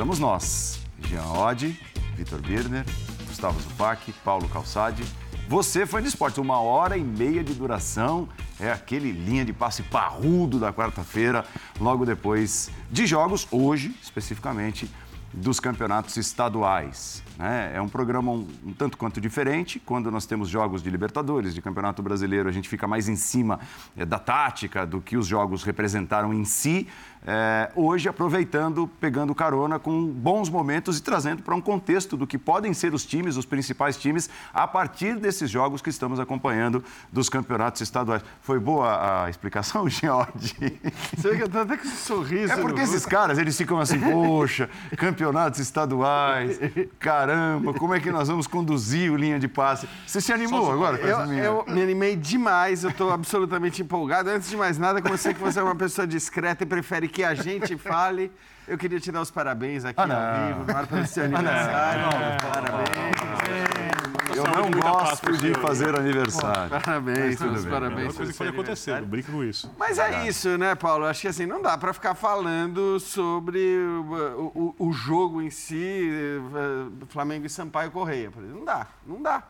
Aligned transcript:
estamos 0.00 0.18
nós, 0.18 0.80
Jean 1.00 1.26
Oddi, 1.26 1.78
Vitor 2.16 2.40
Birner, 2.40 2.86
Gustavo 3.26 3.60
Zupac, 3.60 4.10
Paulo 4.24 4.48
Calçade. 4.48 5.04
Você 5.46 5.84
foi 5.84 6.00
no 6.00 6.06
esporte, 6.06 6.40
uma 6.40 6.58
hora 6.58 6.96
e 6.96 7.04
meia 7.04 7.44
de 7.44 7.52
duração, 7.52 8.26
é 8.58 8.72
aquele 8.72 9.12
linha 9.12 9.44
de 9.44 9.52
passe 9.52 9.82
parrudo 9.82 10.58
da 10.58 10.72
quarta-feira, 10.72 11.44
logo 11.78 12.06
depois 12.06 12.70
de 12.90 13.04
jogos, 13.04 13.46
hoje 13.50 13.94
especificamente, 14.02 14.90
dos 15.34 15.60
campeonatos 15.60 16.16
estaduais. 16.16 17.22
Né? 17.38 17.72
É 17.74 17.80
um 17.80 17.88
programa 17.88 18.32
um, 18.32 18.48
um, 18.66 18.72
tanto 18.72 18.96
quanto 18.96 19.20
diferente. 19.20 19.78
Quando 19.78 20.10
nós 20.10 20.26
temos 20.26 20.48
jogos 20.48 20.82
de 20.82 20.90
Libertadores, 20.90 21.54
de 21.54 21.62
Campeonato 21.62 22.02
Brasileiro, 22.02 22.48
a 22.48 22.52
gente 22.52 22.68
fica 22.68 22.88
mais 22.88 23.08
em 23.08 23.16
cima 23.16 23.60
é, 23.96 24.04
da 24.04 24.18
tática, 24.18 24.84
do 24.86 25.00
que 25.00 25.16
os 25.16 25.26
jogos 25.26 25.62
representaram 25.62 26.34
em 26.34 26.44
si 26.44 26.88
é, 27.26 27.70
hoje 27.76 28.08
aproveitando, 28.08 28.88
pegando 28.98 29.34
carona 29.34 29.78
com 29.78 30.06
bons 30.06 30.48
momentos 30.48 30.98
e 30.98 31.02
trazendo 31.02 31.42
para 31.42 31.54
um 31.54 31.60
contexto 31.60 32.16
do 32.16 32.26
que 32.26 32.38
podem 32.38 32.72
ser 32.72 32.94
os 32.94 33.04
times, 33.04 33.36
os 33.36 33.44
principais 33.44 33.96
times, 33.96 34.30
a 34.54 34.66
partir 34.66 35.16
desses 35.18 35.50
jogos 35.50 35.82
que 35.82 35.90
estamos 35.90 36.18
acompanhando 36.18 36.82
dos 37.12 37.28
campeonatos 37.28 37.82
estaduais. 37.82 38.22
Foi 38.40 38.58
boa 38.58 39.24
a 39.24 39.30
explicação, 39.30 39.88
George? 39.90 40.80
Você 41.14 41.30
vê 41.30 41.36
que 41.36 41.42
eu 41.42 41.48
tô 41.48 41.58
até 41.58 41.76
com 41.76 41.84
esse 41.84 41.96
sorriso. 41.96 42.52
É 42.52 42.56
porque 42.56 42.80
esses 42.80 43.04
caras, 43.04 43.38
eles 43.38 43.56
ficam 43.56 43.78
assim, 43.78 44.00
poxa, 44.00 44.70
campeonatos 44.96 45.60
estaduais, 45.60 46.58
caramba, 46.98 47.74
como 47.74 47.94
é 47.94 48.00
que 48.00 48.10
nós 48.10 48.28
vamos 48.28 48.46
conduzir 48.46 49.12
o 49.12 49.16
linha 49.16 49.38
de 49.38 49.48
passe? 49.48 49.86
Você 50.06 50.20
se 50.20 50.32
animou 50.32 50.72
agora 50.72 50.96
com 50.96 51.06
eu, 51.06 51.26
minha... 51.26 51.44
eu 51.44 51.64
me 51.68 51.82
animei 51.82 52.16
demais, 52.16 52.82
eu 52.82 52.90
estou 52.90 53.12
absolutamente 53.12 53.82
empolgado. 53.82 54.30
Antes 54.30 54.48
de 54.48 54.56
mais 54.56 54.78
nada, 54.78 55.02
como 55.02 55.14
eu 55.14 55.18
sei 55.18 55.34
que 55.34 55.40
você 55.40 55.60
é 55.60 55.62
uma 55.62 55.76
pessoa 55.76 56.06
discreta 56.06 56.64
e 56.64 56.66
prefere 56.66 57.09
que 57.10 57.24
a 57.24 57.34
gente 57.34 57.76
fale. 57.76 58.32
Eu 58.66 58.78
queria 58.78 59.00
te 59.00 59.10
dar 59.10 59.20
os 59.20 59.30
parabéns 59.30 59.84
aqui 59.84 60.00
ah, 60.00 60.04
ao 60.04 60.62
vivo, 60.62 60.78
ar 60.78 60.86
pelo 60.86 61.06
seu 61.06 61.24
aniversário. 61.24 62.04
Ah, 62.04 62.38
não. 62.40 62.50
Parabéns. 62.52 64.10
Eu 64.36 64.44
não 64.44 64.70
gosto 64.70 65.32
de 65.38 65.54
fazer 65.54 65.98
aniversário. 65.98 66.70
Parabéns, 66.70 67.36
tudo 67.36 67.60
bem. 67.60 67.70
parabéns. 67.70 68.00
É 68.00 68.04
uma 68.04 68.12
coisa 68.12 68.32
que 68.32 68.38
pode 68.38 68.50
acontecer, 68.50 69.00
não 69.00 69.08
brinca 69.08 69.32
com 69.32 69.42
isso. 69.42 69.74
Mas 69.76 69.98
é 69.98 70.26
isso, 70.26 70.56
né, 70.56 70.74
Paulo? 70.74 71.04
Acho 71.04 71.22
que 71.22 71.28
assim, 71.28 71.46
não 71.46 71.60
dá 71.60 71.76
para 71.76 71.92
ficar 71.92 72.14
falando 72.14 73.00
sobre 73.00 73.58
o, 73.58 74.74
o, 74.78 74.88
o, 74.88 74.92
jogo 74.92 75.42
em 75.42 75.50
si, 75.50 76.10
eh, 76.10 77.04
Flamengo 77.08 77.46
e 77.46 77.50
Sampaio 77.50 77.90
Correia. 77.90 78.30
Não 78.36 78.64
dá, 78.64 78.86
não 79.04 79.20
dá. 79.20 79.42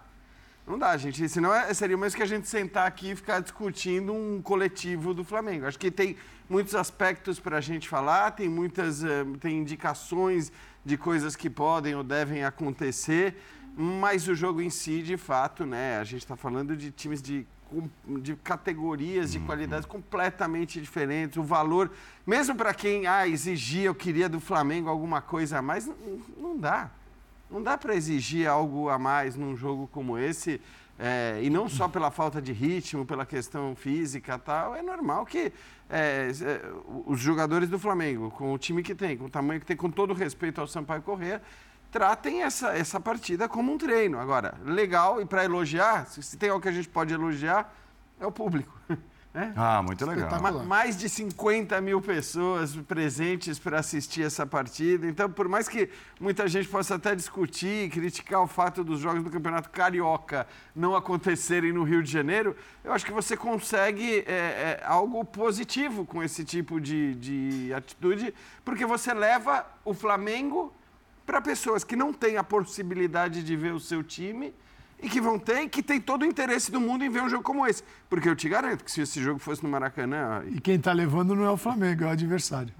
Não 0.66 0.78
dá, 0.78 0.96
gente. 0.96 1.28
Senão 1.28 1.52
é, 1.54 1.72
seria 1.74 1.96
mais 1.96 2.14
que 2.14 2.22
a 2.22 2.26
gente 2.26 2.48
sentar 2.48 2.86
aqui 2.86 3.10
e 3.10 3.16
ficar 3.16 3.40
discutindo 3.40 4.12
um 4.12 4.40
coletivo 4.40 5.12
do 5.12 5.24
Flamengo. 5.24 5.66
Acho 5.66 5.78
que 5.78 5.90
tem 5.90 6.16
muitos 6.48 6.74
aspectos 6.74 7.40
para 7.40 7.58
a 7.58 7.60
gente 7.60 7.88
falar, 7.88 8.32
tem 8.32 8.48
muitas 8.48 9.04
eh, 9.04 9.24
tem 9.40 9.58
indicações 9.58 10.52
de 10.84 10.96
coisas 10.96 11.36
que 11.36 11.48
podem 11.48 11.94
ou 11.94 12.02
devem 12.02 12.44
acontecer, 12.44 13.36
mas 13.76 14.26
o 14.26 14.34
jogo 14.34 14.60
em 14.60 14.70
si, 14.70 15.02
de 15.02 15.16
fato, 15.16 15.64
né? 15.64 15.98
A 15.98 16.04
gente 16.04 16.22
está 16.22 16.36
falando 16.36 16.76
de 16.76 16.90
times 16.90 17.22
de 17.22 17.46
de 18.20 18.34
categorias 18.36 19.30
de 19.30 19.38
uhum. 19.38 19.46
qualidades 19.46 19.86
completamente 19.86 20.80
diferentes. 20.80 21.36
O 21.36 21.42
valor, 21.42 21.90
mesmo 22.26 22.56
para 22.56 22.74
quem 22.74 23.06
ah, 23.06 23.26
exigia, 23.28 23.84
eu 23.84 23.94
queria 23.94 24.28
do 24.28 24.40
Flamengo 24.40 24.88
alguma 24.88 25.20
coisa 25.20 25.58
a 25.58 25.62
mais, 25.62 25.86
não, 25.86 25.94
não 26.36 26.58
dá. 26.58 26.90
Não 27.50 27.62
dá 27.62 27.76
para 27.76 27.94
exigir 27.94 28.48
algo 28.48 28.88
a 28.88 28.98
mais 28.98 29.34
num 29.34 29.56
jogo 29.56 29.88
como 29.88 30.16
esse, 30.16 30.60
é, 30.98 31.40
e 31.42 31.48
não 31.50 31.68
só 31.68 31.88
pela 31.88 32.10
falta 32.10 32.40
de 32.40 32.52
ritmo, 32.52 33.04
pela 33.06 33.26
questão 33.26 33.74
física 33.74 34.38
tal. 34.38 34.76
É 34.76 34.82
normal 34.82 35.26
que 35.26 35.52
é, 35.88 36.30
os 37.06 37.18
jogadores 37.18 37.68
do 37.68 37.78
Flamengo, 37.78 38.30
com 38.30 38.52
o 38.52 38.58
time 38.58 38.82
que 38.82 38.94
tem, 38.94 39.16
com 39.16 39.24
o 39.24 39.30
tamanho 39.30 39.58
que 39.58 39.66
tem, 39.66 39.76
com 39.76 39.90
todo 39.90 40.14
respeito 40.14 40.60
ao 40.60 40.66
Sampaio 40.66 41.02
Corrêa, 41.02 41.42
tratem 41.90 42.42
essa, 42.42 42.76
essa 42.76 43.00
partida 43.00 43.48
como 43.48 43.72
um 43.72 43.78
treino. 43.78 44.18
Agora, 44.18 44.54
legal, 44.64 45.20
e 45.20 45.24
para 45.24 45.44
elogiar, 45.44 46.06
se 46.06 46.36
tem 46.36 46.50
algo 46.50 46.62
que 46.62 46.68
a 46.68 46.72
gente 46.72 46.88
pode 46.88 47.12
elogiar, 47.12 47.74
é 48.20 48.26
o 48.26 48.30
público. 48.30 48.78
É? 49.32 49.52
Ah, 49.54 49.80
muito 49.80 50.04
legal. 50.04 50.28
Mais 50.64 50.96
de 50.96 51.08
50 51.08 51.80
mil 51.80 52.00
pessoas 52.00 52.74
presentes 52.74 53.60
para 53.60 53.78
assistir 53.78 54.22
essa 54.22 54.44
partida. 54.44 55.06
Então, 55.06 55.30
por 55.30 55.46
mais 55.48 55.68
que 55.68 55.88
muita 56.18 56.48
gente 56.48 56.68
possa 56.68 56.96
até 56.96 57.14
discutir, 57.14 57.90
criticar 57.90 58.42
o 58.42 58.48
fato 58.48 58.82
dos 58.82 58.98
jogos 58.98 59.22
do 59.22 59.30
Campeonato 59.30 59.70
Carioca 59.70 60.48
não 60.74 60.96
acontecerem 60.96 61.72
no 61.72 61.84
Rio 61.84 62.02
de 62.02 62.10
Janeiro, 62.10 62.56
eu 62.82 62.92
acho 62.92 63.06
que 63.06 63.12
você 63.12 63.36
consegue 63.36 64.24
é, 64.26 64.80
é, 64.80 64.82
algo 64.84 65.24
positivo 65.24 66.04
com 66.04 66.20
esse 66.24 66.44
tipo 66.44 66.80
de, 66.80 67.14
de 67.14 67.72
atitude, 67.72 68.34
porque 68.64 68.84
você 68.84 69.14
leva 69.14 69.64
o 69.84 69.94
Flamengo 69.94 70.74
para 71.24 71.40
pessoas 71.40 71.84
que 71.84 71.94
não 71.94 72.12
têm 72.12 72.36
a 72.36 72.42
possibilidade 72.42 73.44
de 73.44 73.54
ver 73.54 73.72
o 73.72 73.78
seu 73.78 74.02
time 74.02 74.52
e 75.02 75.08
que 75.08 75.20
vão 75.20 75.38
ter 75.38 75.62
e 75.62 75.68
que 75.68 75.82
tem 75.82 76.00
todo 76.00 76.22
o 76.22 76.24
interesse 76.24 76.70
do 76.70 76.80
mundo 76.80 77.04
em 77.04 77.08
ver 77.08 77.22
um 77.22 77.28
jogo 77.28 77.42
como 77.42 77.66
esse. 77.66 77.82
Porque 78.08 78.28
eu 78.28 78.36
te 78.36 78.48
garanto 78.48 78.84
que 78.84 78.90
se 78.90 79.00
esse 79.00 79.20
jogo 79.20 79.38
fosse 79.38 79.62
no 79.62 79.68
Maracanã. 79.68 80.42
E 80.46 80.60
quem 80.60 80.76
está 80.76 80.92
levando 80.92 81.34
não 81.34 81.44
é 81.44 81.50
o 81.50 81.56
Flamengo, 81.56 82.04
é 82.04 82.06
o 82.06 82.10
adversário. 82.10 82.72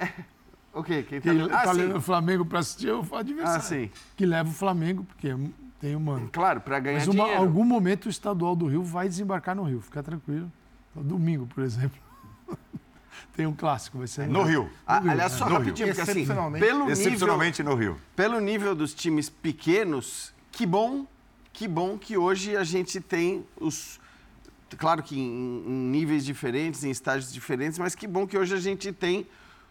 o 0.72 0.82
quê? 0.82 1.02
Quem 1.02 1.18
está 1.18 1.32
levando 1.32 1.50
tá 1.50 1.72
levando 1.72 1.96
o 1.96 2.00
Flamengo 2.00 2.44
para 2.44 2.60
assistir 2.60 2.88
é 2.88 2.94
o 2.94 3.14
adversário. 3.14 3.56
Ah, 3.56 3.60
sim. 3.60 3.90
Que 4.16 4.24
leva 4.24 4.48
o 4.48 4.52
Flamengo, 4.52 5.04
porque 5.04 5.34
tem 5.80 5.96
o 5.96 6.00
mano. 6.00 6.28
Claro, 6.32 6.60
para 6.60 6.78
ganhar 6.78 6.98
Mas 6.98 7.08
uma, 7.08 7.24
dinheiro. 7.24 7.42
algum 7.42 7.64
momento 7.64 8.06
o 8.06 8.08
estadual 8.08 8.56
do 8.56 8.66
Rio 8.66 8.82
vai 8.82 9.08
desembarcar 9.08 9.54
no 9.54 9.64
Rio, 9.64 9.80
fica 9.80 10.02
tranquilo. 10.02 10.50
Domingo, 10.94 11.46
por 11.46 11.62
exemplo. 11.62 11.98
tem 13.36 13.46
um 13.46 13.54
clássico, 13.54 13.98
vai 13.98 14.06
ser. 14.06 14.28
No 14.28 14.42
Rio. 14.42 14.68
Ah, 14.86 14.98
aliás, 14.98 15.32
só 15.32 15.44
rapidinho, 15.44 15.88
porque 15.88 16.00
assim, 16.00 16.26
pelo 16.58 16.90
Excepcionalmente 16.90 17.62
nível, 17.62 17.76
no 17.76 17.80
Rio. 17.80 18.00
Pelo 18.16 18.40
nível 18.40 18.74
dos 18.74 18.92
times 18.92 19.30
pequenos, 19.30 20.34
que 20.52 20.66
bom, 20.66 21.06
que 21.52 21.66
bom 21.66 21.98
que 21.98 22.16
hoje 22.16 22.56
a 22.56 22.64
gente 22.64 23.00
tem 23.00 23.44
os. 23.60 24.00
Claro 24.78 25.02
que 25.02 25.18
em, 25.18 25.64
em 25.66 25.90
níveis 25.90 26.24
diferentes, 26.24 26.84
em 26.84 26.90
estágios 26.90 27.32
diferentes, 27.32 27.78
mas 27.78 27.94
que 27.94 28.06
bom 28.06 28.26
que 28.26 28.38
hoje 28.38 28.54
a 28.54 28.60
gente 28.60 28.92
tem 28.92 29.26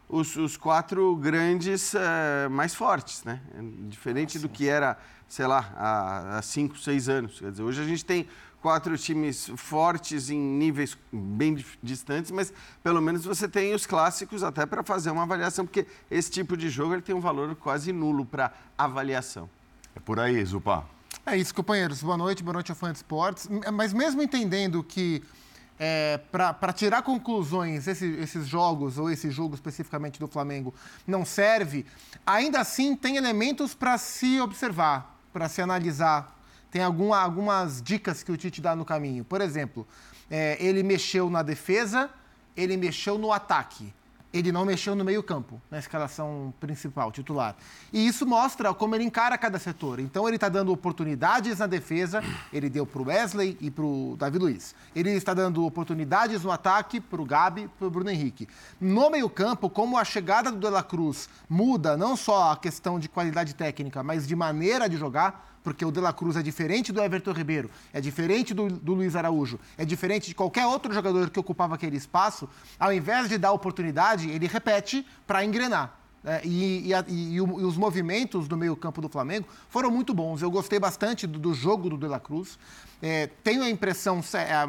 os, 0.10 0.36
os 0.36 0.58
quatro 0.58 1.16
grandes 1.16 1.94
uh, 1.94 2.50
mais 2.50 2.74
fortes, 2.74 3.24
né? 3.24 3.40
Diferente 3.88 4.36
Nossa. 4.36 4.48
do 4.48 4.52
que 4.54 4.68
era, 4.68 4.98
sei 5.28 5.46
lá, 5.46 5.72
há, 5.76 6.38
há 6.38 6.42
cinco, 6.42 6.78
seis 6.78 7.08
anos. 7.08 7.40
Quer 7.40 7.52
dizer, 7.52 7.64
hoje 7.64 7.82
a 7.82 7.86
gente 7.86 8.04
tem 8.04 8.28
quatro 8.62 8.98
times 8.98 9.50
fortes 9.56 10.30
em 10.30 10.40
níveis 10.40 10.98
bem 11.14 11.64
distantes, 11.82 12.32
mas 12.32 12.52
pelo 12.84 13.02
menos 13.02 13.24
você 13.24 13.48
tem 13.48 13.74
os 13.74 13.86
clássicos 13.86 14.44
até 14.44 14.66
para 14.66 14.84
fazer 14.84 15.12
uma 15.12 15.24
avaliação, 15.24 15.66
porque 15.66 15.86
esse 16.10 16.30
tipo 16.30 16.58
de 16.58 16.70
jogo 16.70 16.94
ele 16.94 17.02
tem 17.02 17.16
um 17.16 17.22
valor 17.22 17.56
quase 17.56 17.94
nulo 17.94 18.26
para 18.26 18.52
avaliação. 18.78 19.50
É 20.00 20.02
por 20.02 20.18
aí, 20.18 20.44
Zupá. 20.46 20.86
É 21.26 21.36
isso, 21.36 21.54
companheiros. 21.54 22.02
Boa 22.02 22.16
noite, 22.16 22.42
boa 22.42 22.54
noite 22.54 22.72
ao 22.72 22.76
Fã 22.76 22.90
de 22.90 23.00
Esportes. 23.00 23.50
Mas 23.74 23.92
mesmo 23.92 24.22
entendendo 24.22 24.82
que 24.82 25.22
é, 25.78 26.18
para 26.32 26.72
tirar 26.72 27.02
conclusões, 27.02 27.86
esse, 27.86 28.06
esses 28.14 28.48
jogos, 28.48 28.98
ou 28.98 29.12
esse 29.12 29.30
jogo 29.30 29.56
especificamente 29.56 30.18
do 30.18 30.26
Flamengo, 30.26 30.74
não 31.06 31.26
serve, 31.26 31.86
ainda 32.26 32.62
assim 32.62 32.96
tem 32.96 33.18
elementos 33.18 33.76
para 33.76 33.98
se 33.98 34.40
observar, 34.40 35.20
para 35.34 35.50
se 35.50 35.62
analisar. 35.62 36.34
Tem 36.72 36.82
alguma, 36.82 37.20
algumas 37.20 37.82
dicas 37.82 38.24
que 38.24 38.32
o 38.32 38.38
Tite 38.38 38.62
dá 38.62 38.78
no 38.78 38.86
caminho. 38.86 39.26
Por 39.26 39.42
exemplo, 39.42 39.86
é, 40.32 40.56
ele 40.64 40.82
mexeu 40.82 41.30
na 41.30 41.44
defesa, 41.44 42.10
ele 42.56 42.78
mexeu 42.78 43.18
no 43.18 43.34
ataque 43.34 43.94
ele 44.32 44.52
não 44.52 44.64
mexeu 44.64 44.96
no 44.96 45.04
meio-campo, 45.04 45.60
na 45.72 45.80
escalação 45.80 46.54
principal, 46.60 47.12
titular. 47.12 47.56
E 47.92 48.06
isso 48.06 48.26
mostra 48.28 48.74
como 48.74 48.96
ele 48.96 49.04
encara 49.04 49.38
cada 49.38 49.58
setor. 49.58 50.00
Então, 50.00 50.28
ele 50.28 50.38
está 50.38 50.48
dando 50.48 50.72
oportunidades 50.72 51.60
na 51.60 51.68
defesa, 51.68 52.24
ele 52.54 52.70
deu 52.70 52.86
para 52.86 53.02
o 53.02 53.06
Wesley 53.06 53.58
e 53.60 53.72
para 53.72 53.84
o 53.84 54.16
Davi 54.18 54.38
Luiz. 54.38 54.76
Ele 54.96 55.10
está 55.12 55.34
dando 55.34 55.66
oportunidades 55.66 56.44
no 56.44 56.52
ataque 56.52 57.02
para 57.02 57.22
o 57.22 57.26
Gabi 57.26 57.64
e 57.64 57.68
para 57.68 57.88
o 57.88 57.90
Bruno 57.90 58.12
Henrique. 58.12 58.48
No 58.80 59.10
meio-campo, 59.10 59.70
como 59.70 59.98
a 59.98 60.06
chegada 60.06 60.52
do 60.52 60.60
De 60.60 60.70
La 60.70 60.84
Cruz 60.84 61.28
muda 61.50 61.98
não 61.98 62.16
só 62.16 62.52
a 62.52 62.58
questão 62.58 63.00
de 63.00 63.10
qualidade 63.10 63.56
técnica, 63.56 64.04
mas 64.04 64.28
de 64.28 64.36
maneira 64.36 64.88
de 64.88 64.96
jogar, 64.96 65.59
porque 65.64 65.86
o 65.86 65.92
De 65.92 66.00
La 66.00 66.14
Cruz 66.14 66.36
é 66.36 66.42
diferente 66.42 66.92
do 66.92 67.02
Everton 67.02 67.32
Ribeiro, 67.32 67.70
é 67.94 68.02
diferente 68.02 68.54
do, 68.54 68.68
do 68.68 68.94
Luiz 68.94 69.16
Araújo, 69.16 69.60
é 69.78 69.86
diferente 69.86 70.28
de 70.28 70.36
qualquer 70.36 70.66
outro 70.66 70.94
jogador 70.94 71.30
que 71.30 71.40
ocupava 71.40 71.76
aquele 71.76 71.98
espaço, 71.98 72.50
ao 72.80 72.94
invés 72.94 73.30
de 73.30 73.38
dar 73.38 73.52
oportunidade, 73.52 74.30
ele 74.30 74.48
repete 74.48 75.06
para 75.28 75.44
engrenar. 75.44 76.00
É, 76.24 76.42
e, 76.44 76.92
e, 76.92 77.36
e, 77.36 77.42
os 77.42 77.78
movimentos 77.78 78.46
do 78.46 78.58
meio-campo 78.58 79.00
do 79.00 79.08
Flamengo 79.08 79.48
foram 79.70 79.90
muito 79.90 80.14
bons. 80.14 80.42
Eu 80.42 80.52
gostei 80.52 80.78
bastante 80.78 81.26
do, 81.26 81.40
do 81.40 81.54
jogo 81.54 81.90
do 81.90 81.98
De 81.98 82.08
La 82.08 82.20
Cruz. 82.20 82.60
É, 83.02 83.28
tenho 83.42 83.64
a 83.64 83.70
impressão, 83.70 84.22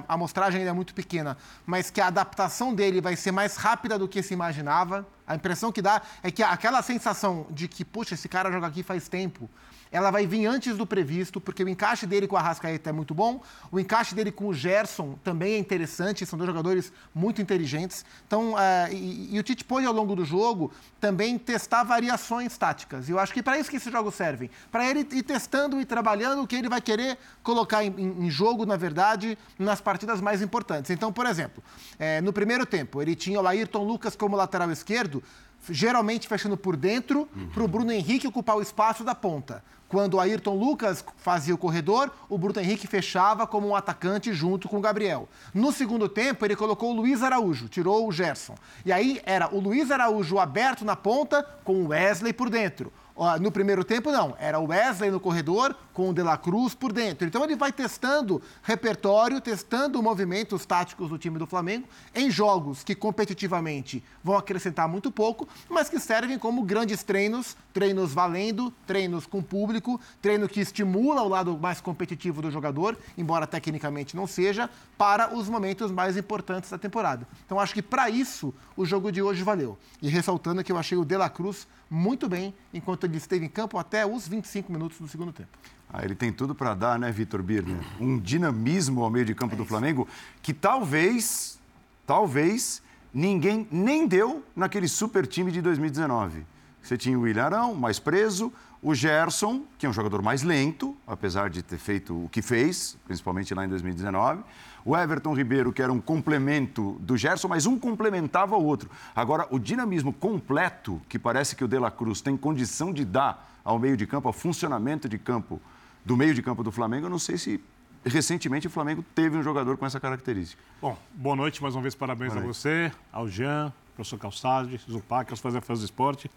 a 0.06 0.14
amostragem 0.14 0.60
ainda 0.60 0.70
é 0.70 0.72
muito 0.72 0.94
pequena, 0.94 1.36
mas 1.66 1.90
que 1.90 2.00
a 2.00 2.06
adaptação 2.06 2.72
dele 2.72 3.00
vai 3.00 3.16
ser 3.16 3.32
mais 3.32 3.56
rápida 3.56 3.98
do 3.98 4.06
que 4.06 4.22
se 4.22 4.32
imaginava. 4.32 5.04
A 5.26 5.34
impressão 5.34 5.72
que 5.72 5.82
dá 5.82 6.00
é 6.22 6.30
que 6.30 6.40
aquela 6.40 6.82
sensação 6.82 7.46
de 7.50 7.66
que, 7.66 7.84
puxa, 7.84 8.14
esse 8.14 8.28
cara 8.28 8.52
joga 8.52 8.68
aqui 8.68 8.84
faz 8.84 9.08
tempo, 9.08 9.50
ela 9.92 10.10
vai 10.10 10.26
vir 10.26 10.46
antes 10.46 10.76
do 10.76 10.86
previsto, 10.86 11.40
porque 11.40 11.64
o 11.64 11.68
encaixe 11.68 12.06
dele 12.06 12.28
com 12.28 12.36
a 12.36 12.40
Rascaeta 12.40 12.90
é 12.90 12.92
muito 12.92 13.12
bom, 13.12 13.42
o 13.72 13.80
encaixe 13.80 14.14
dele 14.14 14.30
com 14.30 14.46
o 14.46 14.54
Gerson 14.54 15.18
também 15.24 15.54
é 15.54 15.58
interessante, 15.58 16.24
são 16.24 16.38
dois 16.38 16.48
jogadores 16.48 16.92
muito 17.14 17.42
inteligentes. 17.42 18.04
Então, 18.26 18.54
uh, 18.54 18.92
e, 18.92 19.34
e, 19.34 19.38
o 19.38 19.42
Tite 19.42 19.64
pôde 19.64 19.86
ao 19.86 19.92
longo 19.92 20.14
do 20.14 20.24
jogo 20.24 20.72
também 21.00 21.36
testar 21.38 21.82
variações 21.82 22.56
táticas. 22.56 23.08
E 23.08 23.12
eu 23.12 23.18
acho 23.18 23.32
que 23.32 23.42
para 23.42 23.58
isso 23.58 23.68
que 23.68 23.76
esses 23.76 23.92
jogos 23.92 24.14
servem. 24.14 24.50
Para 24.70 24.88
ele 24.88 25.00
ir 25.12 25.22
testando 25.22 25.80
e 25.80 25.84
trabalhando 25.84 26.42
o 26.42 26.46
que 26.46 26.54
ele 26.54 26.68
vai 26.68 26.80
querer 26.80 27.18
colocar 27.42 27.82
em, 27.82 27.92
em 27.98 28.30
jogo, 28.30 28.64
na 28.64 28.76
verdade, 28.76 29.36
nas 29.58 29.80
partidas 29.80 30.20
mais 30.20 30.40
importantes. 30.40 30.90
Então, 30.90 31.12
por 31.12 31.26
exemplo, 31.26 31.62
é, 31.98 32.20
no 32.20 32.32
primeiro 32.32 32.64
tempo, 32.64 33.02
ele 33.02 33.16
tinha 33.16 33.40
o 33.40 33.46
Ayrton 33.46 33.82
Lucas 33.82 34.14
como 34.14 34.36
lateral 34.36 34.70
esquerdo, 34.70 35.22
geralmente 35.68 36.28
fechando 36.28 36.56
por 36.56 36.76
dentro, 36.76 37.28
para 37.52 37.62
o 37.62 37.68
Bruno 37.68 37.92
Henrique 37.92 38.26
ocupar 38.26 38.56
o 38.56 38.62
espaço 38.62 39.04
da 39.04 39.14
ponta. 39.14 39.62
Quando 39.90 40.14
o 40.14 40.20
Ayrton 40.20 40.54
Lucas 40.54 41.04
fazia 41.16 41.52
o 41.52 41.58
corredor, 41.58 42.12
o 42.28 42.38
Bruno 42.38 42.60
Henrique 42.60 42.86
fechava 42.86 43.44
como 43.44 43.66
um 43.66 43.74
atacante 43.74 44.32
junto 44.32 44.68
com 44.68 44.78
o 44.78 44.80
Gabriel. 44.80 45.28
No 45.52 45.72
segundo 45.72 46.08
tempo, 46.08 46.44
ele 46.44 46.54
colocou 46.54 46.92
o 46.92 46.96
Luiz 46.96 47.24
Araújo, 47.24 47.68
tirou 47.68 48.06
o 48.06 48.12
Gerson. 48.12 48.54
E 48.86 48.92
aí 48.92 49.20
era 49.26 49.52
o 49.52 49.58
Luiz 49.58 49.90
Araújo 49.90 50.38
aberto 50.38 50.84
na 50.84 50.94
ponta 50.94 51.42
com 51.64 51.82
o 51.82 51.88
Wesley 51.88 52.32
por 52.32 52.48
dentro. 52.48 52.92
No 53.38 53.52
primeiro 53.52 53.84
tempo, 53.84 54.10
não. 54.10 54.34
Era 54.38 54.58
o 54.58 54.68
Wesley 54.68 55.10
no 55.10 55.20
corredor 55.20 55.76
com 55.92 56.08
o 56.08 56.14
De 56.14 56.22
La 56.22 56.38
Cruz 56.38 56.74
por 56.74 56.90
dentro. 56.90 57.26
Então, 57.26 57.44
ele 57.44 57.54
vai 57.54 57.70
testando 57.70 58.40
repertório, 58.62 59.40
testando 59.42 60.02
movimentos 60.02 60.64
táticos 60.64 61.10
do 61.10 61.18
time 61.18 61.38
do 61.38 61.46
Flamengo 61.46 61.86
em 62.14 62.30
jogos 62.30 62.82
que 62.82 62.94
competitivamente 62.94 64.02
vão 64.24 64.38
acrescentar 64.38 64.88
muito 64.88 65.10
pouco, 65.10 65.46
mas 65.68 65.90
que 65.90 66.00
servem 66.00 66.38
como 66.38 66.62
grandes 66.62 67.02
treinos, 67.02 67.56
treinos 67.74 68.14
valendo, 68.14 68.72
treinos 68.86 69.26
com 69.26 69.42
público, 69.42 70.00
treino 70.22 70.48
que 70.48 70.60
estimula 70.60 71.22
o 71.22 71.28
lado 71.28 71.58
mais 71.58 71.78
competitivo 71.78 72.40
do 72.40 72.50
jogador, 72.50 72.96
embora 73.18 73.46
tecnicamente 73.46 74.16
não 74.16 74.26
seja, 74.26 74.70
para 74.96 75.34
os 75.34 75.46
momentos 75.46 75.90
mais 75.90 76.16
importantes 76.16 76.70
da 76.70 76.78
temporada. 76.78 77.28
Então, 77.44 77.60
acho 77.60 77.74
que 77.74 77.82
para 77.82 78.08
isso 78.08 78.54
o 78.76 78.86
jogo 78.86 79.12
de 79.12 79.20
hoje 79.20 79.42
valeu. 79.42 79.76
E 80.00 80.08
ressaltando 80.08 80.64
que 80.64 80.72
eu 80.72 80.78
achei 80.78 80.96
o 80.96 81.04
De 81.04 81.18
La 81.18 81.28
Cruz 81.28 81.68
muito 81.90 82.28
bem 82.28 82.54
enquanto 82.72 83.04
ele 83.04 83.16
esteve 83.16 83.44
em 83.44 83.48
campo 83.48 83.76
até 83.76 84.06
os 84.06 84.28
25 84.28 84.72
minutos 84.72 84.98
do 84.98 85.08
segundo 85.08 85.32
tempo. 85.32 85.48
Ah, 85.92 86.04
ele 86.04 86.14
tem 86.14 86.32
tudo 86.32 86.54
para 86.54 86.72
dar, 86.72 86.98
né, 86.98 87.10
Vitor 87.10 87.42
Birner? 87.42 87.76
Um 87.98 88.16
dinamismo 88.16 89.02
ao 89.02 89.10
meio 89.10 89.24
de 89.24 89.34
campo 89.34 89.54
é 89.54 89.56
do 89.56 89.64
Flamengo 89.64 90.06
que 90.40 90.54
talvez, 90.54 91.58
talvez, 92.06 92.80
ninguém 93.12 93.66
nem 93.72 94.06
deu 94.06 94.44
naquele 94.54 94.86
super 94.86 95.26
time 95.26 95.50
de 95.50 95.60
2019. 95.60 96.46
Você 96.80 96.96
tinha 96.96 97.18
o 97.18 97.22
William 97.22 97.44
Arão, 97.44 97.74
mais 97.74 97.98
preso, 97.98 98.52
o 98.80 98.94
Gerson, 98.94 99.64
que 99.76 99.84
é 99.84 99.88
um 99.88 99.92
jogador 99.92 100.22
mais 100.22 100.42
lento, 100.42 100.96
apesar 101.06 101.50
de 101.50 101.62
ter 101.62 101.76
feito 101.76 102.24
o 102.24 102.28
que 102.28 102.40
fez, 102.40 102.96
principalmente 103.04 103.52
lá 103.52 103.64
em 103.64 103.68
2019 103.68 104.42
o 104.84 104.96
Everton 104.96 105.34
Ribeiro, 105.34 105.72
que 105.72 105.82
era 105.82 105.92
um 105.92 106.00
complemento 106.00 106.96
do 107.00 107.16
Gerson, 107.16 107.48
mas 107.48 107.66
um 107.66 107.78
complementava 107.78 108.56
o 108.56 108.64
outro. 108.64 108.90
Agora, 109.14 109.46
o 109.50 109.58
dinamismo 109.58 110.12
completo, 110.12 111.00
que 111.08 111.18
parece 111.18 111.54
que 111.54 111.64
o 111.64 111.68
De 111.68 111.78
La 111.78 111.90
Cruz 111.90 112.20
tem 112.20 112.36
condição 112.36 112.92
de 112.92 113.04
dar 113.04 113.58
ao 113.64 113.78
meio 113.78 113.96
de 113.96 114.06
campo, 114.06 114.28
ao 114.28 114.32
funcionamento 114.32 115.08
de 115.08 115.18
campo 115.18 115.60
do 116.04 116.16
meio 116.16 116.34
de 116.34 116.42
campo 116.42 116.62
do 116.62 116.72
Flamengo, 116.72 117.06
eu 117.06 117.10
não 117.10 117.18
sei 117.18 117.36
se 117.36 117.62
recentemente 118.04 118.66
o 118.66 118.70
Flamengo 118.70 119.04
teve 119.14 119.36
um 119.36 119.42
jogador 119.42 119.76
com 119.76 119.84
essa 119.84 120.00
característica. 120.00 120.62
Bom, 120.80 120.96
boa 121.14 121.36
noite 121.36 121.62
mais 121.62 121.74
uma 121.74 121.82
vez, 121.82 121.94
parabéns 121.94 122.34
a 122.34 122.40
você, 122.40 122.90
ao 123.12 123.28
Jean, 123.28 123.72
professor 123.94 124.18
Calçade, 124.18 124.80
Zupac, 124.90 125.30
aos 125.30 125.40
fãs 125.40 125.78
do 125.80 125.84
esporte. 125.84 126.30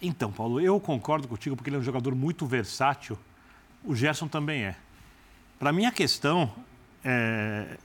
Então, 0.00 0.30
Paulo, 0.30 0.60
eu 0.60 0.78
concordo 0.78 1.26
contigo 1.26 1.56
porque 1.56 1.70
ele 1.70 1.76
é 1.76 1.80
um 1.80 1.82
jogador 1.82 2.14
muito 2.14 2.46
versátil. 2.46 3.18
O 3.82 3.96
Gerson 3.96 4.28
também 4.28 4.62
é. 4.62 4.76
Para 5.58 5.72
mim, 5.72 5.86
a 5.86 5.90
questão 5.90 6.52
é, 7.04 7.76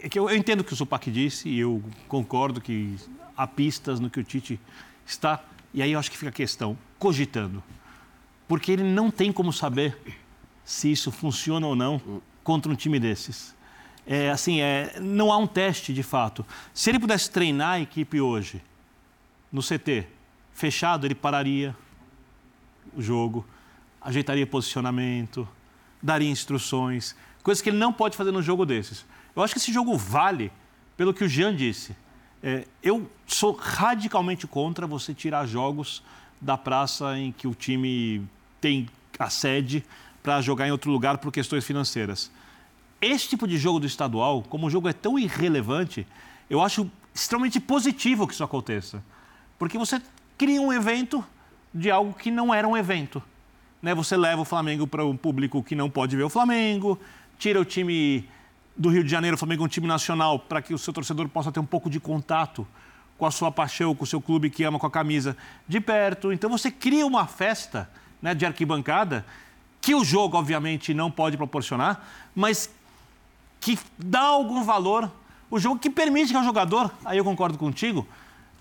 é 0.00 0.08
que 0.08 0.18
eu, 0.18 0.28
eu, 0.28 0.36
entendo 0.36 0.60
o 0.60 0.64
que 0.64 0.72
o 0.72 0.76
Supac 0.76 1.10
disse 1.10 1.48
e 1.48 1.58
eu 1.58 1.82
concordo 2.08 2.60
que 2.60 2.96
há 3.36 3.46
pistas 3.46 4.00
no 4.00 4.10
que 4.10 4.20
o 4.20 4.24
Tite 4.24 4.58
está. 5.06 5.42
E 5.72 5.82
aí 5.82 5.92
eu 5.92 5.98
acho 5.98 6.10
que 6.10 6.18
fica 6.18 6.30
a 6.30 6.32
questão, 6.32 6.76
cogitando. 6.98 7.62
Porque 8.46 8.72
ele 8.72 8.82
não 8.82 9.10
tem 9.10 9.32
como 9.32 9.52
saber 9.52 9.96
se 10.64 10.90
isso 10.90 11.10
funciona 11.10 11.66
ou 11.66 11.74
não 11.74 12.22
contra 12.44 12.70
um 12.70 12.74
time 12.74 12.98
desses. 12.98 13.54
É, 14.06 14.30
assim, 14.30 14.60
é, 14.60 14.98
não 15.00 15.32
há 15.32 15.38
um 15.38 15.46
teste 15.46 15.92
de 15.92 16.02
fato. 16.02 16.44
Se 16.74 16.90
ele 16.90 16.98
pudesse 16.98 17.30
treinar 17.30 17.74
a 17.74 17.80
equipe 17.80 18.20
hoje, 18.20 18.60
no 19.50 19.62
CT, 19.62 20.06
fechado, 20.52 21.06
ele 21.06 21.14
pararia 21.14 21.76
o 22.94 23.00
jogo, 23.00 23.46
ajeitaria 24.00 24.46
posicionamento, 24.46 25.48
daria 26.02 26.28
instruções. 26.28 27.14
Coisas 27.42 27.60
que 27.60 27.70
ele 27.70 27.78
não 27.78 27.92
pode 27.92 28.16
fazer 28.16 28.30
no 28.30 28.42
jogo 28.42 28.64
desses. 28.64 29.04
Eu 29.34 29.42
acho 29.42 29.54
que 29.54 29.58
esse 29.58 29.72
jogo 29.72 29.96
vale 29.96 30.52
pelo 30.96 31.12
que 31.12 31.24
o 31.24 31.28
Jean 31.28 31.54
disse. 31.54 31.96
É, 32.42 32.66
eu 32.82 33.08
sou 33.26 33.52
radicalmente 33.52 34.46
contra 34.46 34.86
você 34.86 35.14
tirar 35.14 35.46
jogos 35.46 36.02
da 36.40 36.58
praça 36.58 37.16
em 37.16 37.32
que 37.32 37.46
o 37.46 37.54
time 37.54 38.26
tem 38.60 38.88
a 39.18 39.30
sede 39.30 39.84
para 40.22 40.40
jogar 40.40 40.66
em 40.66 40.70
outro 40.70 40.90
lugar 40.90 41.18
por 41.18 41.32
questões 41.32 41.64
financeiras. 41.64 42.30
Esse 43.00 43.28
tipo 43.28 43.46
de 43.48 43.58
jogo 43.58 43.80
do 43.80 43.86
estadual, 43.86 44.42
como 44.42 44.66
o 44.66 44.70
jogo 44.70 44.88
é 44.88 44.92
tão 44.92 45.18
irrelevante, 45.18 46.06
eu 46.48 46.60
acho 46.60 46.90
extremamente 47.14 47.58
positivo 47.58 48.26
que 48.26 48.34
isso 48.34 48.44
aconteça. 48.44 49.02
Porque 49.58 49.76
você 49.76 50.00
cria 50.38 50.60
um 50.60 50.72
evento 50.72 51.24
de 51.74 51.90
algo 51.90 52.12
que 52.12 52.30
não 52.30 52.52
era 52.52 52.66
um 52.66 52.76
evento. 52.76 53.22
Né? 53.80 53.94
Você 53.94 54.16
leva 54.16 54.42
o 54.42 54.44
Flamengo 54.44 54.86
para 54.86 55.04
um 55.04 55.16
público 55.16 55.62
que 55.62 55.74
não 55.74 55.90
pode 55.90 56.16
ver 56.16 56.22
o 56.22 56.28
Flamengo, 56.28 56.98
tira 57.38 57.60
o 57.60 57.64
time 57.64 58.28
do 58.76 58.88
Rio 58.88 59.04
de 59.04 59.10
Janeiro, 59.10 59.34
o 59.34 59.38
Flamengo 59.38 59.62
é 59.62 59.66
um 59.66 59.68
time 59.68 59.86
nacional, 59.86 60.38
para 60.38 60.62
que 60.62 60.72
o 60.72 60.78
seu 60.78 60.92
torcedor 60.92 61.28
possa 61.28 61.52
ter 61.52 61.60
um 61.60 61.66
pouco 61.66 61.90
de 61.90 62.00
contato 62.00 62.66
com 63.18 63.26
a 63.26 63.30
sua 63.30 63.52
paixão, 63.52 63.94
com 63.94 64.04
o 64.04 64.06
seu 64.06 64.20
clube 64.20 64.50
que 64.50 64.64
ama, 64.64 64.78
com 64.78 64.86
a 64.86 64.90
camisa 64.90 65.36
de 65.68 65.80
perto. 65.80 66.32
Então 66.32 66.50
você 66.50 66.70
cria 66.70 67.06
uma 67.06 67.26
festa 67.26 67.88
né, 68.20 68.34
de 68.34 68.46
arquibancada 68.46 69.24
que 69.80 69.94
o 69.94 70.04
jogo, 70.04 70.36
obviamente, 70.36 70.94
não 70.94 71.10
pode 71.10 71.36
proporcionar, 71.36 72.04
mas 72.34 72.70
que 73.60 73.78
dá 73.98 74.20
algum 74.20 74.62
valor. 74.62 75.10
O 75.50 75.58
jogo 75.58 75.78
que 75.78 75.90
permite 75.90 76.32
que 76.32 76.38
o 76.38 76.44
jogador, 76.44 76.90
aí 77.04 77.18
eu 77.18 77.24
concordo 77.24 77.58
contigo, 77.58 78.06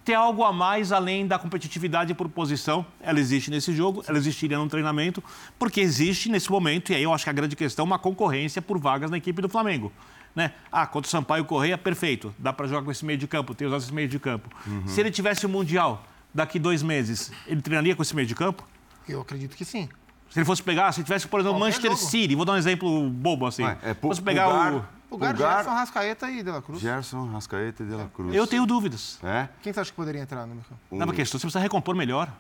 ter 0.04 0.14
algo 0.14 0.44
a 0.44 0.52
mais 0.52 0.92
além 0.92 1.28
da 1.28 1.38
competitividade 1.38 2.14
por 2.14 2.28
posição. 2.30 2.86
Ela 3.00 3.20
existe 3.20 3.52
nesse 3.52 3.74
jogo, 3.74 4.04
ela 4.08 4.18
existiria 4.18 4.58
no 4.58 4.68
treinamento, 4.68 5.24
porque 5.60 5.82
existe 5.82 6.30
nesse 6.30 6.50
momento, 6.50 6.92
e 6.92 6.96
aí 6.96 7.04
eu 7.04 7.14
acho 7.14 7.24
que 7.24 7.30
a 7.30 7.34
grande 7.34 7.56
questão, 7.56 7.86
uma 7.86 8.00
concorrência 8.00 8.62
por 8.62 8.80
vagas 8.80 9.12
na 9.12 9.18
equipe 9.18 9.42
do 9.42 9.50
Flamengo. 9.50 9.92
Né? 10.36 10.54
Ah, 10.72 10.88
contra 10.88 11.08
o 11.08 11.12
Sampaio 11.12 11.44
Correia, 11.44 11.78
perfeito, 11.78 12.34
dá 12.40 12.54
para 12.54 12.66
jogar 12.68 12.84
com 12.84 12.92
esse 12.92 13.06
meio 13.06 13.20
de 13.20 13.28
campo, 13.28 13.54
tem 13.54 13.68
usado 13.68 13.82
esse 13.82 13.94
meio 13.94 14.08
de 14.08 14.18
campo. 14.18 14.50
Uhum. 14.66 14.88
Se 14.88 15.00
ele 15.00 15.12
tivesse 15.12 15.46
o 15.46 15.50
Mundial 15.50 16.06
daqui 16.34 16.58
dois 16.58 16.82
meses, 16.82 17.32
ele 17.46 17.62
treinaria 17.62 17.96
com 17.96 18.02
esse 18.02 18.16
meio 18.16 18.28
de 18.28 18.34
campo? 18.34 18.66
Eu 19.08 19.22
acredito 19.22 19.56
que 19.56 19.66
sim. 19.66 19.90
Se 20.30 20.40
ele 20.40 20.46
fosse 20.46 20.64
pegar, 20.64 20.90
se 20.94 21.04
tivesse, 21.04 21.28
por 21.28 21.42
exemplo, 21.42 21.58
Qualquer 21.58 21.66
Manchester 21.66 21.92
jogo. 21.92 22.10
City, 22.10 22.36
vou 22.36 22.46
dar 22.46 22.54
um 22.54 22.58
exemplo 22.58 23.10
bobo 23.10 23.46
assim. 23.46 23.64
Ué, 23.64 23.78
é, 23.84 23.94
fosse 23.94 24.22
pegar 24.22 24.48
o 24.48 24.78
o 24.78 24.86
Lugar, 25.12 25.36
Gerson, 25.36 25.72
Rascaeta 25.72 26.32
e 26.32 26.42
De 26.42 26.50
La 26.50 26.62
Cruz. 26.62 26.80
Gerson, 26.82 27.30
Rascaeta 27.32 27.84
e 27.84 27.86
De 27.86 27.96
La 27.96 28.08
Cruz. 28.08 28.34
Eu 28.34 28.48
tenho 28.48 28.66
dúvidas. 28.66 29.20
É? 29.22 29.50
Quem 29.62 29.74
você 29.74 29.82
acha 29.82 29.92
que 29.92 29.96
poderia 29.96 30.22
entrar 30.22 30.48
no 30.48 30.56
mercado? 30.56 30.80
Não, 30.90 31.06
porque 31.06 31.26
você 31.26 31.38
precisa 31.38 31.60
recompor 31.60 31.96
melhor. 31.96 32.32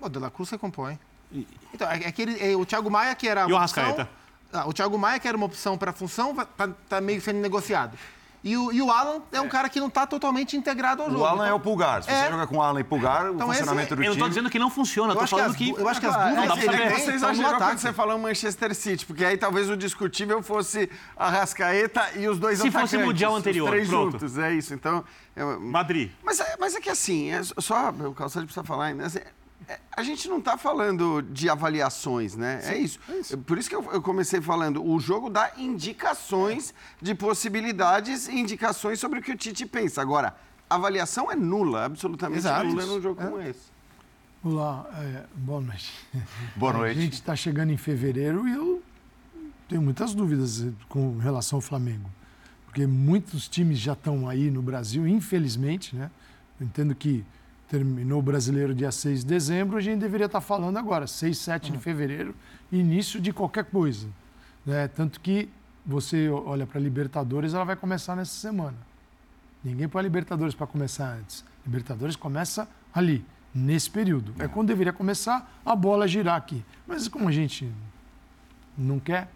O 0.00 0.08
De 0.08 0.18
La 0.18 0.30
Cruz 0.30 0.48
recompõe. 0.48 0.98
E... 1.30 1.46
Então, 1.74 1.86
é, 1.90 2.04
é 2.04 2.12
que 2.12 2.22
ele, 2.22 2.52
é, 2.52 2.56
o 2.56 2.64
Thiago 2.64 2.90
Maia, 2.90 3.14
que 3.14 3.28
era. 3.28 3.46
E 3.46 3.52
o 3.52 3.58
Rascaeta? 3.58 4.08
Ah, 4.50 4.66
o 4.66 4.72
Thiago 4.72 4.98
Maia, 4.98 5.20
que 5.20 5.28
era 5.28 5.36
uma 5.36 5.44
opção 5.44 5.76
para 5.76 5.90
a 5.90 5.94
função, 5.94 6.34
tá, 6.34 6.68
tá 6.88 7.00
meio 7.00 7.20
sendo 7.20 7.40
negociado. 7.40 7.98
E 8.42 8.56
o, 8.56 8.72
e 8.72 8.80
o 8.80 8.90
Alan 8.90 9.20
é 9.32 9.40
um 9.40 9.46
é. 9.46 9.48
cara 9.48 9.68
que 9.68 9.80
não 9.80 9.88
está 9.88 10.06
totalmente 10.06 10.56
integrado 10.56 11.02
ao 11.02 11.10
jogo. 11.10 11.22
O 11.22 11.26
Alan 11.26 11.44
então, 11.44 11.46
é 11.46 11.54
o 11.54 11.60
Pulgar. 11.60 12.02
Se 12.02 12.10
é. 12.10 12.24
você 12.24 12.30
joga 12.30 12.46
com 12.46 12.56
o 12.58 12.62
Alan 12.62 12.80
e 12.80 12.84
Pulgar, 12.84 13.32
então, 13.32 13.48
o 13.48 13.52
funcionamento 13.52 13.88
do 13.88 13.96
time... 13.96 14.06
Eu 14.06 14.10
não 14.10 14.14
estou 14.14 14.28
dizendo 14.28 14.50
que 14.50 14.58
não 14.58 14.70
funciona, 14.70 15.12
eu 15.12 15.22
estou 15.24 15.38
falando 15.38 15.56
que, 15.56 15.72
que... 15.72 15.80
Eu 15.80 15.88
acho 15.88 16.00
que 16.00 16.06
as 16.06 16.14
duas... 16.14 16.34
Não 16.34 16.46
dá 16.46 16.56
pra 16.56 16.64
saber. 16.64 16.90
Você 16.92 17.12
exagerou 17.12 17.54
quando 17.56 17.78
você 17.78 17.92
falou 17.92 18.18
Manchester 18.18 18.74
City, 18.74 19.06
porque 19.06 19.24
aí 19.24 19.36
talvez 19.36 19.68
o 19.68 19.76
discutível 19.76 20.42
fosse 20.42 20.90
a 21.16 21.28
Rascaeta 21.28 22.12
e 22.16 22.28
os 22.28 22.38
dois 22.38 22.58
Se 22.58 22.68
atacantes. 22.68 22.90
Se 22.90 22.96
fosse 22.96 23.04
o 23.04 23.06
Mundial 23.06 23.34
anterior, 23.34 23.64
os 23.64 23.70
três 23.70 23.88
pronto. 23.88 24.12
juntos, 24.12 24.38
é 24.38 24.52
isso. 24.52 24.72
Então... 24.72 25.04
Eu... 25.34 25.60
Madrid. 25.60 26.10
Mas, 26.22 26.40
é, 26.40 26.56
mas 26.58 26.74
é 26.74 26.80
que 26.80 26.90
assim, 26.90 27.32
é 27.32 27.42
só... 27.42 27.90
O 27.90 28.14
Calçado 28.14 28.46
precisa 28.46 28.64
falar 28.64 28.86
ainda. 28.86 29.06
Assim, 29.06 29.18
é, 29.18 29.26
a 29.96 30.02
gente 30.02 30.28
não 30.28 30.38
está 30.38 30.56
falando 30.56 31.20
de 31.22 31.48
avaliações, 31.48 32.36
né? 32.36 32.60
Sim, 32.60 32.70
é, 32.70 32.78
isso. 32.78 33.00
é, 33.08 33.18
isso. 33.18 33.38
Por 33.38 33.58
isso 33.58 33.68
que 33.68 33.74
eu, 33.74 33.82
eu, 33.92 34.00
comecei 34.00 34.40
falando, 34.40 34.84
o 34.84 34.98
jogo 35.00 35.28
dá 35.28 35.52
indicações 35.56 36.72
de 37.02 37.14
possibilidades 37.14 38.28
e 38.28 38.38
indicações 38.38 39.00
sobre 39.00 39.18
o 39.18 39.22
que 39.22 39.32
o 39.32 39.36
Tite 39.36 39.66
pensa. 39.66 40.00
Agora, 40.00 40.36
avaliação 40.70 41.30
é 41.30 41.36
nula, 41.36 41.84
absolutamente 41.84 42.38
Exato. 42.38 42.64
nula 42.66 42.86
num 42.86 43.00
jogo 43.00 43.20
é. 43.20 43.24
como 43.24 43.40
esse. 43.40 43.78
Olá, 44.42 44.88
é, 44.94 45.24
boa 45.34 45.60
noite. 45.60 45.92
Boa 46.54 46.72
noite. 46.72 46.96
A 46.96 47.02
gente 47.02 47.14
está 47.14 47.34
chegando 47.34 47.72
em 47.72 47.76
fevereiro 47.76 48.46
e 48.46 48.52
eu 48.52 48.82
tenho 49.68 49.82
muitas 49.82 50.14
dúvidas 50.14 50.64
com 50.88 51.18
relação 51.18 51.56
ao 51.56 51.60
Flamengo. 51.60 52.08
Porque 52.64 52.86
muitos 52.86 53.48
times 53.48 53.78
já 53.78 53.94
estão 53.94 54.28
aí 54.28 54.50
no 54.50 54.62
Brasil, 54.62 55.08
infelizmente, 55.08 55.96
né? 55.96 56.10
Eu 56.60 56.66
entendo 56.66 56.94
que 56.94 57.24
terminou 57.68 58.18
o 58.18 58.22
brasileiro 58.22 58.74
dia 58.74 58.90
6 58.90 59.20
de 59.20 59.26
dezembro, 59.26 59.76
a 59.76 59.80
gente 59.80 60.00
deveria 60.00 60.26
estar 60.26 60.40
falando 60.40 60.78
agora, 60.78 61.06
6, 61.06 61.36
7 61.36 61.70
de 61.70 61.76
uhum. 61.76 61.80
fevereiro, 61.80 62.34
início 62.72 63.20
de 63.20 63.32
qualquer 63.32 63.64
coisa. 63.66 64.08
Né? 64.64 64.88
Tanto 64.88 65.20
que 65.20 65.48
você 65.84 66.28
olha 66.28 66.66
para 66.66 66.78
a 66.78 66.82
Libertadores, 66.82 67.54
ela 67.54 67.64
vai 67.64 67.76
começar 67.76 68.16
nessa 68.16 68.34
semana. 68.34 68.76
Ninguém 69.62 69.88
põe 69.88 70.00
a 70.00 70.02
Libertadores 70.02 70.54
para 70.54 70.66
começar 70.66 71.12
antes. 71.12 71.44
Libertadores 71.64 72.16
começa 72.16 72.68
ali, 72.92 73.24
nesse 73.54 73.90
período. 73.90 74.34
É 74.38 74.48
quando 74.48 74.68
deveria 74.68 74.92
começar 74.92 75.60
a 75.64 75.76
bola 75.76 76.08
girar 76.08 76.36
aqui. 76.36 76.64
Mas 76.86 77.08
como 77.08 77.28
a 77.28 77.32
gente 77.32 77.70
não 78.76 78.98
quer, 78.98 79.28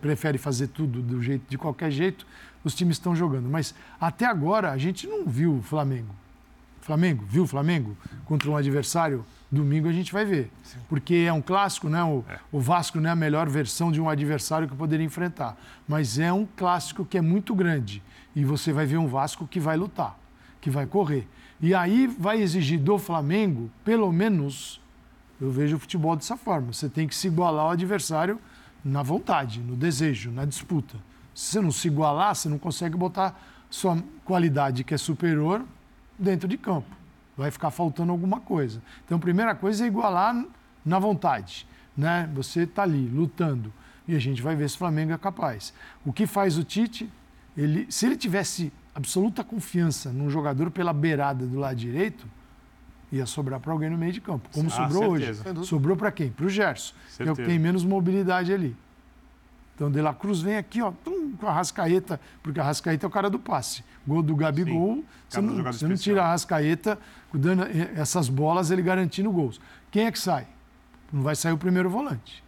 prefere 0.00 0.38
fazer 0.38 0.68
tudo 0.68 1.02
do 1.02 1.22
jeito 1.22 1.48
de 1.48 1.56
qualquer 1.56 1.90
jeito, 1.90 2.26
os 2.62 2.74
times 2.74 2.96
estão 2.96 3.16
jogando. 3.16 3.48
Mas 3.48 3.74
até 4.00 4.26
agora 4.26 4.70
a 4.70 4.78
gente 4.78 5.06
não 5.06 5.26
viu 5.26 5.56
o 5.56 5.62
Flamengo. 5.62 6.14
Flamengo, 6.84 7.24
viu 7.26 7.46
Flamengo 7.46 7.96
contra 8.26 8.50
um 8.50 8.56
adversário? 8.56 9.24
Domingo 9.50 9.88
a 9.88 9.92
gente 9.92 10.12
vai 10.12 10.26
ver. 10.26 10.52
Sim. 10.62 10.78
Porque 10.86 11.14
é 11.14 11.32
um 11.32 11.40
clássico, 11.40 11.88
né? 11.88 12.04
O, 12.04 12.22
é. 12.28 12.38
o 12.52 12.60
Vasco 12.60 13.00
não 13.00 13.08
é 13.08 13.12
a 13.12 13.16
melhor 13.16 13.48
versão 13.48 13.90
de 13.90 13.98
um 14.02 14.06
adversário 14.06 14.68
que 14.68 14.76
poderia 14.76 15.06
enfrentar. 15.06 15.56
Mas 15.88 16.18
é 16.18 16.30
um 16.30 16.44
clássico 16.44 17.02
que 17.02 17.16
é 17.16 17.22
muito 17.22 17.54
grande. 17.54 18.02
E 18.36 18.44
você 18.44 18.70
vai 18.70 18.84
ver 18.84 18.98
um 18.98 19.06
Vasco 19.06 19.46
que 19.46 19.58
vai 19.58 19.78
lutar, 19.78 20.18
que 20.60 20.68
vai 20.68 20.84
correr. 20.84 21.26
E 21.58 21.74
aí 21.74 22.06
vai 22.06 22.42
exigir 22.42 22.78
do 22.78 22.98
Flamengo, 22.98 23.70
pelo 23.82 24.12
menos, 24.12 24.78
eu 25.40 25.50
vejo 25.50 25.76
o 25.76 25.78
futebol 25.78 26.14
dessa 26.14 26.36
forma. 26.36 26.70
Você 26.70 26.90
tem 26.90 27.08
que 27.08 27.14
se 27.14 27.28
igualar 27.28 27.64
ao 27.64 27.70
adversário 27.70 28.38
na 28.84 29.02
vontade, 29.02 29.60
no 29.60 29.74
desejo, 29.74 30.30
na 30.30 30.44
disputa. 30.44 30.98
Se 31.34 31.52
você 31.52 31.60
não 31.62 31.72
se 31.72 31.88
igualar, 31.88 32.34
você 32.34 32.46
não 32.46 32.58
consegue 32.58 32.94
botar 32.94 33.40
sua 33.70 33.96
qualidade, 34.22 34.84
que 34.84 34.92
é 34.92 34.98
superior, 34.98 35.64
dentro 36.18 36.48
de 36.48 36.56
campo. 36.56 36.88
Vai 37.36 37.50
ficar 37.50 37.70
faltando 37.70 38.12
alguma 38.12 38.40
coisa. 38.40 38.80
Então, 39.04 39.18
a 39.18 39.20
primeira 39.20 39.54
coisa 39.54 39.84
é 39.84 39.86
igualar 39.86 40.44
na 40.84 40.98
vontade. 40.98 41.66
Né? 41.96 42.30
Você 42.34 42.62
está 42.62 42.82
ali, 42.82 43.08
lutando. 43.08 43.72
E 44.06 44.14
a 44.14 44.18
gente 44.18 44.42
vai 44.42 44.54
ver 44.54 44.68
se 44.68 44.76
o 44.76 44.78
Flamengo 44.78 45.12
é 45.12 45.18
capaz. 45.18 45.72
O 46.04 46.12
que 46.12 46.26
faz 46.26 46.58
o 46.58 46.64
Tite? 46.64 47.10
Ele, 47.56 47.86
se 47.88 48.06
ele 48.06 48.16
tivesse 48.16 48.72
absoluta 48.94 49.42
confiança 49.42 50.12
num 50.12 50.30
jogador 50.30 50.70
pela 50.70 50.92
beirada 50.92 51.46
do 51.46 51.58
lado 51.58 51.76
direito, 51.76 52.26
ia 53.10 53.26
sobrar 53.26 53.60
para 53.60 53.72
alguém 53.72 53.90
no 53.90 53.96
meio 53.96 54.12
de 54.12 54.20
campo, 54.20 54.48
como 54.52 54.68
ah, 54.68 54.70
sobrou 54.70 55.18
certeza. 55.18 55.50
hoje. 55.50 55.66
Sobrou 55.66 55.96
para 55.96 56.10
quem? 56.10 56.30
Para 56.30 56.46
o 56.46 56.48
Gerson, 56.48 56.94
que 57.16 57.22
é 57.22 57.32
o 57.32 57.36
que 57.36 57.44
tem 57.44 57.58
menos 57.58 57.84
mobilidade 57.84 58.52
ali. 58.52 58.76
Então, 59.74 59.90
De 59.90 60.00
La 60.00 60.14
Cruz 60.14 60.40
vem 60.40 60.56
aqui, 60.56 60.80
ó, 60.80 60.92
tum, 60.92 61.32
com 61.36 61.46
a 61.46 61.52
Rascaeta, 61.52 62.20
porque 62.42 62.60
a 62.60 62.62
Rascaeta 62.62 63.06
é 63.06 63.08
o 63.08 63.10
cara 63.10 63.28
do 63.28 63.38
passe. 63.38 63.84
Gol 64.06 64.22
do 64.22 64.36
Gabigol, 64.36 64.96
Sim, 64.96 65.04
você, 65.28 65.40
não, 65.40 65.62
você 65.64 65.88
não, 65.88 65.96
tira 65.96 66.22
a 66.22 66.28
Rascaeta 66.28 66.98
dando 67.32 67.64
essas 67.96 68.28
bolas, 68.28 68.70
ele 68.70 68.82
garantindo 68.82 69.30
gols. 69.32 69.60
Quem 69.90 70.06
é 70.06 70.12
que 70.12 70.18
sai? 70.18 70.46
Não 71.12 71.22
vai 71.22 71.34
sair 71.34 71.52
o 71.52 71.58
primeiro 71.58 71.90
volante. 71.90 72.42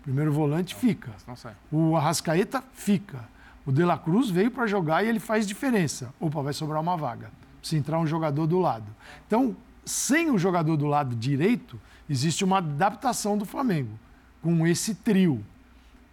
O 0.00 0.04
primeiro 0.04 0.32
volante 0.32 0.74
não, 0.74 0.80
fica. 0.80 1.10
Não 1.26 1.36
sai. 1.36 1.54
O 1.70 1.96
Arrascaeta 1.96 2.62
fica. 2.72 3.28
O 3.64 3.70
De 3.70 3.84
La 3.84 3.96
Cruz 3.96 4.30
veio 4.30 4.50
para 4.50 4.66
jogar 4.66 5.04
e 5.04 5.08
ele 5.08 5.20
faz 5.20 5.46
diferença. 5.46 6.12
Opa, 6.18 6.42
vai 6.42 6.52
sobrar 6.52 6.80
uma 6.80 6.96
vaga. 6.96 7.30
Se 7.62 7.76
entrar 7.76 7.98
um 7.98 8.06
jogador 8.06 8.46
do 8.46 8.58
lado. 8.58 8.86
Então, 9.26 9.54
sem 9.84 10.30
o 10.30 10.38
jogador 10.38 10.76
do 10.76 10.86
lado 10.86 11.14
direito, 11.14 11.80
existe 12.08 12.44
uma 12.44 12.58
adaptação 12.58 13.38
do 13.38 13.44
Flamengo 13.44 13.98
com 14.42 14.66
esse 14.66 14.94
trio. 14.94 15.44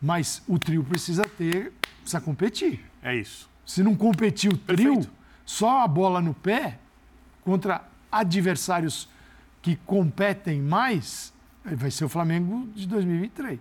Mas 0.01 0.41
o 0.47 0.57
trio 0.57 0.83
precisa 0.83 1.23
ter, 1.23 1.73
precisa 2.01 2.21
competir. 2.21 2.85
É 3.01 3.15
isso. 3.15 3.49
Se 3.65 3.83
não 3.83 3.95
competir 3.95 4.51
o 4.51 4.57
trio, 4.57 4.93
Perfeito. 4.95 5.11
só 5.45 5.81
a 5.81 5.87
bola 5.87 6.21
no 6.21 6.33
pé 6.33 6.79
contra 7.43 7.83
adversários 8.11 9.09
que 9.61 9.75
competem 9.75 10.61
mais, 10.61 11.33
vai 11.63 11.91
ser 11.91 12.05
o 12.05 12.09
Flamengo 12.09 12.67
de 12.73 12.87
2023. 12.87 13.59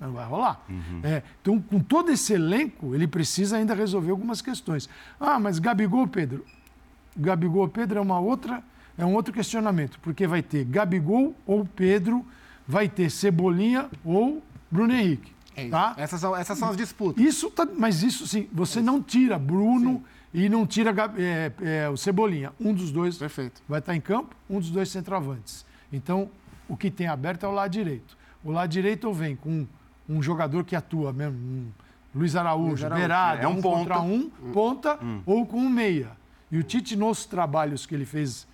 Não 0.00 0.12
vai 0.12 0.26
rolar. 0.26 0.64
Uhum. 0.68 1.00
É, 1.02 1.22
então, 1.40 1.60
com 1.60 1.78
todo 1.78 2.10
esse 2.10 2.32
elenco, 2.32 2.94
ele 2.94 3.06
precisa 3.06 3.58
ainda 3.58 3.74
resolver 3.74 4.10
algumas 4.10 4.40
questões. 4.40 4.88
Ah, 5.18 5.38
mas 5.38 5.58
Gabigol, 5.58 6.08
Pedro. 6.08 6.44
Gabigol, 7.16 7.68
Pedro 7.68 7.98
é 7.98 8.02
uma 8.02 8.18
outra, 8.18 8.62
é 8.96 9.04
um 9.04 9.14
outro 9.14 9.32
questionamento, 9.32 9.98
porque 10.00 10.26
vai 10.26 10.42
ter 10.42 10.64
Gabigol 10.64 11.34
ou 11.46 11.66
Pedro, 11.66 12.24
vai 12.66 12.88
ter 12.88 13.10
Cebolinha 13.10 13.90
ou 14.02 14.42
Bruno 14.70 14.92
Henrique. 14.92 15.32
É 15.56 15.68
tá? 15.68 15.94
essas, 15.96 16.20
são, 16.20 16.34
essas 16.36 16.58
são 16.58 16.68
as 16.68 16.76
disputas. 16.76 17.22
Isso 17.22 17.50
tá, 17.50 17.66
mas 17.76 18.02
isso 18.02 18.26
sim, 18.26 18.48
você 18.52 18.78
é 18.78 18.82
não 18.82 19.02
tira 19.02 19.38
Bruno 19.38 20.02
sim. 20.32 20.42
e 20.42 20.48
não 20.48 20.66
tira 20.66 20.94
é, 21.18 21.52
é, 21.60 21.88
o 21.88 21.96
Cebolinha. 21.96 22.52
Um 22.60 22.72
dos 22.72 22.90
dois 22.92 23.18
Perfeito. 23.18 23.60
vai 23.68 23.80
estar 23.80 23.94
em 23.94 24.00
campo, 24.00 24.34
um 24.48 24.58
dos 24.58 24.70
dois 24.70 24.88
centroavantes. 24.88 25.66
Então, 25.92 26.30
o 26.68 26.76
que 26.76 26.90
tem 26.90 27.08
aberto 27.08 27.44
é 27.44 27.48
o 27.48 27.52
lado 27.52 27.70
direito. 27.70 28.16
O 28.44 28.52
lado 28.52 28.70
direito 28.70 29.12
vem 29.12 29.34
com 29.34 29.66
um 30.08 30.22
jogador 30.22 30.64
que 30.64 30.74
atua 30.74 31.12
mesmo, 31.12 31.36
um 31.36 31.70
Luiz 32.14 32.34
Araújo, 32.34 32.88
beirada, 32.90 33.42
é 33.42 33.48
um, 33.48 33.58
um 33.58 33.62
contra 33.62 34.00
um, 34.00 34.30
hum. 34.42 34.52
ponta 34.52 34.98
hum. 35.02 35.22
ou 35.24 35.46
com 35.46 35.58
um 35.58 35.68
meia. 35.68 36.10
E 36.50 36.58
o 36.58 36.62
Tite, 36.62 36.96
nos 36.96 37.24
trabalhos 37.24 37.86
que 37.86 37.94
ele 37.94 38.04
fez 38.04 38.46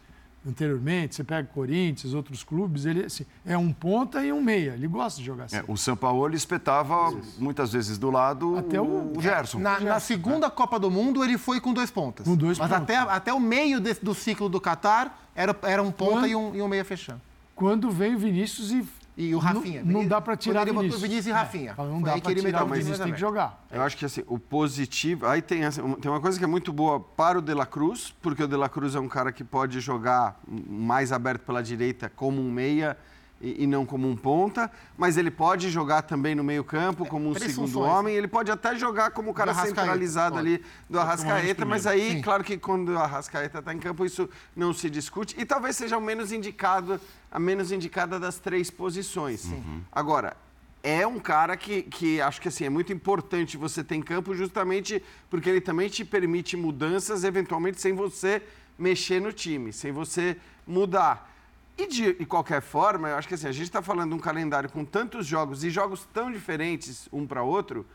anteriormente, 0.47 1.15
você 1.15 1.25
pega 1.25 1.49
Corinthians, 1.53 2.15
outros 2.15 2.45
clubes, 2.45 2.87
ele 2.87 3.05
assim, 3.05 3.27
é 3.45 3.59
um 3.59 3.73
ponta 3.73 4.25
e 4.25 4.33
um 4.33 4.41
meia. 4.41 4.73
Ele 4.73 4.87
gosta 4.87 5.21
de 5.21 5.27
jogar 5.27 5.45
assim. 5.45 5.57
É, 5.57 5.65
o 5.67 5.77
São 5.77 5.97
Paulo 5.97 6.35
espetava 6.35 7.11
Isso. 7.11 7.43
muitas 7.43 7.73
vezes 7.73 7.99
do 7.99 8.11
lado 8.11 8.57
Até 8.57 8.81
o, 8.81 9.13
o 9.17 9.21
Gerson. 9.21 9.59
Na, 9.59 9.81
na, 9.81 10.01
segunda 10.01 10.49
Copa 10.49 10.79
do 10.79 10.91
Mundo, 10.91 11.25
ele 11.25 11.37
foi 11.37 11.61
com 11.61 11.73
dois 11.73 11.91
pontas. 11.91 12.27
Com 12.27 12.37
dois 12.37 12.59
Mas 12.59 12.71
pontas. 12.71 12.83
Até, 12.83 12.97
até 12.97 13.33
o 13.33 13.41
meio 13.41 13.81
desse, 13.81 14.05
do 14.05 14.15
ciclo 14.15 14.49
do 14.49 14.61
Qatar, 14.61 15.19
era, 15.35 15.57
era 15.63 15.83
um 15.83 15.91
ponta 15.91 16.21
quando, 16.21 16.27
e, 16.29 16.37
um, 16.37 16.55
e 16.55 16.63
um 16.63 16.69
meia 16.69 16.85
fechando. 16.85 17.21
Quando 17.55 17.91
veio 17.91 18.19
Vinícius 18.19 18.71
e 18.71 18.87
e 19.17 19.35
o 19.35 19.39
Rafinha. 19.39 19.83
Não, 19.83 20.03
não 20.03 20.07
dá 20.07 20.21
para 20.21 20.37
tirar 20.37 20.63
ele 20.63 20.73
Vinícius. 20.73 21.01
Vinícius 21.01 21.27
e 21.27 21.33
Rafinha. 21.33 21.75
É, 21.77 21.83
não 21.83 22.03
dá 22.03 22.19
para 22.19 22.35
tirar 22.35 22.65
o 22.65 22.69
Vinícius, 22.69 22.99
tem 22.99 23.13
que 23.13 23.21
jogar. 23.21 23.65
Eu 23.71 23.83
acho 23.83 23.97
que 23.97 24.05
assim, 24.05 24.23
o 24.27 24.39
positivo... 24.39 25.27
Aí 25.27 25.41
tem, 25.41 25.61
tem 26.01 26.11
uma 26.11 26.21
coisa 26.21 26.39
que 26.39 26.45
é 26.45 26.49
muito 26.49 26.73
boa 26.73 27.01
para 27.01 27.39
o 27.39 27.43
De 27.43 27.55
La 27.55 27.65
Cruz, 27.65 28.15
porque 28.21 28.43
o 28.43 28.49
De 28.49 28.57
La 28.57 28.69
Cruz 28.69 28.95
é 28.95 29.01
um 29.01 29.09
cara 29.09 29.33
que 29.33 29.43
pode 29.43 29.81
jogar 29.81 30.39
mais 30.47 31.13
aberto 31.13 31.43
pela 31.43 31.63
direita 31.63 32.11
como 32.15 32.43
um 32.43 32.51
meia 32.51 32.97
e, 33.41 33.65
e, 33.65 33.67
não 33.67 33.85
como 33.85 34.09
um 34.09 34.17
ponta, 34.17 34.71
mas 34.97 35.17
ele 35.17 35.31
pode 35.31 35.69
jogar 35.71 36.03
também 36.03 36.35
no 36.35 36.43
meio-campo 36.43 37.05
é, 37.05 37.09
como 37.09 37.29
um 37.29 37.35
segundo 37.35 37.69
funções. 37.69 37.91
homem. 37.91 38.15
Ele 38.15 38.29
pode 38.29 38.51
até 38.51 38.75
jogar 38.77 39.11
como 39.11 39.31
o 39.31 39.35
cara 39.35 39.55
centralizado 39.55 40.39
ali 40.39 40.63
do 40.89 40.99
Arrascaeta, 40.99 41.65
mas 41.65 41.87
aí, 41.87 42.13
Sim. 42.13 42.23
claro 42.23 42.43
que 42.43 42.57
quando 42.57 42.91
o 42.91 42.99
Arrascaeta 42.99 43.59
está 43.59 43.75
em 43.75 43.79
campo, 43.79 44.07
isso 44.07 44.29
não 44.55 44.73
se 44.73 44.89
discute. 44.89 45.35
E 45.39 45.45
talvez 45.45 45.77
seja 45.77 45.99
o 45.99 46.01
menos 46.01 46.33
indicado, 46.33 46.99
a 47.31 47.39
menos 47.39 47.71
indicada 47.71 48.19
das 48.19 48.39
três 48.39 48.71
posições. 48.71 49.45
Uhum. 49.45 49.83
Agora, 49.93 50.35
é 50.83 51.07
um 51.07 51.19
cara 51.19 51.57
que, 51.57 51.83
que 51.83 52.21
acho 52.21 52.41
que 52.41 52.49
assim, 52.49 52.65
é 52.65 52.71
muito 52.71 52.93
importante 52.93 53.57
você 53.57 53.83
ter 53.83 53.97
em 53.97 54.03
campo 54.03 54.35
justamente 54.35 55.03
porque 55.29 55.51
ele 55.51 55.61
também 55.61 55.89
te 55.89 56.05
permite 56.05 56.57
mudanças, 56.57 57.25
eventualmente, 57.25 57.81
sem 57.81 57.93
você 57.93 58.41
mexer 58.79 59.21
no 59.21 59.33
time, 59.33 59.73
sem 59.73 59.93
você 59.93 60.37
mudar. 60.67 61.36
E 61.79 61.87
de, 61.87 62.15
de, 62.15 62.27
qualquer 62.27 62.63
forma, 62.63 63.09
eu 63.09 63.17
acho 63.17 63.29
que 63.29 63.35
assim, 63.35 63.49
a 63.49 63.53
gente 63.53 63.65
está 63.65 63.83
falando 63.83 64.11
de 64.11 64.17
um 64.17 64.19
calendário 64.19 64.71
com 64.71 64.85
tantos 64.85 65.27
jogos 65.27 65.63
e 65.63 65.71
jogos 65.71 66.09
tão 66.13 66.33
diferentes 66.33 67.09
um 67.13 67.27
para 67.27 67.43
outro, 67.43 67.87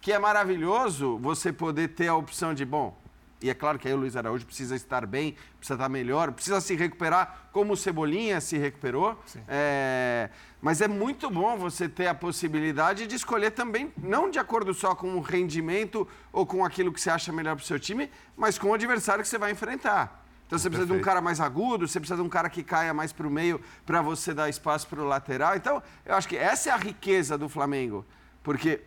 que 0.00 0.12
é 0.12 0.18
maravilhoso 0.18 1.18
você 1.18 1.52
poder 1.52 1.88
ter 1.88 2.08
a 2.08 2.16
opção 2.16 2.52
de, 2.52 2.64
bom, 2.64 2.96
e 3.40 3.48
é 3.48 3.54
claro 3.54 3.78
que 3.78 3.86
aí 3.86 3.94
o 3.94 3.96
Luiz 3.96 4.16
Araújo 4.16 4.44
precisa 4.44 4.74
estar 4.74 5.06
bem, 5.06 5.36
precisa 5.58 5.74
estar 5.74 5.88
melhor, 5.88 6.32
precisa 6.32 6.60
se 6.60 6.74
recuperar 6.74 7.48
como 7.52 7.74
o 7.74 7.76
Cebolinha 7.76 8.40
se 8.40 8.58
recuperou. 8.58 9.16
É, 9.46 10.28
mas 10.60 10.80
é 10.80 10.88
muito 10.88 11.30
bom 11.30 11.56
você 11.56 11.88
ter 11.88 12.08
a 12.08 12.14
possibilidade 12.14 13.06
de 13.06 13.14
escolher 13.14 13.52
também, 13.52 13.92
não 13.96 14.28
de 14.28 14.40
acordo 14.40 14.74
só 14.74 14.94
com 14.94 15.14
o 15.14 15.20
rendimento 15.20 16.06
ou 16.32 16.44
com 16.44 16.64
aquilo 16.64 16.92
que 16.92 17.00
você 17.00 17.10
acha 17.10 17.32
melhor 17.32 17.54
para 17.54 17.62
o 17.62 17.66
seu 17.66 17.78
time, 17.78 18.10
mas 18.36 18.58
com 18.58 18.70
o 18.70 18.74
adversário 18.74 19.22
que 19.22 19.28
você 19.28 19.38
vai 19.38 19.52
enfrentar. 19.52 20.26
Então 20.48 20.58
você 20.58 20.70
precisa 20.70 20.86
Perfeito. 20.86 20.96
de 20.96 21.02
um 21.02 21.04
cara 21.04 21.20
mais 21.20 21.40
agudo, 21.40 21.86
você 21.86 22.00
precisa 22.00 22.16
de 22.16 22.26
um 22.26 22.28
cara 22.28 22.48
que 22.48 22.62
caia 22.62 22.94
mais 22.94 23.12
para 23.12 23.26
o 23.26 23.30
meio 23.30 23.60
para 23.84 24.00
você 24.00 24.32
dar 24.32 24.48
espaço 24.48 24.88
para 24.88 24.98
o 24.98 25.04
lateral. 25.06 25.54
Então, 25.54 25.82
eu 26.06 26.14
acho 26.14 26.26
que 26.26 26.38
essa 26.38 26.70
é 26.70 26.72
a 26.72 26.76
riqueza 26.76 27.36
do 27.36 27.50
Flamengo. 27.50 28.02
Porque 28.42 28.80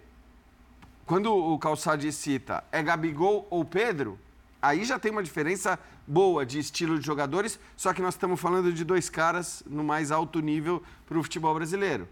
quando 1.06 1.32
o 1.32 1.60
Calçade 1.60 2.12
cita 2.12 2.64
é 2.72 2.82
Gabigol 2.82 3.46
ou 3.52 3.64
Pedro, 3.64 4.18
aí 4.60 4.84
já 4.84 4.98
tem 4.98 5.12
uma 5.12 5.22
diferença 5.22 5.78
boa 6.08 6.44
de 6.44 6.58
estilo 6.58 6.98
de 6.98 7.06
jogadores, 7.06 7.60
só 7.78 7.94
que 7.94 8.02
nós 8.02 8.16
estamos 8.16 8.40
falando 8.40 8.74
de 8.74 8.84
dois 8.84 9.08
caras 9.08 9.62
no 9.68 9.84
mais 9.84 10.12
alto 10.12 10.40
nível 10.40 10.82
para 11.08 11.20
o 11.20 11.22
futebol 11.22 11.54
brasileiro. 11.54 12.10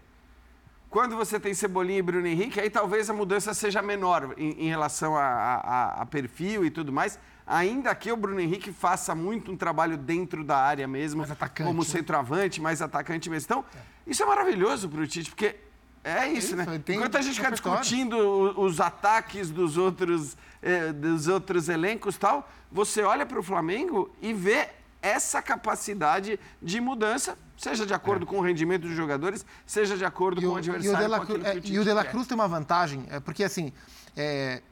Quando 0.88 1.16
você 1.16 1.40
tem 1.40 1.54
Cebolinha 1.54 1.98
e 1.98 2.02
Bruno 2.02 2.26
Henrique, 2.26 2.60
aí 2.60 2.70
talvez 2.70 3.10
a 3.10 3.12
mudança 3.12 3.52
seja 3.52 3.82
menor 3.82 4.34
em, 4.36 4.66
em 4.66 4.68
relação 4.68 5.16
a, 5.16 5.22
a, 5.22 6.02
a 6.02 6.06
perfil 6.06 6.64
e 6.64 6.70
tudo 6.70 6.92
mais, 6.92 7.18
Ainda 7.52 7.92
que 7.96 8.12
o 8.12 8.16
Bruno 8.16 8.38
Henrique 8.38 8.72
faça 8.72 9.12
muito 9.12 9.50
um 9.50 9.56
trabalho 9.56 9.96
dentro 9.96 10.44
da 10.44 10.56
área 10.56 10.86
mesmo, 10.86 11.24
como 11.64 11.80
né? 11.80 11.84
centroavante, 11.84 12.60
mais 12.60 12.80
atacante 12.80 13.28
mesmo. 13.28 13.44
Então, 13.44 13.64
é. 13.74 13.78
isso 14.06 14.22
é 14.22 14.26
maravilhoso 14.26 14.88
para 14.88 15.00
o 15.00 15.06
Tite, 15.06 15.30
porque 15.30 15.56
é 16.04 16.28
isso, 16.28 16.54
né? 16.54 16.64
Enquanto 16.88 17.18
a 17.18 17.20
gente 17.20 17.34
fica 17.34 17.50
discutindo 17.50 18.16
os 18.56 18.80
ataques 18.80 19.50
dos 19.50 19.76
outros, 19.76 20.36
eh, 20.62 20.92
dos 20.92 21.26
outros 21.26 21.68
elencos 21.68 22.16
tal, 22.16 22.48
você 22.70 23.02
olha 23.02 23.26
para 23.26 23.40
o 23.40 23.42
Flamengo 23.42 24.14
e 24.22 24.32
vê 24.32 24.68
essa 25.02 25.42
capacidade 25.42 26.38
de 26.62 26.80
mudança, 26.80 27.36
seja 27.56 27.84
de 27.84 27.92
acordo 27.92 28.22
é. 28.22 28.26
com 28.26 28.38
o 28.38 28.40
rendimento 28.42 28.82
dos 28.82 28.94
jogadores, 28.94 29.44
seja 29.66 29.96
de 29.96 30.04
acordo 30.04 30.40
e 30.40 30.44
com 30.46 30.52
o, 30.52 30.56
adversário. 30.56 30.88
E 30.88 30.94
o 30.94 31.02
De 31.02 31.08
La, 31.08 31.26
Cruz, 31.26 31.44
é, 31.44 32.00
o 32.00 32.10
Cruz 32.12 32.28
tem 32.28 32.34
uma 32.36 32.46
vantagem, 32.46 33.06
é 33.10 33.18
porque 33.18 33.42
assim, 33.42 33.72
é, 34.16 34.62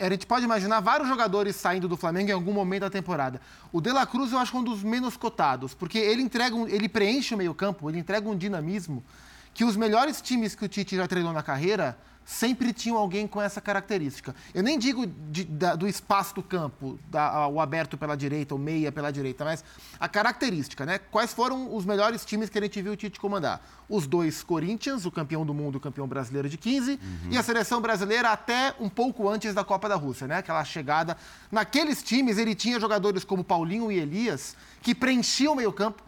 a 0.00 0.10
gente 0.10 0.26
pode 0.26 0.44
imaginar 0.44 0.80
vários 0.80 1.08
jogadores 1.08 1.56
saindo 1.56 1.88
do 1.88 1.96
Flamengo 1.96 2.30
em 2.30 2.32
algum 2.32 2.52
momento 2.52 2.82
da 2.82 2.90
temporada. 2.90 3.40
O 3.72 3.80
De 3.80 3.92
La 3.92 4.06
Cruz 4.06 4.32
eu 4.32 4.38
acho 4.38 4.56
um 4.56 4.64
dos 4.64 4.82
menos 4.82 5.16
cotados, 5.16 5.74
porque 5.74 5.98
ele 5.98 6.22
entrega, 6.22 6.54
um, 6.54 6.66
ele 6.66 6.88
preenche 6.88 7.34
o 7.34 7.38
meio-campo, 7.38 7.88
ele 7.88 7.98
entrega 7.98 8.28
um 8.28 8.36
dinamismo 8.36 9.04
que 9.54 9.64
os 9.64 9.76
melhores 9.76 10.20
times 10.20 10.54
que 10.54 10.64
o 10.64 10.68
Tite 10.68 10.96
já 10.96 11.06
treinou 11.06 11.32
na 11.32 11.42
carreira 11.42 11.96
sempre 12.26 12.72
tinham 12.72 12.98
alguém 12.98 13.24
com 13.24 13.40
essa 13.40 13.60
característica. 13.60 14.34
Eu 14.52 14.60
nem 14.64 14.76
digo 14.76 15.06
de, 15.06 15.44
da, 15.44 15.76
do 15.76 15.86
espaço 15.86 16.34
do 16.34 16.42
campo, 16.42 16.98
da, 17.08 17.46
o 17.46 17.60
aberto 17.60 17.96
pela 17.96 18.16
direita, 18.16 18.52
o 18.52 18.58
meia 18.58 18.90
pela 18.90 19.12
direita, 19.12 19.44
mas 19.44 19.64
a 19.98 20.08
característica, 20.08 20.84
né? 20.84 20.98
Quais 20.98 21.32
foram 21.32 21.72
os 21.74 21.84
melhores 21.84 22.24
times 22.24 22.50
que 22.50 22.58
a 22.58 22.60
gente 22.60 22.82
viu 22.82 22.92
o 22.92 22.96
Tite 22.96 23.20
comandar? 23.20 23.64
Os 23.88 24.08
dois 24.08 24.42
Corinthians, 24.42 25.06
o 25.06 25.10
campeão 25.12 25.46
do 25.46 25.54
mundo, 25.54 25.76
o 25.76 25.80
campeão 25.80 26.08
brasileiro 26.08 26.48
de 26.48 26.58
15, 26.58 26.90
uhum. 26.90 26.98
e 27.30 27.38
a 27.38 27.42
seleção 27.44 27.80
brasileira 27.80 28.32
até 28.32 28.74
um 28.80 28.88
pouco 28.88 29.28
antes 29.28 29.54
da 29.54 29.62
Copa 29.62 29.88
da 29.88 29.94
Rússia, 29.94 30.26
né? 30.26 30.38
Aquela 30.38 30.64
chegada. 30.64 31.16
Naqueles 31.52 32.02
times, 32.02 32.38
ele 32.38 32.56
tinha 32.56 32.80
jogadores 32.80 33.22
como 33.22 33.44
Paulinho 33.44 33.92
e 33.92 34.00
Elias, 34.00 34.56
que 34.82 34.96
preenchiam 34.96 35.52
o 35.52 35.56
meio-campo, 35.56 36.02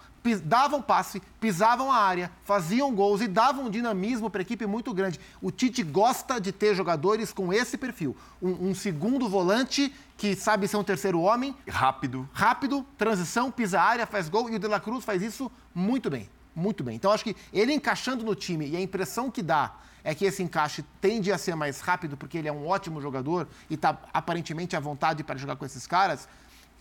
davam 0.45 0.83
passe, 0.83 1.23
pisavam 1.41 1.91
a 1.91 1.97
área, 1.97 2.31
faziam 2.45 2.95
gols 2.95 3.21
e 3.21 3.29
davam 3.29 3.67
um 3.67 3.71
dinamismo 3.71 4.29
para 4.29 4.41
a 4.41 4.43
equipe 4.43 4.67
muito 4.67 4.93
grande. 4.93 5.19
O 5.41 5.51
Tite 5.51 5.83
gosta 5.83 6.41
de 6.41 6.53
ter 6.53 6.75
jogadores 6.75 7.33
com 7.33 7.53
esse 7.53 7.79
perfil. 7.79 8.17
Um, 8.41 8.71
um, 8.71 8.75
segundo 8.75 9.29
volante 9.29 9.95
que 10.17 10.35
sabe 10.35 10.69
ser 10.69 10.77
um 10.77 10.85
terceiro 10.85 11.21
homem. 11.21 11.55
Rápido. 11.69 12.29
Rápido, 12.33 12.85
transição, 12.97 13.51
pisa 13.51 13.81
a 13.81 13.85
área, 13.85 14.07
faz 14.07 14.29
gol. 14.29 14.51
E 14.51 14.57
o 14.57 14.59
De 14.59 14.67
La 14.67 14.81
Cruz 14.81 15.05
faz 15.05 15.23
isso 15.23 15.51
muito 15.75 16.11
bem. 16.11 16.29
Muito 16.55 16.83
bem. 16.83 16.97
Então, 16.97 17.13
acho 17.13 17.25
que 17.25 17.37
ele 17.53 17.73
encaixando 17.73 18.25
no 18.25 18.35
time 18.35 18.69
e 18.69 18.77
a 18.77 18.81
impressão 18.81 19.31
que 19.31 19.43
dá 19.43 19.77
é 20.03 20.15
que 20.15 20.25
esse 20.25 20.43
encaixe 20.43 20.85
tende 21.01 21.31
a 21.31 21.39
ser 21.39 21.55
mais 21.55 21.81
rápido 21.81 22.17
porque 22.17 22.39
ele 22.39 22.49
é 22.49 22.53
um 22.53 22.67
ótimo 22.67 23.01
jogador 23.01 23.47
e 23.69 23.75
está 23.75 23.97
aparentemente 24.13 24.75
à 24.75 24.81
vontade 24.81 25.23
para 25.23 25.37
jogar 25.37 25.57
com 25.57 25.65
esses 25.65 25.87
caras 25.87 26.29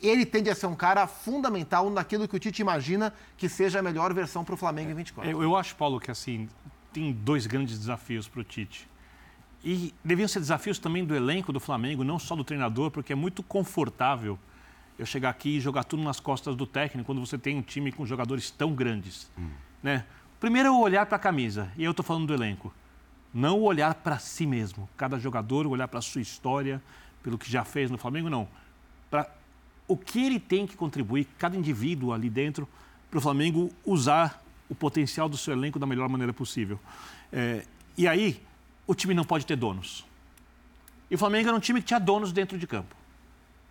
ele 0.01 0.25
tende 0.25 0.49
a 0.49 0.55
ser 0.55 0.67
um 0.67 0.75
cara 0.75 1.07
fundamental 1.07 1.89
naquilo 1.89 2.27
que 2.27 2.35
o 2.35 2.39
Tite 2.39 2.61
imagina 2.61 3.13
que 3.35 3.49
seja 3.49 3.79
a 3.79 3.81
melhor 3.81 4.13
versão 4.13 4.43
para 4.43 4.53
o 4.53 4.57
Flamengo 4.57 4.91
em 4.91 4.93
24. 4.93 5.31
Eu, 5.31 5.41
eu 5.41 5.55
acho, 5.55 5.75
Paulo, 5.75 5.99
que 5.99 6.11
assim 6.11 6.47
tem 6.93 7.11
dois 7.11 7.47
grandes 7.47 7.77
desafios 7.77 8.27
para 8.27 8.41
o 8.41 8.43
Tite. 8.43 8.87
E 9.63 9.93
deviam 10.03 10.27
ser 10.27 10.39
desafios 10.39 10.77
também 10.79 11.03
do 11.03 11.15
elenco 11.15 11.51
do 11.51 11.59
Flamengo, 11.59 12.03
não 12.03 12.19
só 12.19 12.35
do 12.35 12.43
treinador, 12.43 12.91
porque 12.91 13.13
é 13.13 13.15
muito 13.15 13.41
confortável 13.41 14.37
eu 14.97 15.05
chegar 15.05 15.29
aqui 15.29 15.57
e 15.57 15.59
jogar 15.59 15.83
tudo 15.83 16.03
nas 16.03 16.19
costas 16.19 16.55
do 16.55 16.65
técnico 16.65 17.05
quando 17.05 17.19
você 17.19 17.37
tem 17.37 17.57
um 17.57 17.61
time 17.61 17.91
com 17.91 18.05
jogadores 18.05 18.49
tão 18.49 18.73
grandes. 18.73 19.29
Hum. 19.37 19.49
Né? 19.81 20.05
Primeiro 20.39 20.69
é 20.69 20.71
o 20.71 20.79
olhar 20.79 21.05
para 21.05 21.17
a 21.17 21.19
camisa, 21.19 21.71
e 21.77 21.83
eu 21.83 21.91
estou 21.91 22.05
falando 22.05 22.27
do 22.27 22.33
elenco. 22.33 22.73
Não 23.33 23.59
o 23.59 23.63
olhar 23.63 23.93
para 23.95 24.17
si 24.17 24.45
mesmo. 24.45 24.89
Cada 24.95 25.19
jogador 25.19 25.67
olhar 25.67 25.87
para 25.87 25.99
a 25.99 26.01
sua 26.01 26.21
história, 26.21 26.81
pelo 27.21 27.37
que 27.37 27.51
já 27.51 27.63
fez 27.63 27.91
no 27.91 27.97
Flamengo, 27.97 28.29
não. 28.29 28.47
Para 29.09 29.29
o 29.87 29.95
que 29.95 30.25
ele 30.25 30.39
tem 30.39 30.67
que 30.67 30.75
contribuir, 30.75 31.27
cada 31.37 31.55
indivíduo 31.55 32.11
ali 32.13 32.29
dentro, 32.29 32.67
para 33.09 33.17
o 33.17 33.21
Flamengo 33.21 33.71
usar 33.85 34.43
o 34.69 34.75
potencial 34.75 35.29
do 35.29 35.37
seu 35.37 35.53
elenco 35.53 35.79
da 35.79 35.85
melhor 35.85 36.09
maneira 36.09 36.33
possível. 36.33 36.79
É, 37.31 37.65
e 37.97 38.07
aí, 38.07 38.41
o 38.85 38.93
time 38.93 39.13
não 39.13 39.23
pode 39.23 39.45
ter 39.45 39.55
donos. 39.55 40.05
E 41.09 41.15
o 41.15 41.17
Flamengo 41.17 41.47
era 41.47 41.57
um 41.57 41.59
time 41.59 41.81
que 41.81 41.87
tinha 41.87 41.99
donos 41.99 42.31
dentro 42.31 42.57
de 42.57 42.67
campo. 42.67 42.95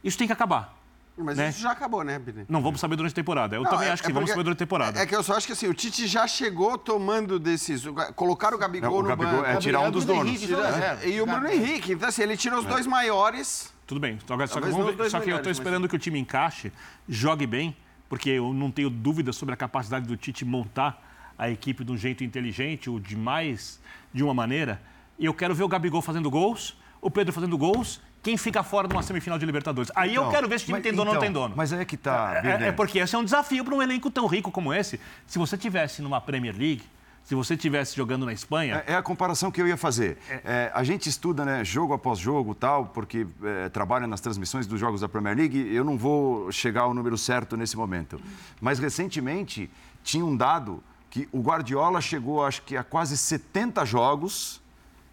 Isso 0.03 0.17
tem 0.17 0.27
que 0.27 0.33
acabar. 0.33 0.75
Mas 1.19 1.39
né? 1.39 1.49
isso 1.49 1.61
já 1.61 1.71
acabou, 1.71 2.05
né, 2.05 2.19
Bini? 2.19 2.45
Não 2.47 2.63
vamos 2.63 2.79
saber 2.79 2.95
durante 2.95 3.13
a 3.13 3.15
temporada. 3.15 3.57
Eu 3.57 3.63
não, 3.63 3.71
também 3.71 3.89
é, 3.89 3.93
acho 3.93 4.03
que 4.03 4.11
é 4.11 4.13
vamos 4.13 4.29
saber 4.29 4.43
durante 4.43 4.59
a 4.59 4.65
temporada. 4.67 5.01
É 5.01 5.07
que 5.07 5.17
eu 5.17 5.23
só 5.23 5.35
acho 5.35 5.47
que 5.47 5.55
assim, 5.55 5.67
o 5.67 5.73
Tite 5.73 6.07
já 6.07 6.27
chegou 6.27 6.77
tomando 6.77 7.39
decisões. 7.39 7.95
Colocar 8.15 8.55
o 8.55 8.59
Gabigol 8.59 8.91
não, 8.91 8.99
o 8.99 9.03
no 9.03 9.09
Gabigol 9.09 9.43
banco. 9.43 9.47
É 9.47 9.57
tirar 9.57 9.81
um 9.81 9.91
dos 9.91 10.05
donos. 10.05 10.27
Henrique, 10.27 10.47
tira, 10.47 10.99
é, 11.03 11.09
e 11.09 11.21
o 11.21 11.27
Bruno 11.27 11.49
Henrique. 11.49 11.93
Então, 11.93 12.09
assim, 12.09 12.23
ele 12.23 12.37
tira 12.37 12.59
os 12.59 12.67
é. 12.67 12.69
dois 12.69 12.87
maiores. 12.87 13.73
Tudo 13.87 14.01
bem. 14.01 14.19
Só, 14.27 14.47
só 14.47 14.61
que, 14.61 14.69
vamos, 14.69 15.11
só 15.11 15.21
que 15.21 15.31
eu 15.31 15.37
estou 15.37 15.53
esperando 15.53 15.83
mas... 15.83 15.91
que 15.91 15.97
o 15.97 15.99
time 15.99 16.19
encaixe, 16.19 16.73
jogue 17.09 17.47
bem, 17.47 17.77
porque 18.09 18.31
eu 18.31 18.53
não 18.53 18.71
tenho 18.71 18.91
dúvida 18.91 19.33
sobre 19.33 19.55
a 19.55 19.57
capacidade 19.57 20.07
do 20.07 20.17
Tite 20.17 20.45
montar 20.45 21.03
a 21.39 21.51
equipe 21.51 21.85
de 21.85 21.93
um 21.93 21.97
jeito 21.97 22.25
inteligente, 22.25 22.89
ou 22.89 22.99
de 22.99 23.17
mais 23.17 23.81
de 24.13 24.23
uma 24.25 24.35
maneira. 24.35 24.81
E 25.19 25.25
eu 25.25 25.35
quero 25.35 25.55
ver 25.55 25.63
o 25.63 25.69
Gabigol 25.69 26.03
fazendo 26.03 26.31
gols, 26.31 26.77
o 27.01 27.11
Pedro 27.11 27.33
fazendo 27.33 27.57
gols 27.57 28.01
quem 28.27 28.37
fica 28.37 28.65
fora 28.65 28.89
de 28.89 28.95
uma 28.95 29.05
semifinal 29.05 29.39
de 29.39 29.47
Libertadores. 29.47 29.93
Aí 29.95 30.11
então, 30.11 30.25
eu 30.25 30.31
quero 30.33 30.49
ver 30.49 30.59
se 30.59 30.65
o 30.65 30.67
time 30.67 30.79
mas, 30.79 30.83
tem 30.83 30.93
dono 30.93 31.03
então, 31.03 31.13
ou 31.13 31.15
não 31.15 31.27
então, 31.27 31.33
tem 31.33 31.33
dono. 31.33 31.55
Mas 31.57 31.73
é 31.73 31.85
que 31.85 31.97
tá. 31.97 32.43
É, 32.43 32.69
é, 32.69 32.73
porque 32.73 32.99
esse 32.99 33.15
é 33.15 33.19
um 33.19 33.23
desafio 33.23 33.65
para 33.65 33.73
um 33.73 33.81
elenco 33.81 34.11
tão 34.11 34.27
rico 34.27 34.51
como 34.51 34.75
esse. 34.75 34.99
Se 35.29 35.39
você 35.39 35.57
tivesse 35.57 36.03
numa 36.03 36.21
Premier 36.21 36.53
League, 36.57 36.83
se 37.27 37.35
você 37.35 37.57
tivesse 37.57 37.97
jogando 37.97 38.25
na 38.25 38.33
Espanha. 38.33 38.85
É, 38.87 38.93
é 38.93 38.97
a 38.97 39.03
comparação 39.03 39.51
que 39.51 39.61
eu 39.61 39.67
ia 39.67 39.77
fazer. 39.77 40.17
É. 40.31 40.41
é, 40.45 40.73
a 40.73 40.85
gente 40.85 41.09
estuda, 41.09 41.45
né, 41.45 41.65
jogo 41.65 41.93
após 41.93 42.21
jogo 42.21 42.55
tal, 42.55 42.87
porque 42.87 43.27
é, 43.43 43.69
trabalha 43.69 44.07
nas 44.07 44.21
transmissões 44.21 44.65
dos 44.65 44.79
jogos 44.79 45.01
da 45.01 45.09
Premier 45.09 45.37
League. 45.37 45.75
Eu 45.75 45.85
não 45.85 45.99
vou 45.99 46.53
chegar 46.53 46.83
ao 46.83 46.95
número 46.95 47.19
certo 47.19 47.57
nesse 47.57 47.77
momento. 47.77 48.21
Mas 48.61 48.79
recentemente 48.79 49.69
tinha 50.05 50.25
um 50.25 50.37
dado 50.37 50.81
que 51.11 51.29
o 51.33 51.41
Guardiola 51.41 52.01
chegou, 52.01 52.45
acho 52.45 52.63
que 52.63 52.77
a 52.77 52.85
quase 52.85 53.17
70 53.17 53.85
jogos 53.85 54.65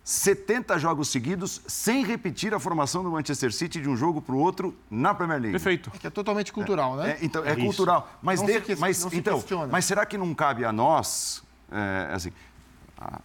70 0.04 0.78
jogos 0.80 1.08
seguidos 1.08 1.62
sem 1.65 2.04
repetir 2.04 2.54
a 2.54 2.60
formação 2.60 3.04
do 3.04 3.10
Manchester 3.10 3.54
City 3.54 3.80
de 3.80 3.88
um 3.88 3.95
jogo 3.95 4.21
para 4.21 4.36
o 4.36 4.38
outro 4.38 4.76
na 4.91 5.13
Premier 5.13 5.39
League. 5.39 5.54
Perfeito. 5.54 5.89
É 5.95 5.97
que 5.97 6.08
é 6.08 6.10
totalmente 6.10 6.52
cultural, 6.52 7.02
é, 7.02 7.08
né? 7.08 7.12
É, 7.12 7.26
então, 7.26 7.45
é, 7.45 7.54
é 7.54 7.56
cultural. 7.56 8.12
Mas, 8.21 8.41
de, 8.41 8.62
se, 8.65 8.76
mas, 8.76 9.13
então, 9.13 9.41
mas 9.71 9.86
será 9.86 10.06
que 10.06 10.17
não 10.17 10.34
cabe 10.36 10.65
a 10.65 10.73
nós, 10.73 11.41
é, 11.73 12.13
assim, 12.13 12.31
a, 12.97 13.19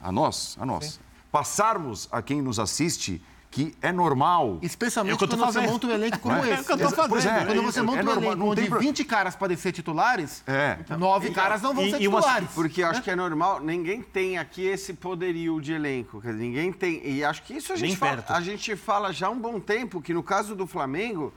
a, 0.00 0.12
nós, 0.12 0.56
a 0.60 0.66
nós, 0.66 0.84
Sim. 0.84 1.00
passarmos 1.32 2.08
a 2.12 2.20
quem 2.22 2.42
nos 2.42 2.58
assiste 2.58 3.22
que 3.54 3.72
é 3.80 3.92
normal. 3.92 4.58
Especialmente 4.62 5.14
é 5.14 5.16
quando 5.16 5.36
você 5.36 5.60
monta 5.60 5.86
um 5.86 5.90
elenco 5.90 6.18
como 6.18 6.34
é? 6.34 6.40
esse. 6.40 6.52
É 6.52 6.60
o 6.60 6.64
que 6.64 6.72
eu 6.72 6.78
tô 6.78 6.90
fazendo. 6.90 7.36
É, 7.36 7.44
quando 7.44 7.62
você 7.62 7.82
monta 7.82 8.00
é 8.00 8.02
um 8.02 8.06
normal, 8.06 8.32
elenco 8.32 8.46
onde 8.46 8.68
pro... 8.68 8.80
20 8.80 9.04
caras 9.04 9.36
podem 9.36 9.56
ser 9.56 9.70
titulares, 9.70 10.42
é. 10.44 10.78
9 10.98 11.28
então, 11.28 11.40
caras 11.40 11.62
não 11.62 11.72
vão 11.72 11.86
e, 11.86 11.90
ser 11.92 11.98
titulares. 11.98 12.48
Uma... 12.48 12.54
Porque 12.54 12.82
acho 12.82 13.00
que 13.00 13.12
é 13.12 13.14
normal, 13.14 13.60
ninguém 13.60 14.02
tem 14.02 14.38
aqui 14.38 14.66
esse 14.66 14.92
poderio 14.92 15.60
de 15.60 15.72
elenco. 15.72 16.20
Ninguém 16.24 16.72
tem. 16.72 17.00
E 17.06 17.24
acho 17.24 17.44
que 17.44 17.54
isso 17.54 17.72
a 17.72 17.76
gente, 17.76 17.96
fala, 17.96 18.24
a 18.28 18.40
gente 18.40 18.74
fala 18.74 19.12
já 19.12 19.28
há 19.28 19.30
um 19.30 19.38
bom 19.38 19.60
tempo, 19.60 20.02
que 20.02 20.12
no 20.12 20.24
caso 20.24 20.56
do 20.56 20.66
Flamengo, 20.66 21.32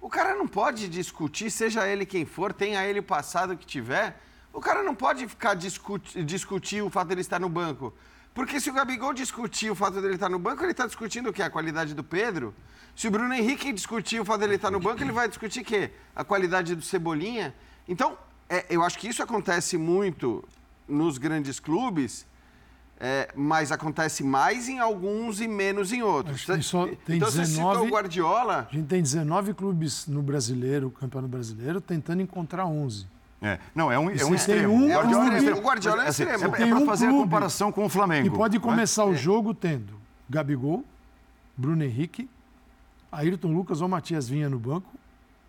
o 0.00 0.08
cara 0.08 0.34
não 0.34 0.48
pode 0.48 0.88
discutir, 0.88 1.52
seja 1.52 1.86
ele 1.86 2.04
quem 2.04 2.24
for, 2.24 2.52
tenha 2.52 2.84
ele 2.84 3.00
passado 3.00 3.56
que 3.56 3.64
tiver, 3.64 4.20
o 4.52 4.60
cara 4.60 4.82
não 4.82 4.94
pode 4.94 5.26
ficar 5.28 5.54
discutir, 5.54 6.24
discutir 6.24 6.82
o 6.82 6.90
fato 6.90 7.08
dele 7.08 7.20
estar 7.20 7.38
no 7.38 7.48
banco. 7.48 7.92
Porque 8.34 8.60
se 8.60 8.70
o 8.70 8.72
Gabigol 8.72 9.12
discutir 9.12 9.70
o 9.70 9.74
fato 9.74 10.00
dele 10.00 10.14
estar 10.14 10.28
no 10.28 10.38
banco, 10.38 10.62
ele 10.62 10.72
está 10.72 10.86
discutindo 10.86 11.30
o 11.30 11.32
quê? 11.32 11.42
A 11.42 11.50
qualidade 11.50 11.94
do 11.94 12.04
Pedro? 12.04 12.54
Se 12.94 13.08
o 13.08 13.10
Bruno 13.10 13.32
Henrique 13.34 13.72
discutir 13.72 14.20
o 14.20 14.24
fato 14.24 14.40
dele 14.40 14.54
estar 14.54 14.70
no 14.70 14.80
banco, 14.80 15.02
ele 15.02 15.12
vai 15.12 15.28
discutir 15.28 15.60
o 15.60 15.64
quê? 15.64 15.90
A 16.14 16.24
qualidade 16.24 16.74
do 16.74 16.82
Cebolinha? 16.82 17.54
Então, 17.88 18.16
é, 18.48 18.66
eu 18.68 18.82
acho 18.82 18.98
que 18.98 19.08
isso 19.08 19.22
acontece 19.22 19.76
muito 19.76 20.44
nos 20.86 21.18
grandes 21.18 21.58
clubes, 21.60 22.26
é, 22.98 23.30
mas 23.34 23.72
acontece 23.72 24.22
mais 24.22 24.68
em 24.68 24.78
alguns 24.78 25.40
e 25.40 25.48
menos 25.48 25.92
em 25.92 26.02
outros. 26.02 26.44
Que 26.44 26.62
só 26.62 26.86
tem 26.86 27.16
então, 27.16 27.28
19, 27.30 27.30
você 27.30 27.46
citou 27.46 27.86
o 27.86 27.88
Guardiola... 27.88 28.68
A 28.70 28.74
gente 28.74 28.86
tem 28.86 29.02
19 29.02 29.54
clubes 29.54 30.06
no 30.06 30.22
brasileiro, 30.22 30.90
campeonato 30.90 31.30
brasileiro, 31.30 31.80
tentando 31.80 32.22
encontrar 32.22 32.66
11. 32.66 33.06
É. 33.42 33.58
Não, 33.74 33.90
é 33.90 33.98
um, 33.98 34.10
é 34.10 34.24
um 34.24 34.34
extremo. 34.34 34.72
Um, 34.72 34.90
é 34.90 34.98
um 34.98 35.02
Guardiola 35.02 35.38
é 35.38 35.54
O 35.54 35.60
Guardiola 35.60 36.04
é 36.04 36.08
assim, 36.08 36.22
extremo. 36.24 36.56
É, 36.56 36.62
é 36.62 36.66
para 36.66 36.86
fazer 36.86 37.06
a 37.06 37.10
comparação 37.10 37.72
com 37.72 37.84
o 37.84 37.88
Flamengo. 37.88 38.26
E 38.26 38.30
pode 38.30 38.58
começar 38.58 39.04
o 39.04 39.14
jogo 39.14 39.54
tendo 39.54 39.94
Gabigol, 40.28 40.84
Bruno 41.56 41.82
Henrique, 41.82 42.28
Ayrton 43.10 43.52
Lucas 43.52 43.80
ou 43.80 43.88
Matias 43.88 44.28
Vinha 44.28 44.48
no 44.48 44.58
banco, 44.58 44.88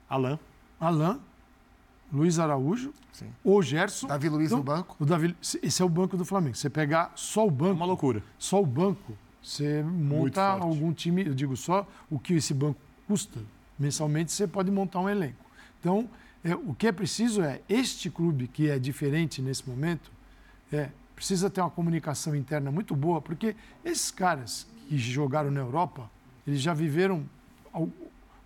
Alain, 0.09 0.39
Alain, 0.79 1.19
Luiz 2.11 2.39
Araújo, 2.39 2.93
Sim. 3.11 3.27
ou 3.43 3.61
Gerson. 3.61 4.07
Davi 4.07 4.29
Luiz 4.29 4.47
então, 4.47 4.59
no 4.59 4.63
banco. 4.63 4.95
O 4.99 5.05
Davi, 5.05 5.35
esse 5.41 5.81
é 5.81 5.85
o 5.85 5.89
banco 5.89 6.15
do 6.15 6.25
Flamengo. 6.25 6.55
Você 6.55 6.69
pegar 6.69 7.11
só 7.15 7.45
o 7.45 7.51
banco. 7.51 7.71
É 7.71 7.75
uma 7.75 7.85
loucura. 7.85 8.23
Só 8.37 8.61
o 8.61 8.65
banco, 8.65 9.17
você 9.41 9.83
monta 9.83 10.41
algum 10.43 10.93
time. 10.93 11.25
Eu 11.25 11.33
digo 11.33 11.57
só 11.57 11.85
o 12.09 12.17
que 12.17 12.33
esse 12.35 12.53
banco 12.53 12.79
custa 13.07 13.39
mensalmente, 13.81 14.31
você 14.31 14.47
pode 14.47 14.69
montar 14.69 14.99
um 14.99 15.09
elenco. 15.09 15.43
Então, 15.79 16.07
é, 16.43 16.55
o 16.55 16.73
que 16.73 16.87
é 16.87 16.91
preciso 16.91 17.41
é, 17.41 17.61
este 17.69 18.09
clube 18.09 18.47
que 18.47 18.69
é 18.69 18.79
diferente 18.79 19.41
nesse 19.41 19.67
momento, 19.67 20.11
é, 20.71 20.89
precisa 21.15 21.49
ter 21.49 21.61
uma 21.61 21.69
comunicação 21.69 22.35
interna 22.35 22.71
muito 22.71 22.95
boa, 22.95 23.21
porque 23.21 23.55
esses 23.85 24.09
caras 24.09 24.65
que 24.87 24.97
jogaram 24.97 25.51
na 25.51 25.59
Europa, 25.59 26.09
eles 26.47 26.61
já 26.61 26.73
viveram 26.73 27.23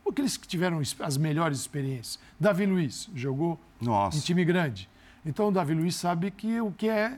aqueles 0.07 0.37
que 0.37 0.47
tiveram 0.47 0.81
as 0.99 1.17
melhores 1.17 1.59
experiências. 1.59 2.19
Davi 2.39 2.65
Luiz 2.65 3.09
jogou 3.15 3.59
Nossa. 3.79 4.17
em 4.17 4.21
time 4.21 4.43
grande. 4.43 4.89
Então 5.25 5.47
o 5.47 5.51
Davi 5.51 5.73
Luiz 5.73 5.95
sabe 5.95 6.29
que 6.31 6.59
o 6.61 6.71
que 6.71 6.89
é 6.89 7.17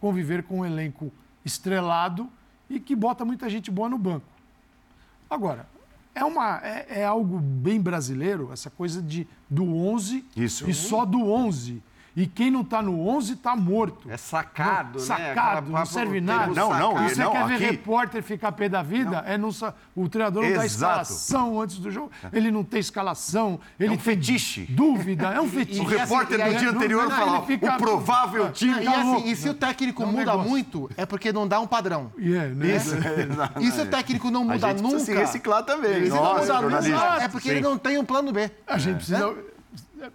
conviver 0.00 0.42
com 0.42 0.60
um 0.60 0.66
elenco 0.66 1.12
estrelado 1.44 2.28
e 2.68 2.78
que 2.78 2.94
bota 2.94 3.24
muita 3.24 3.48
gente 3.48 3.70
boa 3.70 3.88
no 3.88 3.98
banco. 3.98 4.26
Agora, 5.28 5.66
é, 6.14 6.24
uma, 6.24 6.60
é, 6.62 7.00
é, 7.00 7.04
algo 7.04 7.38
bem 7.38 7.80
brasileiro, 7.80 8.50
essa 8.52 8.70
coisa 8.70 9.00
de, 9.00 9.26
do 9.48 9.64
11 9.64 10.24
Isso. 10.36 10.68
e 10.68 10.74
só 10.74 11.04
do 11.04 11.30
11. 11.30 11.82
E 12.16 12.26
quem 12.26 12.50
não 12.50 12.62
está 12.62 12.82
no 12.82 13.06
11 13.08 13.34
está 13.34 13.54
morto. 13.54 14.10
É 14.10 14.16
sacado, 14.16 14.98
não, 14.98 15.06
né? 15.06 15.26
Sacado, 15.28 15.70
não 15.70 15.86
serve 15.86 16.20
nada. 16.20 16.50
um 16.50 16.54
Não, 16.54 16.70
não, 16.78 17.06
e 17.06 17.10
Você 17.14 17.22
não, 17.22 17.32
quer 17.32 17.46
ver 17.46 17.54
aqui- 17.54 17.64
repórter 17.64 18.22
ficar 18.22 18.52
pé 18.52 18.68
da 18.68 18.82
vida? 18.82 19.22
É 19.26 19.38
não, 19.38 19.50
o 19.94 20.08
treinador 20.08 20.42
não 20.42 20.52
dá 20.54 20.64
Exato. 20.64 21.02
escalação 21.02 21.60
antes 21.60 21.76
do 21.78 21.90
jogo. 21.90 22.10
Ele 22.32 22.50
não 22.50 22.64
tem 22.64 22.80
escalação. 22.80 23.60
Ele 23.78 23.90
um 23.90 23.92
tem 23.92 24.00
fetiche. 24.00 24.66
Dúvida. 24.68 25.28
É 25.28 25.40
um 25.40 25.46
fetiche. 25.48 25.80
O 25.80 25.84
repórter 25.84 26.40
e 26.40 26.44
do 26.52 26.58
dia 26.58 26.72
não- 26.72 26.78
anterior 26.80 27.08
não, 27.08 27.16
fala 27.16 27.42
fica- 27.46 27.74
o 27.74 27.78
provável 27.78 28.50
time. 28.52 28.80
E, 28.82 28.84
Tá 28.84 29.00
assim, 29.00 29.28
e 29.30 29.36
se 29.36 29.48
o 29.48 29.54
técnico 29.54 30.02
É 30.02 30.06
um 30.06 30.10
muda 30.10 30.18
negócio. 30.24 30.48
muito, 30.50 30.90
é 30.96 31.06
porque 31.06 31.32
não 31.32 31.46
dá 31.46 31.60
um 31.60 31.66
padrão. 31.66 32.12
E 32.18 32.34
é, 32.34 32.48
né? 32.48 32.76
Isso. 32.76 32.94
E 33.60 33.70
se 33.70 33.80
o 33.80 33.86
técnico 33.86 34.30
não 34.30 34.42
A 34.42 34.44
muda 34.54 34.68
gente 34.70 34.82
nunca. 34.82 34.98
se 35.00 35.14
reciclar 35.14 35.62
também. 35.64 36.04
Se 36.04 36.10
não 36.10 36.38
muda 36.38 36.60
nunca, 36.62 37.22
é 37.22 37.28
porque 37.28 37.48
ele 37.50 37.60
não 37.60 37.78
tem 37.78 37.98
um 37.98 38.04
plano 38.04 38.32
B. 38.32 38.50
A 38.66 38.78
gente 38.78 38.96
precisa. 38.96 39.34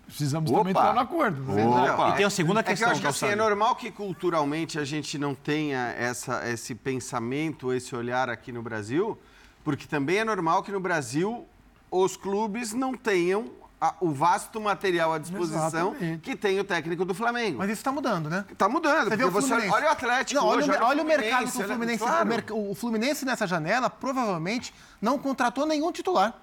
Precisamos 0.06 0.50
também 0.52 0.72
Opa. 0.72 0.80
entrar 0.82 0.94
no 0.94 1.00
acordo. 1.02 1.42
Né? 1.54 1.66
Opa. 1.92 2.10
E 2.10 2.14
tem 2.18 2.26
a 2.26 2.30
segunda 2.30 2.60
É 2.62 2.64
que 2.64 2.70
eu 2.70 2.74
questão, 2.74 2.92
acho 2.92 3.02
que 3.02 3.08
assim, 3.08 3.28
é 3.28 3.36
normal 3.36 3.76
que 3.76 3.92
culturalmente 3.92 4.80
a 4.80 4.84
gente 4.86 5.18
não 5.18 5.36
tenha 5.36 5.94
essa, 5.98 6.48
esse 6.50 6.74
pensamento, 6.76 7.72
esse 7.74 7.96
olhar 7.96 8.30
aqui 8.30 8.52
no 8.52 8.62
Brasil, 8.62 9.18
porque 9.64 9.86
também 9.88 10.18
é 10.18 10.26
normal 10.26 10.64
que 10.64 10.72
no 10.72 10.80
Brasil 10.80 11.46
os 11.92 12.18
clubes 12.18 12.74
não 12.74 12.94
tenham 12.96 13.52
a- 13.80 13.94
o 14.00 14.10
vasto 14.12 14.60
material 14.60 15.14
à 15.14 15.18
disposição 15.18 15.90
Exatamente. 15.94 16.22
que 16.22 16.36
tem 16.36 16.60
o 16.60 16.64
técnico 16.64 17.04
do 17.06 17.14
Flamengo. 17.14 17.58
Mas 17.60 17.70
isso 17.70 17.80
está 17.82 17.92
mudando, 17.92 18.30
né? 18.30 18.46
Tá 18.58 18.68
mudando, 18.70 19.10
Você 19.10 19.18
vê 19.18 19.24
porque 19.24 19.38
o 19.38 19.42
você 19.42 19.54
olha 19.70 19.88
o 19.88 19.90
Atlético 19.92 20.40
Não, 20.42 20.48
olha, 20.48 20.60
hoje, 20.60 20.72
o, 20.72 20.84
olha 20.84 21.04
o 21.04 21.06
mercado 21.06 21.52
do 21.52 21.58
olha- 21.60 21.68
Fluminense. 21.68 22.00
claro. 22.04 22.24
O, 22.24 22.28
merc- 22.28 22.52
o 22.52 22.74
Fluminense 22.76 23.26
nessa 23.26 23.46
janela 23.46 23.90
provavelmente 23.90 24.74
não 25.02 25.20
contratou 25.20 25.66
nenhum 25.66 25.92
titular. 25.92 26.34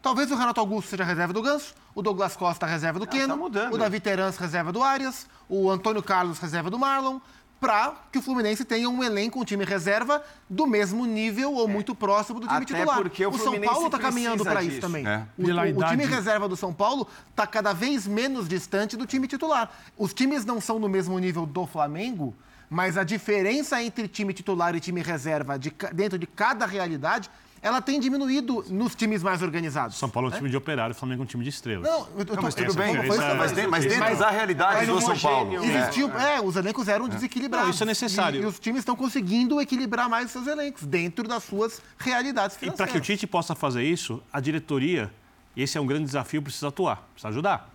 Talvez 0.00 0.30
o 0.30 0.36
Renato 0.36 0.60
Augusto 0.60 0.88
seja 0.90 1.04
reserva 1.04 1.32
do 1.32 1.42
Ganso, 1.42 1.74
o 1.94 2.02
Douglas 2.02 2.36
Costa 2.36 2.64
reserva 2.66 2.98
do 2.98 3.06
tá 3.06 3.12
Keno, 3.12 3.36
mudando. 3.36 3.74
o 3.74 3.78
Davi 3.78 3.98
Terans 4.00 4.36
reserva 4.36 4.72
do 4.72 4.82
Arias, 4.82 5.26
o 5.48 5.68
Antônio 5.70 6.02
Carlos 6.02 6.38
reserva 6.38 6.70
do 6.70 6.78
Marlon, 6.78 7.18
para 7.60 7.92
que 8.12 8.18
o 8.18 8.22
Fluminense 8.22 8.64
tenha 8.64 8.88
um 8.88 9.02
elenco, 9.02 9.40
um 9.40 9.44
time 9.44 9.64
reserva 9.64 10.22
do 10.48 10.64
mesmo 10.64 11.04
nível 11.04 11.52
ou 11.54 11.66
muito 11.66 11.92
próximo 11.92 12.38
do 12.38 12.46
time 12.46 12.58
Até 12.62 12.66
titular. 12.66 12.96
porque 12.98 13.26
o 13.26 13.32
São 13.32 13.40
Fluminense 13.46 13.72
Paulo 13.72 13.86
está 13.86 13.98
caminhando 13.98 14.44
para 14.44 14.62
isso 14.62 14.80
também. 14.80 15.04
É. 15.04 15.26
O, 15.36 15.42
o- 15.42 15.80
o 15.80 15.88
time 15.88 16.04
reserva 16.04 16.48
do 16.48 16.56
São 16.56 16.72
Paulo 16.72 17.08
está 17.30 17.44
cada 17.48 17.72
vez 17.72 18.06
menos 18.06 18.48
distante 18.48 18.96
do 18.96 19.04
time 19.04 19.26
titular. 19.26 19.68
Os 19.96 20.14
times 20.14 20.44
não 20.44 20.60
são 20.60 20.78
no 20.78 20.88
mesmo 20.88 21.18
nível 21.18 21.44
do 21.44 21.66
Flamengo, 21.66 22.32
mas 22.70 22.96
a 22.96 23.02
diferença 23.02 23.82
entre 23.82 24.06
time 24.06 24.32
titular 24.32 24.76
e 24.76 24.80
time 24.80 25.02
reserva 25.02 25.58
de 25.58 25.74
dentro 25.92 26.16
de 26.16 26.28
cada 26.28 26.64
realidade, 26.64 27.28
ela 27.60 27.80
tem 27.82 27.98
diminuído 27.98 28.64
nos 28.68 28.94
times 28.94 29.22
mais 29.22 29.42
organizados. 29.42 29.96
São 29.96 30.08
Paulo 30.08 30.28
é 30.28 30.32
um 30.32 30.36
time 30.36 30.48
de 30.50 30.56
operário, 30.56 30.94
o 30.94 30.98
Flamengo 30.98 31.22
é 31.22 31.24
um 31.24 31.26
time 31.26 31.42
de 31.44 31.50
estrelas. 31.50 31.88
Não, 31.88 32.08
eu, 32.16 32.24
tô- 32.24 32.34
Não, 32.36 32.42
mas 32.42 32.54
tudo 32.54 32.74
bem, 32.74 32.94
foi- 32.96 33.06
isso 33.08 33.16
foi- 33.16 33.24
é- 33.24 33.34
mas, 33.34 33.52
tem- 33.52 33.66
mas 33.66 33.84
Isso 33.84 33.94
dentro 33.98 34.12
é- 34.14 34.16
da 34.16 34.30
realidade 34.30 34.74
mas 34.76 34.88
do 34.88 35.00
São 35.00 35.08
homogêneo, 35.10 35.34
Paulo. 35.60 35.66
né? 35.66 35.80
Existiu, 35.80 36.10
é. 36.18 36.40
os 36.40 36.56
elencos 36.56 36.88
eram 36.88 37.08
desequilibrados. 37.08 37.66
Não, 37.68 37.74
isso 37.74 37.82
é 37.82 37.86
necessário. 37.86 38.40
E, 38.40 38.42
e 38.44 38.46
os 38.46 38.58
times 38.58 38.80
estão 38.80 38.94
conseguindo 38.96 39.60
equilibrar 39.60 40.08
mais 40.08 40.30
seus 40.30 40.46
elencos 40.46 40.84
dentro 40.84 41.26
das 41.26 41.42
suas 41.44 41.80
realidades 41.98 42.56
E 42.56 42.60
financeiras. 42.60 42.76
para 42.76 42.86
que 42.92 42.98
o 42.98 43.00
Tite 43.00 43.26
possa 43.26 43.54
fazer 43.54 43.82
isso, 43.82 44.22
a 44.32 44.40
diretoria, 44.40 45.12
e 45.56 45.62
esse 45.62 45.76
é 45.76 45.80
um 45.80 45.86
grande 45.86 46.04
desafio, 46.04 46.40
precisa 46.42 46.68
atuar, 46.68 47.08
precisa 47.12 47.28
ajudar. 47.28 47.74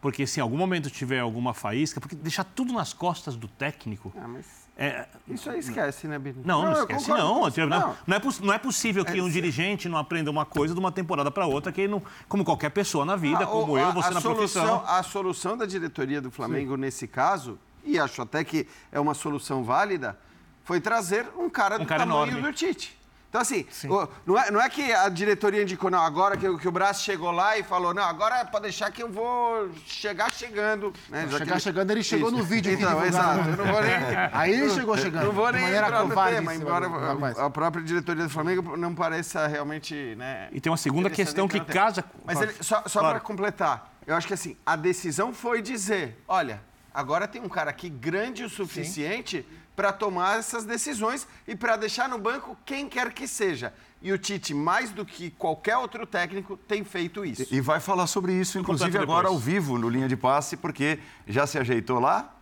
Porque 0.00 0.26
se 0.28 0.38
em 0.38 0.42
algum 0.42 0.56
momento 0.56 0.88
tiver 0.90 1.18
alguma 1.18 1.52
faísca, 1.52 2.00
porque 2.00 2.14
deixar 2.14 2.44
tudo 2.44 2.72
nas 2.72 2.92
costas 2.92 3.34
do 3.34 3.48
técnico. 3.48 4.12
Ah, 4.16 4.28
mas 4.28 4.46
É, 4.80 5.08
isso 5.26 5.50
aí 5.50 5.58
esquece, 5.58 6.06
né, 6.06 6.20
Bino? 6.20 6.40
não, 6.44 6.62
não, 6.62 6.72
eu 6.72 6.80
esquece, 6.82 7.08
não. 7.10 7.16
Não, 7.18 7.66
não, 8.06 8.16
é, 8.16 8.20
não 8.42 8.52
é 8.52 8.58
possível 8.58 9.04
que 9.04 9.20
um 9.20 9.28
dirigente 9.28 9.88
não 9.88 9.98
aprenda 9.98 10.30
uma 10.30 10.44
coisa 10.46 10.72
de 10.72 10.78
uma 10.78 10.92
temporada 10.92 11.32
para 11.32 11.46
outra, 11.46 11.72
que 11.72 11.80
ele 11.80 11.90
não, 11.90 12.02
como 12.28 12.44
qualquer 12.44 12.70
pessoa 12.70 13.04
na 13.04 13.16
vida, 13.16 13.42
Ah, 13.42 13.46
como 13.46 13.72
o- 13.72 13.78
eu, 13.78 13.88
a- 13.88 13.90
você 13.90 14.08
a 14.08 14.10
na 14.12 14.20
solução, 14.20 14.62
profissão. 14.64 14.96
A 14.96 15.02
solução 15.02 15.56
da 15.56 15.66
diretoria 15.66 16.20
do 16.20 16.30
Flamengo 16.30 16.76
nesse 16.76 17.08
caso, 17.08 17.58
e 17.84 17.98
acho 17.98 18.22
até 18.22 18.44
que 18.44 18.68
é 18.92 19.00
uma 19.00 19.14
solução 19.14 19.64
válida, 19.64 20.16
foi 20.62 20.80
trazer 20.80 21.26
um 21.36 21.50
cara 21.50 21.76
do 21.78 21.84
cara 21.86 22.06
tamanho 22.06 22.28
enorme. 22.28 22.42
do 22.42 22.52
Tite. 22.52 22.96
Então, 23.28 23.42
assim, 23.42 23.66
o- 23.90 24.08
não, 24.24 24.38
é, 24.38 24.50
não 24.50 24.58
é 24.58 24.70
que 24.70 24.90
a 24.90 25.06
diretoria 25.10 25.62
indicou, 25.62 25.90
não, 25.90 25.98
agora 26.00 26.34
que, 26.34 26.48
o- 26.48 26.56
que 26.58 26.66
o 26.66 26.72
Braço 26.72 27.04
chegou 27.04 27.30
lá 27.30 27.58
e 27.58 27.62
falou, 27.62 27.92
não, 27.92 28.02
agora 28.02 28.42
pode 28.46 28.62
deixar 28.62 28.90
que 28.90 29.02
eu 29.02 29.10
vou 29.10 29.68
chegar 29.86 30.32
chegando. 30.32 30.94
Né? 31.10 31.26
Que 31.28 31.36
Chegar 31.36 31.60
chegando, 31.60 31.90
ele 31.90 32.02
chegou 32.02 32.30
no 32.30 32.42
vídeo 32.42 32.72
Então, 32.72 33.04
exato. 33.04 33.50
Eu 33.50 33.56
não 33.58 33.66
vou 33.66 33.82
nem... 33.82 33.92
Aí 34.32 34.52
ele 34.54 34.70
chegou 34.70 34.96
chegando. 34.96 35.26
Não 35.26 35.32
vou 35.32 35.52
nem 35.52 35.62
entrar 35.62 36.04
no 36.06 36.14
tema, 36.24 36.54
embora 36.54 36.88
rapaz. 36.88 37.38
a, 37.38 37.44
a 37.44 37.50
própria 37.50 37.84
diretoria 37.84 38.24
do 38.24 38.30
Flamengo 38.30 38.76
não 38.78 38.94
pareça 38.94 39.46
realmente... 39.46 40.14
Né, 40.16 40.48
E 40.50 40.58
tem 40.58 40.70
uma 40.70 40.78
segunda 40.78 41.10
questão 41.10 41.46
que 41.46 41.60
casa. 41.60 42.02
Mas 42.24 42.40
ele- 42.40 42.54
só, 42.62 42.82
só 42.86 43.00
Claro. 43.00 43.16
para 43.16 43.20
completar, 43.20 43.92
eu 44.06 44.16
acho 44.16 44.26
que 44.26 44.32
assim, 44.34 44.56
a 44.64 44.74
decisão 44.74 45.34
foi 45.34 45.60
dizer, 45.60 46.18
olha, 46.26 46.62
agora 46.94 47.28
tem 47.28 47.42
um 47.42 47.48
cara 47.48 47.68
aqui 47.68 47.90
grande 47.90 48.42
o 48.42 48.48
suficiente 48.48 49.46
para 49.78 49.92
tomar 49.92 50.40
essas 50.40 50.64
decisões 50.64 51.24
e 51.46 51.54
para 51.54 51.76
deixar 51.76 52.08
no 52.08 52.18
banco 52.18 52.56
quem 52.66 52.88
quer 52.88 53.12
que 53.12 53.28
seja. 53.28 53.72
E 54.02 54.10
o 54.10 54.18
Tite, 54.18 54.52
mais 54.52 54.90
do 54.90 55.04
que 55.06 55.30
qualquer 55.30 55.76
outro 55.76 56.04
técnico, 56.04 56.56
tem 56.56 56.82
feito 56.82 57.24
isso. 57.24 57.46
E 57.54 57.60
vai 57.60 57.78
falar 57.78 58.08
sobre 58.08 58.32
isso, 58.32 58.58
inclusive 58.58 58.98
agora 58.98 59.28
ao 59.28 59.38
vivo, 59.38 59.78
no 59.78 59.88
Linha 59.88 60.08
de 60.08 60.16
Passe, 60.16 60.56
porque 60.56 60.98
já 61.28 61.46
se 61.46 61.58
ajeitou 61.58 62.00
lá. 62.00 62.34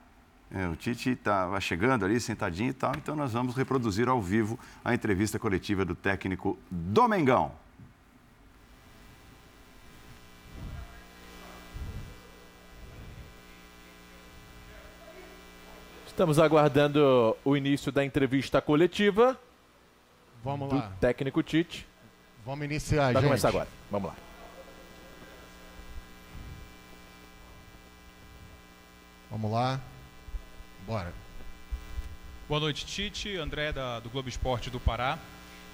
É, 0.50 0.66
o 0.66 0.76
Tite 0.76 1.10
estava 1.10 1.60
chegando 1.60 2.06
ali, 2.06 2.18
sentadinho 2.18 2.70
e 2.70 2.72
tal. 2.72 2.92
Então 2.96 3.14
nós 3.14 3.34
vamos 3.34 3.54
reproduzir 3.54 4.08
ao 4.08 4.22
vivo 4.22 4.58
a 4.82 4.94
entrevista 4.94 5.38
coletiva 5.38 5.84
do 5.84 5.94
técnico 5.94 6.58
Domengão. 6.70 7.52
Estamos 16.16 16.38
aguardando 16.38 17.36
o 17.44 17.54
início 17.54 17.92
da 17.92 18.02
entrevista 18.02 18.58
coletiva 18.62 19.38
Vamos 20.42 20.70
do 20.70 20.76
lá. 20.76 20.90
técnico 20.98 21.42
Tite. 21.42 21.86
Vamos 22.42 22.64
iniciar, 22.64 23.12
Vai 23.12 23.16
gente. 23.16 23.24
começar 23.24 23.48
agora. 23.50 23.68
Vamos 23.90 24.08
lá. 24.08 24.16
Vamos 29.30 29.52
lá. 29.52 29.78
Bora. 30.86 31.12
Boa 32.48 32.60
noite, 32.60 32.86
Tite. 32.86 33.36
André, 33.36 33.70
da- 33.72 34.00
do 34.00 34.08
Globo 34.08 34.30
Esporte 34.30 34.70
do 34.70 34.80
Pará. 34.80 35.18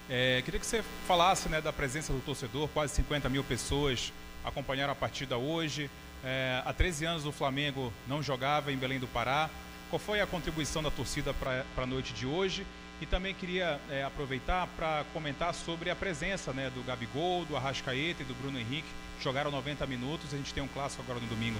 É, 0.09 0.41
queria 0.43 0.59
que 0.59 0.65
você 0.65 0.83
falasse 1.07 1.47
né, 1.47 1.61
da 1.61 1.71
presença 1.71 2.11
do 2.11 2.19
torcedor, 2.19 2.67
quase 2.73 2.93
50 2.95 3.29
mil 3.29 3.45
pessoas 3.45 4.11
acompanharam 4.43 4.91
a 4.91 4.95
partida 4.95 5.37
hoje. 5.37 5.89
É, 6.21 6.61
há 6.65 6.73
13 6.73 7.05
anos 7.05 7.25
o 7.25 7.31
Flamengo 7.31 7.93
não 8.09 8.21
jogava 8.21 8.73
em 8.73 8.77
Belém 8.77 8.99
do 8.99 9.07
Pará. 9.07 9.49
Qual 9.93 9.99
foi 9.99 10.19
a 10.21 10.25
contribuição 10.25 10.81
da 10.81 10.89
torcida 10.89 11.35
para 11.35 11.63
a 11.77 11.85
noite 11.85 12.13
de 12.13 12.25
hoje? 12.25 12.65
E 12.99 13.05
também 13.05 13.31
queria 13.31 13.79
é, 13.91 14.03
aproveitar 14.03 14.65
para 14.75 15.05
comentar 15.13 15.53
sobre 15.53 15.91
a 15.91 15.95
presença 15.95 16.51
né, 16.51 16.71
do 16.71 16.83
Gabigol, 16.83 17.45
do 17.45 17.55
Arrascaeta 17.55 18.23
e 18.23 18.25
do 18.25 18.33
Bruno 18.33 18.57
Henrique. 18.57 18.87
Jogaram 19.21 19.51
90 19.51 19.85
minutos, 19.85 20.33
a 20.33 20.37
gente 20.37 20.51
tem 20.51 20.63
um 20.63 20.67
clássico 20.67 21.03
agora 21.03 21.19
no 21.19 21.27
domingo. 21.27 21.59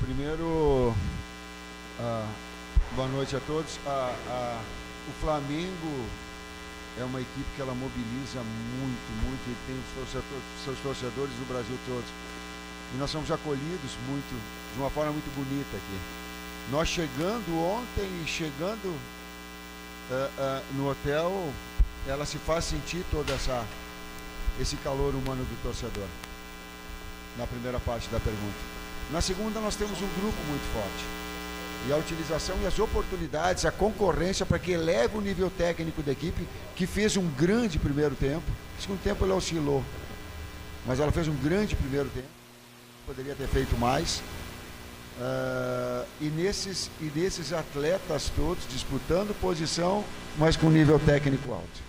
Primeiro, 0.00 0.94
ah, 2.00 2.26
boa 2.92 3.08
noite 3.08 3.36
a 3.36 3.40
todos. 3.40 3.78
Ah, 3.86 4.16
ah, 4.30 4.62
o 5.10 5.12
Flamengo 5.20 6.06
é 6.98 7.04
uma 7.04 7.20
equipe 7.20 7.46
que 7.56 7.60
ela 7.60 7.74
mobiliza 7.74 8.40
muito, 8.40 9.22
muito 9.22 9.50
e 9.50 9.66
tem 9.66 9.76
os 9.76 9.94
torcedor- 9.94 10.40
seus 10.64 10.78
torcedores 10.78 11.34
do 11.34 11.46
Brasil 11.46 11.78
todos. 11.86 12.08
E 12.94 12.96
nós 12.96 13.10
somos 13.10 13.30
acolhidos 13.30 13.92
muito, 14.08 14.40
de 14.76 14.82
uma 14.82 14.90
forma 14.90 15.10
muito 15.10 15.34
bonita 15.34 15.76
aqui. 15.76 15.98
Nós 16.70 16.88
chegando 16.88 17.58
ontem 17.58 18.04
e 18.22 18.28
chegando 18.28 18.94
ah, 20.10 20.30
ah, 20.38 20.62
no 20.72 20.90
hotel, 20.90 21.50
ela 22.06 22.26
se 22.26 22.38
faz 22.38 22.64
sentir 22.66 23.04
toda 23.10 23.32
essa 23.32 23.64
esse 24.60 24.76
calor 24.76 25.14
humano 25.14 25.44
do 25.44 25.62
torcedor. 25.62 26.06
Na 27.36 27.46
primeira 27.46 27.78
parte 27.80 28.08
da 28.08 28.18
pergunta. 28.18 28.56
Na 29.10 29.20
segunda, 29.20 29.60
nós 29.60 29.76
temos 29.76 30.00
um 30.00 30.08
grupo 30.20 30.38
muito 30.48 30.72
forte. 30.72 31.04
E 31.86 31.92
a 31.92 31.96
utilização 31.96 32.56
e 32.62 32.66
as 32.66 32.78
oportunidades, 32.78 33.64
a 33.64 33.70
concorrência 33.70 34.46
para 34.46 34.58
que 34.58 34.72
eleve 34.72 35.16
o 35.16 35.20
nível 35.20 35.50
técnico 35.50 36.02
da 36.02 36.12
equipe, 36.12 36.48
que 36.74 36.86
fez 36.86 37.16
um 37.16 37.28
grande 37.28 37.78
primeiro 37.78 38.14
tempo. 38.14 38.44
Segundo 38.80 39.02
tempo 39.02 39.24
ele 39.24 39.32
oscilou, 39.32 39.84
mas 40.86 40.98
ela 40.98 41.12
fez 41.12 41.28
um 41.28 41.36
grande 41.36 41.76
primeiro 41.76 42.08
tempo. 42.08 42.28
Poderia 43.06 43.34
ter 43.34 43.46
feito 43.46 43.76
mais. 43.76 44.22
Ah, 45.18 46.04
e, 46.20 46.26
nesses, 46.26 46.90
e 47.00 47.10
nesses 47.14 47.52
atletas 47.52 48.30
todos 48.36 48.66
disputando 48.68 49.34
posição, 49.40 50.04
mas 50.36 50.56
com 50.56 50.68
nível 50.68 50.98
técnico 50.98 51.52
alto. 51.52 51.86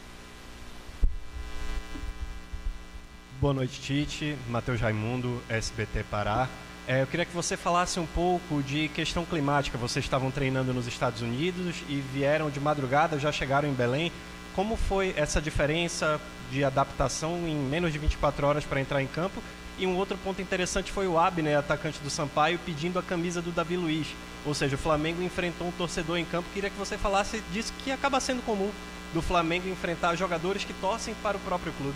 Boa 3.39 3.53
noite, 3.53 3.79
Tite. 3.79 4.35
Matheus 4.49 4.81
Raimundo, 4.81 5.41
SBT 5.47 6.03
Pará. 6.09 6.47
É, 6.87 7.01
eu 7.01 7.07
queria 7.07 7.25
que 7.25 7.35
você 7.35 7.57
falasse 7.57 7.99
um 7.99 8.05
pouco 8.05 8.63
de 8.63 8.87
questão 8.89 9.25
climática. 9.25 9.77
Vocês 9.77 10.05
estavam 10.05 10.31
treinando 10.31 10.73
nos 10.73 10.87
Estados 10.87 11.21
Unidos 11.21 11.83
e 11.89 12.01
vieram 12.13 12.49
de 12.49 12.59
madrugada, 12.59 13.19
já 13.19 13.31
chegaram 13.31 13.67
em 13.69 13.73
Belém. 13.73 14.11
Como 14.55 14.75
foi 14.75 15.13
essa 15.17 15.39
diferença 15.39 16.19
de 16.49 16.63
adaptação 16.63 17.37
em 17.45 17.55
menos 17.55 17.91
de 17.91 17.99
24 17.99 18.47
horas 18.47 18.63
para 18.63 18.79
entrar 18.79 19.03
em 19.03 19.07
campo? 19.07 19.43
E 19.79 19.85
um 19.85 19.95
outro 19.95 20.17
ponto 20.17 20.41
interessante 20.41 20.91
foi 20.91 21.07
o 21.07 21.19
Abner, 21.19 21.59
atacante 21.59 21.99
do 21.99 22.09
Sampaio, 22.09 22.59
pedindo 22.65 22.97
a 22.97 23.03
camisa 23.03 23.41
do 23.41 23.51
Davi 23.51 23.77
Luiz. 23.77 24.07
Ou 24.45 24.53
seja, 24.53 24.75
o 24.75 24.79
Flamengo 24.79 25.21
enfrentou 25.21 25.67
um 25.67 25.71
torcedor 25.71 26.17
em 26.17 26.25
campo. 26.25 26.49
Queria 26.53 26.69
que 26.69 26.77
você 26.77 26.97
falasse 26.97 27.41
disso 27.51 27.71
que 27.83 27.91
acaba 27.91 28.19
sendo 28.19 28.43
comum 28.43 28.71
do 29.13 29.21
Flamengo 29.21 29.69
enfrentar 29.69 30.15
jogadores 30.15 30.63
que 30.63 30.73
torcem 30.73 31.13
para 31.21 31.37
o 31.37 31.39
próprio 31.41 31.71
clube. 31.73 31.95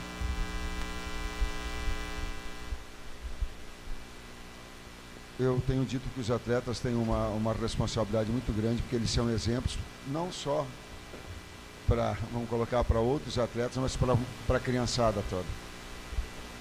Eu 5.40 5.60
tenho 5.66 5.84
dito 5.84 6.08
que 6.14 6.22
os 6.22 6.30
atletas 6.30 6.80
têm 6.80 6.94
uma, 6.94 7.30
uma 7.30 7.52
responsabilidade 7.52 8.30
muito 8.30 8.54
grande, 8.56 8.80
porque 8.84 8.96
eles 8.96 9.10
são 9.10 9.28
exemplos, 9.28 9.76
não 10.08 10.32
só 10.32 10.68
para, 11.88 12.16
vamos 12.32 12.48
colocar, 12.48 12.84
para 12.84 13.00
outros 13.00 13.40
atletas, 13.40 13.76
mas 13.78 13.98
para 13.98 14.58
a 14.58 14.60
criançada 14.60 15.24
toda. 15.32 15.71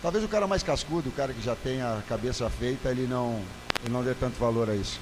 Talvez 0.02 0.24
o 0.24 0.28
cara 0.28 0.46
mais 0.46 0.62
cascudo, 0.62 1.10
o 1.10 1.12
cara 1.12 1.32
que 1.34 1.42
já 1.42 1.54
tem 1.54 1.82
a 1.82 2.02
cabeça 2.08 2.48
feita, 2.48 2.88
ele 2.90 3.06
não, 3.06 3.42
ele 3.84 3.92
não 3.92 4.02
dê 4.02 4.14
tanto 4.14 4.38
valor 4.38 4.70
a 4.70 4.74
isso. 4.74 4.98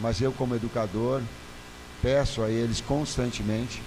Mas 0.00 0.20
eu, 0.20 0.32
como 0.32 0.54
educador, 0.54 1.22
peço 2.00 2.42
a 2.42 2.48
eles 2.48 2.80
constantemente 2.80 3.82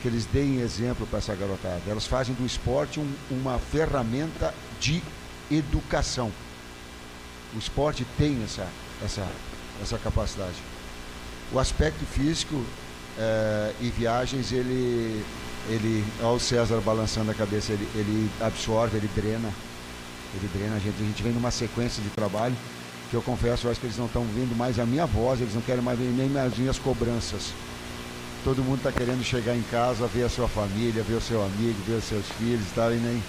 que 0.00 0.08
eles 0.08 0.24
deem 0.26 0.60
exemplo 0.60 1.06
para 1.06 1.18
essa 1.18 1.34
garotada. 1.34 1.82
Elas 1.88 2.06
fazem 2.06 2.34
do 2.34 2.46
esporte 2.46 3.00
um, 3.00 3.12
uma 3.30 3.58
ferramenta 3.58 4.54
de 4.78 5.02
educação. 5.50 6.30
O 7.54 7.58
esporte 7.58 8.06
tem 8.16 8.42
essa, 8.44 8.66
essa, 9.04 9.26
essa 9.82 9.98
capacidade. 9.98 10.56
O 11.52 11.58
aspecto 11.58 12.04
físico 12.06 12.64
é, 13.18 13.74
e 13.80 13.90
viagens, 13.90 14.52
ele, 14.52 15.24
ele, 15.68 16.04
olha 16.22 16.36
o 16.36 16.40
César 16.40 16.80
balançando 16.80 17.32
a 17.32 17.34
cabeça, 17.34 17.72
ele, 17.72 17.88
ele 17.96 18.30
absorve, 18.40 18.96
ele 18.96 19.10
drena. 19.14 19.52
Ele 20.34 20.48
drena 20.52 20.76
a 20.76 20.78
gente. 20.78 20.96
A 21.00 21.04
gente 21.04 21.22
vem 21.22 21.32
numa 21.32 21.50
sequência 21.50 22.02
de 22.02 22.10
trabalho 22.10 22.54
que 23.10 23.16
eu 23.16 23.22
confesso, 23.22 23.66
eu 23.66 23.72
acho 23.72 23.80
que 23.80 23.86
eles 23.86 23.98
não 23.98 24.06
estão 24.06 24.22
vendo 24.22 24.56
mais 24.56 24.78
a 24.78 24.86
minha 24.86 25.04
voz, 25.04 25.40
eles 25.40 25.52
não 25.52 25.60
querem 25.62 25.82
mais 25.82 25.98
ver 25.98 26.04
nem 26.10 26.38
as 26.38 26.56
minhas 26.56 26.78
cobranças. 26.78 27.52
Todo 28.44 28.62
mundo 28.62 28.78
está 28.78 28.92
querendo 28.92 29.22
chegar 29.24 29.54
em 29.56 29.62
casa, 29.62 30.06
ver 30.06 30.22
a 30.22 30.28
sua 30.28 30.46
família, 30.46 31.02
ver 31.02 31.14
o 31.14 31.20
seu 31.20 31.44
amigo, 31.44 31.76
ver 31.84 31.94
os 31.94 32.04
seus 32.04 32.24
filhos 32.38 32.62
e 32.62 32.74
tal, 32.74 32.92
e 32.92 32.96
nem, 32.96 33.22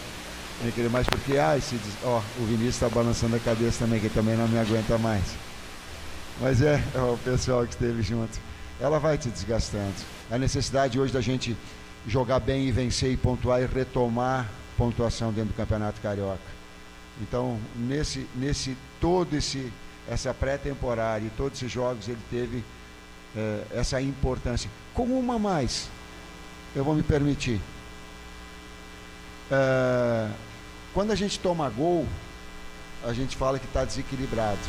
nem 0.61 0.71
querer 0.71 0.89
mais, 0.89 1.07
porque, 1.07 1.37
ah, 1.37 1.57
esse, 1.57 1.77
ó, 2.03 2.21
o 2.39 2.45
Vinícius 2.45 2.75
está 2.75 2.89
balançando 2.89 3.35
a 3.35 3.39
cabeça 3.39 3.79
também, 3.79 3.99
que 3.99 4.07
também 4.09 4.37
não 4.37 4.47
me 4.47 4.59
aguenta 4.59 4.97
mais. 4.99 5.23
Mas 6.39 6.61
é, 6.61 6.81
é 6.93 6.99
o 7.01 7.17
pessoal 7.17 7.65
que 7.65 7.73
esteve 7.73 8.03
junto. 8.03 8.39
Ela 8.79 8.99
vai 8.99 9.17
te 9.17 9.29
desgastando. 9.29 9.93
A 10.29 10.37
necessidade 10.37 10.99
hoje 10.99 11.11
da 11.11 11.21
gente 11.21 11.57
jogar 12.07 12.39
bem 12.39 12.67
e 12.67 12.71
vencer 12.71 13.11
e 13.11 13.17
pontuar 13.17 13.61
e 13.61 13.65
retomar 13.65 14.49
pontuação 14.77 15.33
dentro 15.33 15.53
do 15.53 15.57
Campeonato 15.57 15.99
Carioca. 16.01 16.60
Então, 17.19 17.59
nesse, 17.75 18.27
nesse 18.35 18.77
todo 18.99 19.35
esse 19.35 19.71
essa 20.07 20.33
pré-temporada 20.33 21.23
e 21.25 21.29
todos 21.31 21.57
esses 21.57 21.71
jogos 21.71 22.07
ele 22.07 22.19
teve 22.29 22.63
é, 23.35 23.63
essa 23.71 24.01
importância. 24.01 24.69
Com 24.93 25.05
uma 25.05 25.39
mais, 25.39 25.89
eu 26.75 26.83
vou 26.83 26.95
me 26.95 27.03
permitir. 27.03 27.61
É, 29.49 30.29
quando 30.93 31.11
a 31.11 31.15
gente 31.15 31.39
toma 31.39 31.69
gol, 31.69 32.05
a 33.03 33.13
gente 33.13 33.35
fala 33.35 33.59
que 33.59 33.65
está 33.65 33.85
desequilibrado. 33.85 34.59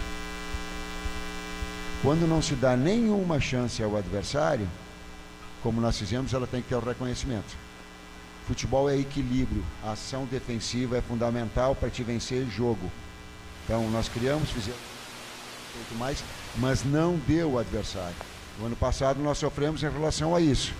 Quando 2.02 2.26
não 2.26 2.42
se 2.42 2.54
dá 2.54 2.76
nenhuma 2.76 3.40
chance 3.40 3.82
ao 3.82 3.96
adversário, 3.96 4.68
como 5.62 5.80
nós 5.80 5.98
fizemos, 5.98 6.34
ela 6.34 6.46
tem 6.46 6.60
que 6.60 6.68
ter 6.68 6.74
o 6.74 6.80
reconhecimento. 6.80 7.56
Futebol 8.52 8.90
é 8.90 8.98
equilíbrio. 8.98 9.64
A 9.82 9.92
ação 9.92 10.26
defensiva 10.26 10.98
é 10.98 11.00
fundamental 11.00 11.74
para 11.74 11.88
te 11.88 12.02
vencer 12.02 12.46
jogo. 12.50 12.92
Então 13.64 13.90
nós 13.90 14.10
criamos, 14.10 14.50
fizemos 14.50 14.78
muito 15.74 15.98
mais, 15.98 16.22
mas 16.58 16.84
não 16.84 17.16
deu 17.26 17.52
o 17.52 17.58
adversário. 17.58 18.14
No 18.58 18.66
ano 18.66 18.76
passado 18.76 19.18
nós 19.22 19.38
sofremos 19.38 19.82
em 19.82 19.88
relação 19.88 20.36
a 20.36 20.40
isso. 20.42 20.74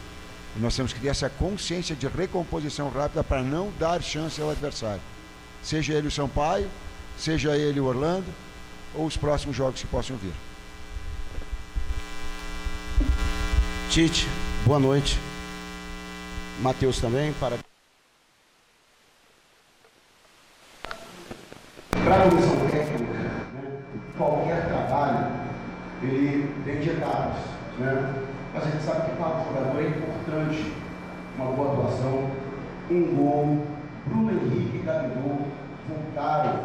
E 0.55 0.61
nós 0.61 0.77
temos 0.77 0.93
que 0.93 1.01
ter 1.01 1.09
essa 1.09 1.31
consciência 1.31 1.97
de 1.97 2.07
recomposição 2.07 2.91
rápida 2.91 3.25
para 3.25 3.43
não 3.43 3.73
dar 3.79 4.03
chance 4.03 4.39
ao 4.39 4.51
adversário. 4.51 5.01
Seja 5.63 5.95
ele 5.95 6.09
o 6.09 6.11
Sampaio, 6.11 6.69
seja 7.17 7.57
ele 7.57 7.81
o 7.81 7.87
Orlando, 7.87 8.27
ou 8.95 9.07
os 9.07 9.17
próximos 9.17 9.57
jogos 9.57 9.81
que 9.81 9.87
possam 9.87 10.19
vir. 10.19 10.35
Tite, 13.89 14.29
boa 14.67 14.79
noite. 14.79 15.19
Matheus 16.63 17.01
também, 17.01 17.33
para. 17.35 17.62
Comissão 22.13 22.57
técnica, 22.71 23.13
né, 23.15 23.31
qualquer 24.19 24.67
trabalho, 24.67 25.27
ele 26.03 26.53
de 26.83 26.91
etapas. 26.91 27.39
Né? 27.79 28.13
Mas 28.53 28.67
a 28.67 28.71
gente 28.71 28.83
sabe 28.83 29.11
que 29.11 29.17
para 29.17 29.41
o 29.41 29.45
jogador 29.45 29.81
é 29.81 29.89
importante 29.89 30.73
uma 31.39 31.53
boa 31.53 31.73
atuação, 31.73 32.31
um 32.91 33.17
gol. 33.17 33.67
Bruno 34.05 34.33
Henrique 34.33 34.79
e 34.79 34.83
Gabigol 34.85 35.47
voltaram 35.89 36.61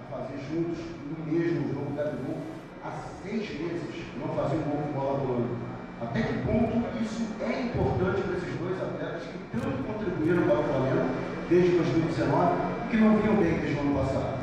a 0.00 0.16
fazer 0.16 0.38
juntos 0.48 0.78
no 0.78 1.32
mesmo 1.32 1.74
jogo. 1.74 1.94
Gabigol 1.96 2.38
há 2.84 2.92
seis 3.22 3.50
meses 3.60 4.04
não 4.18 4.28
fazia 4.34 4.58
um 4.58 4.62
gol 4.62 4.82
com 4.82 4.92
bola 4.98 5.18
rolando. 5.18 5.56
Até 6.00 6.22
que 6.22 6.32
ponto 6.46 6.82
isso 7.02 7.26
é 7.40 7.62
importante 7.62 8.22
para 8.22 8.36
esses 8.36 8.58
dois 8.58 8.80
atletas 8.80 9.22
que 9.22 9.58
tanto 9.58 9.82
contribuíram 9.84 10.42
para 10.44 10.60
o 10.60 10.64
Flamengo 10.64 11.10
desde 11.48 11.76
2019 11.76 12.52
e 12.86 12.90
que 12.90 12.96
não 12.96 13.16
vinham 13.18 13.36
bem 13.36 13.58
desde 13.58 13.76
o 13.76 13.80
ano 13.80 13.98
passado? 13.98 14.33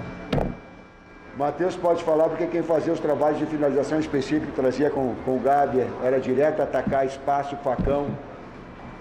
Matheus 1.42 1.76
pode 1.76 2.04
falar 2.04 2.30
porque 2.30 2.46
quem 2.46 2.62
fazia 2.62 2.94
os 2.94 3.00
trabalhos 3.00 3.40
de 3.40 3.48
finalização 3.48 4.00
específico 4.00 4.52
trazia 4.52 4.92
com, 4.92 5.16
com 5.26 5.38
o 5.38 5.40
Gabi, 5.40 5.84
era 6.04 6.20
direto 6.20 6.62
atacar 6.62 7.04
espaço, 7.04 7.56
facão, 7.64 8.10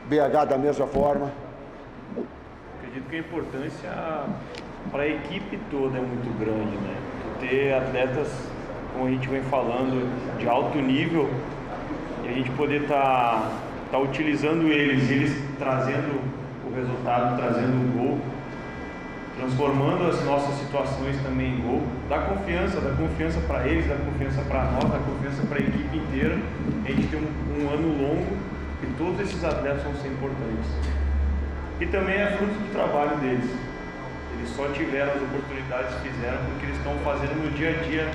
BH 0.06 0.48
da 0.48 0.56
mesma 0.56 0.86
forma. 0.86 1.30
Acredito 2.78 3.10
que 3.10 3.16
a 3.16 3.18
importância 3.18 3.90
para 4.90 5.02
a 5.02 5.06
equipe 5.06 5.60
toda 5.70 5.98
é 5.98 6.00
muito 6.00 6.38
grande, 6.40 6.78
né? 6.78 6.96
Ter 7.40 7.74
atletas, 7.74 8.28
como 8.94 9.06
a 9.06 9.10
gente 9.10 9.28
vem 9.28 9.42
falando, 9.42 10.38
de 10.38 10.48
alto 10.48 10.78
nível 10.78 11.28
e 12.24 12.28
a 12.30 12.32
gente 12.32 12.50
poder 12.52 12.84
estar 12.84 13.02
tá, 13.02 13.50
tá 13.92 13.98
utilizando 13.98 14.66
eles, 14.66 15.10
eles 15.10 15.36
trazendo 15.58 16.18
o 16.66 16.74
resultado, 16.74 17.36
trazendo 17.36 17.74
o 17.74 17.98
gol, 17.98 18.18
transformando 19.40 20.06
as 20.06 20.22
nossas 20.24 20.54
situações 20.56 21.16
também 21.22 21.54
em 21.54 21.60
gol, 21.60 21.82
dá 22.08 22.18
confiança, 22.18 22.80
dá 22.80 22.90
confiança 22.90 23.40
para 23.40 23.66
eles, 23.66 23.86
dá 23.88 23.96
confiança 23.96 24.42
para 24.42 24.64
nós, 24.72 24.84
dá 24.84 24.98
confiança 24.98 25.42
para 25.48 25.58
a 25.58 25.62
equipe 25.62 25.96
inteira. 25.96 26.38
A 26.84 26.88
gente 26.90 27.08
tem 27.08 27.18
um, 27.18 27.64
um 27.64 27.70
ano 27.70 27.88
longo 28.02 28.36
e 28.82 28.86
todos 28.98 29.20
esses 29.20 29.42
atletas 29.42 29.82
vão 29.82 29.94
ser 29.94 30.08
importantes. 30.08 30.68
E 31.80 31.86
também 31.86 32.16
é 32.16 32.36
fruto 32.36 32.52
do 32.52 32.72
trabalho 32.72 33.16
deles. 33.18 33.50
Eles 34.36 34.50
só 34.50 34.68
tiveram 34.68 35.12
as 35.12 35.22
oportunidades 35.22 35.94
que 35.96 36.10
fizeram 36.10 36.38
porque 36.44 36.66
eles 36.66 36.76
estão 36.76 36.94
fazendo 37.02 37.42
no 37.42 37.50
dia 37.56 37.70
a 37.70 37.82
dia 37.84 38.10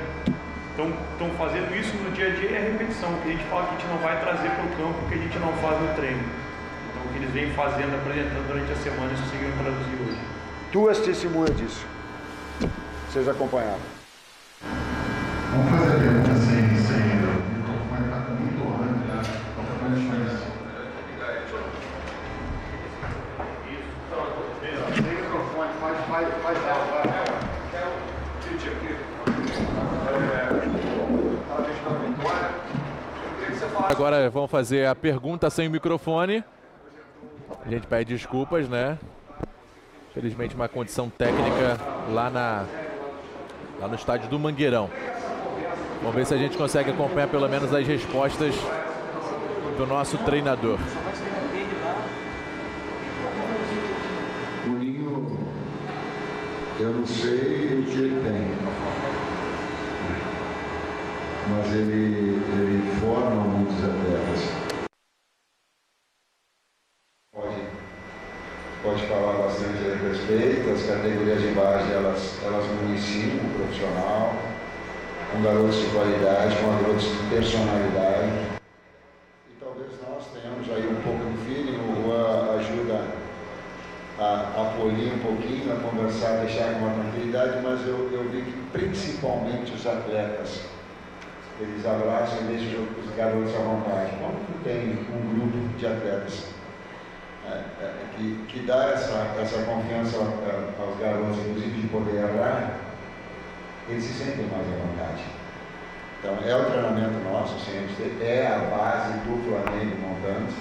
estão 0.76 1.30
fazendo 1.38 1.74
isso 1.74 1.96
no 2.04 2.12
dia 2.12 2.28
a 2.28 2.30
dia 2.32 2.52
e 2.52 2.56
é 2.56 2.60
repetição, 2.60 3.08
que 3.24 3.30
a 3.30 3.32
gente 3.32 3.46
fala 3.46 3.64
que 3.64 3.76
a 3.76 3.78
gente 3.80 3.88
não 3.88 3.98
vai 4.00 4.20
trazer 4.20 4.50
para 4.50 4.66
o 4.66 4.70
campo 4.76 5.08
que 5.08 5.16
a 5.16 5.18
gente 5.18 5.40
não 5.40 5.54
faz 5.64 5.80
no 5.80 5.88
treino. 5.96 6.20
Então 6.20 7.02
o 7.02 7.14
que 7.14 7.18
eles 7.18 7.32
vêm 7.32 7.50
fazendo, 7.54 7.96
apresentando 7.96 8.46
durante 8.46 8.74
a 8.74 8.76
semana, 8.76 9.14
isso 9.14 9.24
conseguiram 9.24 9.56
traduzir 9.56 9.96
hoje. 10.04 10.35
Duas 10.76 11.00
testemunhas 11.00 11.56
disso. 11.56 11.88
Vocês 13.08 13.30
acompanharam. 13.30 13.80
Vamos 15.54 15.72
fazer 15.72 15.88
a 15.88 16.00
pergunta 16.00 16.36
sem, 16.36 16.68
sem 16.84 17.00
o 17.16 17.32
microfone 17.56 18.04
está 18.04 18.20
muito 18.28 18.60
longe 18.62 18.92
microfone, 25.02 25.72
faz, 25.80 25.98
faz, 26.10 26.28
faz 26.44 26.58
alto, 26.68 26.92
vai. 26.92 27.06
Agora 33.90 34.30
vamos 34.30 34.52
fazer 34.52 34.88
a 34.88 34.94
pergunta 34.94 35.50
sem 35.50 35.70
o 35.70 35.72
microfone. 35.72 36.44
A 37.66 37.70
gente 37.70 37.88
pede 37.88 38.14
desculpas, 38.14 38.68
né? 38.68 39.00
Felizmente 40.15 40.56
uma 40.56 40.67
condição 40.67 41.10
técnica 41.10 41.78
lá, 42.10 42.32
na, 42.32 42.65
lá 43.80 43.88
no 43.88 43.93
estádio 43.93 44.28
do 44.30 44.39
Mangueirão. 44.39 44.89
Vamos 45.99 46.15
ver 46.15 46.25
se 46.25 46.34
a 46.34 46.38
gente 46.38 46.58
consegue 46.58 46.89
acompanhar 46.89 47.28
pelo 47.28 47.47
menos 47.47 47.71
as 47.71 47.86
respostas 47.86 48.56
do 49.78 49.86
nosso 49.86 50.17
treinador. 50.19 50.80
O 54.65 54.69
Ninho, 54.69 55.38
eu 56.80 56.89
não 56.89 57.06
sei 57.06 57.80
o 57.80 57.84
que 57.84 57.97
ele 57.97 58.21
tem 58.23 58.65
mas 61.47 61.71
ele 61.73 62.99
forma 62.99 63.43
muitos 63.43 63.78
atletas. 63.84 64.49
Pode, 67.34 67.62
pode 68.82 69.08
falar 69.08 69.43
bastante 69.43 69.78
aí 69.78 69.95
feito, 70.28 70.69
as 70.71 70.75
categorias 70.86 71.41
de 71.41 71.48
base 71.50 71.91
elas, 71.91 72.38
elas 72.43 72.65
municiam 72.67 73.38
profissional, 73.58 74.36
com 75.32 75.41
garotos 75.41 75.76
de 75.76 75.88
qualidade, 75.88 76.56
com 76.58 76.71
garotos 76.82 77.04
de 77.04 77.30
personalidade. 77.30 78.32
E 79.50 79.54
talvez 79.60 79.89
nós 80.08 80.24
tenhamos 80.34 80.69
aí 80.69 80.88
um 80.88 81.02
pouco 81.02 81.26
de 81.32 81.38
feeling, 81.45 81.78
o 81.78 82.04
Juan 82.04 82.58
ajuda 82.60 83.26
a, 84.19 84.74
polir 84.78 85.13
um 85.13 85.19
pouquinho, 85.19 85.74
a 85.74 85.80
conversar, 85.80 86.45
deixar 86.45 86.74
com 86.74 86.86
uma 86.86 86.93
tranquilidade, 86.93 87.60
mas 87.62 87.86
eu, 87.86 88.10
eu 88.12 88.30
vi 88.30 88.43
que 88.43 88.54
principalmente 88.71 89.74
os 89.74 89.86
atletas, 89.86 90.62
eles 91.60 91.86
abraçam 91.86 92.39
e 92.41 92.43
deixam 92.43 92.84
os 93.04 93.15
garotos 93.15 93.56
à 93.56 93.60
vontade. 93.60 94.12
Quando 94.19 94.63
tem 94.63 94.91
um 95.13 95.36
grupo 95.36 95.78
de 95.78 95.88
atletas 95.88 96.55
que, 98.16 98.46
que 98.48 98.60
dá 98.66 98.92
essa, 98.92 99.36
essa 99.40 99.64
confiança 99.64 100.18
aos 100.18 101.00
garotos, 101.00 101.38
inclusive 101.38 101.82
de 101.82 101.88
poder 101.88 102.16
errar, 102.16 102.80
eles 103.90 104.04
se 104.04 104.14
sentem 104.14 104.48
mais 104.48 104.66
à 104.68 104.88
vontade. 104.88 105.24
Então, 106.20 106.38
é 106.44 106.56
o 106.56 106.66
treinamento 106.66 107.20
nosso, 107.30 107.60
sempre, 107.60 108.18
é 108.26 108.48
a 108.48 108.76
base 108.76 109.14
do 109.20 109.38
Flamengo 109.46 109.96
montando. 110.02 110.52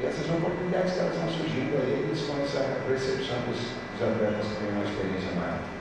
E 0.00 0.06
essas 0.06 0.30
oportunidades 0.30 0.92
que 0.92 1.00
elas 1.00 1.14
estão 1.14 1.28
surgindo 1.30 1.76
aí, 1.82 2.06
eles 2.06 2.22
com 2.22 2.40
essa 2.40 2.60
percepção 2.86 3.38
dos, 3.48 3.58
dos 3.58 4.08
atletas 4.08 4.46
que 4.46 4.54
têm 4.62 4.70
uma 4.70 4.84
experiência 4.84 5.32
maior. 5.34 5.77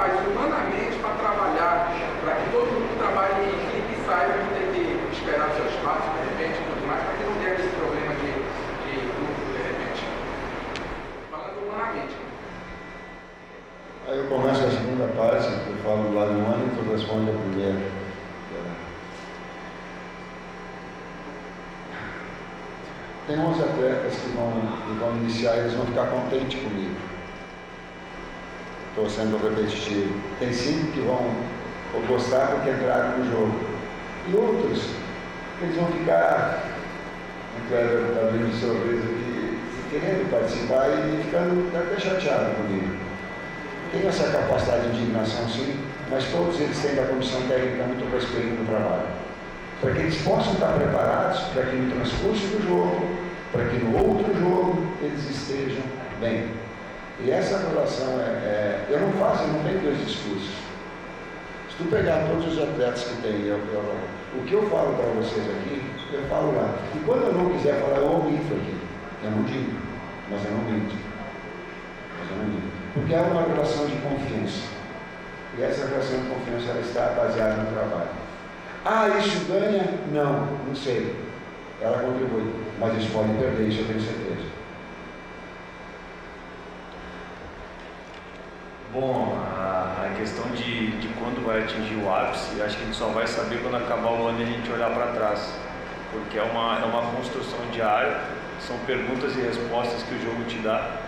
faz 0.00 0.16
humanamente 0.26 0.96
para 0.96 1.12
trabalhar, 1.12 1.92
para 2.24 2.34
que 2.36 2.50
todo 2.50 2.72
mundo 2.72 2.96
trabalhe 2.96 3.44
em 3.44 3.52
equipe 3.52 4.00
e 4.00 4.06
saiba 4.08 4.32
que 4.32 4.54
tem 4.56 4.72
que 4.72 5.12
esperar 5.12 5.50
o 5.50 5.54
seu 5.56 5.66
espaço, 5.68 6.08
de 6.16 6.20
repente, 6.24 6.56
e 6.56 6.64
tudo 6.72 6.86
mais, 6.88 7.04
para 7.04 7.12
que 7.20 7.24
não 7.24 7.36
tenha 7.36 7.54
esse 7.60 7.68
problema 7.76 8.14
de, 8.16 8.32
de 8.32 8.92
grupo, 9.12 9.40
de 9.52 9.60
repente. 9.60 10.02
Falando 11.30 11.68
humanamente. 11.68 12.16
Aí 14.08 14.16
eu 14.16 14.24
começo 14.24 14.64
a 14.64 14.70
segunda 14.70 15.06
parte, 15.12 15.48
eu 15.68 15.76
falo 15.84 16.14
lá 16.14 16.24
lado 16.24 16.32
humano 16.32 16.64
e 16.64 16.76
tu 16.80 16.90
responde 16.90 17.30
a 17.30 17.34
primeira. 17.34 18.00
Tem 23.26 23.38
11 23.38 23.62
atletas 23.62 24.16
que 24.16 24.28
vão, 24.30 24.50
que 24.86 24.98
vão 24.98 25.16
iniciar 25.18 25.56
e 25.56 25.60
eles 25.60 25.74
vão 25.74 25.84
ficar 25.84 26.06
contentes 26.06 26.58
comigo 26.58 27.09
sendo 29.08 29.40
repetitivo. 29.42 30.14
Tem 30.38 30.52
cinco 30.52 30.92
que 30.92 31.00
vão 31.00 31.32
gostar 32.06 32.48
porque 32.48 32.70
entraram 32.70 33.18
no 33.18 33.30
jogo. 33.30 33.60
E 34.28 34.36
outros, 34.36 34.90
eles 35.62 35.76
vão 35.76 35.86
ficar, 35.86 36.64
o 37.56 37.68
Cleber 37.68 38.08
está 38.08 38.20
abrindo 38.20 38.60
sorriso 38.60 39.02
aqui, 39.02 39.58
querendo 39.90 40.30
participar 40.30 40.88
e 40.88 41.22
ficando 41.22 41.76
até 41.76 42.00
chateado 42.00 42.54
comigo. 42.56 42.96
Tem 43.92 44.06
essa 44.06 44.30
capacidade 44.30 44.90
de 44.90 45.00
indignação 45.00 45.48
sim, 45.48 45.80
mas 46.10 46.24
todos 46.26 46.60
eles 46.60 46.78
têm 46.78 46.94
da 46.94 47.04
comissão 47.04 47.42
técnica 47.48 47.84
muito 47.84 48.12
respeito 48.12 48.60
no 48.60 48.66
trabalho. 48.66 49.08
Para 49.80 49.92
que 49.92 49.98
eles 49.98 50.22
possam 50.22 50.52
estar 50.52 50.74
preparados 50.74 51.40
para 51.54 51.64
que 51.64 51.76
no 51.76 51.90
transcurso 51.94 52.46
do 52.48 52.68
jogo, 52.68 53.08
para 53.50 53.64
que 53.64 53.78
no 53.78 53.96
outro 53.96 54.32
jogo 54.38 54.86
eles 55.02 55.28
estejam 55.28 55.82
bem. 56.20 56.59
E 57.24 57.30
essa 57.30 57.58
relação 57.58 58.18
é, 58.20 58.24
é, 58.24 58.86
Eu 58.88 59.00
não 59.00 59.12
faço, 59.12 59.46
não 59.48 59.62
tenho 59.62 59.80
dois 59.80 59.98
discursos. 59.98 60.50
Se 61.68 61.76
tu 61.76 61.84
pegar 61.84 62.26
todos 62.28 62.52
os 62.52 62.62
atletas 62.62 63.04
que 63.04 63.22
tem, 63.22 63.46
eu, 63.46 63.58
eu, 63.58 63.94
o 64.38 64.44
que 64.44 64.54
eu 64.54 64.68
falo 64.70 64.94
para 64.96 65.06
vocês 65.20 65.44
aqui, 65.44 65.82
eu 66.12 66.22
falo 66.28 66.56
lá. 66.56 66.74
E 66.94 66.98
quando 67.00 67.26
eu 67.26 67.32
não 67.34 67.50
quiser 67.50 67.80
falar, 67.80 67.98
eu 67.98 68.12
omito 68.12 68.54
aqui. 68.54 68.76
Eu 69.22 69.30
não 69.32 69.42
digo, 69.44 69.72
mas 70.30 70.44
eu 70.44 70.50
não 70.52 70.62
minto. 70.64 70.94
Mas 72.18 72.30
eu 72.30 72.36
não 72.38 72.44
digo. 72.46 72.70
Porque 72.94 73.14
é 73.14 73.20
uma 73.20 73.42
relação 73.42 73.86
de 73.86 73.96
confiança. 73.96 74.68
E 75.58 75.62
essa 75.62 75.86
relação 75.86 76.20
de 76.20 76.28
confiança 76.28 76.70
ela 76.70 76.80
está 76.80 77.06
baseada 77.16 77.62
no 77.62 77.72
trabalho. 77.72 78.10
Ah, 78.84 79.08
isso 79.18 79.44
ganha? 79.46 79.84
Não, 80.10 80.46
não 80.66 80.74
sei. 80.74 81.14
Ela 81.82 81.98
contribui. 81.98 82.50
Mas 82.78 82.96
isso 82.96 83.12
pode 83.12 83.32
perder, 83.34 83.68
isso 83.68 83.80
eu 83.80 83.86
tenho 83.88 84.00
certeza. 84.00 84.59
Bom, 88.92 89.38
a, 89.38 90.10
questão 90.18 90.44
de, 90.50 90.90
de 90.98 91.06
quando 91.14 91.46
vai 91.46 91.62
atingir 91.62 91.94
o 91.94 92.12
ápice, 92.12 92.60
acho 92.60 92.76
que 92.76 92.82
a 92.82 92.86
gente 92.86 92.96
só 92.96 93.06
vai 93.06 93.24
saber 93.24 93.62
quando 93.62 93.76
acabar 93.76 94.10
o 94.10 94.26
ano 94.26 94.40
e 94.40 94.42
a 94.42 94.46
gente 94.46 94.68
olhar 94.68 94.90
para 94.90 95.12
trás. 95.12 95.54
Porque 96.10 96.36
é 96.36 96.42
uma, 96.42 96.80
é 96.80 96.84
uma 96.84 97.02
construção 97.12 97.60
diária, 97.72 98.18
são 98.58 98.76
perguntas 98.78 99.36
e 99.36 99.42
respostas 99.42 100.02
que 100.02 100.14
o 100.16 100.20
jogo 100.20 100.42
te 100.48 100.58
dá. 100.58 100.98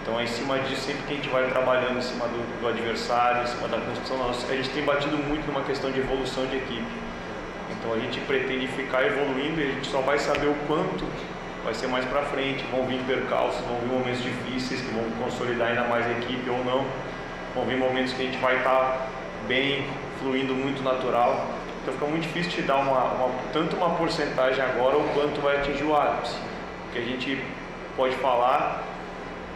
Então, 0.00 0.20
é 0.20 0.22
em 0.22 0.28
cima 0.28 0.56
disso, 0.60 0.82
sempre 0.82 1.02
que 1.02 1.12
a 1.14 1.16
gente 1.16 1.28
vai 1.28 1.50
trabalhando 1.50 1.98
em 1.98 2.02
cima 2.02 2.28
do, 2.28 2.60
do 2.60 2.68
adversário, 2.68 3.42
em 3.42 3.46
cima 3.48 3.66
da 3.66 3.78
construção, 3.78 4.18
nossa, 4.18 4.46
a 4.46 4.54
gente 4.54 4.70
tem 4.70 4.84
batido 4.84 5.18
muito 5.18 5.44
numa 5.48 5.64
questão 5.64 5.90
de 5.90 5.98
evolução 5.98 6.46
de 6.46 6.58
equipe. 6.58 6.86
Então, 7.72 7.92
a 7.92 7.98
gente 7.98 8.20
pretende 8.20 8.68
ficar 8.68 9.04
evoluindo 9.04 9.60
e 9.60 9.64
a 9.64 9.72
gente 9.72 9.88
só 9.88 10.00
vai 10.00 10.20
saber 10.20 10.46
o 10.46 10.54
quanto 10.68 11.04
vai 11.64 11.74
ser 11.74 11.88
mais 11.88 12.04
para 12.04 12.22
frente. 12.22 12.64
Vão 12.70 12.86
vir 12.86 13.00
percalços, 13.02 13.60
vão 13.66 13.80
vir 13.80 13.88
momentos 13.88 14.22
difíceis 14.22 14.80
que 14.80 14.94
vão 14.94 15.02
consolidar 15.24 15.70
ainda 15.70 15.82
mais 15.88 16.06
a 16.06 16.12
equipe 16.12 16.48
ou 16.48 16.64
não 16.64 16.86
vão 17.56 17.64
vir 17.64 17.78
momentos 17.78 18.12
que 18.12 18.22
a 18.22 18.26
gente 18.26 18.38
vai 18.38 18.58
estar 18.58 18.70
tá 18.70 19.06
bem, 19.48 19.86
fluindo 20.20 20.54
muito 20.54 20.82
natural. 20.82 21.46
Então 21.82 21.94
fica 21.94 22.06
muito 22.06 22.24
difícil 22.24 22.52
te 22.52 22.62
dar 22.62 22.76
uma, 22.76 23.04
uma, 23.14 23.30
tanto 23.52 23.76
uma 23.76 23.90
porcentagem 23.90 24.62
agora 24.62 24.96
ou 24.96 25.04
quanto 25.14 25.40
vai 25.40 25.56
atingir 25.56 25.84
o 25.84 25.96
ápice. 25.96 26.36
Porque 26.84 26.98
a 26.98 27.02
gente 27.02 27.42
pode 27.96 28.14
falar 28.16 28.84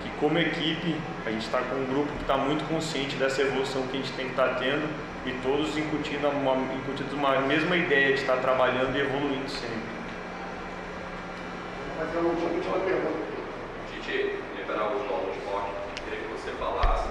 que 0.03 0.09
como 0.19 0.39
equipe 0.39 0.97
a 1.27 1.31
gente 1.31 1.45
está 1.45 1.59
com 1.59 1.77
um 1.77 1.85
grupo 1.85 2.11
que 2.13 2.23
está 2.23 2.39
muito 2.39 2.67
consciente 2.67 3.17
dessa 3.17 3.43
evolução 3.43 3.83
que 3.89 3.99
a 3.99 4.01
gente 4.01 4.13
tem 4.13 4.27
que 4.27 4.33
estar 4.33 4.49
tá 4.49 4.55
tendo 4.55 4.89
e 5.27 5.33
todos 5.43 5.77
incutindo 5.77 6.27
uma, 6.29 6.57
incutindo 6.75 7.15
uma 7.15 7.39
mesma 7.41 7.77
ideia 7.77 8.15
de 8.15 8.21
estar 8.21 8.39
trabalhando 8.39 8.97
e 8.97 9.01
evoluindo 9.01 9.51
sempre. 9.51 9.91
Vou 11.99 12.07
fazer 12.07 12.19
uma 12.19 12.31
última 12.31 12.79
pergunta. 12.79 13.31
Titi, 13.93 14.37
liberar 14.57 14.87
o 14.87 15.07
João 15.07 15.21
do 15.25 15.33
Esporte, 15.37 15.71
queria 16.03 16.21
que 16.21 16.33
você 16.33 16.51
falasse 16.53 17.11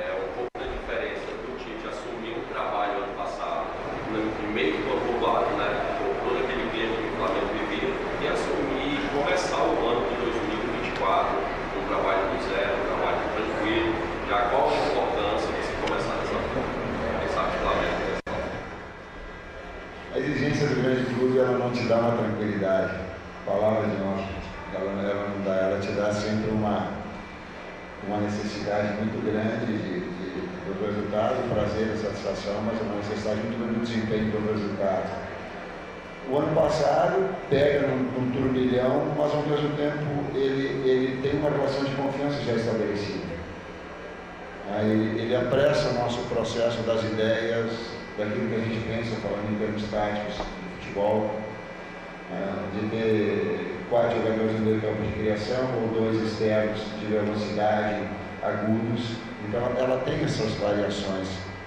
é, 0.00 0.16
um 0.16 0.32
pouco 0.32 0.48
da 0.56 0.64
diferença 0.64 1.28
do 1.44 1.58
Tite 1.58 1.84
assumir 1.84 2.32
o 2.32 2.42
trabalho 2.48 3.04
ano 3.04 3.12
passado, 3.18 3.66
no 4.08 4.52
meio 4.52 4.80
do 4.80 5.26
ano 5.26 5.56
né, 5.58 5.98
por 5.98 6.16
todo 6.24 6.40
aquele 6.40 6.64
tempo 6.72 6.96
que 6.96 7.08
o 7.08 7.16
Flamengo 7.20 7.52
vivia, 7.52 7.92
e 8.20 8.26
assumir 8.26 8.96
e 8.96 9.08
começar 9.12 9.60
o 9.60 9.76
ano 9.84 10.08
de 10.08 10.16
2024 10.16 11.60
um 11.76 11.86
trabalho 11.88 12.32
do 12.32 12.38
zero, 12.48 12.72
um 12.80 12.86
trabalho 12.88 13.20
tranquilo. 13.36 13.92
Já 14.28 14.38
qual 14.48 14.70
a 14.70 14.74
importância 14.74 15.52
de 15.52 15.62
se 15.68 15.72
começar 15.84 16.16
dessa 16.16 16.32
forma? 16.32 16.64
Pensar 17.20 17.44
que 17.50 17.56
o 17.56 17.60
Flamengo 17.60 18.00
A 20.14 20.18
exigência 20.18 20.66
do 20.68 20.82
grande 20.82 21.14
clube 21.14 21.38
ela 21.38 21.58
não 21.58 21.70
te 21.72 21.84
dá 21.84 21.96
uma 21.96 22.16
tranquilidade. 22.16 22.94
Palavra 23.44 23.88
de 23.88 23.96
nós, 23.96 24.20
ela, 24.74 24.90
ela 25.02 25.28
não 25.28 25.44
dá, 25.44 25.54
ela 25.54 25.78
te 25.80 25.92
dá 25.92 26.12
sempre 26.12 26.50
uma 26.50 27.00
uma 28.06 28.18
necessidade 28.18 28.94
muito 28.94 29.22
grande 29.24 29.66
de, 29.66 30.00
de, 30.00 30.40
do 30.64 30.86
resultado, 30.86 31.36
prazer, 31.52 31.96
satisfação, 31.96 32.62
mas 32.64 32.80
uma 32.80 32.96
necessidade 32.96 33.40
muito 33.40 33.58
grande 33.58 33.78
do 33.78 33.86
desempenho 33.86 34.32
do 34.32 34.52
resultado. 34.52 35.20
O 36.70 36.72
ano 36.72 36.82
passado 36.84 37.28
pega 37.50 37.88
num, 37.88 37.96
num 37.96 38.30
turbilhão, 38.30 39.12
mas 39.18 39.34
ao 39.34 39.42
mesmo 39.42 39.76
tempo 39.76 40.06
ele, 40.36 40.88
ele 40.88 41.20
tem 41.20 41.40
uma 41.40 41.50
relação 41.50 41.82
de 41.82 41.90
confiança 41.96 42.40
já 42.44 42.52
estabelecida. 42.52 43.26
Aí 44.72 45.18
ele 45.18 45.34
apressa 45.34 45.88
o 45.88 45.94
nosso 45.94 46.20
processo 46.28 46.82
das 46.82 47.02
ideias, 47.02 47.72
daquilo 48.16 48.48
que 48.48 48.54
a 48.54 48.58
gente 48.60 48.86
pensa, 48.86 49.16
falando 49.20 49.52
em 49.52 49.58
termos 49.58 49.82
táticos, 49.90 50.36
de 50.36 50.84
futebol, 50.84 51.40
né, 52.30 52.52
de 52.74 52.88
ter 52.88 53.76
quatro 53.90 54.18
jogadores 54.18 54.52
no 54.52 54.66
meio 54.66 54.80
campo 54.80 55.02
de 55.02 55.12
criação 55.12 55.64
ou 55.74 55.88
dois 55.88 56.22
externos 56.22 56.80
de 57.00 57.06
velocidade 57.06 58.02
agudos. 58.44 59.16
Então 59.48 59.60
ela 59.76 60.00
tem 60.04 60.22
essas 60.22 60.52
variações 60.52 61.26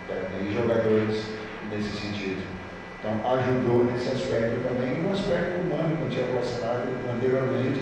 é, 0.09 0.41
em 0.41 0.53
jogadores 0.53 1.25
nesse 1.69 1.89
sentido. 1.89 2.62
Então 3.03 3.35
ajudou 3.35 3.83
nesse 3.83 4.07
aspecto 4.07 4.63
também, 4.65 5.03
no 5.03 5.11
aspecto 5.11 5.59
humano 5.59 5.97
que 5.97 6.03
eu 6.03 6.09
tinha 6.09 6.25
relacionado 6.27 6.87
anteriormente. 7.13 7.81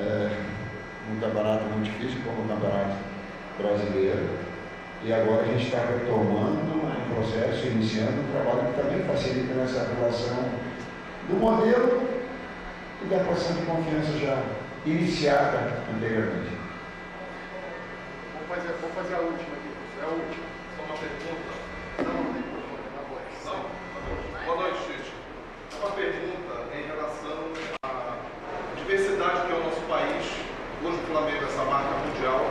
É, 0.00 0.52
num 1.08 1.20
campeonato 1.20 1.64
muito 1.66 1.84
difícil 1.84 2.20
como 2.24 2.42
o 2.42 2.48
campeonato 2.48 2.96
brasileiro. 3.58 4.28
E 5.04 5.12
agora 5.12 5.42
a 5.42 5.46
gente 5.46 5.66
está 5.66 5.78
retomando 5.78 6.62
um 6.62 7.14
processo, 7.14 7.66
iniciando 7.66 8.20
um 8.20 8.32
trabalho 8.32 8.72
que 8.72 8.80
também 8.80 9.02
facilita 9.02 9.54
nessa 9.54 9.88
relação 9.94 10.50
do 11.28 11.36
modelo 11.36 12.08
e 13.02 13.06
da 13.06 13.16
relação 13.16 13.56
de 13.56 13.62
confiança 13.62 14.18
já 14.18 14.42
iniciada 14.86 15.82
anteriormente. 15.92 16.56
Vou 18.34 18.56
fazer, 18.56 18.74
vou 18.80 18.90
fazer 18.90 19.14
a 19.14 19.20
última 19.20 19.54
aqui, 19.58 19.70
é 20.00 20.04
a 20.04 20.08
última. 20.08 20.44
Só 20.76 20.82
uma 20.84 20.98
pergunta. 20.98 21.62
Não, 21.98 22.14
não 22.14 22.32
tem 22.32 22.42
microfone, 22.42 22.86
na 22.94 23.02
voz. 23.10 23.26
Não? 23.44 24.31
Boa 24.44 24.56
noite, 24.58 24.82
Tite. 24.90 25.12
Uma 25.78 25.94
pergunta 25.94 26.66
em 26.74 26.82
relação 26.90 27.46
à 27.86 28.18
diversidade 28.74 29.46
que 29.46 29.52
é 29.52 29.54
o 29.54 29.62
nosso 29.62 29.78
país. 29.86 30.26
Hoje 30.82 30.98
o 30.98 31.06
Flamengo 31.06 31.46
é 31.46 31.46
essa 31.46 31.62
marca 31.62 31.94
mundial, 32.02 32.42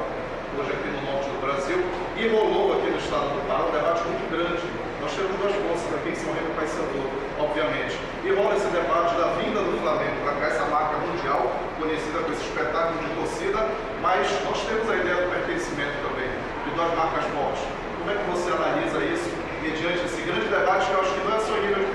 hoje 0.55 0.71
aqui 0.71 0.87
no 0.87 1.03
norte 1.03 1.27
do 1.27 1.39
Brasil, 1.43 1.83
e 2.15 2.31
rolou 2.31 2.79
aqui 2.79 2.95
no 2.95 2.95
estado 2.95 3.27
do 3.35 3.43
Pará 3.43 3.67
um 3.67 3.75
debate 3.75 4.07
muito 4.07 4.23
grande. 4.31 4.63
Nós 5.03 5.11
temos 5.11 5.35
duas 5.35 5.51
forças 5.51 5.91
aqui 5.99 6.15
em 6.15 6.15
São 6.15 6.31
Remo 6.31 6.55
e 6.55 7.43
obviamente. 7.43 7.99
E 8.23 8.31
rola 8.31 8.55
esse 8.55 8.71
debate 8.71 9.11
da 9.19 9.35
vinda 9.35 9.59
do 9.59 9.75
Flamengo 9.83 10.15
para 10.23 10.39
cá, 10.39 10.47
essa 10.47 10.65
marca 10.71 10.95
mundial, 10.95 11.43
conhecida 11.75 12.23
com 12.23 12.31
esse 12.31 12.47
espetáculo 12.47 13.03
de 13.03 13.11
torcida, 13.19 13.67
mas 13.99 14.31
nós 14.47 14.63
temos 14.63 14.87
a 14.87 14.95
ideia 14.95 15.27
do 15.27 15.27
pertencimento 15.27 15.99
também, 16.07 16.31
de 16.63 16.71
duas 16.71 16.91
marcas 16.95 17.27
fortes. 17.35 17.67
Como 17.99 18.07
é 18.07 18.15
que 18.15 18.25
você 18.31 18.47
analisa 18.47 19.03
isso 19.03 19.41
mediante 19.61 20.05
esse 20.05 20.21
grande 20.23 20.47
debate 20.47 20.87
que 20.87 20.93
eu 20.93 21.01
acho 21.01 21.13
que 21.13 21.19
não 21.27 21.37
é 21.37 21.39
só 21.39 21.55
em 21.57 21.61
nível 21.61 21.85
de 21.85 21.91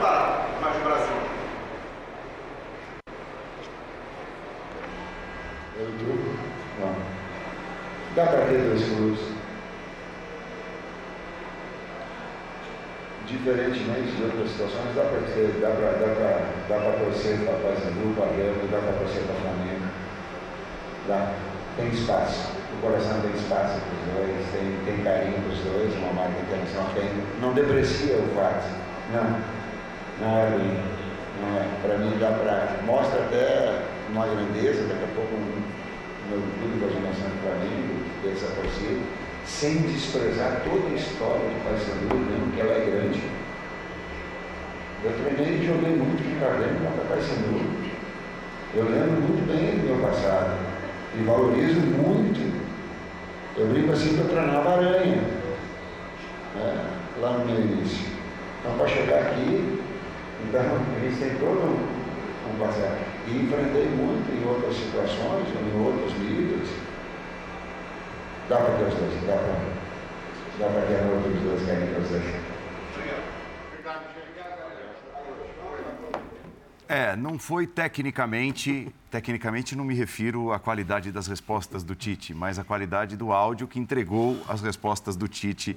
Brasil? 0.86 1.16
Eu 5.78 5.86
grupo? 5.98 6.30
Não. 6.78 6.94
Dá 8.14 8.26
para 8.26 8.46
ter 8.46 8.58
dois 8.62 8.82
clubes. 8.84 9.20
Diferentemente 13.26 14.12
de 14.14 14.22
outras 14.22 14.50
situações, 14.50 14.94
dá 14.94 15.02
para 15.02 15.20
ter, 15.34 15.58
dá 15.60 15.70
para 15.70 15.90
dá 15.98 16.14
pra, 16.14 16.30
dá 16.68 16.76
pra 16.80 17.04
torcer 17.04 17.38
para 17.44 17.58
Paysandu, 17.58 18.14
para 18.14 18.32
Grêmio, 18.36 18.68
dá 18.70 18.78
para 18.78 18.92
torcer 19.02 19.22
para 19.24 19.34
Flamengo. 19.42 19.90
Dá. 21.08 21.34
Tem 21.76 21.88
espaço. 21.88 22.52
O 22.78 22.80
coração 22.80 23.20
tem 23.20 23.32
espaço 23.32 23.80
para 23.80 23.94
os 23.98 24.04
dois, 24.14 24.46
tem, 24.52 24.80
tem 24.86 25.04
carinho 25.04 25.42
para 25.42 25.52
os 25.52 25.58
dois, 25.58 25.94
uma 25.96 26.12
marca 26.12 26.40
internacional 26.40 26.88
tem. 26.94 27.10
Não 27.40 27.52
deprecia 27.52 28.16
o 28.16 28.34
fato. 28.34 28.64
Não. 29.12 29.65
Não 30.20 30.38
é. 30.38 31.66
Para 31.82 31.98
mim 31.98 32.16
dá 32.18 32.30
para. 32.30 32.82
Mostra 32.86 33.20
até 33.20 33.82
uma 34.10 34.26
grandeza, 34.26 34.84
daqui 34.84 35.04
a 35.04 35.14
pouco 35.14 35.34
um, 35.34 35.62
no 36.30 36.42
clube 36.58 36.80
da 36.80 36.86
dimensão 36.86 37.28
do 37.28 37.42
Flamengo, 37.42 38.04
dessa 38.24 38.46
torcida, 38.54 39.00
sem 39.44 39.82
desprezar 39.82 40.62
toda 40.64 40.88
a 40.88 40.94
história 40.94 41.48
de 41.48 41.60
Paysandu, 41.60 42.16
mesmo 42.16 42.52
que 42.52 42.60
ela 42.60 42.72
é 42.72 42.90
grande. 42.90 43.22
Eu 45.04 45.12
treinei 45.12 45.60
e 45.60 45.66
joguei 45.66 45.96
muito 45.96 46.22
de 46.22 46.40
Carvalho 46.40 46.74
contra 46.80 47.14
Paysandu. 47.14 47.76
Eu 48.74 48.84
lembro 48.84 49.22
muito 49.22 49.46
bem 49.46 49.78
do 49.78 49.86
meu 49.86 50.08
passado 50.08 50.56
e 51.14 51.22
valorizo 51.22 51.80
muito. 51.80 52.56
Eu 53.56 53.68
brinco 53.68 53.92
assim 53.92 54.14
que 54.14 54.20
eu 54.20 54.28
treinava 54.28 54.72
aranha, 54.72 55.22
né, 56.54 56.86
lá 57.20 57.38
no 57.38 57.44
meu 57.46 57.60
início. 57.60 58.06
Então, 58.60 58.76
para 58.76 58.88
chegar 58.88 59.20
aqui, 59.20 59.75
então, 60.44 60.60
gente 61.00 61.18
tem 61.18 61.38
todo 61.38 61.64
um, 61.64 62.58
passado. 62.58 62.98
E 63.26 63.42
enfrentei 63.42 63.88
muito 63.88 64.32
em 64.32 64.46
outras 64.46 64.76
situações, 64.76 65.48
em 65.48 65.84
outros 65.84 66.12
níveis. 66.18 66.68
Dá 68.48 68.56
para 68.58 68.76
ter 68.76 68.84
os 68.84 68.94
dois, 68.94 69.26
dá 69.26 69.36
para. 69.36 69.86
Dá 70.58 70.68
para 70.68 70.86
ter 70.86 71.04
outros 71.12 71.42
dois 71.42 71.60
que 71.60 72.00
os 72.00 72.08
dois. 72.08 72.56
É, 76.88 77.16
não 77.16 77.36
foi 77.36 77.66
tecnicamente. 77.66 78.94
Tecnicamente, 79.10 79.74
não 79.74 79.84
me 79.84 79.94
refiro 79.94 80.52
à 80.52 80.58
qualidade 80.58 81.10
das 81.10 81.26
respostas 81.26 81.82
do 81.82 81.96
Tite, 81.96 82.32
mas 82.32 82.58
à 82.58 82.64
qualidade 82.64 83.16
do 83.16 83.32
áudio 83.32 83.66
que 83.66 83.78
entregou 83.78 84.40
as 84.48 84.60
respostas 84.60 85.16
do 85.16 85.26
Tite 85.26 85.76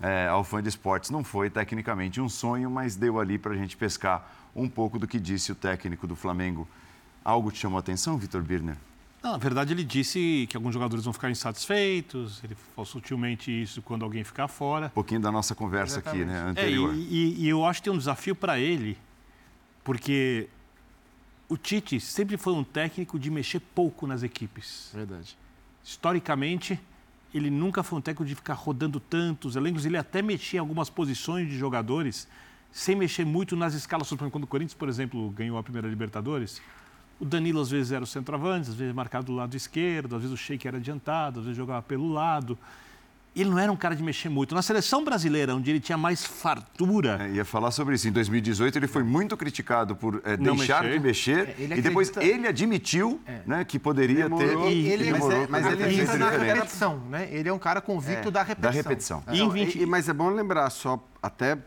é, 0.00 0.26
ao 0.28 0.44
fã 0.44 0.62
de 0.62 0.68
esportes. 0.68 1.10
Não 1.10 1.24
foi 1.24 1.50
tecnicamente 1.50 2.20
um 2.20 2.28
sonho, 2.28 2.70
mas 2.70 2.96
deu 2.96 3.18
ali 3.18 3.38
para 3.38 3.52
a 3.52 3.56
gente 3.56 3.76
pescar 3.76 4.30
um 4.54 4.68
pouco 4.68 4.98
do 4.98 5.06
que 5.06 5.18
disse 5.18 5.52
o 5.52 5.54
técnico 5.54 6.06
do 6.06 6.16
Flamengo. 6.16 6.66
Algo 7.24 7.50
te 7.50 7.58
chamou 7.58 7.76
a 7.76 7.80
atenção, 7.80 8.16
Vitor 8.16 8.42
Birner? 8.42 8.76
Não, 9.22 9.32
na 9.32 9.38
verdade, 9.38 9.72
ele 9.72 9.82
disse 9.82 10.46
que 10.48 10.56
alguns 10.56 10.72
jogadores 10.72 11.04
vão 11.04 11.12
ficar 11.12 11.30
insatisfeitos. 11.30 12.42
Ele 12.44 12.54
falou 12.54 12.86
sutilmente 12.86 13.50
isso 13.50 13.82
quando 13.82 14.04
alguém 14.04 14.22
ficar 14.22 14.46
fora. 14.46 14.86
Um 14.86 14.90
pouquinho 14.90 15.20
da 15.20 15.32
nossa 15.32 15.54
conversa 15.54 15.98
aqui, 15.98 16.24
né, 16.24 16.40
anterior. 16.40 16.94
É, 16.94 16.96
e, 16.96 17.34
e 17.40 17.48
eu 17.48 17.64
acho 17.64 17.80
que 17.80 17.84
tem 17.84 17.92
um 17.92 17.98
desafio 17.98 18.34
para 18.34 18.60
ele, 18.60 18.96
porque 19.82 20.48
o 21.48 21.56
Tite 21.56 21.98
sempre 21.98 22.36
foi 22.36 22.52
um 22.52 22.62
técnico 22.62 23.18
de 23.18 23.30
mexer 23.30 23.60
pouco 23.60 24.06
nas 24.06 24.22
equipes. 24.22 24.90
Verdade. 24.94 25.36
Historicamente, 25.82 26.78
ele 27.34 27.50
nunca 27.50 27.82
foi 27.82 27.98
um 27.98 28.02
técnico 28.02 28.24
de 28.24 28.34
ficar 28.34 28.54
rodando 28.54 28.98
tantos 28.98 29.56
elencos. 29.56 29.84
Ele 29.84 29.96
até 29.96 30.22
mexia 30.22 30.58
em 30.58 30.60
algumas 30.60 30.88
posições 30.88 31.48
de 31.48 31.58
jogadores, 31.58 32.26
sem 32.72 32.96
mexer 32.96 33.24
muito 33.24 33.54
nas 33.54 33.74
escalas. 33.74 34.08
Quando 34.08 34.44
o 34.44 34.46
Corinthians, 34.46 34.74
por 34.74 34.88
exemplo, 34.88 35.30
ganhou 35.30 35.58
a 35.58 35.62
primeira 35.62 35.88
Libertadores, 35.88 36.60
o 37.20 37.24
Danilo 37.24 37.60
às 37.60 37.70
vezes 37.70 37.92
era 37.92 38.02
o 38.02 38.06
centroavante, 38.06 38.70
às 38.70 38.74
vezes 38.74 38.94
marcado 38.94 39.26
do 39.26 39.34
lado 39.34 39.56
esquerdo, 39.56 40.16
às 40.16 40.22
vezes 40.22 40.34
o 40.34 40.36
Sheik 40.36 40.66
era 40.66 40.76
adiantado, 40.78 41.40
às 41.40 41.44
vezes 41.44 41.56
jogava 41.56 41.82
pelo 41.82 42.10
lado. 42.12 42.58
Ele 43.36 43.50
não 43.50 43.58
era 43.58 43.70
um 43.70 43.76
cara 43.76 43.94
de 43.94 44.02
mexer 44.02 44.28
muito. 44.28 44.54
Na 44.54 44.62
seleção 44.62 45.04
brasileira, 45.04 45.54
onde 45.54 45.70
ele 45.70 45.78
tinha 45.78 45.96
mais 45.96 46.24
fartura. 46.24 47.18
É, 47.22 47.30
ia 47.30 47.44
falar 47.44 47.70
sobre 47.70 47.94
isso. 47.94 48.08
Em 48.08 48.12
2018, 48.12 48.76
ele 48.78 48.88
foi 48.88 49.02
muito 49.02 49.36
criticado 49.36 49.94
por 49.94 50.20
é, 50.24 50.36
deixar 50.36 50.82
mexer. 50.82 50.92
de 50.98 50.98
mexer. 51.04 51.48
É, 51.50 51.54
ele 51.58 51.74
e 51.76 51.82
depois 51.82 52.08
acredita- 52.10 52.34
ele 52.36 52.48
admitiu 52.48 53.20
né, 53.46 53.64
que 53.64 53.78
poderia 53.78 54.24
Demorou. 54.24 54.66
ter. 54.66 54.72
E 54.72 54.88
ele- 54.88 55.04
mas 55.10 55.20
demorou 55.20 55.42
é- 55.42 55.46
mas 55.48 55.62
pra 55.62 55.72
ele 55.72 55.82
acredita 55.82 56.12
sido 56.12 56.18
na 56.18 56.30
repetição, 56.30 56.98
né? 57.08 57.28
Ele 57.30 57.48
é 57.48 57.52
um 57.52 57.58
cara 57.58 57.80
convicto 57.80 58.30
da 58.30 58.42
repetição. 58.42 58.62
Da 58.62 58.70
repetição. 58.70 59.22
E 59.30 59.36
em 59.36 59.44
Não, 59.44 59.50
20 59.50 59.78
e- 59.80 59.86
mas 59.86 60.08
é 60.08 60.12
bom 60.12 60.30
lembrar, 60.30 60.68
só 60.70 61.02
até 61.22 61.58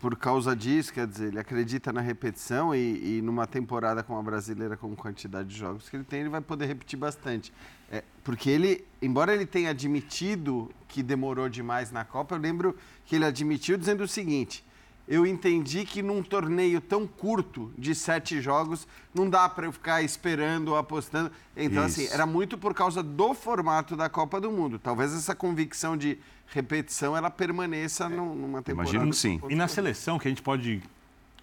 por 0.00 0.16
causa 0.16 0.54
disso, 0.54 0.92
quer 0.92 1.06
dizer, 1.06 1.28
ele 1.28 1.40
acredita 1.40 1.92
na 1.92 2.00
repetição 2.00 2.74
e, 2.74 3.18
e 3.18 3.22
numa 3.22 3.46
temporada 3.46 4.02
como 4.02 4.18
a 4.18 4.22
brasileira, 4.22 4.76
com 4.76 4.94
quantidade 4.94 5.48
de 5.48 5.56
jogos 5.56 5.88
que 5.88 5.96
ele 5.96 6.04
tem, 6.04 6.20
ele 6.20 6.28
vai 6.28 6.40
poder 6.40 6.66
repetir 6.66 6.98
bastante. 6.98 7.52
É, 7.90 8.04
porque 8.22 8.48
ele, 8.48 8.84
embora 9.02 9.32
ele 9.32 9.44
tenha 9.44 9.70
admitido 9.70 10.70
que 10.86 11.02
demorou 11.02 11.48
demais 11.48 11.90
na 11.90 12.04
Copa, 12.04 12.36
eu 12.36 12.38
lembro 12.38 12.76
que 13.04 13.16
ele 13.16 13.24
admitiu 13.24 13.76
dizendo 13.76 14.04
o 14.04 14.08
seguinte: 14.08 14.64
eu 15.08 15.26
entendi 15.26 15.86
que 15.86 16.02
num 16.02 16.22
torneio 16.22 16.80
tão 16.82 17.06
curto 17.06 17.72
de 17.78 17.94
sete 17.94 18.42
jogos 18.42 18.86
não 19.14 19.28
dá 19.28 19.48
para 19.48 19.64
eu 19.66 19.72
ficar 19.72 20.02
esperando 20.02 20.68
ou 20.68 20.76
apostando. 20.76 21.32
Então, 21.56 21.86
Isso. 21.86 22.02
assim, 22.02 22.12
era 22.12 22.26
muito 22.26 22.58
por 22.58 22.74
causa 22.74 23.02
do 23.02 23.32
formato 23.32 23.96
da 23.96 24.08
Copa 24.10 24.38
do 24.38 24.52
Mundo. 24.52 24.78
Talvez 24.78 25.14
essa 25.14 25.34
convicção 25.34 25.96
de 25.96 26.18
repetição 26.48 27.16
ela 27.16 27.30
permaneça 27.30 28.06
num- 28.08 28.34
numa 28.34 28.62
temporada. 28.62 28.90
Imagino 28.94 29.10
que 29.10 29.16
sim. 29.16 29.40
E 29.48 29.54
na 29.54 29.66
seleção, 29.66 30.18
que 30.18 30.28
a 30.28 30.30
gente 30.30 30.42
pode 30.42 30.82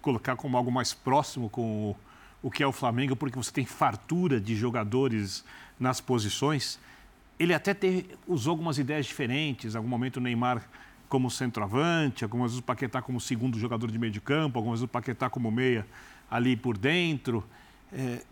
colocar 0.00 0.36
como 0.36 0.56
algo 0.56 0.70
mais 0.70 0.94
próximo 0.94 1.50
com 1.50 1.90
o, 1.90 1.96
o 2.46 2.50
que 2.50 2.62
é 2.62 2.66
o 2.66 2.72
Flamengo, 2.72 3.16
porque 3.16 3.36
você 3.36 3.50
tem 3.50 3.66
fartura 3.66 4.40
de 4.40 4.54
jogadores 4.54 5.44
nas 5.78 6.00
posições, 6.00 6.78
ele 7.38 7.52
até 7.52 7.74
te- 7.74 8.06
usou 8.28 8.52
algumas 8.52 8.78
ideias 8.78 9.06
diferentes. 9.06 9.74
Em 9.74 9.76
algum 9.76 9.88
momento 9.88 10.18
o 10.18 10.20
Neymar 10.20 10.62
como 11.08 11.30
centroavante, 11.30 12.24
algumas 12.24 12.52
vezes 12.52 12.60
o 12.60 12.64
Paquetá 12.64 13.00
como 13.00 13.20
segundo 13.20 13.58
jogador 13.58 13.90
de 13.90 13.98
meio 13.98 14.12
de 14.12 14.20
campo, 14.20 14.58
algumas 14.58 14.80
vezes 14.80 14.88
o 14.88 14.92
Paquetá 14.92 15.30
como 15.30 15.50
meia 15.50 15.86
ali 16.30 16.56
por 16.56 16.76
dentro. 16.76 17.44
É, 17.92 18.22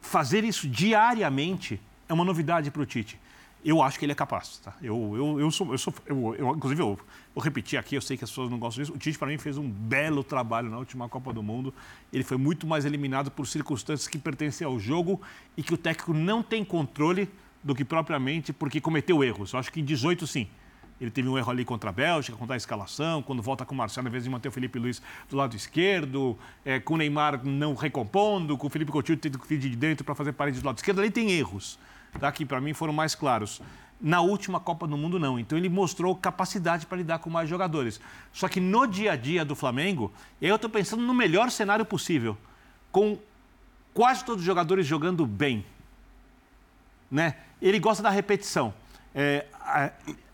fazer 0.00 0.44
isso 0.44 0.68
diariamente 0.68 1.80
é 2.08 2.12
uma 2.12 2.24
novidade 2.24 2.70
para 2.70 2.82
o 2.82 2.86
Tite. 2.86 3.18
Eu 3.64 3.80
acho 3.80 3.98
que 3.98 4.04
ele 4.04 4.12
é 4.12 4.14
capaz, 4.14 4.58
tá? 4.58 4.74
Eu, 4.82 5.14
eu, 5.16 5.40
eu 5.40 5.50
sou, 5.50 5.72
eu 5.72 5.78
sou 5.78 5.94
eu, 6.04 6.34
eu, 6.34 6.54
inclusive, 6.54 6.82
eu 6.82 6.98
vou 7.34 7.42
repetir 7.42 7.78
aqui, 7.78 7.94
eu 7.94 8.02
sei 8.02 8.14
que 8.14 8.22
as 8.22 8.28
pessoas 8.28 8.50
não 8.50 8.58
gostam 8.58 8.82
disso. 8.82 8.94
O 8.94 8.98
Tite, 8.98 9.18
para 9.18 9.28
mim, 9.28 9.38
fez 9.38 9.56
um 9.56 9.66
belo 9.66 10.22
trabalho 10.22 10.68
na 10.68 10.76
última 10.76 11.08
Copa 11.08 11.32
do 11.32 11.42
Mundo. 11.42 11.72
Ele 12.12 12.22
foi 12.22 12.36
muito 12.36 12.66
mais 12.66 12.84
eliminado 12.84 13.30
por 13.30 13.46
circunstâncias 13.46 14.06
que 14.06 14.18
pertencem 14.18 14.66
ao 14.66 14.78
jogo 14.78 15.18
e 15.56 15.62
que 15.62 15.72
o 15.72 15.78
técnico 15.78 16.12
não 16.12 16.42
tem 16.42 16.62
controle 16.62 17.26
do 17.62 17.74
que 17.74 17.86
propriamente 17.86 18.52
porque 18.52 18.82
cometeu 18.82 19.24
erros. 19.24 19.54
Eu 19.54 19.58
acho 19.58 19.72
que 19.72 19.80
em 19.80 19.84
18, 19.84 20.26
sim. 20.26 20.46
Ele 21.00 21.10
teve 21.10 21.28
um 21.28 21.36
erro 21.36 21.50
ali 21.50 21.64
contra 21.64 21.90
a 21.90 21.92
Bélgica, 21.92 22.36
contra 22.36 22.54
a 22.54 22.56
escalação, 22.56 23.22
quando 23.22 23.42
volta 23.42 23.64
com 23.64 23.74
o 23.74 23.78
Marcelo, 23.78 24.06
ao 24.06 24.10
invés 24.10 24.24
de 24.24 24.30
manter 24.30 24.48
o 24.48 24.52
Felipe 24.52 24.78
Luiz 24.78 25.02
do 25.28 25.36
lado 25.36 25.56
esquerdo, 25.56 26.38
é, 26.64 26.78
com 26.78 26.94
o 26.94 26.96
Neymar 26.96 27.44
não 27.44 27.74
recompondo, 27.74 28.56
com 28.56 28.66
o 28.66 28.70
Felipe 28.70 28.92
Coutinho 28.92 29.18
tendo 29.18 29.38
que 29.38 29.56
de 29.56 29.74
dentro 29.74 30.04
para 30.04 30.14
fazer 30.14 30.32
parede 30.32 30.60
do 30.60 30.66
lado 30.66 30.76
esquerdo. 30.76 31.00
Ali 31.00 31.10
tem 31.10 31.32
erros, 31.32 31.78
tá? 32.18 32.30
que 32.30 32.46
para 32.46 32.60
mim 32.60 32.72
foram 32.72 32.92
mais 32.92 33.14
claros. 33.14 33.60
Na 34.00 34.20
última 34.20 34.60
Copa 34.60 34.86
do 34.86 34.96
Mundo, 34.96 35.18
não. 35.18 35.38
Então 35.38 35.56
ele 35.56 35.68
mostrou 35.68 36.14
capacidade 36.14 36.86
para 36.86 36.98
lidar 36.98 37.18
com 37.18 37.30
mais 37.30 37.48
jogadores. 37.48 38.00
Só 38.32 38.48
que 38.48 38.60
no 38.60 38.86
dia 38.86 39.12
a 39.12 39.16
dia 39.16 39.44
do 39.44 39.54
Flamengo, 39.54 40.12
eu 40.40 40.56
estou 40.56 40.70
pensando 40.70 41.02
no 41.02 41.14
melhor 41.14 41.50
cenário 41.50 41.84
possível, 41.84 42.36
com 42.92 43.18
quase 43.92 44.24
todos 44.24 44.40
os 44.40 44.46
jogadores 44.46 44.86
jogando 44.86 45.24
bem 45.26 45.64
né? 47.14 47.36
Ele 47.62 47.78
gosta 47.78 48.02
da 48.02 48.10
repetição. 48.10 48.74
É, 49.14 49.46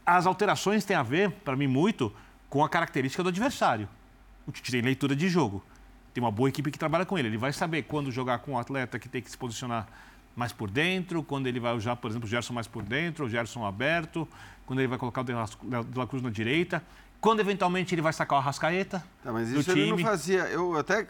as 0.05 0.27
alterações 0.27 0.85
têm 0.85 0.97
a 0.97 1.03
ver, 1.03 1.31
para 1.31 1.57
mim, 1.57 1.67
muito 1.67 2.13
com 2.49 2.65
a 2.65 2.69
característica 2.69 3.23
do 3.23 3.29
adversário. 3.29 3.89
O 4.47 4.53
Tite 4.53 4.71
tem 4.71 4.81
leitura 4.81 5.15
de 5.15 5.29
jogo. 5.29 5.63
Tem 6.13 6.23
uma 6.23 6.31
boa 6.31 6.49
equipe 6.49 6.71
que 6.71 6.79
trabalha 6.79 7.07
com 7.07 7.19
ele. 7.19 7.29
Ele 7.29 7.39
vai 7.39 7.53
saber 7.53 7.83
quando 7.83 8.11
jogar 8.11 8.41
com 8.41 8.53
um 8.53 8.59
atleta 8.59 8.99
que 8.99 9.09
tem 9.09 9.23
que 9.23 9.31
se 9.31 9.39
posicionar 9.39 9.87
mais 10.35 10.53
por 10.53 10.71
dentro, 10.71 11.23
quando 11.23 11.47
ele 11.47 11.61
vai 11.61 11.75
usar, 11.75 11.97
por 11.97 12.11
exemplo, 12.11 12.27
o 12.27 12.31
Gerson 12.31 12.53
mais 12.53 12.67
por 12.67 12.83
dentro, 12.83 13.27
o 13.27 13.29
Gerson 13.29 13.65
aberto, 13.65 14.27
quando 14.65 14.79
ele 14.79 14.89
vai 14.89 14.99
colocar 14.99 15.21
o 15.21 15.25
De 15.25 15.33
La, 15.33 16.07
Cruz 16.07 16.23
na 16.23 16.31
direita, 16.31 16.83
quando 17.21 17.41
eventualmente 17.41 17.95
ele 17.95 18.03
vai 18.03 18.13
sacar 18.13 18.39
o 18.39 18.41
Arrascaeta 18.41 19.05
Tá, 19.23 19.33
mas 19.33 19.51
isso 19.51 19.71
ele 19.71 19.91
não 19.91 19.99
fazia. 19.99 20.43
Eu 20.45 20.77
até. 20.79 21.07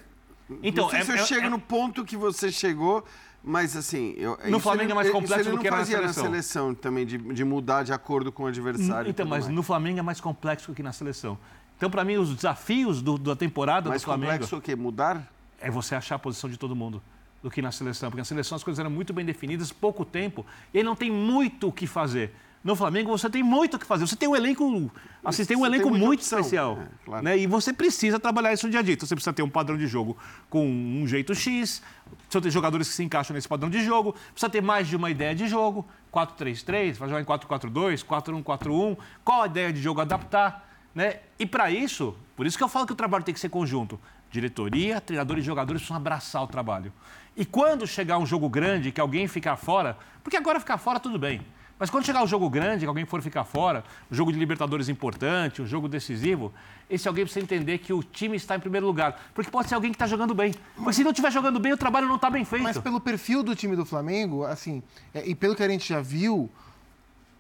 Então, 0.62 0.84
não 0.84 0.90
sei 0.90 1.00
é- 1.00 1.04
se 1.04 1.10
eu 1.12 1.16
é- 1.16 1.26
chego 1.26 1.46
é- 1.46 1.50
no 1.50 1.58
ponto 1.58 2.04
que 2.04 2.16
você 2.16 2.50
chegou, 2.50 3.04
mas 3.42 3.76
assim. 3.76 4.14
Eu, 4.16 4.38
No 4.48 4.58
Flamengo 4.60 4.84
ele- 4.86 4.92
é 4.92 4.94
mais 4.94 5.10
complexo 5.10 5.34
ele 5.48 5.50
do 5.50 5.56
não 5.56 5.62
que 5.62 5.70
na 5.70 5.76
fazia 5.78 5.96
seleção. 5.98 6.24
na 6.24 6.30
seleção 6.30 6.74
também, 6.74 7.06
de, 7.06 7.16
de 7.18 7.44
mudar 7.44 7.82
de 7.82 7.92
acordo 7.92 8.30
com 8.32 8.44
o 8.44 8.46
adversário. 8.46 9.08
Então, 9.10 9.26
mas 9.26 9.44
mais. 9.44 9.54
no 9.54 9.62
Flamengo 9.62 9.98
é 9.98 10.02
mais 10.02 10.20
complexo 10.20 10.72
que 10.74 10.82
na 10.82 10.92
seleção. 10.92 11.38
Então, 11.76 11.90
para 11.90 12.04
mim, 12.04 12.16
os 12.16 12.34
desafios 12.34 13.00
do- 13.00 13.16
da 13.16 13.34
temporada 13.34 13.88
Mais 13.88 14.02
do 14.02 14.04
Flamengo... 14.04 14.32
complexo 14.32 14.56
o 14.56 14.60
quê? 14.60 14.76
Mudar? 14.76 15.26
É 15.60 15.70
você 15.70 15.94
achar 15.94 16.16
a 16.16 16.18
posição 16.18 16.50
de 16.50 16.58
todo 16.58 16.74
mundo 16.76 17.02
do 17.42 17.50
que 17.50 17.62
na 17.62 17.72
seleção. 17.72 18.10
Porque 18.10 18.20
na 18.20 18.24
seleção 18.24 18.56
as 18.56 18.62
coisas 18.64 18.78
eram 18.78 18.90
muito 18.90 19.12
bem 19.14 19.24
definidas, 19.24 19.72
pouco 19.72 20.04
tempo, 20.04 20.44
e 20.74 20.78
aí 20.78 20.84
não 20.84 20.94
tem 20.94 21.10
muito 21.10 21.68
o 21.68 21.72
que 21.72 21.86
fazer. 21.86 22.34
No 22.62 22.76
Flamengo 22.76 23.10
você 23.10 23.30
tem 23.30 23.42
muito 23.42 23.74
o 23.74 23.78
que 23.78 23.86
fazer. 23.86 24.06
Você 24.06 24.16
tem 24.16 24.28
um 24.28 24.36
elenco, 24.36 24.90
assim, 25.24 25.44
tem 25.46 25.56
um 25.56 25.60
tem 25.60 25.70
elenco 25.70 25.88
muita 25.88 26.06
muito 26.06 26.20
opção. 26.20 26.40
especial. 26.40 26.78
É, 26.78 27.04
claro. 27.06 27.24
né? 27.24 27.38
E 27.38 27.46
você 27.46 27.72
precisa 27.72 28.20
trabalhar 28.20 28.52
isso 28.52 28.66
no 28.66 28.70
dia 28.70 28.80
a 28.80 28.82
dia. 28.82 28.94
Então 28.94 29.08
você 29.08 29.14
precisa 29.14 29.32
ter 29.32 29.42
um 29.42 29.48
padrão 29.48 29.78
de 29.78 29.86
jogo 29.86 30.16
com 30.50 30.66
um 30.66 31.06
jeito 31.06 31.34
X, 31.34 31.82
precisa 32.24 32.42
ter 32.42 32.50
jogadores 32.50 32.88
que 32.88 32.94
se 32.94 33.02
encaixam 33.02 33.34
nesse 33.34 33.48
padrão 33.48 33.70
de 33.70 33.82
jogo, 33.82 34.14
precisa 34.32 34.50
ter 34.50 34.60
mais 34.60 34.86
de 34.86 34.94
uma 34.94 35.10
ideia 35.10 35.34
de 35.34 35.48
jogo, 35.48 35.86
4-3-3, 36.12 36.94
vai 36.94 37.08
jogar 37.08 37.22
em 37.22 37.24
4-4-2, 37.24 38.04
4-1-4-1, 38.04 38.98
qual 39.24 39.42
a 39.42 39.46
ideia 39.46 39.72
de 39.72 39.80
jogo 39.80 40.02
adaptar. 40.02 40.68
Né? 40.94 41.20
E 41.38 41.46
para 41.46 41.70
isso, 41.70 42.14
por 42.36 42.44
isso 42.44 42.58
que 42.58 42.64
eu 42.64 42.68
falo 42.68 42.86
que 42.86 42.92
o 42.92 42.96
trabalho 42.96 43.24
tem 43.24 43.32
que 43.32 43.40
ser 43.40 43.48
conjunto. 43.48 43.98
Diretoria, 44.30 45.00
treinadores 45.00 45.42
e 45.42 45.46
jogadores 45.46 45.80
precisam 45.80 45.96
abraçar 45.96 46.42
o 46.42 46.46
trabalho. 46.46 46.92
E 47.34 47.44
quando 47.44 47.86
chegar 47.86 48.18
um 48.18 48.26
jogo 48.26 48.50
grande, 48.50 48.92
que 48.92 49.00
alguém 49.00 49.26
ficar 49.26 49.56
fora, 49.56 49.96
porque 50.22 50.36
agora 50.36 50.60
ficar 50.60 50.76
fora 50.76 51.00
tudo 51.00 51.18
bem. 51.18 51.40
Mas 51.80 51.88
quando 51.88 52.04
chegar 52.04 52.22
o 52.22 52.26
jogo 52.26 52.50
grande, 52.50 52.80
que 52.84 52.86
alguém 52.86 53.06
for 53.06 53.22
ficar 53.22 53.42
fora, 53.42 53.82
um 54.12 54.14
jogo 54.14 54.30
de 54.30 54.38
Libertadores 54.38 54.90
importante, 54.90 55.62
um 55.62 55.66
jogo 55.66 55.88
decisivo, 55.88 56.52
esse 56.90 57.08
alguém 57.08 57.24
precisa 57.24 57.42
entender 57.42 57.78
que 57.78 57.90
o 57.90 58.02
time 58.02 58.36
está 58.36 58.54
em 58.54 58.60
primeiro 58.60 58.86
lugar. 58.86 59.18
Porque 59.34 59.50
pode 59.50 59.66
ser 59.70 59.76
alguém 59.76 59.90
que 59.90 59.94
está 59.96 60.06
jogando 60.06 60.34
bem. 60.34 60.54
Porque 60.76 60.92
se 60.92 61.02
não 61.02 61.10
estiver 61.10 61.32
jogando 61.32 61.58
bem, 61.58 61.72
o 61.72 61.78
trabalho 61.78 62.06
não 62.06 62.16
está 62.16 62.28
bem 62.28 62.44
feito. 62.44 62.62
Mas 62.62 62.76
pelo 62.76 63.00
perfil 63.00 63.42
do 63.42 63.56
time 63.56 63.74
do 63.74 63.86
Flamengo, 63.86 64.44
assim, 64.44 64.82
é, 65.14 65.26
e 65.26 65.34
pelo 65.34 65.56
que 65.56 65.62
a 65.62 65.68
gente 65.70 65.88
já 65.88 66.02
viu, 66.02 66.50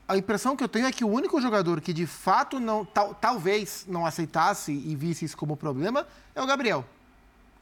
a 0.08 0.16
impressão 0.16 0.56
que 0.56 0.64
eu 0.64 0.68
tenho 0.68 0.86
é 0.86 0.90
que 0.92 1.04
o 1.04 1.08
único 1.08 1.38
jogador 1.38 1.78
que 1.82 1.92
de 1.92 2.06
fato 2.06 2.58
não, 2.58 2.82
tal- 2.84 3.12
talvez 3.14 3.84
não 3.86 4.06
aceitasse 4.06 4.72
e 4.72 4.96
visse 4.96 5.24
isso 5.26 5.36
como 5.36 5.54
problema 5.54 6.06
é 6.34 6.40
o 6.42 6.46
Gabriel. 6.46 6.82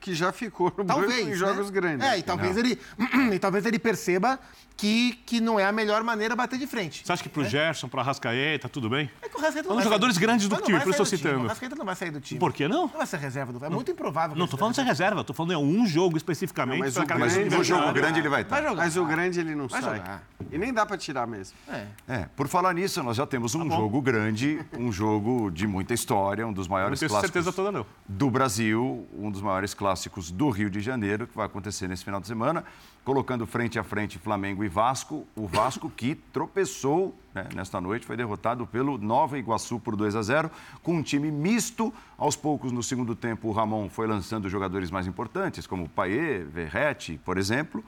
Que 0.01 0.15
já 0.15 0.33
ficou 0.33 0.73
no 0.77 0.85
talvez, 0.85 1.11
banco 1.13 1.27
em 1.27 1.31
né? 1.31 1.37
jogos 1.37 1.71
grandes. 1.71 2.07
É, 2.07 2.19
e 2.19 2.23
talvez, 2.23 2.55
Não. 2.55 2.61
ele, 2.65 2.79
e 3.35 3.39
talvez 3.39 3.67
ele 3.67 3.79
perceba 3.81 4.39
que, 4.77 5.15
que 5.27 5.41
não 5.41 5.59
é 5.59 5.65
a 5.65 5.73
melhor 5.73 6.05
maneira 6.05 6.37
bater 6.37 6.57
de 6.57 6.67
frente. 6.69 7.03
Você 7.05 7.13
acha 7.13 7.21
que 7.23 7.29
pro 7.29 7.45
Gerson, 7.45 7.89
pro 7.89 7.99
Arrascaeta, 7.99 8.69
tudo 8.69 8.89
bem? 8.89 9.11
É 9.21 9.29
que 9.29 9.37
o 9.37 9.41
Rascaeta 9.41 9.65
São 9.67 9.71
não 9.71 9.75
vai 9.77 9.85
jogadores 9.85 10.15
sair- 10.15 10.23
grandes 10.25 10.47
do 10.47 10.53
Mas 10.53 10.61
não 10.61 10.67
time, 10.67 10.79
por 10.81 10.91
isso 10.91 11.01
eu 11.01 11.03
estou 11.03 11.19
citando. 11.19 11.45
O 11.45 11.49
Rascaeta 11.49 11.75
não 11.75 11.85
vai 11.85 11.97
sair 11.97 12.11
do 12.13 12.21
time. 12.21 12.39
Por 12.39 12.53
que 12.53 12.69
não? 12.69 12.83
Não 12.83 12.97
vai 12.97 13.07
ser 13.09 13.17
reserva 13.19 13.53
do 13.53 13.65
É 13.65 13.69
muito 13.69 13.91
improvável. 13.91 14.35
que 14.35 14.39
Não, 14.39 14.45
ele 14.45 14.51
tô 14.53 14.57
falando 14.57 14.75
de 14.75 14.77
ser 14.77 14.83
seja 14.83 14.93
reserva, 14.93 15.25
tô 15.25 15.35
falando 15.35 15.53
em 15.53 15.57
um 15.57 15.85
jogo 15.85 16.17
especificamente. 16.17 16.79
Mas 16.79 16.95
pra 16.95 17.03
o 17.03 17.07
cada 17.09 17.19
grande, 17.27 17.41
adversário. 17.41 18.49
Vai 18.49 18.63
jogar. 18.63 18.77
Mas 18.85 18.97
o 18.97 19.05
grande 19.05 19.41
ele 19.41 19.55
não 19.57 19.67
Vai 19.67 19.83
sai. 19.83 19.97
jogar. 19.97 20.23
E 20.53 20.57
nem 20.57 20.73
dá 20.73 20.87
pra 20.87 20.97
tirar 20.97 21.27
mesmo. 21.27 21.59
É, 22.07 22.27
por 22.37 22.47
falar 22.47 22.73
nisso, 22.73 23.03
nós 23.03 23.17
já 23.17 23.27
temos 23.27 23.51
Tá 23.53 23.59
um 23.59 23.69
jogo 23.69 24.01
grande, 24.01 24.65
um 24.79 24.93
jogo 24.93 25.51
de 25.51 25.67
muita 25.67 25.93
história, 25.93 26.47
um 26.47 26.53
dos 26.53 26.69
maiores 26.69 27.01
clássicos 27.01 27.21
certeza 27.21 27.53
toda, 27.53 27.73
não. 27.73 27.85
do 28.07 28.31
Brasil, 28.31 29.09
um 29.13 29.29
dos 29.29 29.43
maiores 29.43 29.75
clássicos 29.75 29.88
do 30.33 30.51
Rio 30.51 30.71
de 30.71 30.81
Janeiro, 30.81 31.27
que 31.27 31.37
vai 31.37 31.47
acontecer 31.47 31.89
nesse 31.89 32.05
final 32.05 32.21
de 32.21 32.27
semana, 32.27 32.65
colocando 33.05 33.47
frente 33.47 33.79
a 33.79 33.85
frente 33.85 34.19
Flamengo 34.19 34.65
e 34.65 34.69
Vasco. 34.69 35.27
O 35.35 35.47
Vasco 35.47 35.89
que 35.91 36.15
tropeçou 36.15 37.15
né, 37.39 37.49
nesta 37.55 37.81
noite, 37.81 38.07
foi 38.07 38.17
derrotado 38.17 38.67
pelo 38.67 38.99
Nova 38.99 39.39
Iguaçu 39.39 39.79
por 39.79 39.95
2 39.97 40.17
a 40.17 40.23
0, 40.23 40.51
com 40.83 40.97
um 40.97 41.03
time 41.03 41.31
misto. 41.31 41.93
Aos 42.17 42.37
poucos, 42.37 42.73
no 42.73 42.83
segundo 42.83 43.15
tempo, 43.15 43.49
o 43.49 43.53
Ramon 43.53 43.89
foi 43.89 44.07
lançando 44.07 44.49
jogadores 44.49 44.91
mais 44.91 45.07
importantes, 45.07 45.67
como 45.67 45.89
Paê, 45.89 46.41
Verrete, 46.45 47.21
por 47.25 47.39
exemplo. 47.39 47.85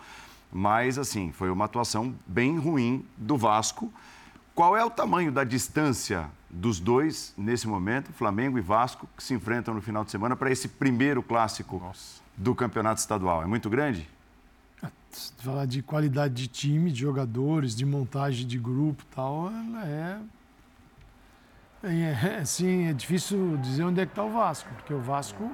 Mas, 0.52 0.98
assim, 0.98 1.32
foi 1.32 1.50
uma 1.50 1.64
atuação 1.64 2.14
bem 2.26 2.58
ruim 2.58 3.04
do 3.16 3.36
Vasco. 3.36 3.92
Qual 4.54 4.76
é 4.76 4.84
o 4.84 4.90
tamanho 4.90 5.32
da 5.32 5.44
distância 5.44 6.28
dos 6.50 6.80
dois 6.80 7.32
nesse 7.36 7.68
momento, 7.68 8.12
Flamengo 8.12 8.58
e 8.58 8.60
Vasco, 8.60 9.08
que 9.16 9.22
se 9.22 9.34
enfrentam 9.34 9.72
no 9.72 9.80
final 9.80 10.04
de 10.04 10.10
semana 10.10 10.34
para 10.34 10.50
esse 10.50 10.68
primeiro 10.68 11.22
clássico 11.22 11.80
do 12.36 12.54
campeonato 12.54 13.00
estadual? 13.00 13.42
É 13.42 13.46
muito 13.46 13.70
grande? 13.70 14.08
Se 15.10 15.32
falar 15.38 15.66
de 15.66 15.82
qualidade 15.82 16.34
de 16.34 16.46
time, 16.46 16.90
de 16.90 17.00
jogadores, 17.00 17.74
de 17.74 17.84
montagem 17.84 18.46
de 18.46 18.58
grupo 18.58 19.02
e 19.02 19.14
tal, 19.14 19.50
é. 19.84 20.18
É, 21.82 22.38
assim, 22.42 22.88
é 22.88 22.92
difícil 22.92 23.56
dizer 23.56 23.84
onde 23.84 24.00
é 24.00 24.06
que 24.06 24.12
está 24.12 24.22
o 24.22 24.30
Vasco, 24.30 24.68
porque 24.74 24.92
o 24.92 25.00
Vasco 25.00 25.50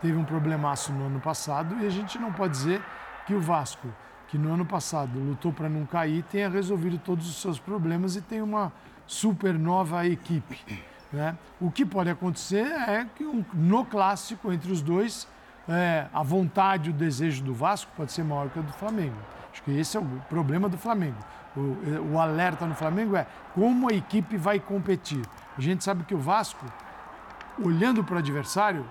teve 0.00 0.16
um 0.16 0.24
problemaço 0.24 0.92
no 0.92 1.06
ano 1.06 1.20
passado 1.20 1.76
e 1.80 1.86
a 1.86 1.90
gente 1.90 2.18
não 2.18 2.32
pode 2.32 2.52
dizer 2.52 2.82
que 3.26 3.34
o 3.34 3.40
Vasco, 3.40 3.88
que 4.28 4.36
no 4.36 4.52
ano 4.52 4.66
passado 4.66 5.18
lutou 5.18 5.52
para 5.52 5.68
não 5.68 5.86
cair, 5.86 6.24
tenha 6.24 6.48
resolvido 6.48 6.98
todos 6.98 7.28
os 7.28 7.40
seus 7.40 7.58
problemas 7.58 8.16
e 8.16 8.20
tem 8.20 8.42
uma 8.42 8.72
super 9.08 9.58
nova 9.58 10.06
equipe. 10.06 10.84
Né? 11.12 11.36
O 11.58 11.70
que 11.70 11.84
pode 11.84 12.10
acontecer 12.10 12.66
é 12.66 13.06
que 13.16 13.24
um- 13.24 13.44
no 13.54 13.84
clássico 13.84 14.52
entre 14.52 14.70
os 14.70 14.82
dois, 14.82 15.26
é, 15.66 16.06
a 16.12 16.22
vontade 16.22 16.90
e 16.90 16.92
o 16.92 16.96
desejo 16.96 17.42
do 17.42 17.54
Vasco 17.54 17.90
pode 17.96 18.12
ser 18.12 18.22
maior 18.22 18.50
que 18.50 18.58
a 18.58 18.62
do 18.62 18.72
Flamengo. 18.74 19.16
Acho 19.50 19.62
que 19.62 19.70
esse 19.72 19.96
é 19.96 20.00
o 20.00 20.04
problema 20.28 20.68
do 20.68 20.76
Flamengo. 20.76 21.16
O, 21.56 22.12
o 22.12 22.20
alerta 22.20 22.66
no 22.66 22.74
Flamengo 22.74 23.16
é 23.16 23.26
como 23.54 23.88
a 23.88 23.92
equipe 23.92 24.36
vai 24.36 24.60
competir. 24.60 25.22
A 25.56 25.60
gente 25.60 25.82
sabe 25.82 26.04
que 26.04 26.14
o 26.14 26.18
Vasco, 26.18 26.64
olhando 27.64 28.04
para 28.04 28.16
o 28.16 28.18
adversário, 28.18 28.86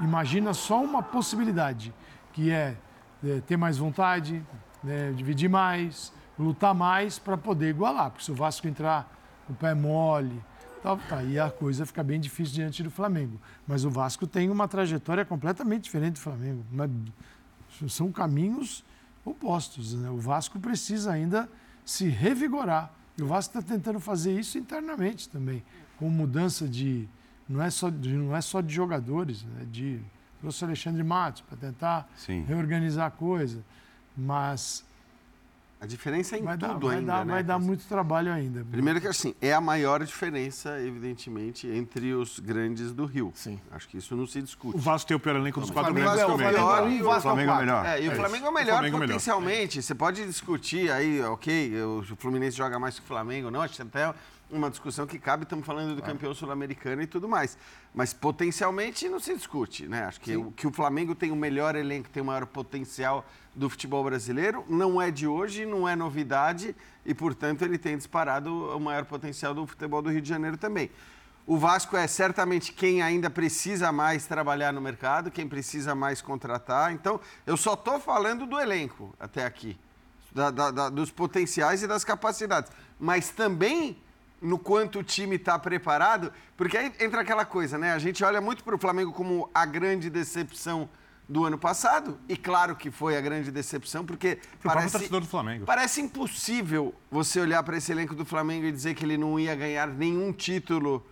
imagina 0.00 0.52
só 0.52 0.82
uma 0.82 1.02
possibilidade, 1.02 1.94
que 2.32 2.50
é, 2.50 2.76
é, 3.24 3.40
ter 3.46 3.56
mais 3.56 3.78
vontade, 3.78 4.44
né, 4.82 5.12
dividir 5.12 5.48
mais, 5.48 6.12
lutar 6.36 6.74
mais 6.74 7.18
para 7.18 7.36
poder 7.36 7.70
igualar. 7.70 8.10
Porque 8.10 8.24
se 8.24 8.32
o 8.32 8.34
Vasco 8.34 8.66
entrar 8.66 9.08
o 9.48 9.54
pé 9.54 9.74
mole, 9.74 10.42
tal, 10.82 10.98
tá, 11.08 11.18
aí 11.18 11.38
a 11.38 11.50
coisa 11.50 11.86
fica 11.86 12.02
bem 12.02 12.20
difícil 12.20 12.54
diante 12.54 12.82
do 12.82 12.90
Flamengo. 12.90 13.40
Mas 13.66 13.84
o 13.84 13.90
Vasco 13.90 14.26
tem 14.26 14.50
uma 14.50 14.68
trajetória 14.68 15.24
completamente 15.24 15.84
diferente 15.84 16.14
do 16.14 16.20
Flamengo. 16.20 16.64
Mas 16.70 16.90
são 17.88 18.12
caminhos 18.12 18.84
opostos. 19.24 19.94
Né? 19.94 20.10
O 20.10 20.18
Vasco 20.18 20.60
precisa 20.60 21.12
ainda 21.12 21.48
se 21.84 22.08
revigorar. 22.08 22.92
E 23.16 23.22
o 23.22 23.26
Vasco 23.26 23.56
está 23.56 23.74
tentando 23.74 24.00
fazer 24.00 24.38
isso 24.38 24.58
internamente 24.58 25.28
também, 25.28 25.62
com 25.96 26.08
mudança 26.10 26.68
de. 26.68 27.08
Não 27.48 27.62
é 27.62 27.70
só 27.70 27.90
de, 27.90 28.12
não 28.12 28.34
é 28.34 28.40
só 28.40 28.60
de 28.60 28.74
jogadores, 28.74 29.44
né? 29.44 29.66
de. 29.70 30.00
Trouxe 30.40 30.62
o 30.62 30.66
Alexandre 30.66 31.02
Matos 31.02 31.42
para 31.42 31.56
tentar 31.56 32.10
Sim. 32.16 32.44
reorganizar 32.46 33.06
a 33.06 33.10
coisa. 33.10 33.64
Mas. 34.16 34.84
A 35.84 35.86
diferença 35.86 36.34
é 36.34 36.38
em 36.38 36.42
vai 36.42 36.56
dar, 36.56 36.68
tudo 36.70 36.86
vai 36.86 36.96
ainda, 36.96 37.12
dar, 37.12 37.26
né? 37.26 37.32
Vai 37.34 37.42
dar 37.42 37.58
muito 37.58 37.84
trabalho 37.86 38.32
ainda. 38.32 38.64
Primeiro 38.70 38.98
que 39.02 39.06
assim, 39.06 39.34
é 39.38 39.52
a 39.52 39.60
maior 39.60 40.02
diferença, 40.02 40.80
evidentemente, 40.80 41.66
entre 41.68 42.14
os 42.14 42.38
grandes 42.40 42.90
do 42.92 43.04
Rio. 43.04 43.30
Sim. 43.34 43.60
Acho 43.70 43.86
que 43.86 43.98
isso 43.98 44.16
não 44.16 44.26
se 44.26 44.40
discute. 44.40 44.74
O 44.78 44.80
Vasco 44.80 45.06
tem 45.08 45.14
o 45.14 45.20
pior 45.20 45.36
elenco 45.36 45.60
dos 45.60 45.70
quatro 45.70 45.92
Flamengo 45.92 46.16
grandes 46.16 46.30
é 46.30 46.34
o 46.34 46.38
melhor 46.38 46.90
e 46.90 47.02
o 47.02 47.20
Flamengo 47.20 47.50
é 47.50 47.54
o 47.54 47.58
melhor. 47.58 47.86
É, 47.86 48.02
e 48.02 48.08
o 48.08 48.12
É 48.12 48.14
Flamengo 48.14 48.46
é 48.46 48.48
o 48.48 48.52
melhor 48.54 48.72
O 48.72 48.76
Flamengo 48.76 48.94
é 48.94 48.96
o 48.96 49.00
melhor. 49.00 49.12
potencialmente. 49.12 49.82
Você 49.82 49.94
pode 49.94 50.24
discutir 50.26 50.90
aí, 50.90 51.20
ok, 51.20 51.82
o 51.82 52.02
Fluminense 52.16 52.56
joga 52.56 52.78
mais 52.78 52.98
que 52.98 53.04
o 53.04 53.06
Flamengo, 53.06 53.50
não, 53.50 53.60
acho 53.60 53.74
que 53.76 53.82
até 53.82 54.14
uma 54.50 54.70
discussão 54.70 55.06
que 55.06 55.18
cabe, 55.18 55.42
estamos 55.42 55.66
falando 55.66 55.96
do 55.96 56.02
campeão 56.02 56.32
sul-americano 56.32 57.02
e 57.02 57.06
tudo 57.06 57.28
mais. 57.28 57.58
Mas 57.94 58.14
potencialmente 58.14 59.08
não 59.08 59.18
se 59.18 59.34
discute, 59.34 59.86
né? 59.86 60.04
Acho 60.04 60.20
que 60.20 60.36
o, 60.36 60.50
que 60.52 60.66
o 60.66 60.72
Flamengo 60.72 61.14
tem 61.14 61.30
o 61.30 61.36
melhor 61.36 61.74
elenco, 61.74 62.08
tem 62.08 62.22
o 62.22 62.26
maior 62.26 62.46
potencial 62.46 63.26
do 63.54 63.70
futebol 63.70 64.02
brasileiro, 64.02 64.64
não 64.68 65.00
é 65.00 65.10
de 65.10 65.26
hoje, 65.26 65.64
não 65.64 65.88
é 65.88 65.94
novidade 65.94 66.74
e, 67.06 67.14
portanto, 67.14 67.62
ele 67.62 67.78
tem 67.78 67.96
disparado 67.96 68.52
o 68.76 68.80
maior 68.80 69.04
potencial 69.04 69.54
do 69.54 69.66
futebol 69.66 70.02
do 70.02 70.10
Rio 70.10 70.20
de 70.20 70.28
Janeiro 70.28 70.56
também. 70.56 70.90
O 71.46 71.58
Vasco 71.58 71.96
é 71.96 72.06
certamente 72.06 72.72
quem 72.72 73.02
ainda 73.02 73.28
precisa 73.28 73.92
mais 73.92 74.26
trabalhar 74.26 74.72
no 74.72 74.80
mercado, 74.80 75.30
quem 75.30 75.46
precisa 75.46 75.94
mais 75.94 76.22
contratar. 76.22 76.92
Então, 76.92 77.20
eu 77.46 77.56
só 77.56 77.74
estou 77.74 78.00
falando 78.00 78.46
do 78.46 78.58
elenco 78.58 79.14
até 79.20 79.44
aqui, 79.44 79.78
da- 80.32 80.50
da- 80.50 80.70
da- 80.70 80.88
dos 80.88 81.10
potenciais 81.10 81.82
e 81.82 81.86
das 81.86 82.02
capacidades. 82.02 82.72
Mas 82.98 83.28
também 83.28 83.98
no 84.40 84.58
quanto 84.58 84.98
o 84.98 85.02
time 85.02 85.36
está 85.36 85.58
preparado, 85.58 86.32
porque 86.56 86.76
aí 86.76 86.92
entra 86.98 87.20
aquela 87.20 87.44
coisa, 87.44 87.78
né? 87.78 87.92
A 87.92 87.98
gente 87.98 88.24
olha 88.24 88.40
muito 88.40 88.64
para 88.64 88.74
o 88.74 88.78
Flamengo 88.78 89.12
como 89.12 89.48
a 89.54 89.64
grande 89.64 90.10
decepção 90.10 90.88
do 91.28 91.44
ano 91.44 91.58
passado. 91.58 92.18
E 92.28 92.36
claro 92.36 92.76
que 92.76 92.90
foi 92.90 93.16
a 93.16 93.20
grande 93.20 93.50
decepção, 93.50 94.04
porque 94.04 94.38
parece, 94.62 95.08
do 95.08 95.22
Flamengo. 95.22 95.64
parece 95.64 96.00
impossível 96.00 96.94
você 97.10 97.40
olhar 97.40 97.62
para 97.62 97.76
esse 97.76 97.90
elenco 97.92 98.14
do 98.14 98.24
Flamengo 98.24 98.66
e 98.66 98.72
dizer 98.72 98.94
que 98.94 99.04
ele 99.04 99.16
não 99.16 99.38
ia 99.38 99.54
ganhar 99.54 99.88
nenhum 99.88 100.32
título 100.32 101.04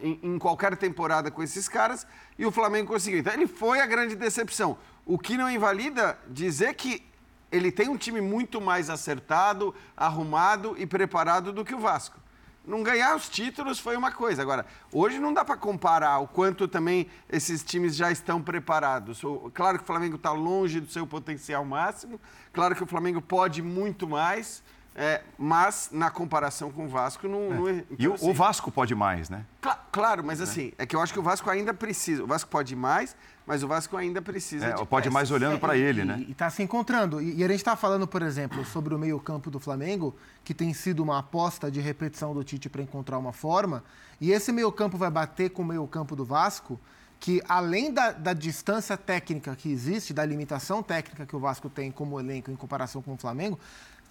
em, 0.00 0.18
em 0.22 0.38
qualquer 0.38 0.76
temporada 0.76 1.30
com 1.30 1.42
esses 1.42 1.68
caras, 1.68 2.06
e 2.38 2.46
o 2.46 2.50
Flamengo 2.50 2.88
conseguiu. 2.88 3.20
Então 3.20 3.32
ele 3.32 3.46
foi 3.46 3.80
a 3.80 3.86
grande 3.86 4.16
decepção. 4.16 4.78
O 5.04 5.18
que 5.18 5.36
não 5.36 5.50
invalida 5.50 6.18
dizer 6.28 6.74
que 6.74 7.04
ele 7.50 7.72
tem 7.72 7.88
um 7.88 7.96
time 7.96 8.20
muito 8.20 8.60
mais 8.60 8.88
acertado, 8.88 9.74
arrumado 9.96 10.74
e 10.78 10.86
preparado 10.86 11.52
do 11.52 11.64
que 11.64 11.74
o 11.74 11.80
Vasco. 11.80 12.18
Não 12.64 12.82
ganhar 12.82 13.16
os 13.16 13.28
títulos 13.28 13.78
foi 13.78 13.96
uma 13.96 14.12
coisa. 14.12 14.42
Agora, 14.42 14.66
hoje 14.92 15.18
não 15.18 15.32
dá 15.32 15.44
para 15.44 15.56
comparar 15.56 16.18
o 16.18 16.28
quanto 16.28 16.68
também 16.68 17.08
esses 17.28 17.62
times 17.64 17.96
já 17.96 18.10
estão 18.12 18.40
preparados. 18.42 19.22
Claro 19.54 19.78
que 19.78 19.84
o 19.84 19.86
Flamengo 19.86 20.16
está 20.16 20.30
longe 20.32 20.78
do 20.80 20.90
seu 20.90 21.06
potencial 21.06 21.64
máximo, 21.64 22.20
claro 22.52 22.74
que 22.76 22.82
o 22.82 22.86
Flamengo 22.86 23.20
pode 23.22 23.62
muito 23.62 24.06
mais, 24.06 24.62
é, 24.94 25.22
mas 25.38 25.88
na 25.90 26.10
comparação 26.10 26.70
com 26.70 26.84
o 26.84 26.88
Vasco 26.88 27.26
não. 27.26 27.48
não 27.50 27.68
é- 27.68 27.72
E 27.72 27.86
então, 27.92 28.10
o, 28.10 28.14
assim, 28.14 28.30
o 28.30 28.34
Vasco 28.34 28.70
pode 28.70 28.94
mais, 28.94 29.30
né? 29.30 29.44
Cla- 29.60 29.82
claro, 29.90 30.22
mas 30.22 30.40
assim, 30.40 30.72
é 30.76 30.84
que 30.84 30.94
eu 30.94 31.00
acho 31.00 31.12
que 31.12 31.18
o 31.18 31.22
Vasco 31.22 31.48
ainda 31.48 31.72
precisa. 31.72 32.22
O 32.22 32.26
Vasco 32.26 32.50
pode 32.50 32.76
mais, 32.76 33.16
mas 33.50 33.64
o 33.64 33.66
Vasco 33.66 33.96
ainda 33.96 34.22
precisa. 34.22 34.64
É, 34.64 34.74
de 34.74 34.86
pode 34.86 35.02
peças. 35.02 35.12
mais 35.12 35.30
olhando 35.32 35.58
para 35.58 35.76
ele, 35.76 36.04
né? 36.04 36.24
E 36.28 36.30
está 36.30 36.48
se 36.48 36.62
encontrando. 36.62 37.20
E, 37.20 37.38
e 37.38 37.42
a 37.42 37.48
gente 37.48 37.56
está 37.56 37.74
falando, 37.74 38.06
por 38.06 38.22
exemplo, 38.22 38.64
sobre 38.64 38.94
o 38.94 38.98
meio-campo 38.98 39.50
do 39.50 39.58
Flamengo, 39.58 40.14
que 40.44 40.54
tem 40.54 40.72
sido 40.72 41.02
uma 41.02 41.18
aposta 41.18 41.68
de 41.68 41.80
repetição 41.80 42.32
do 42.32 42.44
Tite 42.44 42.68
para 42.68 42.80
encontrar 42.80 43.18
uma 43.18 43.32
forma. 43.32 43.82
E 44.20 44.30
esse 44.30 44.52
meio-campo 44.52 44.96
vai 44.96 45.10
bater 45.10 45.50
com 45.50 45.62
o 45.62 45.64
meio-campo 45.64 46.14
do 46.14 46.24
Vasco, 46.24 46.78
que 47.18 47.42
além 47.48 47.92
da, 47.92 48.12
da 48.12 48.32
distância 48.32 48.96
técnica 48.96 49.56
que 49.56 49.68
existe, 49.68 50.14
da 50.14 50.24
limitação 50.24 50.80
técnica 50.80 51.26
que 51.26 51.34
o 51.34 51.40
Vasco 51.40 51.68
tem 51.68 51.90
como 51.90 52.20
elenco 52.20 52.52
em 52.52 52.56
comparação 52.56 53.02
com 53.02 53.14
o 53.14 53.16
Flamengo, 53.16 53.58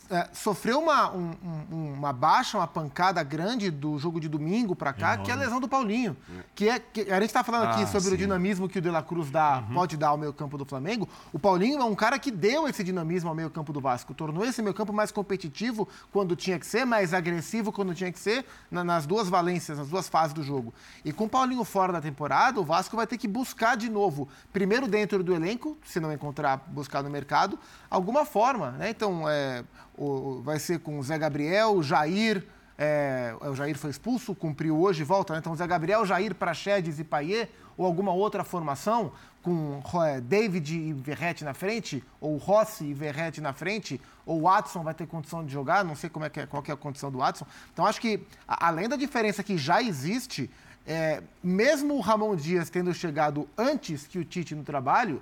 eh, 0.09 0.27
sofreu 0.33 0.79
uma, 0.79 1.11
um- 1.11 1.35
um- 1.71 1.93
uma 1.93 2.11
baixa, 2.11 2.57
uma 2.57 2.67
pancada 2.67 3.21
grande 3.23 3.69
do 3.69 3.97
jogo 3.99 4.19
de 4.19 4.27
domingo 4.27 4.75
para 4.75 4.91
cá, 4.93 5.17
que 5.17 5.29
é 5.29 5.33
a 5.33 5.37
lesão 5.37 5.59
do 5.59 5.67
Paulinho. 5.67 6.15
Que 6.55 6.69
é, 6.69 6.79
que 6.79 7.01
a 7.11 7.15
gente 7.19 7.25
está 7.29 7.43
falando 7.43 7.65
aqui 7.69 7.83
Ah, 7.83 7.87
sobre 7.87 8.07
o 8.09 8.11
sim. 8.11 8.17
dinamismo 8.17 8.67
que 8.67 8.79
o 8.79 8.81
De 8.81 8.89
La 8.89 9.03
Cruz 9.03 9.29
dá, 9.29 9.63
pode 9.73 9.95
dar 9.97 10.09
ao 10.09 10.17
meio 10.17 10.33
campo 10.33 10.57
do 10.57 10.65
Flamengo. 10.65 11.07
O 11.31 11.37
Paulinho 11.39 11.79
é 11.79 11.83
um 11.85 11.95
cara 11.95 12.17
que 12.17 12.31
deu 12.31 12.67
esse 12.67 12.83
dinamismo 12.83 13.29
ao 13.29 13.35
meio 13.35 13.49
campo 13.49 13.71
do 13.71 13.79
Vasco, 13.79 14.13
tornou 14.13 14.43
esse 14.45 14.61
meio 14.61 14.73
campo 14.73 14.91
mais 14.91 15.11
competitivo 15.11 15.87
quando 16.11 16.35
tinha 16.35 16.57
que 16.59 16.65
ser, 16.65 16.85
mais 16.85 17.13
agressivo 17.13 17.71
quando 17.71 17.93
tinha 17.93 18.11
que 18.11 18.19
ser, 18.19 18.45
na- 18.71 18.83
nas 18.83 19.05
duas 19.05 19.29
valências, 19.29 19.77
nas 19.77 19.87
duas 19.89 20.09
fases 20.09 20.33
do 20.33 20.41
jogo. 20.43 20.73
E 21.05 21.11
com 21.13 21.25
o 21.25 21.29
Paulinho 21.29 21.63
fora 21.63 21.93
da 21.93 22.01
temporada, 22.01 22.59
o 22.59 22.63
Vasco 22.63 22.95
vai 22.95 23.05
ter 23.05 23.17
que 23.17 23.27
buscar 23.27 23.77
de 23.77 23.89
novo, 23.89 24.27
primeiro 24.51 24.87
dentro 24.87 25.23
do 25.23 25.33
elenco, 25.33 25.77
se 25.85 25.99
não 25.99 26.11
encontrar, 26.11 26.57
buscar 26.67 27.03
no 27.03 27.09
mercado, 27.09 27.59
alguma 27.89 28.25
forma, 28.25 28.71
né? 28.71 28.89
Então, 28.89 29.27
é, 29.29 29.63
o- 30.03 30.41
vai 30.41 30.59
ser 30.59 30.79
com 30.79 30.97
o 30.99 31.03
Zé 31.03 31.17
Gabriel, 31.17 31.73
o 31.75 31.83
Jair, 31.83 32.45
é, 32.77 33.35
o 33.41 33.53
Jair 33.55 33.77
foi 33.77 33.89
expulso, 33.89 34.33
cumpriu 34.33 34.79
hoje 34.79 35.03
volta, 35.03 35.33
né? 35.33 35.39
Então, 35.39 35.55
Zé 35.55 35.67
Gabriel, 35.67 36.05
Jair, 36.05 36.33
Praxedes 36.33 36.97
e 36.99 37.03
Paier, 37.03 37.49
ou 37.77 37.85
alguma 37.85 38.13
outra 38.13 38.43
formação 38.43 39.11
com 39.41 39.81
é, 40.03 40.19
David 40.21 40.75
e 40.77 40.93
Verrete 40.93 41.43
na 41.43 41.53
frente, 41.53 42.03
ou 42.19 42.37
Rossi 42.37 42.85
e 42.85 42.93
Verrete 42.93 43.41
na 43.41 43.53
frente, 43.53 43.99
ou 44.25 44.41
Watson 44.41 44.83
vai 44.83 44.93
ter 44.93 45.07
condição 45.07 45.45
de 45.45 45.51
jogar, 45.51 45.83
não 45.83 45.95
sei 45.95 46.09
como 46.09 46.25
é 46.25 46.29
que 46.29 46.41
é, 46.41 46.45
qual 46.45 46.61
que 46.61 46.71
é 46.71 46.73
a 46.73 46.77
condição 46.77 47.09
do 47.11 47.17
Watson. 47.19 47.45
Então, 47.73 47.85
acho 47.85 47.99
que, 47.99 48.21
além 48.47 48.87
da 48.87 48.95
diferença 48.95 49.43
que 49.43 49.57
já 49.57 49.81
existe, 49.81 50.49
é, 50.85 51.21
mesmo 51.43 51.95
o 51.95 51.99
Ramon 52.01 52.35
Dias 52.35 52.69
tendo 52.69 52.93
chegado 52.93 53.47
antes 53.57 54.07
que 54.07 54.19
o 54.19 54.25
Tite 54.25 54.55
no 54.55 54.63
trabalho, 54.63 55.21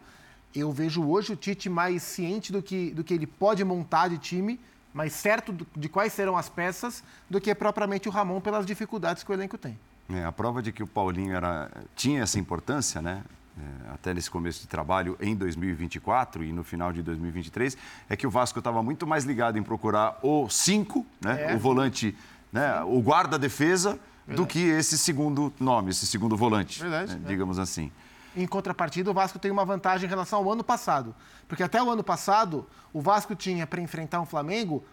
eu 0.59 0.71
vejo 0.71 1.03
hoje 1.03 1.33
o 1.33 1.35
Tite 1.35 1.69
mais 1.69 2.03
ciente 2.03 2.51
do 2.51 2.61
que, 2.61 2.91
do 2.91 3.03
que 3.03 3.13
ele 3.13 3.27
pode 3.27 3.63
montar 3.63 4.07
de 4.07 4.17
time, 4.17 4.59
mais 4.93 5.13
certo 5.13 5.55
de 5.75 5.89
quais 5.89 6.13
serão 6.13 6.37
as 6.37 6.49
peças, 6.49 7.03
do 7.29 7.39
que 7.39 7.53
propriamente 7.53 8.07
o 8.07 8.11
Ramon 8.11 8.41
pelas 8.41 8.65
dificuldades 8.65 9.23
que 9.23 9.31
o 9.31 9.33
elenco 9.33 9.57
tem. 9.57 9.77
É, 10.09 10.23
a 10.23 10.31
prova 10.31 10.61
de 10.61 10.71
que 10.71 10.81
o 10.81 10.87
Paulinho 10.87 11.35
era, 11.35 11.69
tinha 11.95 12.23
essa 12.23 12.39
importância, 12.39 13.01
né? 13.01 13.23
é, 13.57 13.93
até 13.93 14.13
nesse 14.13 14.29
começo 14.29 14.61
de 14.61 14.67
trabalho 14.67 15.17
em 15.19 15.35
2024 15.35 16.43
e 16.43 16.51
no 16.51 16.63
final 16.63 16.93
de 16.93 17.01
2023, 17.01 17.77
é 18.09 18.15
que 18.15 18.27
o 18.27 18.29
Vasco 18.29 18.59
estava 18.59 18.81
muito 18.83 19.07
mais 19.07 19.25
ligado 19.25 19.57
em 19.57 19.63
procurar 19.63 20.19
o 20.21 20.47
5, 20.47 21.05
né? 21.21 21.51
É. 21.51 21.55
o 21.55 21.59
volante, 21.59 22.15
né? 22.51 22.81
o 22.83 22.99
guarda-defesa, 23.01 23.99
do 24.27 24.45
que 24.45 24.59
esse 24.59 24.97
segundo 24.97 25.53
nome, 25.57 25.91
esse 25.91 26.05
segundo 26.05 26.35
volante, 26.35 26.81
Verdade, 26.81 27.15
né, 27.15 27.21
é. 27.23 27.27
digamos 27.29 27.57
assim. 27.57 27.89
Em 28.37 28.45
contrapartida, 28.45 29.09
o 29.09 29.13
Vasco 29.13 29.39
tem 29.39 29.49
uma 29.49 29.65
vantagem 29.65 30.05
em 30.05 30.09
relação 30.09 30.39
ao 30.39 30.51
ano 30.51 30.63
passado. 30.63 31.15
Porque 31.47 31.63
até 31.63 31.81
o 31.81 31.89
ano 31.89 32.03
passado, 32.03 32.67
o 32.93 33.01
Vasco 33.01 33.33
tinha 33.35 33.65
para 33.65 33.81
enfrentar 33.81 34.21
um 34.21 34.25
Flamengo 34.25 34.83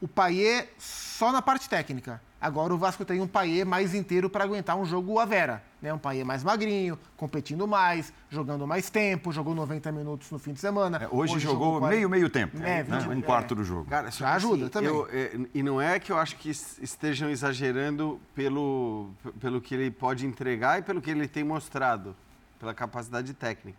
o 0.00 0.08
Paier 0.08 0.68
só 0.78 1.30
na 1.30 1.40
parte 1.40 1.68
técnica. 1.68 2.20
Agora 2.40 2.74
o 2.74 2.76
Vasco 2.78 3.04
tem 3.04 3.20
um 3.20 3.26
Paier 3.26 3.64
mais 3.64 3.94
inteiro 3.94 4.28
para 4.28 4.42
aguentar 4.42 4.76
um 4.76 4.84
jogo 4.84 5.18
à 5.20 5.24
vera. 5.24 5.62
Né? 5.80 5.92
Um 5.94 5.98
Paier 5.98 6.26
mais 6.26 6.42
magrinho, 6.42 6.98
competindo 7.16 7.68
mais, 7.68 8.12
jogando 8.28 8.66
mais 8.66 8.90
tempo, 8.90 9.32
jogou 9.32 9.54
90 9.54 9.92
minutos 9.92 10.28
no 10.30 10.40
fim 10.40 10.52
de 10.52 10.58
semana. 10.60 10.98
É, 11.04 11.08
hoje, 11.08 11.38
jogou 11.38 11.78
quarenta- 11.78 11.94
meio, 11.96 12.08
meio 12.10 12.28
tempo, 12.28 12.56
É, 12.58 12.82
né? 12.82 12.98
20 12.98 13.08
um 13.16 13.20
quarto 13.22 13.54
do 13.54 13.62
jogo. 13.62 13.88
Cara, 13.88 14.10
Já 14.10 14.30
que, 14.30 14.36
ajuda 14.36 14.62
assim, 14.64 14.70
também. 14.72 14.90
eu, 14.90 15.08
é, 15.12 15.38
e 15.54 15.62
não 15.62 15.80
é 15.80 16.00
que 16.00 16.10
eu 16.10 16.18
acho 16.18 16.34
que 16.36 16.50
es- 16.50 16.78
estejam 16.82 17.30
exagerando 17.30 18.20
pelo, 18.34 19.10
pelo 19.40 19.60
que 19.60 19.72
ele 19.74 19.90
pode 19.90 20.26
entregar 20.26 20.80
e 20.80 20.82
pelo 20.82 21.00
que 21.00 21.10
ele 21.12 21.28
tem 21.28 21.44
mostrado, 21.44 22.16
pela 22.62 22.72
capacidade 22.72 23.34
técnica. 23.34 23.78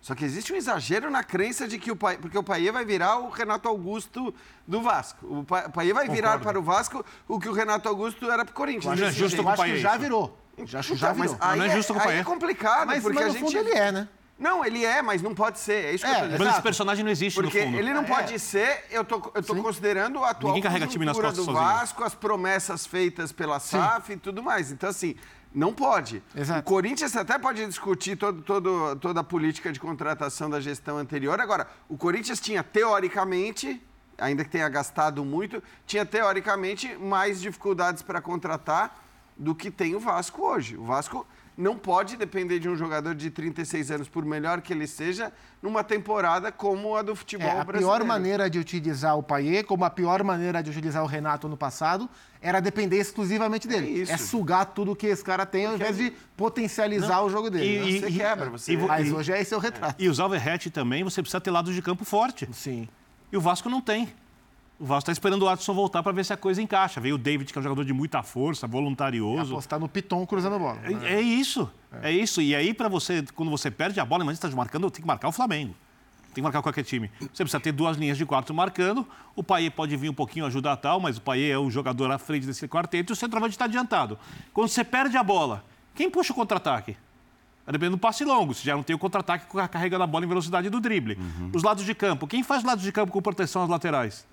Só 0.00 0.14
que 0.14 0.24
existe 0.24 0.52
um 0.52 0.56
exagero 0.56 1.10
na 1.10 1.22
crença 1.22 1.68
de 1.68 1.78
que 1.78 1.92
o 1.92 1.94
Pai, 1.94 2.16
porque 2.16 2.36
o 2.36 2.42
Paier 2.42 2.72
vai 2.72 2.82
virar 2.84 3.18
o 3.18 3.28
Renato 3.28 3.68
Augusto 3.68 4.34
do 4.66 4.80
Vasco. 4.80 5.24
O 5.26 5.44
Pa- 5.44 5.68
Paier 5.68 5.94
vai 5.94 6.08
virar 6.08 6.38
Concordo. 6.38 6.44
para 6.46 6.58
o 6.58 6.62
Vasco 6.62 7.04
o 7.28 7.38
que 7.38 7.48
o 7.48 7.52
Renato 7.52 7.88
Augusto 7.88 8.28
era 8.30 8.42
para 8.44 8.50
o 8.52 8.54
Corinthians. 8.54 8.86
Mas 8.86 9.00
não 9.00 9.06
é 9.06 9.12
justo 9.12 9.36
jeito. 9.36 9.44
com 9.44 9.50
o 9.52 9.56
Paier 9.56 9.76
já 9.76 9.96
virou. 9.98 10.36
Já, 10.64 10.80
Então, 10.80 10.96
já 10.96 11.14
mas 11.14 11.30
virou. 11.32 11.46
aí, 11.46 11.58
não 11.58 11.66
é 11.66 11.70
justo 11.76 11.92
com 11.92 12.00
o 12.00 12.02
Paier. 12.02 12.20
é 12.20 12.24
complicado, 12.24 12.86
Mas, 12.86 13.02
porque 13.02 13.14
mas 13.18 13.24
a 13.24 13.28
no 13.28 13.34
gente... 13.34 13.44
fundo 13.56 13.58
ele 13.68 13.78
é, 13.78 13.92
né? 13.92 14.08
Não, 14.38 14.64
ele 14.64 14.84
é, 14.84 15.02
mas 15.02 15.22
não 15.22 15.34
pode 15.36 15.58
ser. 15.60 15.84
É 15.84 15.94
isso 15.94 16.04
que 16.04 16.10
É, 16.10 16.14
eu 16.14 16.18
tô 16.20 16.24
dizendo. 16.24 16.44
Mas 16.46 16.52
esse 16.54 16.62
personagem 16.62 17.04
não 17.04 17.10
existe 17.12 17.40
Porque 17.40 17.60
no 17.60 17.66
fundo. 17.66 17.78
ele 17.78 17.94
não 17.94 18.00
É. 18.02 18.04
pode 18.06 18.38
ser, 18.40 18.86
eu 18.90 19.04
tô, 19.04 19.30
eu 19.36 19.42
tô 19.42 19.54
considerando 19.62 20.24
a 20.24 20.30
atual 20.30 20.52
Ninguém 20.54 20.62
carrega 20.64 20.86
time 20.88 21.04
nas 21.04 21.16
costas 21.16 21.36
do 21.36 21.44
sozinho. 21.44 21.64
Vasco, 21.64 22.02
as 22.02 22.14
promessas 22.14 22.84
feitas 22.86 23.30
pela 23.30 23.60
SAF 23.60 24.14
e 24.14 24.16
tudo 24.16 24.42
mais. 24.42 24.72
Então, 24.72 24.90
assim, 24.90 25.14
não 25.54 25.72
pode. 25.72 26.22
Exato. 26.34 26.60
O 26.60 26.62
Corinthians 26.62 27.14
até 27.16 27.38
pode 27.38 27.64
discutir 27.66 28.16
todo, 28.16 28.42
todo, 28.42 28.96
toda 28.96 29.20
a 29.20 29.24
política 29.24 29.72
de 29.72 29.78
contratação 29.78 30.48
da 30.48 30.60
gestão 30.60 30.98
anterior. 30.98 31.40
Agora, 31.40 31.66
o 31.88 31.96
Corinthians 31.96 32.40
tinha, 32.40 32.62
teoricamente, 32.62 33.82
ainda 34.18 34.44
que 34.44 34.50
tenha 34.50 34.68
gastado 34.68 35.24
muito, 35.24 35.62
tinha, 35.86 36.06
teoricamente, 36.06 36.96
mais 36.96 37.40
dificuldades 37.40 38.02
para 38.02 38.20
contratar 38.20 39.02
do 39.36 39.54
que 39.54 39.70
tem 39.70 39.94
o 39.94 40.00
Vasco 40.00 40.42
hoje. 40.42 40.76
O 40.76 40.84
Vasco 40.84 41.26
não 41.56 41.76
pode 41.76 42.16
depender 42.16 42.58
de 42.58 42.68
um 42.68 42.74
jogador 42.76 43.14
de 43.14 43.30
36 43.30 43.90
anos, 43.90 44.08
por 44.08 44.24
melhor 44.24 44.60
que 44.62 44.72
ele 44.72 44.86
seja, 44.86 45.32
numa 45.62 45.84
temporada 45.84 46.50
como 46.50 46.96
a 46.96 47.02
do 47.02 47.14
futebol 47.14 47.46
É, 47.46 47.60
a 47.60 47.64
brasileiro. 47.64 47.98
pior 47.98 48.04
maneira 48.06 48.48
de 48.48 48.58
utilizar 48.58 49.16
o 49.18 49.22
Paier, 49.22 49.64
como 49.66 49.84
a 49.84 49.90
pior 49.90 50.24
maneira 50.24 50.62
de 50.62 50.70
utilizar 50.70 51.02
o 51.02 51.06
Renato 51.06 51.48
no 51.48 51.56
passado, 51.56 52.08
era 52.40 52.58
depender 52.60 52.96
exclusivamente 52.98 53.68
dele. 53.68 53.86
É 53.86 53.90
isso. 54.02 54.12
É, 54.12 54.16
sugar 54.16 54.64
tudo 54.66 54.96
que 54.96 55.06
esse 55.06 55.22
cara 55.22 55.44
tem 55.46 55.66
ao 55.66 55.74
invés 55.74 55.96
de 55.96 56.12
potencializar 56.36 57.22
o 57.22 57.28
jogo 57.30 57.50
dele. 57.50 57.88
E- 57.96 58.00
Você 58.00 58.08
e- 58.08 58.16
quebra, 58.16 58.50
você... 58.50 58.72
e 58.72 58.76
Mas 58.76 59.08
e- 59.08 59.12
hoje 59.12 59.32
é 59.32 59.40
esse 59.40 59.54
o 59.54 59.58
retrato. 59.58 59.94
E 60.02 60.08
usar 60.08 60.26
o 60.26 60.28
Verrete 60.30 60.70
também, 60.70 61.04
você 61.04 61.20
precisa 61.22 61.40
ter 61.40 61.50
lados 61.50 61.74
de 61.74 61.82
campo 61.82 62.04
forte. 62.04 62.48
Sim. 62.52 62.88
E 63.30 63.36
o 63.36 63.40
Vasco 63.40 63.68
não 63.68 63.80
tem. 63.80 64.08
O 64.82 64.84
Vasco 64.84 65.02
está 65.02 65.12
esperando 65.12 65.42
o 65.42 65.48
Adson 65.48 65.72
voltar 65.72 66.02
para 66.02 66.10
ver 66.10 66.24
se 66.24 66.32
a 66.32 66.36
coisa 66.36 66.60
encaixa. 66.60 67.00
Veio 67.00 67.14
o 67.14 67.18
David, 67.18 67.52
que 67.52 67.56
é 67.56 67.60
um 67.60 67.62
jogador 67.62 67.84
de 67.84 67.92
muita 67.92 68.20
força, 68.24 68.66
voluntarioso. 68.66 69.52
Apostar 69.52 69.78
no 69.78 69.88
Piton 69.88 70.26
cruzando 70.26 70.56
a 70.56 70.58
bola. 70.58 70.80
É, 71.04 71.14
é 71.14 71.20
isso, 71.20 71.70
é. 72.02 72.10
isso. 72.10 72.42
E 72.42 72.52
aí, 72.52 72.74
para 72.74 72.88
você, 72.88 73.24
quando 73.36 73.48
você 73.48 73.70
perde 73.70 74.00
a 74.00 74.04
bola, 74.04 74.24
mas 74.24 74.40
você 74.40 74.46
está 74.48 74.56
marcando, 74.56 74.90
tem 74.90 75.00
que 75.00 75.06
marcar 75.06 75.28
o 75.28 75.32
Flamengo. 75.32 75.72
Tem 76.24 76.34
que 76.34 76.42
marcar 76.42 76.60
qualquer 76.62 76.82
time. 76.82 77.08
Você 77.20 77.44
precisa 77.44 77.60
ter 77.60 77.70
duas 77.70 77.96
linhas 77.96 78.18
de 78.18 78.26
quatro 78.26 78.52
marcando. 78.52 79.06
O 79.36 79.44
Paier 79.44 79.70
pode 79.70 79.96
vir 79.96 80.08
um 80.10 80.14
pouquinho 80.14 80.46
ajudar 80.46 80.76
tal, 80.78 80.98
mas 80.98 81.16
o 81.16 81.20
Paier 81.20 81.54
é 81.54 81.58
o 81.58 81.70
jogador 81.70 82.10
à 82.10 82.18
frente 82.18 82.44
desse 82.44 82.66
quarteto 82.66 83.12
e 83.12 83.14
o 83.14 83.16
centroavante 83.16 83.54
está 83.54 83.66
adiantado. 83.66 84.18
Quando 84.52 84.66
você 84.66 84.82
perde 84.82 85.16
a 85.16 85.22
bola, 85.22 85.64
quem 85.94 86.10
puxa 86.10 86.32
o 86.32 86.34
contra-ataque? 86.34 86.96
Vai 87.64 87.72
depender 87.72 87.90
do 87.90 87.98
passe 87.98 88.24
longo. 88.24 88.52
Se 88.52 88.64
já 88.64 88.74
não 88.74 88.82
tem 88.82 88.96
o 88.96 88.98
contra-ataque 88.98 89.46
carregando 89.70 90.02
a 90.02 90.08
bola 90.08 90.24
em 90.24 90.28
velocidade 90.28 90.68
do 90.68 90.80
drible. 90.80 91.16
Os 91.54 91.62
lados 91.62 91.84
de 91.84 91.94
campo. 91.94 92.26
Quem 92.26 92.42
faz 92.42 92.64
lados 92.64 92.82
de 92.82 92.90
campo 92.90 93.12
com 93.12 93.22
proteção 93.22 93.62
às 93.62 93.68
laterais? 93.68 94.26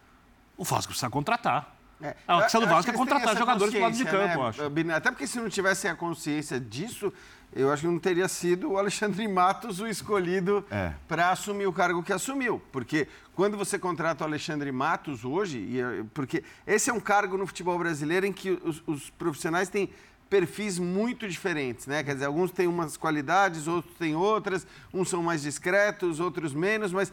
O 0.59 0.63
Vasco 0.65 0.91
precisa 0.91 1.09
contratar. 1.09 1.73
É, 2.01 2.15
A 2.27 2.43
questão 2.43 2.59
do 2.61 2.65
eu- 2.65 2.69
eu 2.69 2.75
Vasco 2.75 2.91
é 2.91 2.93
contratar 2.93 3.37
jogadores 3.37 3.73
do 3.73 3.79
lado 3.79 3.93
de 3.93 4.03
consciência, 4.03 4.27
campo, 4.27 4.41
né, 4.43 4.49
acho. 4.49 4.93
Até 4.97 5.09
porque 5.11 5.25
se 5.25 5.39
não 5.39 5.49
tivessem 5.49 5.89
a 5.89 5.95
consciência 5.95 6.59
disso, 6.59 7.13
eu 7.53 7.71
acho 7.71 7.81
que 7.83 7.87
não 7.87 7.97
teria 7.99 8.27
sido 8.27 8.71
o 8.71 8.77
Alexandre 8.77 9.25
Matos 9.27 9.79
o 9.79 9.87
escolhido 9.87 10.65
É. 10.69 10.91
para 11.07 11.31
assumir 11.31 11.65
o 11.65 11.71
cargo 11.73 12.03
que 12.03 12.11
assumiu. 12.11 12.61
Porque 12.73 13.07
quando 13.33 13.57
você 13.57 13.79
contrata 13.79 14.25
o 14.25 14.27
Alexandre 14.27 14.69
Matos 14.71 15.23
hoje, 15.23 15.65
porque 16.13 16.43
esse 16.67 16.89
é 16.89 16.93
um 16.93 16.99
cargo 16.99 17.37
no 17.37 17.47
futebol 17.47 17.77
brasileiro 17.79 18.25
em 18.25 18.33
que 18.33 18.51
os, 18.65 18.83
os 18.85 19.09
profissionais 19.11 19.69
têm 19.69 19.89
perfis 20.29 20.77
muito 20.77 21.25
diferentes, 21.27 21.87
né? 21.87 22.03
Quer 22.03 22.15
dizer, 22.15 22.25
alguns 22.25 22.51
têm 22.51 22.67
umas 22.67 22.97
qualidades, 22.97 23.65
outros 23.67 23.95
têm 23.97 24.13
outras, 24.15 24.67
uns 24.93 25.09
são 25.09 25.23
mais 25.23 25.41
discretos, 25.41 26.19
outros 26.19 26.53
menos, 26.53 26.91
mas 26.93 27.11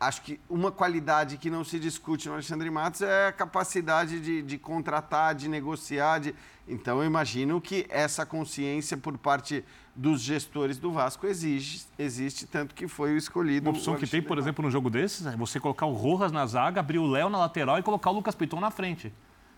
acho 0.00 0.22
que 0.22 0.38
uma 0.48 0.70
qualidade 0.70 1.36
que 1.36 1.50
não 1.50 1.64
se 1.64 1.78
discute 1.78 2.28
no 2.28 2.34
Alexandre 2.34 2.70
Matos 2.70 3.02
é 3.02 3.28
a 3.28 3.32
capacidade 3.32 4.20
de, 4.20 4.42
de 4.42 4.58
contratar, 4.58 5.34
de 5.34 5.48
negociar. 5.48 6.20
De... 6.20 6.34
Então, 6.66 6.98
eu 7.00 7.04
imagino 7.06 7.60
que 7.60 7.86
essa 7.88 8.24
consciência 8.24 8.96
por 8.96 9.16
parte 9.18 9.64
dos 9.96 10.20
gestores 10.20 10.78
do 10.78 10.92
Vasco 10.92 11.26
exige, 11.26 11.82
existe, 11.98 12.46
tanto 12.46 12.72
que 12.74 12.86
foi 12.86 13.14
o 13.14 13.16
escolhido. 13.16 13.68
Uma 13.68 13.76
opção 13.76 13.96
que 13.96 14.06
tem, 14.06 14.22
por 14.22 14.38
exemplo, 14.38 14.64
no 14.64 14.70
jogo 14.70 14.88
desses, 14.88 15.26
é 15.26 15.36
você 15.36 15.58
colocar 15.58 15.86
o 15.86 15.92
Rojas 15.94 16.30
na 16.30 16.46
zaga, 16.46 16.78
abrir 16.78 16.98
o 16.98 17.06
Léo 17.06 17.28
na 17.28 17.38
lateral 17.38 17.78
e 17.78 17.82
colocar 17.82 18.10
o 18.10 18.14
Lucas 18.14 18.36
Piton 18.36 18.60
na 18.60 18.70
frente. 18.70 19.12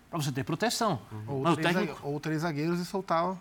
Para 0.09 0.18
você 0.20 0.32
ter 0.32 0.43
proteção. 0.43 1.01
Ou, 1.26 1.43
Mas 1.43 1.53
o 1.53 1.57
três, 1.57 1.76
técnico... 1.76 2.01
ou 2.09 2.18
três 2.18 2.41
zagueiros 2.43 2.80
e 2.80 2.84
soltar. 2.86 3.36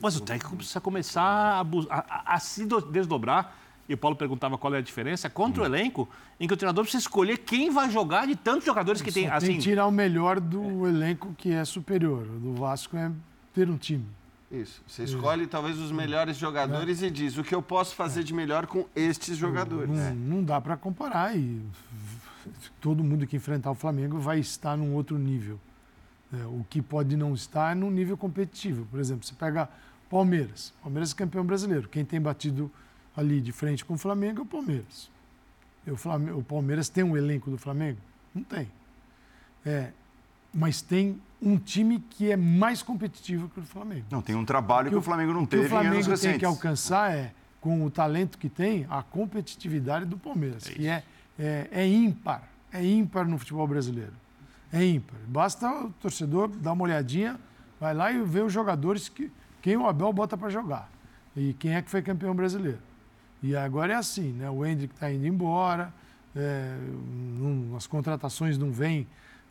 Mas 0.00 0.16
o 0.16 0.20
técnico 0.20 0.54
precisa 0.56 0.80
começar 0.80 1.22
a, 1.22 1.60
a- 1.60 1.64
a- 2.08 2.34
a 2.34 2.38
se 2.38 2.64
do- 2.64 2.80
desdobrar. 2.80 3.56
E 3.88 3.94
o 3.94 3.98
Paulo 3.98 4.16
perguntava 4.16 4.56
qual 4.56 4.74
é 4.74 4.78
a 4.78 4.80
diferença. 4.80 5.28
Contra 5.28 5.62
o 5.62 5.66
elenco, 5.66 6.08
em 6.38 6.46
que 6.46 6.54
o 6.54 6.56
treinador 6.56 6.84
precisa 6.84 7.02
escolher 7.02 7.38
quem 7.38 7.70
vai 7.70 7.90
jogar 7.90 8.26
de 8.26 8.36
tantos 8.36 8.64
jogadores 8.64 9.02
que 9.02 9.10
tem. 9.10 9.28
Só 9.28 9.34
Assim, 9.34 9.46
tem 9.46 9.56
que 9.56 9.62
tirar 9.62 9.86
o 9.86 9.90
melhor 9.90 10.38
do 10.38 10.86
elenco 10.86 11.34
que 11.36 11.52
é 11.52 11.64
superior. 11.64 12.22
O 12.22 12.38
do 12.38 12.54
Vasco 12.54 12.96
é 12.96 13.10
ter 13.52 13.68
um 13.68 13.76
time. 13.76 14.06
Isso. 14.50 14.82
Você 14.86 15.04
escolhe 15.04 15.46
talvez 15.46 15.78
os 15.78 15.90
melhores 15.90 16.36
jogadores 16.36 17.00
e 17.02 17.10
diz 17.10 17.38
o 17.38 17.42
que 17.42 17.54
eu 17.54 17.62
posso 17.62 17.94
fazer 17.94 18.22
de 18.22 18.34
melhor 18.34 18.66
com 18.66 18.86
estes 18.94 19.36
jogadores. 19.36 19.88
Não, 19.88 20.14
não 20.14 20.44
dá 20.44 20.60
para 20.60 20.76
comparar 20.76 21.34
e 21.34 21.62
todo 22.80 23.02
mundo 23.02 23.26
que 23.26 23.34
enfrentar 23.34 23.70
o 23.70 23.74
Flamengo 23.74 24.18
vai 24.18 24.38
estar 24.38 24.76
num 24.76 24.94
outro 24.94 25.18
nível. 25.18 25.58
É, 26.32 26.44
o 26.46 26.64
que 26.68 26.82
pode 26.82 27.16
não 27.16 27.34
estar 27.34 27.72
é 27.72 27.74
num 27.74 27.90
nível 27.90 28.16
competitivo. 28.16 28.86
Por 28.90 29.00
exemplo, 29.00 29.24
você 29.26 29.34
pega 29.34 29.68
Palmeiras. 30.10 30.72
Palmeiras 30.82 31.12
é 31.12 31.14
campeão 31.14 31.44
brasileiro. 31.44 31.88
Quem 31.88 32.04
tem 32.04 32.20
batido 32.20 32.70
ali 33.16 33.40
de 33.40 33.52
frente 33.52 33.84
com 33.84 33.94
o 33.94 33.98
Flamengo 33.98 34.40
é 34.40 34.42
o 34.42 34.46
Palmeiras. 34.46 35.10
O, 35.86 35.96
Flamengo, 35.96 36.38
o 36.38 36.44
Palmeiras 36.44 36.88
tem 36.88 37.02
um 37.02 37.16
elenco 37.16 37.50
do 37.50 37.58
Flamengo? 37.58 37.98
Não 38.34 38.42
tem. 38.42 38.70
É, 39.64 39.90
mas 40.52 40.80
tem 40.80 41.20
um 41.40 41.56
time 41.58 41.98
que 42.10 42.30
é 42.30 42.36
mais 42.36 42.82
competitivo 42.82 43.48
que 43.48 43.60
o 43.60 43.64
Flamengo. 43.64 44.06
Não, 44.10 44.22
tem 44.22 44.34
um 44.34 44.44
trabalho 44.44 44.90
que 44.90 44.96
o 44.96 45.02
Flamengo 45.02 45.32
não 45.32 45.42
o 45.42 45.44
que 45.44 45.50
teve 45.50 45.66
o 45.66 45.68
Flamengo 45.68 45.94
em 45.94 45.98
anos 45.98 46.06
tem 46.06 46.12
recentes. 46.14 46.38
que 46.38 46.44
alcançar 46.44 47.12
é, 47.12 47.32
com 47.60 47.84
o 47.84 47.90
talento 47.90 48.38
que 48.38 48.48
tem, 48.48 48.86
a 48.88 49.02
competitividade 49.02 50.04
do 50.04 50.16
Palmeiras, 50.16 50.64
que 50.64 50.86
é, 50.86 51.02
é, 51.38 51.68
é 51.70 51.86
ímpar. 51.86 52.48
É 52.72 52.84
ímpar 52.84 53.26
no 53.26 53.38
futebol 53.38 53.66
brasileiro. 53.66 54.12
É 54.72 54.84
ímpar. 54.84 55.18
Basta 55.26 55.68
o 55.68 55.90
torcedor 56.00 56.48
dar 56.48 56.72
uma 56.72 56.84
olhadinha, 56.84 57.38
vai 57.78 57.92
lá 57.92 58.10
e 58.10 58.22
vê 58.22 58.40
os 58.40 58.52
jogadores 58.52 59.08
que 59.08 59.30
quem 59.60 59.76
o 59.76 59.86
Abel 59.86 60.12
bota 60.12 60.36
para 60.36 60.48
jogar. 60.48 60.90
E 61.36 61.52
quem 61.54 61.74
é 61.74 61.82
que 61.82 61.90
foi 61.90 62.02
campeão 62.02 62.34
brasileiro. 62.34 62.78
E 63.42 63.56
agora 63.56 63.92
é 63.92 63.96
assim, 63.96 64.32
né? 64.32 64.48
O 64.50 64.64
Hendrick 64.64 64.94
está 64.94 65.12
indo 65.12 65.26
embora, 65.26 65.92
é, 66.34 66.76
não- 67.38 67.76
as 67.76 67.86
contratações 67.86 68.56
não 68.56 68.70
vêm 68.70 69.06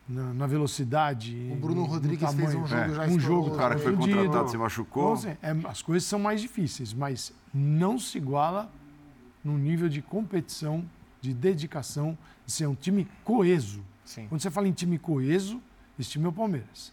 na, 0.08 0.32
na 0.32 0.46
velocidade. 0.46 1.50
O 1.52 1.56
Bruno 1.56 1.74
no- 1.74 1.80
no 1.82 1.86
Rodrigues 1.86 2.20
fez 2.34 2.50
tamanho. 2.52 2.60
um 2.64 2.66
jogo, 2.66 2.94
já 2.94 3.06
um 3.06 3.20
jogo 3.20 3.48
o 3.50 3.56
cara 3.56 3.74
que 3.76 3.82
foi 3.82 3.92
confundido. 3.92 4.18
contratado 4.18 4.50
se 4.50 4.56
machucou. 4.58 5.14
Então, 5.16 5.30
assim, 5.30 5.38
é, 5.42 5.68
as 5.68 5.82
coisas 5.82 6.08
são 6.08 6.18
mais 6.18 6.40
difíceis, 6.40 6.92
mas 6.94 7.32
não 7.52 7.98
se 7.98 8.16
iguala 8.18 8.70
no 9.44 9.58
nível 9.58 9.88
de 9.88 10.00
competição, 10.00 10.84
de 11.20 11.32
dedicação, 11.34 12.16
de 12.46 12.52
ser 12.52 12.66
um 12.66 12.74
time 12.74 13.06
coeso. 13.24 13.82
Sim. 14.04 14.26
Quando 14.28 14.40
você 14.40 14.50
fala 14.50 14.66
em 14.66 14.72
time 14.72 14.98
coeso, 14.98 15.60
esse 15.98 16.10
time 16.10 16.24
é 16.24 16.28
o 16.28 16.32
Palmeiras. 16.32 16.92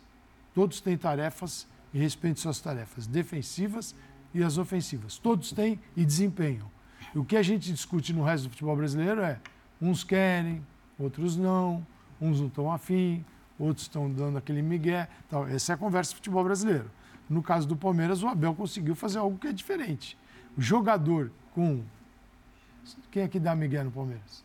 Todos 0.53 0.81
têm 0.81 0.97
tarefas 0.97 1.65
e 1.93 1.97
respeitam 1.99 2.41
suas 2.41 2.59
tarefas 2.59 3.07
defensivas 3.07 3.95
e 4.33 4.43
as 4.43 4.57
ofensivas. 4.57 5.17
Todos 5.17 5.51
têm 5.51 5.79
e 5.95 6.05
desempenham. 6.05 6.69
O 7.15 7.25
que 7.25 7.35
a 7.35 7.41
gente 7.41 7.71
discute 7.71 8.13
no 8.13 8.23
resto 8.23 8.45
do 8.45 8.49
futebol 8.51 8.75
brasileiro 8.75 9.21
é 9.21 9.39
uns 9.81 10.03
querem, 10.03 10.65
outros 10.97 11.35
não, 11.35 11.85
uns 12.21 12.39
não 12.39 12.47
estão 12.47 12.71
afim, 12.71 13.25
outros 13.57 13.85
estão 13.85 14.11
dando 14.11 14.37
aquele 14.37 14.61
migué. 14.61 15.07
Essa 15.49 15.73
é 15.73 15.75
a 15.75 15.77
conversa 15.77 16.11
do 16.11 16.15
futebol 16.15 16.43
brasileiro. 16.43 16.89
No 17.29 17.41
caso 17.41 17.67
do 17.67 17.75
Palmeiras, 17.75 18.23
o 18.23 18.27
Abel 18.27 18.53
conseguiu 18.53 18.95
fazer 18.95 19.19
algo 19.19 19.37
que 19.37 19.47
é 19.47 19.53
diferente. 19.53 20.17
O 20.57 20.61
jogador 20.61 21.31
com. 21.53 21.83
Quem 23.11 23.23
é 23.23 23.27
que 23.27 23.39
dá 23.39 23.55
migué 23.55 23.83
no 23.83 23.91
Palmeiras? 23.91 24.43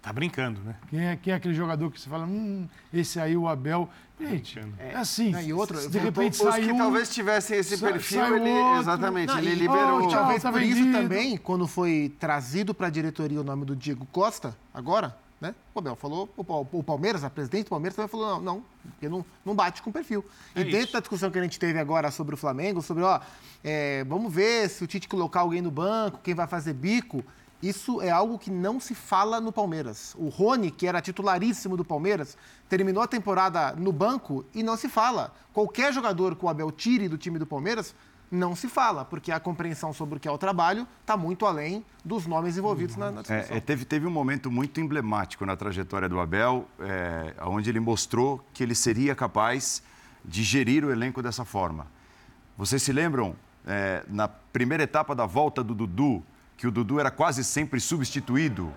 Tá 0.00 0.12
brincando, 0.12 0.60
né? 0.62 0.76
Quem 0.88 1.00
é, 1.06 1.16
quem 1.16 1.32
é 1.32 1.36
aquele 1.36 1.54
jogador 1.54 1.90
que 1.90 2.00
você 2.00 2.08
fala, 2.08 2.24
hum, 2.26 2.66
esse 2.92 3.18
aí, 3.20 3.36
o 3.36 3.48
Abel. 3.48 3.88
Gente, 4.20 4.58
é 4.80 4.96
assim. 4.96 5.30
Não, 5.30 5.40
e 5.40 5.52
outra, 5.52 5.86
de 5.88 5.96
repente 5.98 6.32
os 6.34 6.38
sai 6.38 6.62
que 6.66 6.76
talvez 6.76 7.08
tivessem 7.08 7.56
esse 7.56 7.76
sai- 7.76 7.92
perfil, 7.92 8.36
ele, 8.36 8.50
outro. 8.50 8.80
exatamente, 8.80 9.28
Não, 9.28 9.38
ele 9.38 9.50
e- 9.50 9.54
liberou. 9.54 10.02
e 10.02 10.10
talvez 10.10 10.42
tá 10.42 10.50
por 10.50 10.60
isso 10.60 10.90
também, 10.90 11.36
quando 11.36 11.68
foi 11.68 12.12
trazido 12.18 12.74
para 12.74 12.88
a 12.88 12.90
diretoria 12.90 13.40
o 13.40 13.44
nome 13.44 13.64
do 13.64 13.76
Diego 13.76 14.04
Costa, 14.10 14.56
agora, 14.74 15.16
né? 15.40 15.54
O 15.72 15.78
Abel 15.78 15.94
falou, 15.94 16.28
o 16.36 16.82
Palmeiras, 16.82 17.22
a 17.22 17.30
presidente 17.30 17.66
do 17.66 17.70
Palmeiras 17.70 17.94
também 17.94 18.08
falou, 18.08 18.26
não, 18.26 18.40
não, 18.42 18.64
porque 18.82 19.08
não, 19.08 19.24
não 19.44 19.54
bate 19.54 19.80
com 19.82 19.90
o 19.90 19.92
perfil. 19.92 20.24
É 20.52 20.62
e 20.62 20.64
dentro 20.64 20.78
isso. 20.80 20.92
da 20.94 20.98
discussão 20.98 21.30
que 21.30 21.38
a 21.38 21.42
gente 21.44 21.56
teve 21.56 21.78
agora 21.78 22.10
sobre 22.10 22.34
o 22.34 22.36
Flamengo, 22.36 22.82
sobre, 22.82 23.04
ó, 23.04 23.20
é, 23.62 24.02
vamos 24.02 24.34
ver 24.34 24.68
se 24.68 24.82
o 24.82 24.86
Tite 24.88 25.06
colocar 25.06 25.40
alguém 25.40 25.62
no 25.62 25.70
banco, 25.70 26.18
quem 26.24 26.34
vai 26.34 26.48
fazer 26.48 26.72
bico, 26.72 27.22
isso 27.62 28.00
é 28.00 28.10
algo 28.10 28.38
que 28.38 28.50
não 28.50 28.78
se 28.78 28.94
fala 28.94 29.40
no 29.40 29.52
Palmeiras. 29.52 30.14
O 30.18 30.28
Rony, 30.28 30.70
que 30.70 30.86
era 30.86 31.00
titularíssimo 31.00 31.76
do 31.76 31.84
Palmeiras, 31.84 32.36
terminou 32.68 33.02
a 33.02 33.06
temporada 33.06 33.72
no 33.72 33.92
banco 33.92 34.44
e 34.54 34.62
não 34.62 34.76
se 34.76 34.88
fala. 34.88 35.34
Qualquer 35.52 35.92
jogador 35.92 36.36
que 36.36 36.44
o 36.44 36.48
Abel 36.48 36.70
tire 36.70 37.08
do 37.08 37.18
time 37.18 37.38
do 37.38 37.46
Palmeiras, 37.46 37.94
não 38.30 38.54
se 38.54 38.68
fala, 38.68 39.04
porque 39.04 39.32
a 39.32 39.40
compreensão 39.40 39.92
sobre 39.92 40.18
o 40.18 40.20
que 40.20 40.28
é 40.28 40.30
o 40.30 40.38
trabalho 40.38 40.86
está 41.00 41.16
muito 41.16 41.46
além 41.46 41.84
dos 42.04 42.26
nomes 42.26 42.56
envolvidos 42.58 42.94
na, 42.96 43.10
na 43.10 43.22
discussão. 43.22 43.54
É, 43.54 43.56
é, 43.56 43.60
teve, 43.60 43.84
teve 43.84 44.06
um 44.06 44.10
momento 44.10 44.50
muito 44.50 44.80
emblemático 44.80 45.46
na 45.46 45.56
trajetória 45.56 46.08
do 46.08 46.20
Abel, 46.20 46.68
é, 46.78 47.34
onde 47.42 47.70
ele 47.70 47.80
mostrou 47.80 48.44
que 48.52 48.62
ele 48.62 48.74
seria 48.74 49.14
capaz 49.14 49.82
de 50.24 50.42
gerir 50.42 50.84
o 50.84 50.90
elenco 50.90 51.22
dessa 51.22 51.44
forma. 51.44 51.86
Vocês 52.56 52.82
se 52.82 52.92
lembram, 52.92 53.34
é, 53.66 54.04
na 54.08 54.28
primeira 54.28 54.84
etapa 54.84 55.14
da 55.14 55.26
volta 55.26 55.64
do 55.64 55.74
Dudu, 55.74 56.22
que 56.58 56.66
o 56.66 56.72
Dudu 56.72 56.98
era 56.98 57.10
quase 57.10 57.44
sempre 57.44 57.78
substituído 57.78 58.72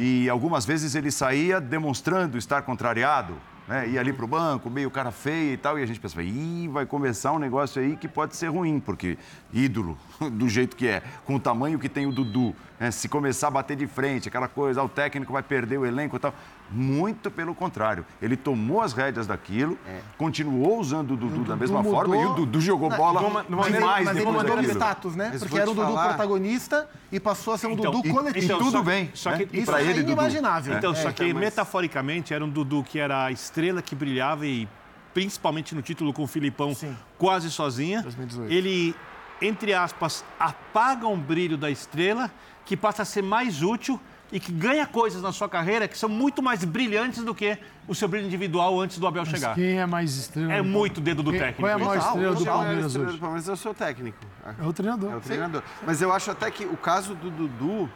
e 0.00 0.28
algumas 0.28 0.66
vezes 0.66 0.96
ele 0.96 1.12
saía 1.12 1.60
demonstrando 1.60 2.36
estar 2.36 2.62
contrariado, 2.62 3.34
né? 3.68 3.88
ia 3.88 4.00
ali 4.00 4.12
para 4.12 4.24
o 4.24 4.28
banco, 4.28 4.68
meio 4.68 4.90
cara 4.90 5.12
feia 5.12 5.52
e 5.52 5.56
tal, 5.56 5.78
e 5.78 5.82
a 5.82 5.86
gente 5.86 6.00
pensava, 6.00 6.24
ih, 6.24 6.66
vai 6.66 6.84
começar 6.84 7.30
um 7.30 7.38
negócio 7.38 7.80
aí 7.80 7.96
que 7.96 8.08
pode 8.08 8.34
ser 8.34 8.48
ruim, 8.48 8.80
porque 8.80 9.16
ídolo, 9.52 9.96
do 10.32 10.48
jeito 10.48 10.74
que 10.74 10.88
é, 10.88 11.04
com 11.24 11.36
o 11.36 11.40
tamanho 11.40 11.78
que 11.78 11.88
tem 11.88 12.04
o 12.04 12.10
Dudu, 12.10 12.52
né? 12.80 12.90
se 12.90 13.08
começar 13.08 13.48
a 13.48 13.50
bater 13.50 13.76
de 13.76 13.86
frente, 13.86 14.26
aquela 14.26 14.48
coisa, 14.48 14.80
ah, 14.80 14.84
o 14.84 14.88
técnico 14.88 15.32
vai 15.32 15.42
perder 15.42 15.78
o 15.78 15.84
elenco 15.86 16.16
e 16.16 16.18
tal. 16.18 16.34
Muito 16.72 17.30
pelo 17.30 17.54
contrário, 17.54 18.06
ele 18.22 18.36
tomou 18.36 18.80
as 18.80 18.92
rédeas 18.94 19.26
daquilo, 19.26 19.78
continuou 20.16 20.78
usando 20.80 21.12
o 21.12 21.16
Dudu 21.16 21.44
da 21.44 21.54
mesma 21.56 21.78
mudou- 21.82 21.92
forma 21.92 22.16
e 22.16 22.24
o 22.24 22.32
Dudu 22.34 22.60
jogou 22.60 22.88
bola 22.88 23.20
numa- 23.20 23.44
numa 23.48 23.64
demais 23.70 24.04
maneira- 24.04 24.04
mas 24.04 24.16
ele 24.16 24.24
mudou 24.54 24.56
o 24.56 24.62
status, 24.72 25.14
né? 25.14 25.28
Mas 25.32 25.40
Porque 25.42 25.58
era 25.58 25.70
um 25.70 25.74
te 25.74 25.76
Dudu 25.76 25.88
falar- 25.88 26.08
protagonista 26.08 26.88
e 27.12 27.20
passou 27.20 27.52
a 27.54 27.58
ser 27.58 27.66
um 27.66 27.72
Então, 27.72 27.92
Dudu 27.92 28.08
e- 28.08 28.12
coletivo. 28.12 28.42
E 28.42 28.44
Então, 28.46 28.58
tudo 28.58 28.70
só- 28.70 28.82
bem, 28.82 29.10
só 29.14 29.30
né? 29.30 29.38
que- 29.44 29.56
e 29.56 29.62
Isso 29.62 29.74
é 29.76 29.82
ele, 29.82 29.92
Dudu. 29.94 30.12
inimaginável. 30.12 30.76
Então, 30.78 30.92
É, 30.92 30.94
só 30.94 31.12
que 31.12 31.24
mas- 31.34 31.42
metaforicamente 31.42 32.32
era 32.32 32.44
um 32.44 32.48
Dudu 32.48 32.82
que 32.82 32.98
era 32.98 33.26
a 33.26 33.30
estrela 33.32 33.82
que 33.82 33.94
brilhava 33.94 34.46
e 34.46 34.66
principalmente 35.12 35.74
no 35.74 35.82
título 35.82 36.12
com 36.12 36.22
o 36.22 36.26
Filipão 36.26 36.74
Sim. 36.74 36.96
quase 37.18 37.50
sozinha. 37.50 38.00
2018. 38.02 38.52
Ele, 38.52 38.94
entre 39.42 39.74
aspas, 39.74 40.24
apaga 40.38 41.06
um 41.08 41.18
brilho 41.18 41.56
da 41.58 41.68
estrela 41.70 42.30
que 42.64 42.76
passa 42.76 43.02
a 43.02 43.04
ser 43.04 43.22
mais 43.22 43.62
útil 43.62 44.00
e 44.32 44.38
que 44.38 44.52
ganha 44.52 44.86
coisas 44.86 45.20
na 45.22 45.32
sua 45.32 45.48
carreira 45.48 45.88
que 45.88 45.98
são 45.98 46.08
muito 46.08 46.40
mais 46.40 46.64
brilhantes 46.64 47.24
do 47.24 47.34
que 47.34 47.58
o 47.88 47.94
seu 47.96 48.06
brilho 48.06 48.26
individual 48.26 48.80
antes 48.80 48.96
do 48.98 49.06
Abel 49.06 49.22
Mas 49.22 49.30
chegar. 49.32 49.56
quem 49.56 49.78
é 49.80 49.84
mais 49.86 50.16
estrela? 50.16 50.52
É 50.52 50.62
muito 50.62 51.00
dedo 51.00 51.20
do 51.22 51.32
Quem- 51.32 51.40
técnico. 51.40 51.62
Qual 51.62 51.68
é 51.70 51.74
a 51.74 51.78
maior 51.78 51.96
isso. 51.98 52.06
estrela 52.06 52.34
do 52.36 52.44
Palmeiras 52.44 52.86
estrela 52.86 53.06
hoje? 53.08 53.16
do 53.16 53.20
Palmeiras 53.20 53.48
é 53.48 53.52
o 53.52 53.56
seu 53.56 53.74
técnico. 53.74 54.18
É 54.62 54.64
o 54.64 54.72
treinador. 54.72 55.10
É 55.12 55.16
o 55.16 55.20
treinador. 55.20 55.62
Mas 55.84 56.00
eu 56.00 56.12
acho 56.12 56.30
até 56.30 56.48
que 56.50 56.64
o 56.64 56.76
caso 56.76 57.16
do 57.16 57.28
Dudu, 57.28 57.90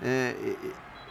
é, 0.00 0.06
é, 0.06 0.56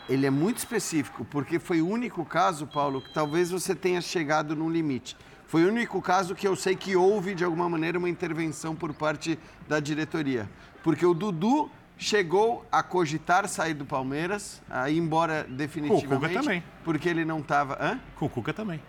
ele 0.08 0.26
é 0.26 0.30
muito 0.30 0.60
específico, 0.60 1.26
porque 1.26 1.60
foi 1.60 1.82
o 1.82 1.88
único 1.90 2.24
caso, 2.24 2.66
Paulo, 2.66 3.02
que 3.02 3.14
talvez 3.14 3.52
você 3.52 3.76
tenha 3.76 4.00
chegado 4.00 4.56
num 4.56 4.70
limite. 4.70 5.18
Foi 5.46 5.66
o 5.66 5.68
único 5.68 6.02
caso 6.02 6.34
que 6.34 6.48
eu 6.48 6.56
sei 6.56 6.76
que 6.76 6.96
houve, 6.96 7.36
de 7.36 7.44
alguma 7.44 7.68
maneira, 7.70 7.98
uma 8.00 8.10
intervenção 8.10 8.74
por 8.76 8.94
parte 8.94 9.38
da 9.68 9.80
diretoria. 9.82 10.50
Porque 10.82 11.06
o 11.06 11.14
Dudu 11.14 11.70
chegou 11.98 12.66
a 12.72 12.84
cogitar 12.84 13.48
sair 13.48 13.74
do 13.74 13.86
Palmeiras, 13.86 14.62
a 14.70 14.90
ir 14.90 14.98
embora 14.98 15.44
definitivamente. 15.44 16.34
também. 16.34 16.64
Porque 16.84 17.08
ele 17.10 17.26
não 17.26 17.40
estava... 17.40 17.78
Hã? 17.82 18.00
Com 18.16 18.26
o 18.26 18.30
Cuca 18.30 18.54
também. 18.54 18.82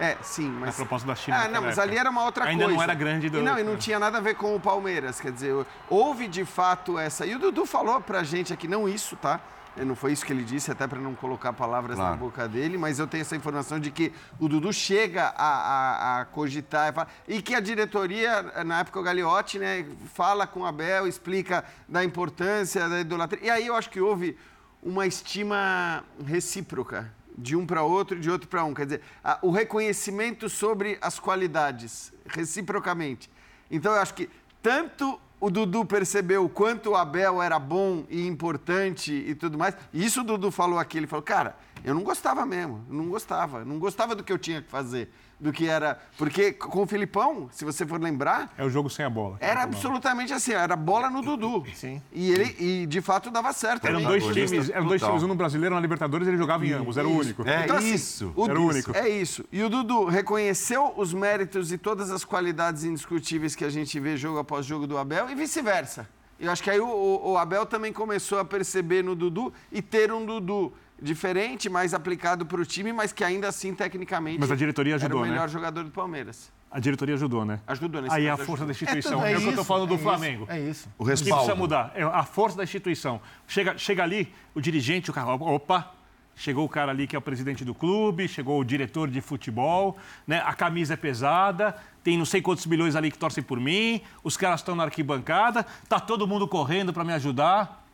É, 0.00 0.16
sim, 0.22 0.48
mas. 0.48 0.70
A 0.70 0.72
proposta 0.72 1.06
da 1.06 1.14
China 1.14 1.36
Ah, 1.36 1.48
não, 1.48 1.60
mas 1.60 1.72
época. 1.76 1.82
ali 1.82 1.96
era 1.98 2.08
uma 2.10 2.24
outra 2.24 2.46
Ainda 2.46 2.64
coisa. 2.64 2.76
não 2.76 2.82
era 2.82 2.94
grande 2.94 3.28
do- 3.28 3.38
E 3.38 3.42
não, 3.42 3.58
e 3.58 3.62
não 3.62 3.76
tinha 3.76 3.98
nada 3.98 4.16
a 4.16 4.20
ver 4.20 4.34
com 4.34 4.56
o 4.56 4.58
Palmeiras. 4.60 5.20
Quer 5.20 5.30
dizer, 5.30 5.54
houve 5.90 6.26
de 6.26 6.44
fato 6.46 6.98
essa. 6.98 7.26
E 7.26 7.34
o 7.34 7.38
Dudu 7.38 7.66
falou 7.66 8.00
pra 8.00 8.22
gente 8.22 8.50
aqui, 8.52 8.66
não 8.66 8.88
isso, 8.88 9.14
tá? 9.16 9.38
não 9.76 9.94
foi 9.96 10.12
isso 10.12 10.26
que 10.26 10.32
ele 10.32 10.42
disse, 10.44 10.70
até 10.70 10.86
para 10.86 10.98
não 10.98 11.14
colocar 11.14 11.52
palavras 11.54 11.96
Claro. 11.96 12.10
na 12.10 12.16
boca 12.16 12.46
dele, 12.48 12.76
mas 12.76 12.98
eu 12.98 13.06
tenho 13.06 13.22
essa 13.22 13.34
informação 13.36 13.78
de 13.80 13.90
que 13.90 14.12
o 14.38 14.46
Dudu 14.48 14.72
chega 14.74 15.32
a, 15.36 15.46
a- 15.46 16.20
a 16.20 16.24
cogitar 16.26 16.90
e, 16.90 16.92
fala- 16.92 17.08
e 17.26 17.40
que 17.40 17.54
a 17.54 17.60
diretoria, 17.60 18.42
na 18.64 18.80
época 18.80 18.98
o 19.00 19.02
Gagliotti, 19.02 19.58
né, 19.58 19.86
fala 20.12 20.46
com 20.46 20.60
o 20.62 20.66
Abel, 20.66 21.06
explica 21.06 21.64
da 21.88 22.04
importância 22.04 22.88
da 22.90 23.00
idolatria. 23.00 23.40
E 23.46 23.48
aí 23.50 23.66
eu 23.68 23.76
acho 23.76 23.88
que 23.88 24.00
houve 24.00 24.36
uma 24.82 25.06
estima 25.06 26.02
recíproca 26.26 27.10
de 27.40 27.56
um 27.56 27.66
para 27.66 27.82
outro 27.82 28.16
e 28.16 28.20
de 28.20 28.30
outro 28.30 28.48
para 28.48 28.64
um. 28.64 28.74
Quer 28.74 28.84
dizer, 28.84 29.00
a- 29.24 29.38
o 29.42 29.50
reconhecimento 29.50 30.48
sobre 30.48 30.98
as 31.00 31.18
qualidades, 31.18 32.12
reciprocamente. 32.26 33.30
Então 33.70 33.92
eu 33.94 34.00
acho 34.00 34.14
que 34.14 34.28
tanto 34.62 35.18
o 35.40 35.50
Dudu 35.50 35.84
percebeu 35.86 36.48
quanto 36.48 36.90
o 36.90 36.94
Abel 36.96 37.40
era 37.40 37.58
bom 37.58 38.04
e 38.10 38.26
importante 38.26 39.12
e 39.12 39.34
tudo 39.34 39.56
mais. 39.56 39.74
E 39.92 40.04
isso 40.04 40.20
o 40.20 40.24
Dudu 40.24 40.50
falou 40.50 40.78
aqui, 40.78 40.98
ele 40.98 41.06
falou, 41.06 41.22
cara, 41.22 41.56
eu 41.82 41.94
não 41.94 42.02
gostava 42.02 42.44
mesmo, 42.44 42.84
não 42.88 43.08
gostava, 43.08 43.64
não 43.64 43.78
gostava 43.78 44.14
do 44.14 44.22
que 44.22 44.30
eu 44.32 44.38
tinha 44.38 44.60
que 44.60 44.68
fazer, 44.68 45.10
do 45.40 45.52
que 45.52 45.66
era, 45.66 45.98
porque 46.18 46.52
com 46.52 46.82
o 46.82 46.86
Filipão, 46.86 47.48
se 47.50 47.64
você 47.64 47.86
for 47.86 47.98
lembrar, 48.00 48.52
É 48.58 48.62
o 48.64 48.68
jogo 48.68 48.90
sem 48.90 49.04
a 49.04 49.08
bola. 49.10 49.38
era 49.40 49.62
absolutamente 49.62 50.32
assim, 50.34 50.52
era 50.52 50.76
bola 50.76 51.08
no 51.08 51.22
Dudu. 51.22 51.64
Sim. 51.74 52.02
E 52.12 52.30
ele 52.30 52.54
e 52.58 52.86
de 52.86 53.00
fato 53.00 53.30
dava 53.30 53.52
certo. 53.54 53.86
Eram 53.86 54.02
dois 54.02 54.22
times, 54.24 54.68
eram 54.68 54.86
dois 54.86 55.00
times, 55.00 55.22
um 55.22 55.26
no 55.28 55.34
brasileiro, 55.34 55.74
um 55.74 55.78
na 55.78 55.80
Libertadores, 55.80 56.28
ele 56.28 56.36
jogava 56.36 56.66
em 56.66 56.72
ambos, 56.72 56.96
era 56.98 57.08
o 57.08 57.10
Isso. 57.12 57.20
único. 57.20 57.42
Então, 57.48 57.76
assim, 57.78 58.32
o 58.36 58.44
Era 58.44 58.60
o 58.60 58.66
único. 58.66 58.96
É 58.96 59.08
isso. 59.08 59.44
E 59.50 59.62
o 59.62 59.70
Dudu 59.70 60.04
reconheceu 60.04 60.92
os 60.96 61.14
méritos 61.14 61.72
e 61.72 61.78
todas 61.78 62.10
as 62.10 62.24
qualidades 62.24 62.84
indiscutíveis 62.84 63.54
que 63.56 63.64
a 63.64 63.70
gente 63.70 63.98
vê 63.98 64.16
jogo 64.16 64.38
após 64.38 64.66
jogo 64.66 64.86
do 64.86 64.98
Abel 64.98 65.30
e 65.30 65.34
vice-versa. 65.34 66.06
Eu 66.38 66.50
acho 66.50 66.62
que 66.62 66.70
aí 66.70 66.80
o, 66.80 66.86
o- 66.88 67.32
o 67.32 67.38
Abel 67.38 67.66
também 67.66 67.92
começou 67.92 68.38
a 68.38 68.44
perceber 68.44 69.02
no 69.04 69.14
Dudu 69.14 69.52
e 69.70 69.82
ter 69.82 70.10
um 70.12 70.24
Dudu 70.24 70.72
diferente, 71.00 71.68
mais 71.68 71.94
aplicado 71.94 72.44
para 72.46 72.60
o 72.60 72.64
time, 72.64 72.92
mas 72.92 73.12
que 73.12 73.24
ainda 73.24 73.48
assim, 73.48 73.74
tecnicamente, 73.74 74.38
Mas 74.38 74.50
a 74.50 74.56
diretoria 74.56 74.96
ajudou, 74.96 75.18
era 75.20 75.26
o 75.26 75.30
melhor 75.30 75.46
né? 75.46 75.52
jogador 75.52 75.84
do 75.84 75.90
Palmeiras. 75.90 76.52
A 76.70 76.78
diretoria 76.78 77.14
ajudou, 77.16 77.44
né? 77.44 77.60
Ajudou 77.66 78.00
nesse 78.02 78.14
Aí 78.14 78.28
a 78.28 78.36
força 78.36 78.64
ajudou. 78.64 78.66
da 78.66 78.72
instituição. 78.72 79.24
É 79.24 79.32
É, 79.32 79.34
tudo, 79.34 79.38
o 79.38 79.42
que 79.42 79.48
eu 79.48 79.52
é 79.52 79.54
tô 79.56 79.60
isso, 79.62 79.68
falando 79.68 79.88
do 79.88 79.94
é 79.94 79.96
isso, 79.96 80.04
Flamengo. 80.04 80.46
é 80.48 80.60
isso. 80.60 80.88
O 80.98 81.02
O 81.02 81.04
que 81.04 81.10
respaldo. 81.10 81.34
precisa 81.36 81.54
mudar? 81.56 81.92
É 81.96 82.02
a 82.04 82.22
força 82.22 82.56
da 82.56 82.62
instituição. 82.62 83.20
Chega, 83.48 83.76
chega 83.76 84.02
ali, 84.04 84.32
o 84.54 84.60
dirigente, 84.60 85.10
o 85.10 85.12
cara, 85.12 85.32
opa, 85.34 85.92
chegou 86.36 86.64
o 86.64 86.68
cara 86.68 86.92
ali 86.92 87.06
que 87.08 87.16
é 87.16 87.18
o 87.18 87.22
presidente 87.22 87.64
do 87.64 87.74
clube, 87.74 88.28
chegou 88.28 88.60
o 88.60 88.64
diretor 88.64 89.08
de 89.10 89.20
futebol, 89.20 89.96
né? 90.26 90.42
A 90.46 90.54
camisa 90.54 90.94
é 90.94 90.96
pesada, 90.96 91.74
tem 92.04 92.16
não 92.16 92.24
sei 92.24 92.40
quantos 92.40 92.64
milhões 92.66 92.94
ali 92.94 93.10
que 93.10 93.18
torcem 93.18 93.42
por 93.42 93.58
mim, 93.58 94.00
os 94.22 94.36
caras 94.36 94.60
estão 94.60 94.76
na 94.76 94.84
arquibancada, 94.84 95.66
tá 95.88 95.98
todo 95.98 96.24
mundo 96.26 96.46
correndo 96.46 96.92
para 96.92 97.02
me 97.04 97.12
ajudar. 97.14 97.84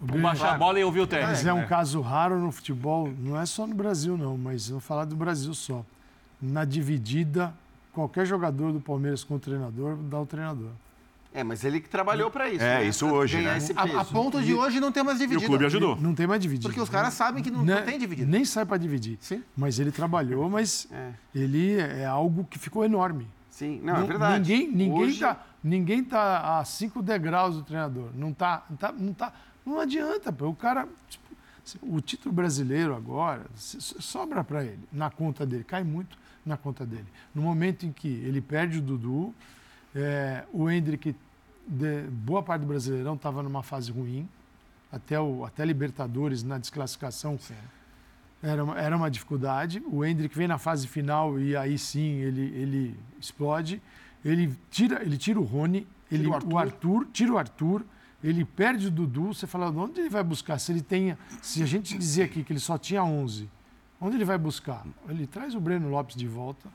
Vou 0.00 0.20
baixar 0.20 0.54
a 0.54 0.58
bola 0.58 0.78
e 0.80 0.84
ouvir 0.84 1.00
o 1.00 1.06
técnico. 1.06 1.32
Mas 1.32 1.46
é 1.46 1.52
um 1.52 1.58
né? 1.58 1.66
caso 1.66 2.00
raro 2.00 2.38
no 2.38 2.50
futebol, 2.52 3.12
não 3.18 3.38
é 3.40 3.46
só 3.46 3.66
no 3.66 3.74
Brasil, 3.74 4.16
não, 4.16 4.36
mas 4.36 4.68
vou 4.68 4.80
falar 4.80 5.04
do 5.04 5.16
Brasil 5.16 5.52
só. 5.54 5.84
Na 6.40 6.64
dividida, 6.64 7.54
qualquer 7.92 8.26
jogador 8.26 8.72
do 8.72 8.80
Palmeiras 8.80 9.24
com 9.24 9.34
o 9.36 9.38
treinador 9.38 9.96
dá 9.96 10.20
o 10.20 10.26
treinador. 10.26 10.70
É, 11.32 11.44
mas 11.44 11.64
ele 11.64 11.80
que 11.80 11.88
trabalhou 11.88 12.30
para 12.30 12.48
isso. 12.48 12.64
É, 12.64 12.78
né? 12.78 12.84
isso 12.86 13.06
hoje, 13.06 13.36
ganhar 13.36 13.60
né? 13.60 13.66
A, 13.76 14.00
a 14.00 14.04
ponto 14.06 14.40
de 14.40 14.54
hoje 14.54 14.80
não 14.80 14.90
ter 14.90 15.02
mais 15.02 15.18
dividida. 15.18 15.46
Não 16.00 16.14
tem 16.14 16.26
mais 16.26 16.40
dividido. 16.40 16.68
Porque 16.68 16.80
os 16.80 16.88
caras 16.88 17.12
sabem 17.12 17.42
que 17.42 17.50
não, 17.50 17.62
Né? 17.62 17.74
não 17.74 17.82
tem 17.82 17.98
dividida. 17.98 18.26
Nem 18.30 18.42
sai 18.44 18.64
para 18.64 18.78
dividir. 18.78 19.18
Sim. 19.20 19.42
Mas 19.54 19.78
ele 19.78 19.90
trabalhou, 19.92 20.48
mas 20.48 20.88
É. 20.90 21.10
ele 21.34 21.78
é 21.78 22.06
algo 22.06 22.44
que 22.44 22.58
ficou 22.58 22.86
enorme. 22.86 23.28
Sim, 23.50 23.80
não, 23.82 23.96
é 23.96 24.02
verdade. 24.04 24.38
Ninguém, 24.50 24.70
ninguém 24.70 24.92
Hoje- 25.08 25.20
tá, 25.20 25.36
ninguém 25.62 26.02
tá 26.04 26.58
a 26.58 26.64
cinco 26.64 27.02
degraus 27.02 27.54
do 27.56 27.62
treinador. 27.62 28.08
Não 28.14 28.32
tá, 28.32 28.64
não 28.70 28.76
tá, 28.76 28.92
não 28.98 29.12
tá, 29.12 29.32
não 29.66 29.80
adianta, 29.80 30.32
pô. 30.32 30.48
O 30.48 30.54
cara, 30.54 30.88
tipo, 31.08 31.24
o 31.82 32.00
título 32.00 32.34
brasileiro 32.34 32.94
agora 32.94 33.44
so- 33.56 33.80
so- 33.80 34.00
sobra 34.00 34.42
para 34.44 34.64
ele 34.64 34.78
na 34.92 35.10
conta 35.10 35.44
dele, 35.44 35.64
cai 35.64 35.82
muito 35.82 36.16
na 36.44 36.56
conta 36.56 36.86
dele. 36.86 37.06
No 37.34 37.42
momento 37.42 37.84
em 37.84 37.92
que 37.92 38.06
ele 38.08 38.40
perde 38.40 38.78
o 38.78 38.80
Dudu, 38.82 39.34
é, 39.94 40.44
o 40.52 40.70
Hendrick, 40.70 41.14
de- 41.66 42.02
boa 42.08 42.42
parte 42.42 42.60
do 42.60 42.68
Brasileirão 42.68 43.14
estava 43.14 43.42
numa 43.42 43.62
fase 43.62 43.90
ruim, 43.90 44.28
até 44.92 45.20
o 45.20 45.44
até 45.44 45.64
Libertadores 45.64 46.42
na 46.44 46.56
desclassificação. 46.58 47.36
Era 48.42 48.62
uma, 48.62 48.78
era 48.80 48.96
uma 48.96 49.10
dificuldade. 49.10 49.82
O 49.90 50.04
Hendrick 50.04 50.36
vem 50.36 50.46
na 50.46 50.58
fase 50.58 50.86
final 50.86 51.40
e 51.40 51.56
aí 51.56 51.76
sim 51.78 52.20
ele, 52.20 52.42
ele 52.54 52.96
explode. 53.18 53.82
Ele 54.24 54.54
tira, 54.70 55.02
ele 55.02 55.16
tira 55.18 55.40
o 55.40 55.42
Rony, 55.42 55.86
ele, 56.12 56.26
o 56.26 56.30
o, 56.30 56.34
Arthur. 56.34 56.58
Arthur. 56.58 57.06
tira 57.12 57.32
o 57.32 57.38
Arthur, 57.38 57.84
ele 58.22 58.44
perde 58.44 58.88
o 58.88 58.90
Dudu. 58.90 59.28
Você 59.34 59.46
fala, 59.46 59.70
onde 59.70 60.00
ele 60.00 60.10
vai 60.10 60.22
buscar? 60.24 60.58
Se 60.58 60.72
ele 60.72 60.82
tenha, 60.82 61.18
se 61.42 61.62
a 61.62 61.66
gente 61.66 61.96
dizia 61.96 62.24
aqui 62.24 62.42
que 62.42 62.52
ele 62.52 62.60
só 62.60 62.76
tinha 62.78 63.02
11, 63.04 63.48
onde 64.00 64.16
ele 64.16 64.24
vai 64.24 64.38
buscar? 64.38 64.84
Ele 65.08 65.26
traz 65.26 65.54
o 65.54 65.60
Breno 65.60 65.88
Lopes 65.88 66.16
de 66.16 66.26
volta, 66.26 66.68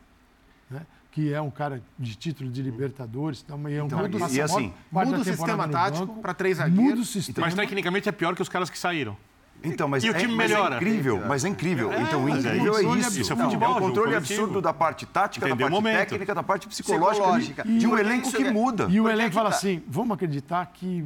né? 0.69 0.81
que 1.11 1.33
é 1.33 1.41
um 1.41 1.51
cara 1.51 1.83
de 1.99 2.15
título 2.15 2.49
de 2.49 2.61
Libertadores, 2.61 3.41
também 3.41 3.75
é 3.75 3.83
um 3.83 3.87
Então, 3.87 3.97
cara 3.99 4.09
que 4.09 4.15
e- 4.15 4.19
passa 4.19 4.35
e 4.35 4.41
assim- 4.41 4.73
Muda 4.89 5.11
da 5.11 5.17
o 5.17 5.23
sistema 5.25 5.67
tático 5.67 6.15
para 6.21 6.33
três 6.33 6.57
Muda 6.57 6.69
zagueiros. 6.69 6.99
o 7.01 7.05
sistema. 7.11 7.47
Mas 7.47 7.53
tecnicamente 7.53 8.07
é 8.07 8.11
pior 8.13 8.33
que 8.33 8.41
os 8.41 8.47
caras 8.47 8.69
que 8.69 8.79
saíram. 8.79 9.17
Então, 9.63 9.87
mas, 9.87 10.03
E 10.03 10.09
o 10.09 10.15
é, 10.15 10.17
time 10.19 10.33
mas 10.33 10.49
melhora. 10.49 10.75
é 10.75 10.77
incrível, 10.77 11.21
mas 11.27 11.45
é 11.45 11.49
incrível. 11.49 11.91
É, 11.91 12.01
então, 12.01 12.19
o 12.21 12.23
mas 12.29 12.43
é 12.45 12.49
incrível 12.55 12.73
é, 12.73 12.77
controle 12.77 12.99
isso. 13.01 13.21
Isso 13.21 13.33
é 13.33 13.35
Não, 13.35 13.43
futebol, 13.45 13.67
é 13.67 13.71
o 13.71 13.73
jogo 13.75 13.85
controle 13.87 14.11
coletivo. 14.13 14.41
absurdo 14.41 14.61
da 14.61 14.73
parte 14.73 15.05
tática, 15.05 15.45
Entendeu 15.45 15.67
da 15.69 15.71
o 15.71 15.75
parte 15.75 15.83
momento. 15.93 16.09
técnica, 16.09 16.33
da 16.33 16.41
parte 16.43 16.67
psicológica, 16.67 17.11
Psicológica. 17.25 17.63
de 17.65 17.85
um 17.85 17.95
elenco 17.97 18.31
que 18.31 18.43
é- 18.43 18.51
muda. 18.51 18.83
E 18.89 18.99
o 18.99 19.03
Porque 19.03 19.13
elenco 19.15 19.29
que 19.29 19.35
fala 19.35 19.49
tá- 19.51 19.57
assim: 19.57 19.83
vamos 19.87 20.15
acreditar 20.15 20.65
que, 20.67 21.05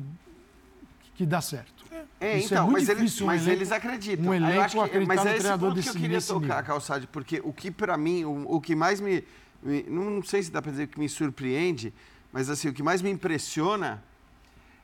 que 1.16 1.26
dá 1.26 1.42
certo. 1.42 1.74
É, 2.20 2.38
Isso 2.38 2.54
então, 2.54 2.68
é 2.70 2.72
mas, 2.72 2.90
eles, 2.90 3.22
um 3.22 3.26
mas 3.26 3.42
elenco- 3.44 3.58
eles 3.60 3.72
acreditam. 3.72 4.26
um 4.26 4.32
Aí 4.32 4.40
eu 4.40 4.46
elenco 4.46 4.62
acho 4.62 4.76
que- 4.76 4.82
acreditar 4.84 5.16
mas 5.16 5.26
é 5.26 5.38
esse 5.38 5.48
ponto 5.50 5.60
que 5.60 5.66
eu 5.66 5.74
desse- 5.74 5.98
queria 5.98 6.22
tocar. 6.22 6.64
Calçade, 6.64 7.08
porque 7.08 7.42
o 7.44 7.52
que 7.54 7.72
para 7.72 7.98
mim, 7.98 8.24
o, 8.26 8.56
o 8.56 8.62
que 8.62 8.76
mais 8.76 9.00
me, 9.00 9.24
me- 9.64 9.84
Não 9.84 10.22
sei 10.24 10.44
se 10.44 10.52
dá 10.52 10.62
para 10.62 10.72
dizer 10.72 10.88
que 10.88 11.00
me 11.00 11.08
surpreende, 11.10 11.94
mas 12.32 12.50
assim, 12.50 12.68
o 12.70 12.74
que 12.74 12.84
mais 12.84 13.02
me 13.02 13.10
impressiona 13.10 14.04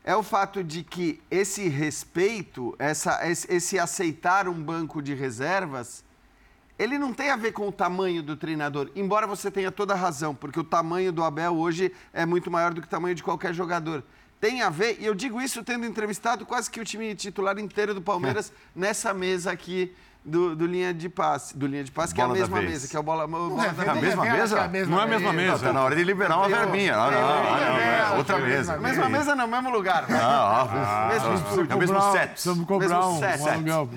é 0.04 0.16
o 0.16 0.24
fato 0.24 0.64
de 0.64 0.84
que 0.84 1.22
esse 1.30 1.68
respeito, 1.70 2.76
essa, 2.80 3.28
esse, 3.30 3.52
esse 3.54 3.78
aceitar 3.80 4.48
um 4.48 4.54
banco 4.64 5.02
de 5.02 5.14
reservas, 5.14 6.04
ele 6.80 6.98
não 6.98 7.14
tem 7.14 7.30
a 7.30 7.36
ver 7.36 7.52
com 7.52 7.68
o 7.68 7.72
tamanho 7.72 8.24
do 8.24 8.36
treinador, 8.36 8.90
embora 8.96 9.28
você 9.28 9.52
tenha 9.52 9.72
toda 9.72 9.94
a 9.94 9.98
razão, 9.98 10.34
porque 10.34 10.60
o 10.60 10.64
tamanho 10.64 11.12
do 11.12 11.24
Abel 11.24 11.56
hoje 11.56 11.92
é 12.12 12.26
muito 12.26 12.50
maior 12.50 12.74
do 12.74 12.82
que 12.82 12.88
o 12.88 12.90
tamanho 12.90 13.14
de 13.14 13.22
qualquer 13.22 13.54
jogador. 13.54 14.04
Tem 14.42 14.64
a 14.64 14.70
ver, 14.72 14.98
e 15.00 15.06
eu 15.06 15.14
digo 15.14 15.40
isso 15.40 15.64
tendo 15.64 15.86
entrevistado 15.86 16.46
quase 16.48 16.70
que 16.70 16.80
o 16.82 16.84
time 16.84 17.14
titular 17.14 17.58
inteiro 17.60 17.94
do 17.94 18.02
Palmeiras 18.02 18.52
nessa 18.76 19.14
mesa 19.14 19.52
aqui 19.52 19.96
do, 20.26 20.56
do 20.56 20.66
linha 20.66 20.92
de 20.94 21.08
passe, 21.10 21.56
do 21.56 21.68
linha 21.68 21.84
de 21.84 21.92
passe, 21.92 22.14
que 22.14 22.20
é 22.20 22.24
a 22.24 22.28
mesma 22.28 22.60
vez. 22.60 22.72
mesa, 22.72 22.88
que 22.88 22.96
é 22.96 23.00
o 23.00 23.04
bola, 23.04 23.26
o 23.26 23.28
bola 23.28 23.66
é, 23.66 23.72
da 23.72 23.84
É 23.86 23.90
a 23.90 23.96
mesma 23.96 24.24
mesa? 24.26 24.56
que 24.56 24.62
é 24.62 24.66
a 24.66 24.68
mesma 24.68 24.96
Não 24.96 25.02
é 25.02 25.04
a 25.04 25.08
mesma 25.08 25.34
mesa. 25.34 25.52
mesa. 25.52 25.66
Não, 25.66 25.68
tá 25.68 25.74
na 25.74 25.84
hora 25.84 25.96
de 25.96 26.04
liberar 26.04 26.38
uma 26.38 26.50
verbinha. 26.50 26.96
Ah, 26.96 27.12
não, 27.12 27.20
ah, 27.20 27.60
não, 27.60 27.78
é 28.16 28.18
outra 28.18 28.40
mesa. 28.40 28.78
Mesma 28.78 29.10
mesa 29.10 29.36
não, 29.36 29.48
mesmo 29.48 29.70
lugar. 29.70 30.06
Ah, 30.10 31.08
mesmo 31.12 31.34
estúdio. 31.36 31.72
é 31.72 31.76
o 31.76 31.80
mesmo 31.80 32.02
set. 32.12 32.30
Precisamos 32.32 32.66
cobrar 32.68 32.88
Mesmo 32.98 33.12
um, 33.12 33.20
set. 33.20 33.42
um 33.42 33.48
aluguel. 33.48 33.90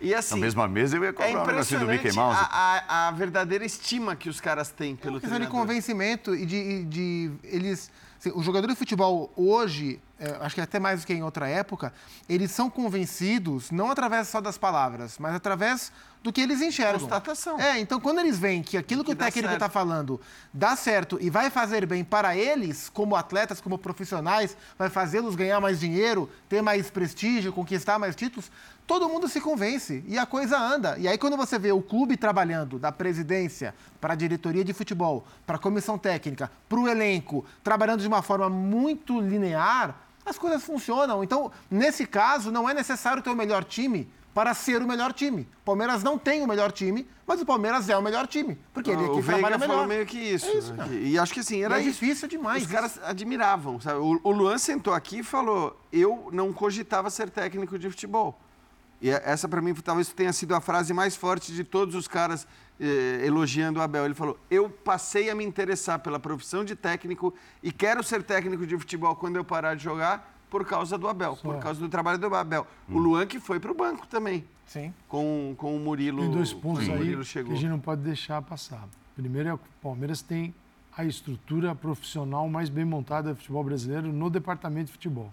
E 0.00 0.14
assim, 0.14 0.34
Na 0.34 0.40
mesma 0.40 0.68
mesa 0.68 0.96
eu 0.96 1.04
ia 1.04 1.10
é 1.10 1.12
cobrar 1.12 1.30
um 1.30 1.34
do 1.34 1.42
impressionante 1.52 1.90
Mickey 2.04 2.12
Mouse. 2.16 2.38
a, 2.40 2.82
a, 2.88 3.08
a 3.08 3.10
verdadeira 3.12 3.64
estima 3.64 4.16
que 4.16 4.28
os 4.28 4.40
caras 4.40 4.70
têm 4.70 4.96
pelo 4.96 5.14
Uma 5.14 5.20
questão 5.20 5.38
de 5.38 5.44
treinador. 5.46 5.66
convencimento 5.66 6.34
e 6.34 6.44
de, 6.46 6.56
e 6.56 6.84
de 6.84 7.30
eles. 7.44 7.90
O 8.34 8.42
jogador 8.42 8.68
de 8.68 8.74
futebol 8.74 9.32
hoje, 9.36 10.00
é, 10.18 10.36
acho 10.40 10.54
que 10.54 10.60
até 10.60 10.78
mais 10.78 11.00
do 11.00 11.06
que 11.06 11.12
em 11.12 11.22
outra 11.22 11.48
época, 11.48 11.92
eles 12.28 12.50
são 12.50 12.70
convencidos 12.70 13.70
não 13.70 13.90
através 13.90 14.28
só 14.28 14.40
das 14.40 14.56
palavras, 14.58 15.18
mas 15.18 15.34
através 15.34 15.92
do 16.22 16.32
que 16.32 16.40
eles 16.40 16.60
enxergam. 16.60 17.00
Constatação. 17.00 17.60
É, 17.60 17.78
então 17.78 18.00
quando 18.00 18.18
eles 18.18 18.38
veem 18.38 18.62
que 18.62 18.76
aquilo 18.76 19.02
que, 19.02 19.14
Que 19.14 19.22
o 19.22 19.24
técnico 19.24 19.52
está 19.52 19.68
falando 19.68 20.20
dá 20.52 20.74
certo 20.74 21.18
e 21.20 21.30
vai 21.30 21.50
fazer 21.50 21.86
bem 21.86 22.04
para 22.04 22.36
eles, 22.36 22.88
como 22.88 23.14
atletas, 23.14 23.60
como 23.60 23.78
profissionais, 23.78 24.56
vai 24.78 24.90
fazê-los 24.90 25.34
ganhar 25.34 25.60
mais 25.60 25.80
dinheiro, 25.80 26.30
ter 26.48 26.62
mais 26.62 26.90
prestígio, 26.90 27.52
conquistar 27.52 27.98
mais 27.98 28.16
títulos, 28.16 28.50
todo 28.86 29.08
mundo 29.08 29.28
se 29.28 29.40
convence 29.40 30.04
e 30.06 30.18
a 30.18 30.26
coisa 30.26 30.58
anda. 30.58 30.98
E 30.98 31.06
aí 31.06 31.18
quando 31.18 31.36
você 31.36 31.58
vê 31.58 31.72
o 31.72 31.82
clube 31.82 32.16
trabalhando 32.16 32.78
da 32.78 32.90
presidência 32.90 33.74
para 34.00 34.12
a 34.14 34.16
diretoria 34.16 34.64
de 34.64 34.72
futebol, 34.72 35.26
para 35.46 35.56
a 35.56 35.58
comissão 35.58 35.96
técnica, 35.98 36.50
para 36.68 36.78
o 36.78 36.88
elenco, 36.88 37.44
trabalhando 37.62 38.00
de 38.00 38.08
uma 38.08 38.22
forma 38.22 38.48
muito 38.48 39.20
linear, 39.20 39.94
as 40.26 40.36
coisas 40.36 40.64
funcionam. 40.64 41.22
Então, 41.22 41.52
nesse 41.70 42.04
caso, 42.04 42.50
não 42.50 42.68
é 42.68 42.74
necessário 42.74 43.22
ter 43.22 43.30
o 43.30 43.36
melhor 43.36 43.62
time 43.62 44.08
para 44.36 44.52
ser 44.52 44.82
o 44.82 44.86
melhor 44.86 45.14
time. 45.14 45.48
O 45.62 45.64
Palmeiras 45.64 46.02
não 46.02 46.18
tem 46.18 46.42
o 46.42 46.46
melhor 46.46 46.70
time, 46.70 47.08
mas 47.26 47.40
o 47.40 47.46
Palmeiras 47.46 47.88
é 47.88 47.96
o 47.96 48.02
melhor 48.02 48.26
time, 48.26 48.58
porque 48.70 48.90
ele 48.90 49.02
é 49.02 49.06
o 49.06 49.14
que 49.14 49.22
Veiga 49.22 49.38
trabalha 49.38 49.58
falou 49.58 49.76
melhor. 49.76 49.88
meio 49.88 50.04
que 50.04 50.18
isso. 50.18 50.46
É 50.46 50.58
isso, 50.58 50.74
né? 50.74 50.88
E, 50.92 51.18
acho 51.18 51.32
que 51.32 51.40
assim, 51.40 51.64
era 51.64 51.78
é 51.78 51.80
isso. 51.80 51.92
difícil 51.98 52.28
demais. 52.28 52.62
Os 52.64 52.70
caras 52.70 53.00
admiravam, 53.02 53.80
sabe? 53.80 53.98
O, 53.98 54.20
o 54.22 54.30
Luan 54.30 54.58
sentou 54.58 54.92
aqui 54.92 55.20
e 55.20 55.22
falou: 55.22 55.80
eu 55.90 56.28
não 56.34 56.52
cogitava 56.52 57.08
ser 57.08 57.30
técnico 57.30 57.78
de 57.78 57.88
futebol. 57.88 58.38
E 59.00 59.08
é- 59.08 59.22
essa, 59.24 59.48
para 59.48 59.62
mim, 59.62 59.72
talvez 59.72 60.10
tenha 60.10 60.34
sido 60.34 60.54
a 60.54 60.60
frase 60.60 60.92
mais 60.92 61.16
forte 61.16 61.50
de 61.50 61.64
todos 61.64 61.94
os 61.94 62.06
caras 62.06 62.46
eh, 62.78 63.22
elogiando 63.24 63.80
o 63.80 63.82
Abel. 63.82 64.04
Ele 64.04 64.12
falou: 64.12 64.38
Eu 64.50 64.68
passei 64.68 65.30
a 65.30 65.34
me 65.34 65.46
interessar 65.46 66.00
pela 66.00 66.20
profissão 66.20 66.62
de 66.62 66.76
técnico 66.76 67.32
e 67.62 67.72
quero 67.72 68.02
ser 68.02 68.22
técnico 68.22 68.66
de 68.66 68.76
futebol 68.76 69.16
quando 69.16 69.36
eu 69.36 69.44
parar 69.46 69.76
de 69.76 69.82
jogar 69.82 70.35
por 70.50 70.64
causa 70.64 70.96
do 70.96 71.08
Abel, 71.08 71.36
Só. 71.36 71.42
por 71.42 71.58
causa 71.60 71.80
do 71.80 71.88
trabalho 71.88 72.18
do 72.18 72.34
Abel. 72.34 72.66
O 72.88 72.98
Luan 72.98 73.26
que 73.26 73.40
foi 73.40 73.58
para 73.58 73.70
o 73.70 73.74
banco 73.74 74.06
também. 74.06 74.44
Sim. 74.64 74.92
Com, 75.08 75.54
com 75.56 75.76
o 75.76 75.80
Murilo. 75.80 76.22
Tem 76.22 76.30
dois 76.30 76.52
pontos 76.52 76.88
aí 76.88 76.96
Murilo 76.96 77.22
que 77.22 77.28
chegou. 77.28 77.52
a 77.52 77.56
gente 77.56 77.70
não 77.70 77.80
pode 77.80 78.02
deixar 78.02 78.40
passar. 78.42 78.88
Primeiro 79.14 79.48
é 79.48 79.52
que 79.56 79.64
o 79.64 79.82
Palmeiras 79.82 80.22
tem 80.22 80.54
a 80.96 81.04
estrutura 81.04 81.74
profissional 81.74 82.48
mais 82.48 82.68
bem 82.68 82.84
montada 82.84 83.32
do 83.32 83.36
futebol 83.36 83.62
brasileiro 83.62 84.12
no 84.12 84.30
departamento 84.30 84.86
de 84.86 84.92
futebol, 84.92 85.32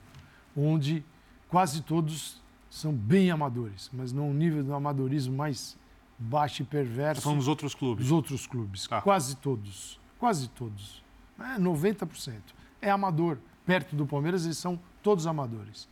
onde 0.56 1.04
quase 1.50 1.82
todos 1.82 2.42
são 2.70 2.92
bem 2.92 3.32
amadores, 3.32 3.90
mas 3.94 4.12
num 4.12 4.34
nível 4.34 4.64
de 4.64 4.72
amadorismo 4.72 5.36
mais 5.36 5.78
baixo 6.18 6.64
e 6.64 6.66
perverso. 6.66 7.22
São 7.22 7.36
nos 7.36 7.48
outros 7.48 7.76
clubes. 7.76 8.04
Dos 8.06 8.12
outros 8.12 8.48
clubes. 8.48 8.88
Tá. 8.88 9.02
Quase 9.02 9.36
todos. 9.38 10.00
Quase 10.20 10.50
todos. 10.50 11.04
É 11.40 11.60
90%. 11.60 12.34
É 12.82 12.90
amador. 12.90 13.38
Perto 13.66 13.96
do 13.96 14.06
Palmeiras, 14.06 14.46
eles 14.46 14.58
são 14.58 14.80
todos 15.04 15.28
amadores. 15.28 15.88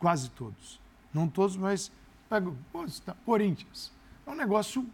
Quase 0.00 0.30
todos. 0.30 0.80
Não 1.12 1.28
todos, 1.28 1.56
mas. 1.56 1.92
Pega, 2.28 2.50
pô, 2.72 2.84
está- 2.84 3.14
Corinthians. 3.24 3.92
É 4.26 4.30
um 4.30 4.34
negócio. 4.34 4.84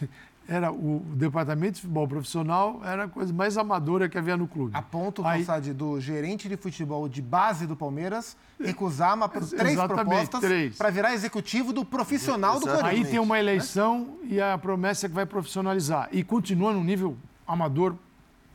Era 0.48 0.70
o, 0.70 1.00
departamento 1.16 1.72
de 1.72 1.80
futebol 1.80 2.06
profissional 2.06 2.80
era 2.84 3.06
a 3.06 3.08
coisa 3.08 3.32
mais 3.32 3.58
amadora 3.58 4.08
que 4.08 4.16
havia 4.16 4.36
no 4.36 4.46
clube. 4.46 4.70
A 4.76 4.80
ponto, 4.80 5.26
Aí- 5.26 5.44
Calçade, 5.44 5.72
do 5.72 6.00
gerente 6.00 6.48
de 6.48 6.56
futebol 6.56 7.08
de 7.08 7.20
base 7.20 7.66
do 7.66 7.74
Palmeiras 7.74 8.36
recusar 8.60 9.16
uma, 9.16 9.28
três 9.28 9.74
propostas 9.74 10.76
para 10.78 10.90
virar 10.90 11.12
executivo 11.14 11.72
do 11.72 11.84
profissional 11.84 12.60
do 12.60 12.66
Corinthians. 12.66 13.06
Aí 13.06 13.10
tem 13.10 13.18
uma 13.18 13.40
eleição 13.40 14.18
e 14.22 14.40
a 14.40 14.56
promessa 14.56 15.06
é 15.06 15.08
que 15.08 15.16
vai 15.16 15.26
profissionalizar. 15.26 16.08
E 16.12 16.22
continua 16.22 16.72
num 16.72 16.84
nível 16.84 17.16
amador, 17.44 17.96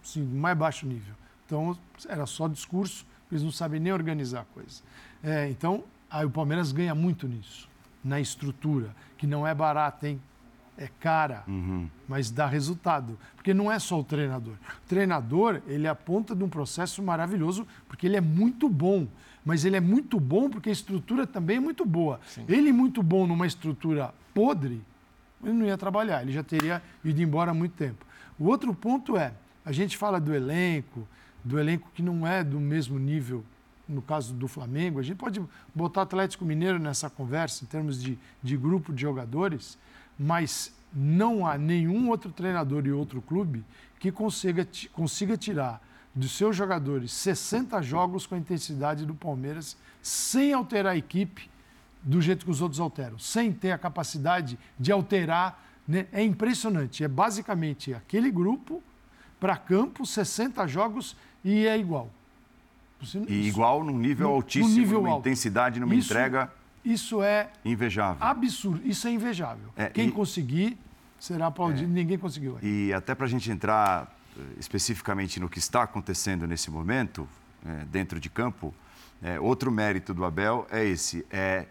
sim, 0.02 0.24
mais 0.24 0.58
baixo 0.58 0.86
nível. 0.86 1.14
Então, 1.46 1.78
era 2.08 2.26
só 2.26 2.48
discurso, 2.48 3.06
eles 3.32 3.44
não 3.44 3.52
sabem 3.52 3.80
nem 3.80 3.94
organizar 3.94 4.42
a 4.42 4.46
coisa. 4.46 4.82
É, 5.24 5.50
então, 5.50 5.84
aí 6.10 6.26
o 6.26 6.30
Palmeiras 6.30 6.72
ganha 6.72 6.94
muito 6.94 7.28
nisso, 7.28 7.70
na 8.04 8.20
estrutura, 8.20 8.96
que 9.18 9.26
não 9.26 9.48
é 9.48 9.54
barata, 9.54 10.08
hein? 10.08 10.20
É 10.78 10.90
cara, 11.00 11.44
mas 12.08 12.32
dá 12.32 12.48
resultado. 12.48 13.18
Porque 13.36 13.54
não 13.54 13.72
é 13.72 13.78
só 13.78 14.00
o 14.00 14.04
treinador. 14.04 14.54
O 14.54 14.88
treinador, 14.88 15.62
ele 15.68 15.86
é 15.86 15.90
a 15.90 15.96
ponta 15.96 16.36
de 16.36 16.44
um 16.44 16.50
processo 16.50 17.04
maravilhoso, 17.04 17.68
porque 17.88 18.08
ele 18.08 18.16
é 18.16 18.22
muito 18.22 18.68
bom. 18.68 19.08
Mas 19.46 19.64
ele 19.64 19.76
é 19.76 19.80
muito 19.80 20.20
bom 20.20 20.50
porque 20.50 20.70
a 20.70 20.72
estrutura 20.72 21.28
também 21.28 21.58
é 21.58 21.60
muito 21.60 21.86
boa. 21.86 22.20
Ele 22.48 22.72
muito 22.72 23.04
bom 23.04 23.28
numa 23.28 23.46
estrutura 23.46 24.14
podre, 24.34 24.82
ele 25.44 25.54
não 25.54 25.66
ia 25.66 25.78
trabalhar, 25.78 26.22
ele 26.22 26.32
já 26.32 26.44
teria 26.44 26.82
ido 27.04 27.22
embora 27.22 27.52
há 27.52 27.54
muito 27.54 27.74
tempo. 27.74 28.06
O 28.40 28.46
outro 28.46 28.74
ponto 28.74 29.18
é, 29.18 29.34
a 29.64 29.72
gente 29.72 29.98
fala 29.98 30.20
do 30.20 30.34
elenco, 30.34 31.08
do 31.44 31.60
elenco 31.60 31.90
que 31.94 32.02
não 32.02 32.26
é 32.26 32.44
do 32.44 32.60
mesmo 32.60 33.00
nível, 33.00 33.44
no 33.88 34.02
caso 34.02 34.34
do 34.34 34.48
Flamengo, 34.48 35.00
a 35.00 35.04
gente 35.04 35.18
pode 35.18 35.42
botar 35.76 36.04
Atlético 36.04 36.46
Mineiro 36.46 36.80
nessa 36.80 37.10
conversa, 37.10 37.64
em 37.64 37.68
termos 37.68 38.02
de, 38.02 38.18
de 38.42 38.56
grupo 38.56 38.94
de 38.94 39.02
jogadores, 39.02 39.78
mas 40.18 40.74
não 40.94 41.46
há 41.46 41.58
nenhum 41.58 42.10
outro 42.10 42.32
treinador 42.32 42.86
e 42.86 42.92
outro 42.92 43.22
clube 43.22 43.64
que 44.00 44.12
consiga, 44.12 44.68
consiga 44.94 45.38
tirar 45.38 45.82
dos 46.14 46.32
seus 46.32 46.56
jogadores 46.56 47.12
60 47.14 47.82
jogos 47.82 48.26
com 48.26 48.36
a 48.36 48.38
intensidade 48.38 49.06
do 49.06 49.16
Palmeiras, 49.16 49.78
sem 50.02 50.54
alterar 50.54 50.94
a 50.94 50.98
equipe 50.98 51.50
do 52.04 52.22
jeito 52.22 52.46
que 52.46 52.52
os 52.52 52.62
outros 52.62 52.80
alteram, 52.80 53.18
sem 53.20 53.52
ter 53.52 53.72
a 53.72 53.78
capacidade 53.78 54.58
de 54.80 54.92
alterar. 54.92 55.64
né? 55.88 56.08
É 56.12 56.24
impressionante. 56.24 57.04
É 57.04 57.08
basicamente 57.08 57.94
aquele 57.94 58.32
grupo 58.32 58.82
para 59.40 59.56
campo, 59.56 60.06
60 60.06 60.68
jogos 60.68 61.16
e 61.44 61.66
é 61.68 61.78
igual. 61.78 62.10
Você- 63.00 63.20
E 63.28 63.48
igual 63.48 63.84
num 63.84 63.98
nível 63.98 64.26
No- 64.28 64.30
no 64.34 64.36
altíssimo, 64.38 64.76
nível 64.76 65.02
numa 65.02 65.14
alto. 65.14 65.22
intensidade, 65.28 65.80
numa 65.80 65.96
Isso- 65.96 66.12
entrega 66.14 66.52
Isso 66.86 67.22
é 67.24 67.50
invejável. 67.66 68.24
absurdo, 68.24 68.82
isso 68.86 69.08
é 69.08 69.12
invejável. 69.12 69.70
É, 69.76 69.88
Quem 69.88 70.10
e- 70.10 70.12
conseguir 70.12 70.78
será 71.20 71.48
aplaudido, 71.48 71.92
ninguém 71.92 72.18
conseguiu. 72.18 72.56
ainda. 72.56 72.66
E 72.68 72.94
até 72.94 73.16
para 73.16 73.26
a 73.26 73.30
gente 73.30 73.50
entrar 73.52 74.16
eh, 74.38 74.42
especificamente 74.60 75.40
no 75.40 75.50
que 75.50 75.60
está 75.60 75.84
acontecendo 75.84 76.48
nesse 76.48 76.72
momento, 76.72 77.28
eh, 77.66 77.86
dentro 77.92 78.20
de 78.20 78.30
campo, 78.30 78.74
eh, 79.22 79.40
outro 79.40 79.70
mérito 79.72 80.14
do 80.14 80.24
Abel 80.24 80.66
é 80.72 80.86
esse: 80.86 81.26
é, 81.30 81.66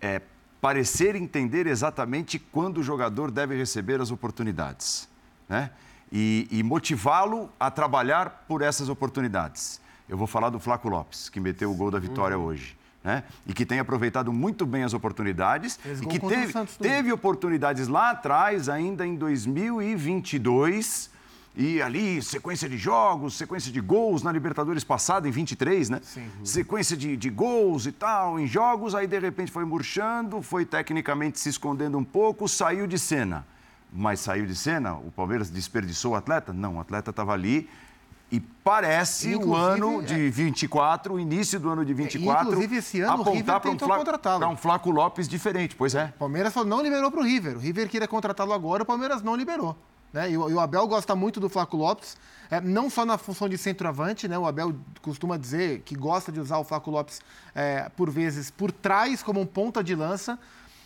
é 0.00 0.20
parecer 0.60 1.14
entender 1.14 1.66
exatamente 1.66 2.38
quando 2.38 2.78
o 2.78 2.82
jogador 2.82 3.30
deve 3.30 3.54
receber 3.56 4.00
as 4.00 4.10
oportunidades. 4.10 5.08
Né? 5.48 5.70
E, 6.12 6.48
e 6.50 6.62
motivá-lo 6.62 7.50
a 7.58 7.70
trabalhar 7.70 8.44
por 8.48 8.62
essas 8.62 8.88
oportunidades. 8.88 9.80
Eu 10.08 10.16
vou 10.16 10.26
falar 10.26 10.50
do 10.50 10.58
Flaco 10.58 10.88
Lopes, 10.88 11.28
que 11.28 11.38
meteu 11.38 11.70
o 11.70 11.74
gol 11.74 11.90
da 11.90 11.98
vitória 11.98 12.36
hoje. 12.36 12.76
Né? 13.02 13.22
E 13.46 13.54
que 13.54 13.64
tem 13.64 13.78
aproveitado 13.78 14.32
muito 14.32 14.66
bem 14.66 14.82
as 14.82 14.92
oportunidades. 14.92 15.76
Fez 15.76 16.00
e 16.00 16.06
que 16.06 16.18
teve, 16.18 16.52
teve 16.80 17.12
oportunidades 17.12 17.88
lá 17.88 18.10
atrás, 18.10 18.68
ainda 18.68 19.06
em 19.06 19.14
2022. 19.14 21.10
E 21.56 21.82
ali, 21.82 22.22
sequência 22.22 22.68
de 22.68 22.76
jogos, 22.76 23.34
sequência 23.34 23.72
de 23.72 23.80
gols 23.80 24.22
na 24.22 24.30
Libertadores 24.30 24.84
passada, 24.84 25.28
em 25.28 25.30
23, 25.30 25.90
né? 25.90 26.00
Sequência 26.44 26.96
de, 26.96 27.16
de 27.16 27.30
gols 27.30 27.86
e 27.86 27.92
tal, 27.92 28.38
em 28.38 28.46
jogos, 28.46 28.94
aí 28.94 29.06
de 29.06 29.18
repente 29.18 29.50
foi 29.50 29.64
murchando, 29.64 30.42
foi 30.42 30.64
tecnicamente 30.64 31.40
se 31.40 31.48
escondendo 31.48 31.98
um 31.98 32.04
pouco, 32.04 32.48
saiu 32.48 32.86
de 32.86 32.98
cena. 32.98 33.46
Mas 33.92 34.20
saiu 34.20 34.46
de 34.46 34.54
cena? 34.54 34.94
O 34.94 35.10
Palmeiras 35.10 35.50
desperdiçou 35.50 36.12
o 36.12 36.14
atleta? 36.14 36.52
Não, 36.52 36.76
o 36.76 36.80
atleta 36.80 37.10
estava 37.10 37.32
ali. 37.32 37.68
E 38.32 38.38
parece 38.38 39.34
o 39.34 39.56
ano 39.56 40.02
de 40.02 40.30
24, 40.30 41.14
o 41.14 41.18
início 41.18 41.58
do 41.58 41.68
ano 41.68 41.84
de 41.84 41.92
24, 41.92 42.46
inclusive, 42.46 42.76
esse 42.76 43.00
ano 43.00 43.22
o 43.22 43.32
River 43.32 43.56
um, 43.56 43.60
tentou 43.60 43.88
Fla- 43.88 43.98
contratá-lo. 43.98 44.46
um 44.46 44.56
Flaco 44.56 44.90
Lopes 44.90 45.26
diferente, 45.26 45.74
pois 45.74 45.96
é. 45.96 46.12
O 46.14 46.18
Palmeiras 46.18 46.52
falou, 46.52 46.68
não 46.68 46.80
liberou 46.80 47.10
para 47.10 47.20
o 47.20 47.24
River. 47.24 47.56
O 47.56 47.58
River 47.58 47.88
queria 47.88 48.06
contratá-lo 48.06 48.52
agora, 48.52 48.84
o 48.84 48.86
Palmeiras 48.86 49.20
não 49.20 49.34
liberou. 49.34 49.76
Né? 50.12 50.30
E, 50.30 50.38
o, 50.38 50.48
e 50.48 50.54
o 50.54 50.60
Abel 50.60 50.86
gosta 50.86 51.16
muito 51.16 51.40
do 51.40 51.48
Flaco 51.48 51.76
Lopes, 51.76 52.16
é, 52.48 52.60
não 52.60 52.88
só 52.88 53.04
na 53.04 53.18
função 53.18 53.48
de 53.48 53.58
centroavante, 53.58 54.28
né? 54.28 54.38
o 54.38 54.46
Abel 54.46 54.76
costuma 55.02 55.36
dizer 55.36 55.80
que 55.80 55.96
gosta 55.96 56.30
de 56.30 56.38
usar 56.38 56.58
o 56.58 56.64
Flaco 56.64 56.88
Lopes, 56.88 57.20
é, 57.52 57.88
por 57.96 58.10
vezes, 58.10 58.48
por 58.48 58.70
trás, 58.70 59.24
como 59.24 59.40
um 59.40 59.46
ponta 59.46 59.82
de 59.82 59.94
lança. 59.96 60.38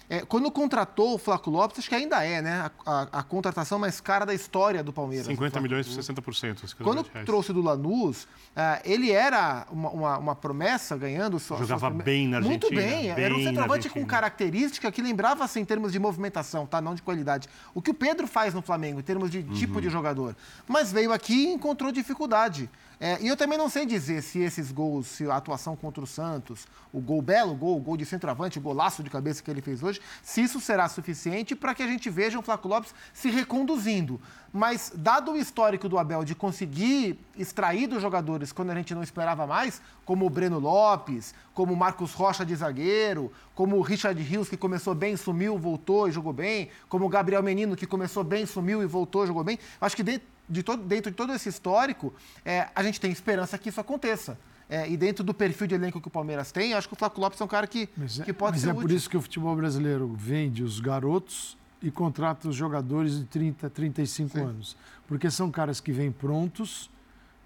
É, 0.09 0.21
quando 0.21 0.51
contratou 0.51 1.15
o 1.15 1.19
Flaco 1.19 1.49
Lopes, 1.51 1.79
acho 1.79 1.89
que 1.89 1.95
ainda 1.95 2.23
é 2.23 2.43
né? 2.43 2.71
a, 2.87 2.93
a- 3.03 3.09
a 3.21 3.23
contratação 3.23 3.79
mais 3.79 4.01
cara 4.03 4.27
da 4.27 4.35
história 4.35 4.83
do 4.83 4.93
Palmeiras. 4.93 5.27
50 5.27 5.47
o 5.47 5.51
Flaco 5.51 5.63
milhões 5.63 5.89
por 5.89 5.95
60%. 6.35 6.35
50 6.69 6.75
Quando 6.85 7.03
reais. 7.11 7.25
trouxe 7.25 7.53
do 7.55 7.63
Lanús, 7.63 8.29
ah, 8.55 8.81
ele 8.85 9.11
era 9.11 9.67
uma, 9.71 9.89
uma- 9.91 10.19
uma 10.19 10.35
promessa, 10.37 10.95
ganhando 10.97 11.39
sua, 11.39 11.57
Jogava 11.57 11.89
prime- 11.89 12.03
bem 12.03 12.29
na 12.29 12.41
Muito 12.41 12.67
Argentina, 12.67 12.97
bem, 12.97 13.09
era 13.09 13.17
bem 13.17 13.33
um 13.33 13.45
centroavante 13.45 13.89
com 13.89 13.99
Argentina. 14.01 14.07
característica 14.07 14.93
que 14.93 15.01
lembrava 15.01 15.43
assim, 15.43 15.61
em 15.61 15.65
termos 15.65 15.91
de 15.91 15.99
movimentação, 15.99 16.67
tá? 16.67 16.81
não 16.83 16.95
de 16.95 17.01
qualidade. 17.03 17.49
O 17.75 17.81
que 17.81 17.91
o 17.91 17.95
Pedro 17.95 18.27
faz 18.27 18.53
no 18.53 18.61
Flamengo, 18.61 19.01
em 19.01 19.03
termos 19.03 19.31
de 19.31 19.43
tipo 19.43 19.81
de 19.81 19.89
jogador. 19.89 20.37
Mas 20.69 20.93
veio 20.93 21.13
aqui 21.15 21.33
e 21.47 21.53
encontrou 21.55 21.91
dificuldade. 21.91 22.69
É, 23.01 23.21
e 23.21 23.29
eu 23.29 23.37
também 23.37 23.59
não 23.59 23.69
sei 23.69 23.85
dizer 23.85 24.23
se 24.23 24.39
esses 24.39 24.71
gols, 24.71 25.07
se 25.07 25.29
a 25.29 25.37
atuação 25.37 25.75
contra 25.75 26.03
o 26.03 26.07
Santos, 26.07 26.67
o 26.93 27.01
gol 27.01 27.21
belo, 27.21 27.53
o 27.53 27.57
gol, 27.57 27.77
o 27.77 27.81
gol 27.81 27.97
de 27.97 28.07
centroavante, 28.07 28.59
o 28.59 28.63
golaço 28.63 29.03
de 29.03 29.11
cabeça 29.11 29.43
que 29.43 29.51
ele 29.51 29.61
fez 29.61 29.83
hoje, 29.83 30.01
se 30.23 30.43
isso 30.43 30.61
será 30.61 30.89
suficiente 30.89 31.55
para 31.57 31.75
que 31.75 31.83
a 31.83 31.87
gente 31.87 32.09
veja 32.09 32.39
o 32.39 32.43
Flaco 32.43 32.69
Lopes 32.69 32.95
se 33.13 33.31
reconduzindo. 33.31 34.21
Mas, 34.53 34.93
dado 34.95 35.33
o 35.33 35.37
histórico 35.37 35.89
do 35.89 35.99
Abel 35.99 36.25
de 36.25 36.35
conseguir 36.35 37.19
extrair 37.37 37.89
dos 37.89 38.01
jogadores 38.01 38.53
quando 38.53 38.71
a 38.71 38.75
gente 38.75 38.95
não 38.95 39.03
esperava 39.03 39.47
mais, 39.47 39.83
como 40.05 40.25
o 40.27 40.31
Breno 40.31 40.61
Lopes, 40.61 41.35
como 41.53 41.73
o 41.73 41.77
Marcos 41.77 42.13
Rocha 42.13 42.47
de 42.47 42.55
zagueiro, 42.55 43.33
como 43.55 43.77
o 43.77 43.83
Richard 43.83 44.21
Rios, 44.23 44.49
que 44.49 44.57
começou 44.57 44.95
bem, 44.95 45.17
sumiu, 45.17 45.59
voltou 45.59 46.09
e 46.09 46.13
jogou 46.13 46.33
bem, 46.33 46.69
como 46.89 47.05
o 47.05 47.09
Gabriel 47.09 47.43
Menino, 47.43 47.75
que 47.75 47.87
começou 47.87 48.23
bem, 48.23 48.47
sumiu 48.47 48.81
e 48.81 48.87
voltou 48.87 49.27
jogou 49.27 49.43
bem. 49.43 49.59
Acho 49.81 49.97
que 49.97 50.03
dentro 50.05 50.34
de 50.49 50.63
todo, 50.63 50.83
dentro 50.83 51.11
de 51.11 51.17
todo 51.17 51.33
esse 51.33 51.49
histórico, 51.49 52.13
é, 52.45 52.69
a 52.75 52.83
gente 52.83 53.01
tem 53.01 53.11
esperança 53.11 53.57
que 53.59 53.69
isso 53.69 53.81
aconteça. 53.81 54.39
É, 54.69 54.89
e 54.89 54.97
dentro 54.97 55.23
do 55.23 55.35
perfil 55.35 55.67
de 55.67 55.75
elenco 55.75 56.01
que 56.01 56.09
o 56.09 56.11
Palmeiras 56.11 56.51
tem, 56.51 56.73
acho 56.73 56.89
que 56.89 56.95
o 56.95 56.97
Flaco 56.97 57.21
Lopes 57.21 57.41
é 57.41 57.45
um 57.45 57.49
cara 57.49 57.67
que, 57.67 57.89
Mas 57.97 58.19
é, 58.19 58.25
que 58.25 58.33
pode 58.33 58.53
mas 58.53 58.63
ser 58.63 58.69
é 58.69 58.73
útil. 58.73 58.83
por 58.83 58.91
isso 58.91 59.11
que 59.11 59.17
o 59.17 59.21
futebol 59.21 59.55
brasileiro 59.55 60.15
vende 60.17 60.63
os 60.63 60.81
garotos 60.81 61.57
e 61.83 61.91
contrata 61.91 62.49
os 62.49 62.57
jogadores 62.57 63.19
de 63.19 63.25
30, 63.27 63.69
35 63.69 64.39
anos. 64.39 64.77
Porque 65.07 65.31
são 65.31 65.51
caras 65.51 65.81
que 65.81 65.93
vêm 65.93 66.11
prontos, 66.11 66.91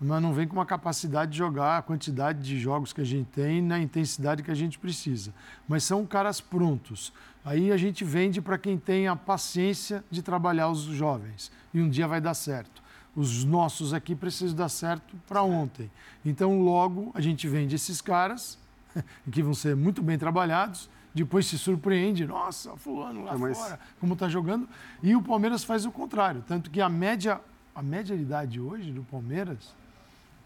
mas 0.01 0.23
não 0.23 0.33
vêm 0.33 0.47
com 0.47 0.55
uma 0.55 0.65
capacidade 0.65 1.33
de 1.33 1.39
jogar 1.39 1.79
a 1.79 1.83
quantidade 1.83 2.41
de 2.41 2.59
jogos 2.59 2.93
que 2.93 3.01
a 3.01 3.05
gente 3.05 3.27
tem 3.31 3.61
na 3.61 3.81
intensidade 3.81 4.45
que 4.45 4.51
a 4.51 4.55
gente 4.55 4.79
precisa. 4.79 5.35
Mas 5.67 5.83
são 5.83 6.07
caras 6.07 6.41
prontos. 6.41 7.13
Aí 7.45 7.73
a 7.73 7.77
gente 7.77 8.05
vende 8.05 8.41
para 8.41 8.57
quem 8.57 8.79
tem 8.79 9.09
a 9.09 9.17
paciência 9.17 10.05
de 10.09 10.23
trabalhar 10.23 10.69
os 10.69 10.83
jovens. 10.83 11.51
E 11.75 11.81
um 11.81 11.89
dia 11.89 12.07
vai 12.07 12.21
dar 12.21 12.35
certo. 12.35 12.81
Os 13.19 13.45
nossos 13.45 13.93
aqui 13.93 14.15
precisam 14.15 14.55
dar 14.57 14.69
certo 14.69 15.17
para 15.27 15.43
ontem. 15.43 15.91
Então, 16.25 16.61
logo, 16.63 17.11
a 17.15 17.21
gente 17.21 17.49
vende 17.49 17.75
esses 17.75 18.01
caras, 18.01 18.57
que 19.33 19.43
vão 19.43 19.55
ser 19.55 19.75
muito 19.75 20.01
bem 20.03 20.17
trabalhados, 20.17 20.89
depois 21.13 21.45
se 21.47 21.59
surpreende, 21.59 22.25
nossa, 22.25 22.77
fulano 22.77 23.25
lá 23.25 23.35
É, 23.35 23.37
mas- 23.37 23.59
fora, 23.59 23.81
como 23.99 24.13
está 24.13 24.29
jogando. 24.29 24.69
E 25.03 25.17
o 25.17 25.23
Palmeiras 25.23 25.65
faz 25.65 25.85
o 25.85 25.91
contrário. 25.91 26.45
Tanto 26.47 26.71
que 26.71 26.81
a 26.81 26.89
média, 26.89 27.41
a 27.75 27.83
média 27.83 28.17
de 28.17 28.23
idade 28.23 28.61
hoje 28.61 28.93
do 28.93 29.03
Palmeiras 29.03 29.75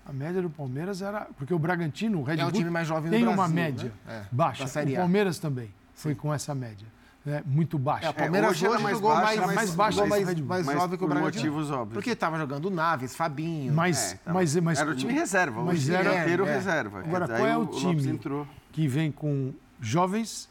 A 0.07 0.12
média 0.12 0.41
do 0.41 0.49
Palmeiras 0.51 1.03
era. 1.03 1.27
Porque 1.37 1.53
o 1.55 1.59
Bragantino, 1.59 2.20
o 2.20 2.23
Red 2.25 2.39
É 2.39 2.45
o 2.45 2.51
Bull, 2.51 2.59
time 2.59 2.70
mais 2.70 2.89
jovem 2.89 3.11
do 3.11 3.14
tem 3.14 3.23
uma 3.25 3.35
Brasil, 3.37 3.55
média 3.55 3.93
né? 4.07 4.25
É, 4.25 4.35
baixa. 4.35 4.64
O. 4.64 4.97
Palmeiras 4.97 5.39
também 5.39 5.68
foi 5.95 6.14
com 6.14 6.33
essa 6.35 6.55
média. 6.55 6.89
Né, 7.25 7.43
muito 7.47 7.79
baixa. 7.79 8.07
É, 8.07 8.11
o 8.11 8.14
Palmeiras 8.14 8.51
hoje 8.51 8.66
hoje, 8.66 8.75
era 8.75 8.83
mais 8.83 8.97
jogou 8.97 9.11
baixo, 9.14 9.41
mais, 9.41 9.55
mais 9.55 9.75
baixo 9.75 9.97
jogou 9.99 10.11
mais, 10.11 10.25
mais 10.41 10.66
Mas 10.66 10.77
jovem 10.77 10.99
que 10.99 11.05
o 11.05 11.07
por 11.09 11.14
Bragantino. 11.14 11.45
motivos 11.45 11.70
óbvios. 11.70 11.95
Porque 11.95 12.11
estava 12.11 12.37
jogando 12.39 12.70
Naves, 12.70 13.14
Fabinho. 13.14 13.73
Mas, 13.73 14.14
É, 14.27 14.33
mas, 14.33 14.57
mas, 14.57 14.79
Era 14.81 14.91
o 14.91 14.97
time 14.97 15.12
reserva, 15.12 15.62
Mas 15.62 15.79
hoje 15.79 15.95
era, 15.95 16.14
é 16.14 16.20
inteiro 16.23 16.47
é. 16.47 16.55
reserva. 16.55 16.99
Agora, 17.01 17.27
qual 17.29 17.47
é 17.47 17.57
o 17.57 17.61
Lopes 17.61 17.79
time 17.79 18.09
entrou. 18.09 18.47
que 18.73 18.89
vem 18.89 19.12
com 19.12 19.53
jovens, 19.81 20.49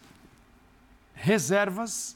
reservas 1.13 2.15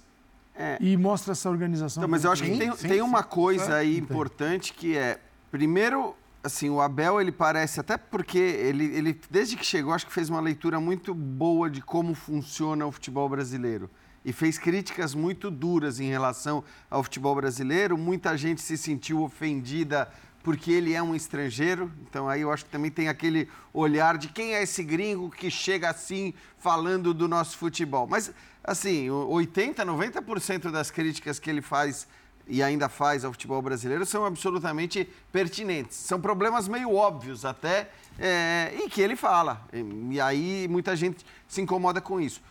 É. 0.58 0.78
e 0.80 0.95
mostra 0.95 1.34
essa 1.34 1.49
organização? 1.49 2.01
Então, 2.01 2.10
mas 2.10 2.24
eu 2.24 2.32
acho 2.32 2.43
que 2.43 2.51
Sim, 2.51 2.58
tem, 2.60 2.76
sim, 2.76 2.88
tem 2.88 3.01
uma 3.01 3.24
sim. 3.24 3.30
coisa 3.30 3.76
aí 3.76 3.97
importante 3.97 4.74
que 4.74 4.95
é, 4.97 5.20
primeiro, 5.51 6.16
assim, 6.43 6.70
o 6.70 6.80
Abel, 6.80 7.20
ele 7.20 7.32
parece, 7.32 7.80
até 7.80 7.97
porque 7.97 8.38
ele, 8.38 8.86
ele, 8.86 9.20
desde 9.30 9.56
que 9.58 9.66
chegou, 9.66 9.93
acho 9.93 10.06
que 10.08 10.14
fez 10.14 10.30
uma 10.30 10.39
leitura 10.39 10.80
muito 10.80 11.14
boa 11.14 11.70
de 11.70 11.82
como 11.82 12.14
funciona 12.14 12.86
o 12.86 12.91
futebol 12.91 13.28
brasileiro. 13.28 13.89
E 14.26 14.34
fez 14.34 14.57
críticas 14.57 15.13
muito 15.13 15.51
duras 15.51 15.99
em 15.99 16.09
relação 16.09 16.63
ao 16.89 17.03
futebol 17.03 17.36
brasileiro. 17.36 17.95
Muita 17.97 18.36
gente 18.36 18.59
se 18.59 18.76
sentiu 18.76 19.21
ofendida 19.21 20.11
porque 20.43 20.71
ele 20.71 20.93
é 20.93 21.01
um 21.01 21.15
estrangeiro. 21.15 21.91
Então 22.09 22.28
aí 22.28 22.41
eu 22.41 22.51
acho 22.51 22.65
que 22.65 22.71
também 22.71 22.89
tem 22.89 23.07
aquele 23.07 23.47
olhar 23.71 24.17
de 24.17 24.28
quem 24.28 24.55
é 24.55 24.63
esse 24.63 24.84
gringo 24.84 25.30
que 25.30 25.51
chega 25.51 25.89
assim 25.91 26.34
falando 26.57 27.13
do 27.13 27.28
nosso 27.28 27.55
futebol. 27.57 28.07
Mas 28.07 28.32
assim, 28.63 29.09
o- 29.11 29.28
80, 29.30 29.86
90% 29.86 30.71
das 30.71 30.89
críticas 30.89 31.38
que 31.38 31.47
ele 31.49 31.61
faz 31.61 32.07
e 32.47 32.61
ainda 32.63 32.89
faz 32.89 33.26
ao 33.26 33.32
futebol 33.32 33.61
brasileiro 33.61 34.05
são 34.05 34.26
absolutamente 34.26 35.07
pertinentes. 35.32 35.97
São 35.97 36.19
problemas 36.19 36.67
meio 36.67 36.93
óbvios 36.93 37.43
até 37.45 37.89
é, 38.19 38.71
e 38.84 38.89
que 38.89 39.01
ele 39.01 39.15
fala. 39.15 39.61
E, 39.71 40.13
e 40.15 40.21
aí 40.21 40.67
muita 40.67 40.95
gente 40.95 41.23
se 41.47 41.61
incomoda 41.61 42.01
com 42.01 42.19
isso. 42.19 42.41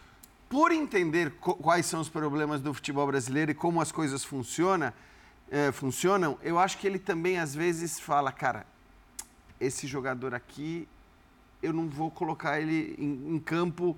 Por 0.48 0.70
entender 0.72 1.32
quais 1.40 1.86
são 1.86 2.00
os 2.00 2.08
problemas 2.08 2.60
do 2.60 2.72
futebol 2.72 3.06
brasileiro 3.06 3.50
e 3.50 3.54
como 3.54 3.80
as 3.80 3.90
coisas 3.90 4.24
funcionam, 4.24 4.92
é, 5.50 5.72
funcionam, 5.72 6.38
eu 6.42 6.58
acho 6.58 6.78
que 6.78 6.86
ele 6.86 6.98
também 6.98 7.38
às 7.38 7.54
vezes 7.54 7.98
fala, 7.98 8.30
cara, 8.30 8.66
esse 9.60 9.86
jogador 9.86 10.34
aqui, 10.34 10.86
eu 11.62 11.72
não 11.72 11.88
vou 11.88 12.10
colocar 12.10 12.60
ele 12.60 12.94
em, 12.98 13.34
em 13.34 13.38
campo. 13.38 13.96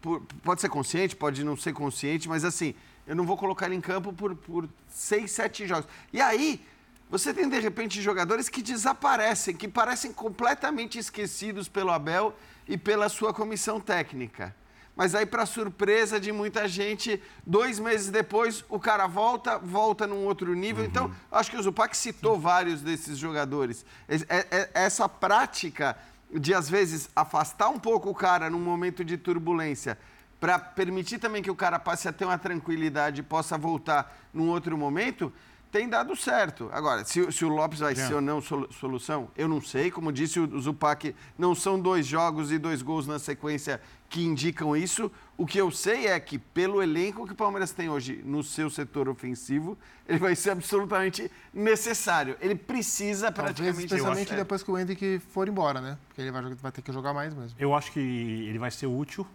por- 0.00 0.22
pode 0.42 0.60
ser 0.60 0.68
consciente, 0.68 1.16
pode 1.16 1.42
não 1.44 1.56
ser 1.56 1.72
consciente, 1.72 2.28
mas 2.28 2.44
assim, 2.44 2.74
eu 3.06 3.16
não 3.16 3.24
vou 3.26 3.36
colocar 3.36 3.66
ele 3.66 3.74
em 3.74 3.80
campo 3.80 4.12
por, 4.12 4.34
por 4.36 4.68
seis, 4.88 5.32
sete 5.32 5.66
jogos. 5.66 5.88
E 6.12 6.20
aí, 6.20 6.64
você 7.10 7.34
tem 7.34 7.48
de 7.48 7.58
repente 7.58 8.00
jogadores 8.00 8.48
que 8.48 8.62
desaparecem, 8.62 9.56
que 9.56 9.66
parecem 9.66 10.12
completamente 10.12 10.98
esquecidos 10.98 11.68
pelo 11.68 11.90
Abel 11.90 12.34
e 12.66 12.76
pela 12.76 13.08
sua 13.08 13.32
comissão 13.34 13.80
técnica. 13.80 14.54
Mas 14.98 15.14
aí, 15.14 15.24
para 15.24 15.46
surpresa 15.46 16.18
de 16.18 16.32
muita 16.32 16.66
gente, 16.66 17.22
dois 17.46 17.78
meses 17.78 18.10
depois, 18.10 18.64
o 18.68 18.80
cara 18.80 19.06
volta, 19.06 19.56
volta 19.56 20.08
num 20.08 20.24
outro 20.24 20.52
nível. 20.56 20.84
Então, 20.84 21.08
acho 21.30 21.52
que 21.52 21.56
o 21.56 21.62
Zupac 21.62 21.96
citou 21.96 22.36
vários 22.36 22.82
desses 22.82 23.16
jogadores. 23.16 23.86
Es- 24.08 24.26
é- 24.28 24.46
é- 24.50 24.70
Essa 24.74 25.08
prática 25.08 25.96
de, 26.34 26.52
às 26.52 26.68
vezes, 26.68 27.08
afastar 27.14 27.68
um 27.68 27.78
pouco 27.78 28.10
o 28.10 28.14
cara 28.14 28.50
num 28.50 28.58
momento 28.58 29.04
de 29.04 29.16
turbulência, 29.16 29.96
para 30.40 30.58
permitir 30.58 31.18
também 31.18 31.44
que 31.44 31.50
o 31.50 31.54
cara 31.54 31.78
passe 31.78 32.08
a 32.08 32.12
ter 32.12 32.24
uma 32.24 32.36
tranquilidade 32.36 33.20
e 33.20 33.22
possa 33.22 33.56
voltar 33.56 34.12
num 34.34 34.48
outro 34.48 34.76
momento, 34.76 35.32
tem 35.70 35.88
dado 35.88 36.16
certo. 36.16 36.68
Agora, 36.72 37.04
se, 37.04 37.20
o- 37.20 37.30
se 37.30 37.44
o 37.44 37.48
Lopes 37.48 37.78
vai 37.80 37.94
ser 38.08 38.14
ou 38.14 38.20
não 38.20 38.40
solu- 38.40 38.72
solução, 38.72 39.30
eu 39.36 39.46
não 39.46 39.60
sei. 39.60 39.90
Como 39.92 40.10
disse 40.10 40.40
o 40.40 40.60
Zupac, 40.60 41.14
não 41.38 41.54
são 41.54 41.78
dois 41.78 42.06
jogos 42.06 42.50
e 42.50 42.58
dois 42.58 42.82
gols 42.82 43.06
na 43.06 43.18
sequência 43.18 43.80
que 44.08 44.24
indicam 44.24 44.76
isso. 44.76 45.10
O 45.36 45.46
que 45.46 45.58
eu 45.58 45.70
sei 45.70 46.06
é 46.06 46.18
que, 46.18 46.38
pelo 46.38 46.82
elenco 46.82 47.26
que 47.26 47.32
o 47.32 47.36
Palmeiras 47.36 47.72
tem 47.72 47.88
hoje 47.88 48.22
no 48.24 48.42
seu 48.42 48.70
setor 48.70 49.08
ofensivo, 49.08 49.76
ele 50.08 50.18
vai 50.18 50.34
ser 50.34 50.50
absolutamente 50.50 51.30
necessário. 51.52 52.36
Ele 52.40 52.54
precisa 52.54 53.30
Talvez, 53.30 53.56
praticamente... 53.56 53.86
especialmente 53.86 54.32
É. 54.32 54.36
depois 54.36 54.62
que 54.62 54.70
o 54.70 54.78
Henrique 54.78 55.20
for 55.30 55.46
embora, 55.46 55.80
né? 55.80 55.98
Porque 56.08 56.22
ele 56.22 56.30
vai, 56.30 56.42
vai 56.54 56.72
ter 56.72 56.82
que 56.82 56.92
jogar 56.92 57.12
mais 57.12 57.34
mesmo. 57.34 57.56
Eu 57.58 57.74
acho 57.74 57.92
que 57.92 58.00
ele 58.00 58.58
vai 58.58 58.70
ser 58.70 58.86
útil. 58.86 59.26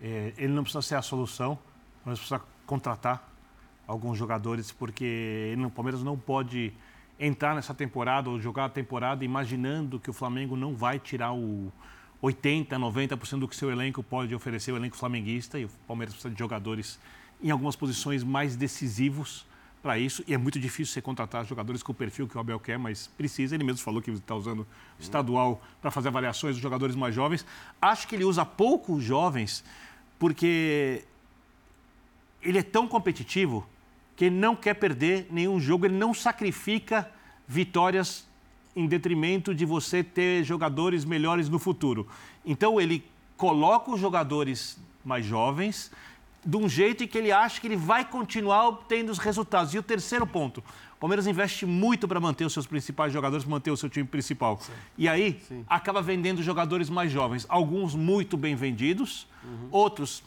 É, 0.00 0.32
ele 0.36 0.52
não 0.52 0.62
precisa 0.62 0.82
ser 0.82 0.94
a 0.94 1.02
solução, 1.02 1.58
mas 2.04 2.18
precisa 2.18 2.40
contratar 2.66 3.26
alguns 3.86 4.18
jogadores, 4.18 4.70
porque 4.70 5.04
ele, 5.52 5.64
o 5.64 5.70
Palmeiras 5.70 6.02
não 6.02 6.16
pode 6.16 6.72
entrar 7.18 7.54
nessa 7.54 7.74
temporada 7.74 8.30
ou 8.30 8.38
jogar 8.38 8.66
a 8.66 8.68
temporada 8.68 9.24
imaginando 9.24 9.98
que 9.98 10.10
o 10.10 10.12
Flamengo 10.12 10.56
não 10.56 10.74
vai 10.76 10.98
tirar 10.98 11.32
o 11.32 11.72
80%, 12.22 12.68
90% 12.68 13.38
do 13.38 13.48
que 13.48 13.54
seu 13.54 13.70
elenco 13.70 14.02
pode 14.02 14.34
oferecer, 14.34 14.72
o 14.72 14.76
elenco 14.76 14.96
flamenguista, 14.96 15.58
e 15.58 15.64
o 15.64 15.70
Palmeiras 15.86 16.14
precisa 16.14 16.32
de 16.32 16.38
jogadores 16.38 16.98
em 17.42 17.50
algumas 17.50 17.76
posições 17.76 18.24
mais 18.24 18.56
decisivos 18.56 19.46
para 19.80 19.98
isso, 19.98 20.24
e 20.26 20.34
é 20.34 20.36
muito 20.36 20.58
difícil 20.58 20.92
você 20.92 21.00
contratar 21.00 21.46
jogadores 21.46 21.82
com 21.82 21.92
o 21.92 21.94
perfil 21.94 22.26
que 22.26 22.36
o 22.36 22.40
Abel 22.40 22.58
quer, 22.58 22.76
mas 22.78 23.06
precisa. 23.06 23.54
Ele 23.54 23.62
mesmo 23.62 23.80
falou 23.80 24.02
que 24.02 24.10
está 24.10 24.34
usando 24.34 24.60
o 24.60 24.66
estadual 25.00 25.62
para 25.80 25.90
fazer 25.90 26.08
avaliações 26.08 26.56
dos 26.56 26.62
jogadores 26.62 26.96
mais 26.96 27.14
jovens. 27.14 27.46
Acho 27.80 28.08
que 28.08 28.16
ele 28.16 28.24
usa 28.24 28.44
pouco 28.44 28.94
os 28.94 29.04
jovens, 29.04 29.64
porque 30.18 31.04
ele 32.42 32.58
é 32.58 32.62
tão 32.62 32.88
competitivo 32.88 33.66
que 34.16 34.24
ele 34.24 34.34
não 34.34 34.56
quer 34.56 34.74
perder 34.74 35.28
nenhum 35.30 35.60
jogo, 35.60 35.86
ele 35.86 35.96
não 35.96 36.12
sacrifica 36.12 37.08
vitórias 37.46 38.27
em 38.78 38.86
detrimento 38.86 39.52
de 39.52 39.64
você 39.64 40.04
ter 40.04 40.44
jogadores 40.44 41.04
melhores 41.04 41.48
no 41.48 41.58
futuro. 41.58 42.06
Então 42.46 42.80
ele 42.80 43.04
coloca 43.36 43.90
os 43.90 44.00
jogadores 44.00 44.78
mais 45.04 45.26
jovens 45.26 45.90
de 46.44 46.56
um 46.56 46.68
jeito 46.68 47.02
em 47.02 47.08
que 47.08 47.18
ele 47.18 47.32
acha 47.32 47.60
que 47.60 47.66
ele 47.66 47.76
vai 47.76 48.04
continuar 48.04 48.68
obtendo 48.68 49.10
os 49.10 49.18
resultados. 49.18 49.74
E 49.74 49.78
o 49.78 49.82
terceiro 49.82 50.24
ponto, 50.24 50.58
o 50.58 51.00
Palmeiras 51.00 51.26
investe 51.26 51.66
muito 51.66 52.06
para 52.06 52.20
manter 52.20 52.44
os 52.44 52.52
seus 52.52 52.66
principais 52.66 53.12
jogadores, 53.12 53.44
manter 53.44 53.72
o 53.72 53.76
seu 53.76 53.88
time 53.88 54.06
principal. 54.06 54.60
E 54.96 55.08
aí 55.08 55.40
acaba 55.68 56.00
vendendo 56.00 56.40
jogadores 56.40 56.88
mais 56.88 57.10
jovens, 57.10 57.44
alguns 57.48 57.96
muito 57.96 58.36
bem 58.36 58.54
vendidos, 58.54 59.26
outros 59.72 60.22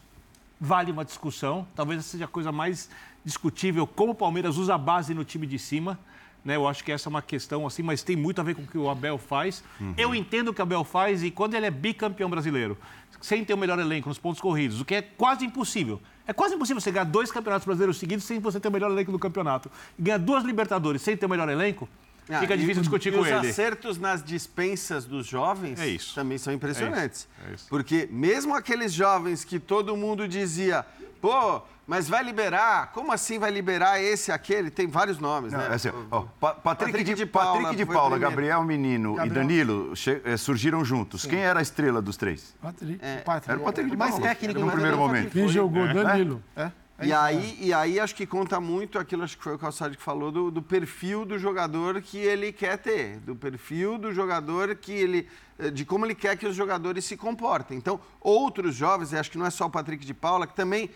vale 0.60 0.92
uma 0.92 1.06
discussão. 1.06 1.66
Talvez 1.74 2.02
essa 2.02 2.10
seja 2.10 2.26
a 2.26 2.28
coisa 2.28 2.52
mais 2.52 2.90
discutível, 3.24 3.88
como 3.88 4.12
o 4.12 4.16
Palmeiras 4.16 4.58
usa 4.58 4.76
a 4.76 4.78
base 4.78 5.14
no 5.14 5.24
time 5.24 5.48
de 5.48 5.58
cima. 5.58 5.98
Né? 6.44 6.56
Eu 6.56 6.68
acho 6.68 6.84
que 6.84 6.92
essa 6.92 7.08
é 7.08 7.10
uma 7.10 7.22
questão 7.22 7.68
assim, 7.68 7.84
mas 7.84 8.02
tem 8.02 8.16
muito 8.16 8.42
a 8.42 8.44
ver 8.44 8.56
com 8.56 8.64
o 8.64 8.68
que 8.68 8.78
o 8.78 8.90
Abel 8.90 9.18
faz. 9.18 9.64
Eu 9.98 10.16
entendo 10.16 10.50
o 10.50 10.54
que 10.54 10.62
o 10.62 10.64
Abel 10.64 10.84
faz 10.84 11.24
e 11.24 11.30
quando 11.30 11.54
ele 11.54 11.66
é 11.66 11.72
bicampeão 11.72 12.30
brasileiro, 12.30 12.78
sem 13.22 13.46
ter 13.46 13.54
o 13.54 13.58
melhor 13.58 13.78
elenco 13.78 14.10
nos 14.10 14.18
pontos 14.18 14.42
corridos, 14.42 14.82
o 14.82 14.86
que 14.86 14.96
é 14.96 15.02
quase 15.02 15.46
impossível. 15.46 16.02
É 16.26 16.34
quase 16.34 16.56
impossível 16.56 16.82
você 16.82 16.92
ganhar 16.92 17.06
dois 17.06 17.32
campeonatos 17.32 17.66
brasileiros 17.66 17.98
seguidos 17.98 18.26
sem 18.26 18.40
você 18.40 18.60
ter 18.60 18.68
o 18.68 18.72
melhor 18.72 18.90
elenco 18.92 19.12
do 19.12 19.20
campeonato. 19.20 19.70
E 19.98 20.02
ganhar 20.02 20.18
duas 20.18 20.44
Libertadores 20.44 21.02
sem 21.02 21.16
ter 21.16 21.26
o 21.26 21.30
melhor 21.30 21.50
elenco, 21.50 21.88
Ah, 22.30 22.40
fica 22.40 22.54
e- 22.56 22.58
difícil 22.58 22.82
discutir 22.82 23.10
e 23.10 23.12
com 23.16 23.22
os 23.22 23.28
ele. 23.28 23.50
acertos 23.50 23.98
nas 23.98 24.24
dispensas 24.24 25.06
dos 25.06 25.26
jovens 25.26 25.80
É 25.80 25.88
isso. 25.88 26.16
também 26.16 26.38
são 26.38 26.54
impressionantes. 26.54 27.28
É 27.40 27.44
isso, 27.44 27.52
é 27.52 27.54
isso. 27.56 27.66
Porque 27.70 28.08
mesmo 28.12 28.56
aqueles 28.56 28.94
jovens 28.94 29.44
que 29.44 29.60
todo 29.60 29.96
mundo 29.98 30.28
dizia, 30.28 30.86
pô, 31.20 31.62
mas 31.88 32.08
vai 32.08 32.24
liberar, 32.24 32.92
como 32.94 33.12
assim 33.12 33.38
vai 33.38 33.52
liberar 33.52 34.00
esse, 34.02 34.32
aquele? 34.32 34.70
Tem 34.70 34.88
vários 34.88 35.20
nomes, 35.20 35.52
Não, 35.52 35.60
né? 35.60 35.68
é 35.72 35.74
assim, 35.74 35.90
ó, 36.10 36.22
Pa- 36.40 36.54
Patrick, 36.54 36.92
Patrick 36.92 37.04
de, 37.04 37.16
de 37.16 37.26
Paula 37.26 37.62
Patrick 37.64 37.76
de 37.86 37.86
Paula. 37.92 38.18
Gabriel 38.18 38.64
Menino 38.64 39.16
Gabriel. 39.16 39.36
e 39.36 39.36
Danilo 39.36 39.94
eh, 40.24 40.38
surgiram 40.38 40.86
juntos. 40.86 41.26
Quem 41.26 41.40
era 41.40 41.60
a 41.60 41.62
estrela 41.62 42.02
dos 42.02 42.16
três? 42.16 42.56
Patrick. 42.62 42.98
É, 43.04 43.24
Era 43.48 43.60
o 43.60 43.64
Patrick 43.64 43.90
de 43.90 43.96
O 43.96 44.00
mais 44.00 44.12
Paula. 44.12 44.28
técnico 44.28 44.60
no 44.62 44.72
primeiro 44.72 44.96
é 44.96 45.00
momento. 45.00 45.32
Quem 45.32 45.48
jogou? 45.50 45.86
Danilo. 45.94 46.42
É? 46.56 46.72
É 47.02 47.08
E 47.08 47.14
aí, 47.14 47.58
e 47.60 47.74
aí 47.74 48.00
acho 48.00 48.14
que 48.16 48.26
conta 48.26 48.60
muito 48.60 48.98
aquilo 49.00 49.24
acho 49.24 49.38
que 49.38 49.44
foi 49.44 49.56
o 49.56 49.60
Calçado 49.60 49.96
que 49.98 50.04
falou 50.04 50.32
do, 50.32 50.52
do 50.52 50.62
perfil 50.62 51.26
do 51.26 51.38
jogador 51.40 52.02
que 52.02 52.18
ele 52.18 52.52
quer 52.52 52.78
ter, 52.78 53.18
do 53.20 53.36
perfil 53.36 53.98
do 53.98 54.14
jogador 54.14 54.76
que 54.76 54.92
ele 54.92 55.28
eh, 55.60 55.70
de 55.70 55.84
como 55.86 56.06
ele 56.06 56.16
quer 56.16 56.38
que 56.38 56.46
os 56.48 56.56
jogadores 56.56 57.06
se 57.06 57.18
comportem. 57.18 57.78
Então, 57.78 58.00
outros 58.20 58.76
jovens, 58.76 59.12
e 59.12 59.18
acho 59.18 59.32
que 59.32 59.38
não 59.38 59.46
é 59.46 59.50
só 59.50 59.66
o 59.66 59.70
Patrick 59.70 60.06
de 60.06 60.14
Paula, 60.14 60.46
que 60.48 60.56
também 60.56 60.90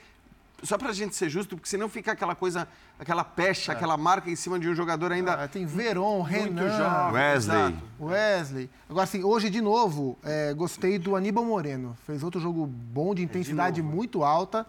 só 0.64 0.77
pra 0.77 0.91
gente 0.94 1.14
ser 1.15 1.30
justo, 1.30 1.56
porque 1.56 1.69
senão 1.69 1.88
fica 1.90 2.14
aquela 2.14 2.34
coisa, 2.34 2.68
aquela 2.98 3.23
pecha, 3.26 3.73
aquela 3.73 3.98
marca 3.98 4.30
em 4.32 4.36
cima 4.38 4.57
de 4.57 4.68
um 4.69 4.73
jogador 4.73 5.11
ainda 5.11 5.34
Ah, 5.34 5.48
tem 5.48 5.65
Veron, 5.65 6.22
Renan, 6.22 6.69
jovem. 6.77 7.14
Wesley. 7.14 7.57
exato. 7.57 7.77
Wesley. 7.99 8.69
Agora, 8.90 9.03
assim, 9.03 9.23
hoje, 9.23 9.49
de 9.49 9.61
novo, 9.61 10.18
é, 10.23 10.53
gostei 10.53 10.98
do 10.98 11.15
Aníbal 11.15 11.44
Moreno. 11.44 11.95
Fez 12.07 12.23
outro 12.23 12.40
jogo 12.40 12.65
bom, 12.65 13.11
É, 13.11 13.15
de 13.15 13.23
intensidade 13.23 13.82
muito 13.84 14.23
alta. 14.23 14.65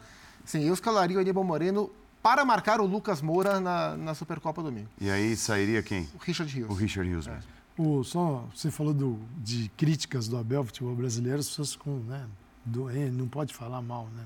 Sim, 0.46 0.62
eu 0.62 0.72
escalaria 0.72 1.18
o 1.18 1.20
Aníbal 1.20 1.42
Moreno 1.42 1.90
para 2.22 2.44
marcar 2.44 2.80
o 2.80 2.86
Lucas 2.86 3.20
Moura 3.20 3.60
na, 3.60 3.96
na 3.96 4.14
Supercopa 4.14 4.62
domingo. 4.62 4.88
E 5.00 5.10
aí 5.10 5.36
sairia 5.36 5.82
quem? 5.82 6.08
O 6.14 6.18
Richard 6.18 6.52
Rios. 6.52 6.70
O 6.70 6.72
Richard 6.72 7.12
Hughes 7.12 7.26
mesmo. 7.26 7.50
O, 7.76 8.02
só 8.04 8.48
você 8.54 8.70
falou 8.70 8.94
do, 8.94 9.18
de 9.38 9.68
críticas 9.76 10.28
do 10.28 10.38
Abel 10.38 10.64
futebol 10.64 10.94
brasileiro, 10.94 11.40
as 11.40 11.48
pessoas 11.48 11.76
com, 11.76 11.98
né, 11.98 12.24
do, 12.64 12.88
não 13.12 13.28
pode 13.28 13.52
falar 13.52 13.82
mal, 13.82 14.08
né? 14.16 14.24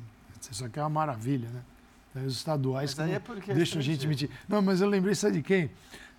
Isso 0.50 0.64
aqui 0.64 0.78
é 0.78 0.82
uma 0.82 0.90
maravilha, 0.90 1.48
né? 1.48 1.62
Os 2.26 2.36
estaduais 2.36 2.92
que 2.92 3.02
é 3.02 3.18
porque 3.18 3.52
é 3.52 3.54
deixam 3.54 3.78
a 3.78 3.82
gente 3.82 4.06
mentir. 4.06 4.30
Não, 4.48 4.60
mas 4.60 4.80
eu 4.80 4.88
lembrei, 4.88 5.14
sabe 5.14 5.38
de 5.38 5.42
quem? 5.42 5.70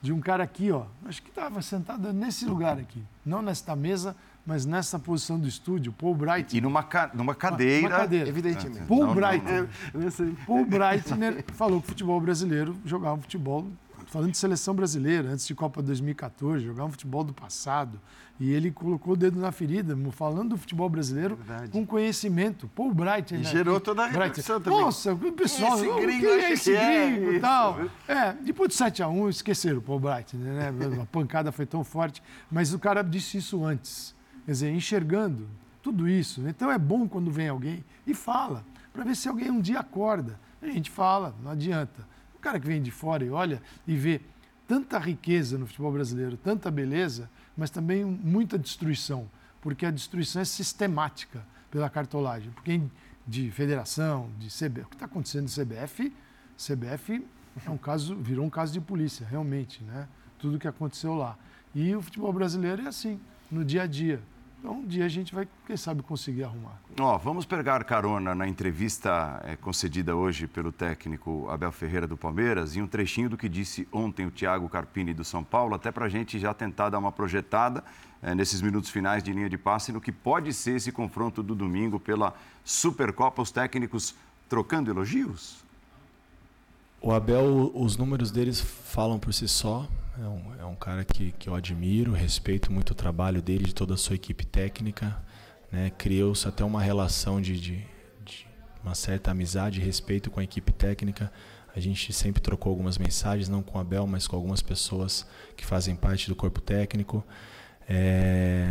De 0.02 0.12
um 0.12 0.20
cara 0.20 0.44
aqui, 0.44 0.72
ó. 0.72 0.86
Acho 1.06 1.22
que 1.22 1.30
estava 1.30 1.62
sentado 1.62 2.12
nesse 2.14 2.46
lugar 2.46 2.80
aqui. 2.80 3.04
Não 3.26 3.42
nesta 3.42 3.76
mesa, 3.76 4.16
mas 4.46 4.66
nessa 4.66 4.98
posição 4.98 5.40
do 5.40 5.48
estúdio, 5.48 5.92
Paul 5.92 6.16
Bright. 6.16 6.58
E 6.58 6.62
numa, 6.62 6.84
ca- 6.84 7.12
numa 7.14 7.36
cadeira. 7.36 7.88
Uma 7.88 7.98
cadeira. 7.98 8.28
Evidentemente. 8.30 8.86
Paul 8.88 9.00
Não, 9.02 9.08
não, 9.08 9.16
Breitner. 9.16 9.70
Nesse- 9.94 10.26
Paul 10.48 10.66
Breitner 10.66 11.44
falou 11.54 11.80
que 11.80 11.88
o 11.88 11.90
futebol 11.90 12.20
brasileiro 12.20 12.76
jogava 12.86 13.16
um 13.16 13.22
futebol, 13.22 13.68
falando 14.08 14.32
de 14.32 14.38
seleção 14.38 14.74
brasileira, 14.74 15.30
antes 15.30 15.46
de 15.48 15.54
Copa 15.56 15.82
2014, 15.82 16.66
jogava 16.66 16.90
um 16.90 16.92
futebol 16.92 17.24
do 17.24 17.34
passado. 17.34 18.00
E 18.40 18.50
ele 18.52 18.72
colocou 18.72 19.14
o 19.14 19.16
dedo 19.16 19.40
na 19.40 19.52
ferida, 19.52 19.96
falando 20.14 20.50
do 20.50 20.58
futebol 20.58 20.90
brasileiro 20.90 21.36
Verdade. 21.36 21.70
com 21.72 21.86
conhecimento. 21.86 22.68
Paul 22.74 22.92
Breitner. 22.92 23.42
E 23.42 23.44
né? 23.44 23.50
gerou 23.52 23.80
toda 23.80 24.02
a 24.02 24.06
Breitner. 24.08 24.30
repercussão 24.30 24.60
também. 24.60 24.80
Nossa, 24.82 25.14
o 25.14 25.32
pessoal, 25.32 25.76
Esse 25.78 25.88
o 25.88 25.94
que 25.96 26.02
gringo 26.02 26.26
é 26.26 26.52
esse 26.52 26.72
que 26.72 26.76
é 26.76 27.12
gringo 27.12 27.26
e 27.26 27.32
isso, 27.34 27.42
tal. 27.42 27.80
É, 28.08 28.34
depois 28.34 28.70
do 28.70 28.74
7x1, 28.84 29.30
esqueceram 29.30 29.78
o 29.78 29.82
Paul 29.84 30.00
Breitner, 30.00 30.54
né? 30.54 31.02
A 31.04 31.06
pancada 31.06 31.52
foi 31.52 31.68
tão 31.68 31.84
forte. 31.84 32.24
Mas 32.50 32.74
o 32.74 32.80
cara 32.80 33.04
disse 33.04 33.38
isso 33.38 33.64
antes. 33.64 34.16
Quer 34.46 34.52
dizer, 34.52 34.72
enxergando 34.72 35.48
tudo 35.82 36.08
isso. 36.08 36.48
Então 36.48 36.72
é 36.72 36.78
bom 36.78 37.08
quando 37.08 37.32
vem 37.32 37.50
alguém 37.50 37.84
e 38.06 38.14
fala, 38.14 38.66
para 38.94 39.04
ver 39.04 39.16
se 39.16 39.28
alguém 39.28 39.50
um 39.50 39.62
dia 39.62 39.80
acorda. 39.80 40.40
A 40.62 40.68
gente 40.68 40.90
fala, 40.90 41.36
não 41.44 41.52
adianta. 41.52 42.08
O 42.36 42.40
cara 42.40 42.60
que 42.60 42.68
vem 42.68 42.82
de 42.82 42.92
fora 42.92 43.24
e 43.24 43.30
olha 43.30 43.62
e 43.88 43.96
vê 43.96 44.22
tanta 44.68 44.98
riqueza 44.98 45.58
no 45.58 45.68
futebol 45.68 45.92
brasileiro, 45.92 46.38
tanta 46.38 46.72
beleza, 46.72 47.30
mas 47.58 47.70
também 47.70 48.06
muita 48.06 48.58
destruição, 48.58 49.30
porque 49.62 49.86
a 49.86 49.92
destruição 49.92 50.42
é 50.42 50.46
sistemática 50.46 51.46
pela 51.70 51.90
cartolagem. 51.90 52.52
Porque 52.52 52.82
de 53.28 53.52
federação, 53.52 54.30
de 54.40 54.48
CBF, 54.48 54.86
o 54.86 54.90
que 54.90 54.96
está 54.96 55.06
acontecendo 55.06 55.44
no 55.44 55.50
CBF, 55.50 56.14
CBF 56.58 57.26
é 57.66 57.70
um 57.70 57.78
caso, 57.78 58.16
virou 58.16 58.46
um 58.46 58.50
caso 58.50 58.72
de 58.74 58.80
polícia, 58.80 59.26
realmente, 59.30 59.84
né? 59.84 60.08
Tudo 60.40 60.58
que 60.58 60.68
aconteceu 60.68 61.16
lá. 61.16 61.38
E 61.74 61.96
o 61.96 62.02
futebol 62.02 62.32
brasileiro 62.34 62.84
é 62.84 62.88
assim, 62.88 63.20
no 63.52 63.66
dia 63.66 63.84
a 63.84 63.88
dia. 63.88 64.22
Então, 64.62 64.74
um 64.74 64.86
dia 64.86 65.06
a 65.06 65.10
gente 65.10 65.34
vai, 65.34 65.48
quem 65.66 65.76
sabe, 65.76 66.04
conseguir 66.04 66.44
arrumar. 66.44 66.80
Ó, 67.00 67.18
vamos 67.18 67.46
pegar 67.46 67.84
carona 67.84 68.36
na 68.36 68.48
entrevista 68.48 69.42
eh, 69.44 69.56
concedida 69.56 70.16
hoje 70.16 70.46
pelo 70.46 70.72
técnico 70.72 71.50
Abel 71.50 71.72
Ferreira 71.72 72.06
do 72.06 72.16
Palmeiras 72.16 72.76
e 72.76 72.82
um 72.82 72.86
trechinho 72.86 73.28
do 73.28 73.36
que 73.36 73.50
disse 73.50 73.88
ontem 73.92 74.28
o 74.28 74.30
Thiago 74.30 74.70
Carpini 74.70 75.16
do 75.16 75.24
São 75.24 75.44
Paulo, 75.44 75.74
até 75.74 75.92
para 75.92 76.06
a 76.06 76.10
gente 76.10 76.38
já 76.38 76.54
tentar 76.54 76.90
dar 76.90 77.00
uma 77.00 77.12
projetada 77.12 77.84
eh, 78.22 78.36
nesses 78.36 78.62
minutos 78.62 78.92
finais 78.92 79.24
de 79.24 79.34
linha 79.34 79.50
de 79.50 79.58
passe 79.58 79.92
no 79.92 80.00
que 80.00 80.12
pode 80.12 80.54
ser 80.54 80.76
esse 80.76 80.92
confronto 80.92 81.42
do 81.42 81.56
domingo 81.56 82.00
pela 82.00 82.36
Supercopa, 82.64 83.42
os 83.42 83.50
técnicos 83.50 84.14
trocando 84.48 84.92
elogios? 84.92 85.64
O 87.02 87.12
Abel, 87.12 87.72
os 87.74 87.98
números 87.98 88.30
deles 88.30 88.62
falam 88.62 89.18
por 89.18 89.34
si 89.34 89.48
só. 89.48 89.88
É 90.20 90.28
um, 90.28 90.56
é 90.60 90.66
um 90.66 90.76
cara 90.76 91.06
que, 91.06 91.32
que 91.32 91.48
eu 91.48 91.56
admiro, 91.56 92.12
respeito 92.12 92.72
muito 92.72 92.92
o 92.92 92.96
trabalho 92.96 93.42
dele, 93.42 93.66
de 93.66 93.76
toda 93.76 93.94
a 93.94 93.98
sua 93.98 94.16
equipe 94.16 94.46
técnica. 94.46 95.18
Né? 95.72 95.90
Criou-se 95.98 96.48
até 96.48 96.64
uma 96.66 96.82
relação 96.82 97.40
de, 97.42 97.60
de, 97.60 97.86
de 98.26 98.48
uma 98.84 98.94
certa 98.94 99.32
amizade 99.32 99.80
e 99.80 99.84
respeito 99.84 100.30
com 100.30 100.40
a 100.40 100.44
equipe 100.44 100.72
técnica. 100.74 101.32
A 101.74 101.80
gente 101.80 102.12
sempre 102.12 102.42
trocou 102.42 102.72
algumas 102.72 102.98
mensagens, 102.98 103.48
não 103.48 103.64
com 103.64 103.78
o 103.78 103.82
Abel, 103.82 104.06
mas 104.06 104.28
com 104.28 104.36
algumas 104.36 104.62
pessoas 104.62 105.26
que 105.56 105.66
fazem 105.66 105.96
parte 105.96 106.28
do 106.28 106.36
corpo 106.36 106.60
técnico. 106.60 107.24
É, 107.88 108.68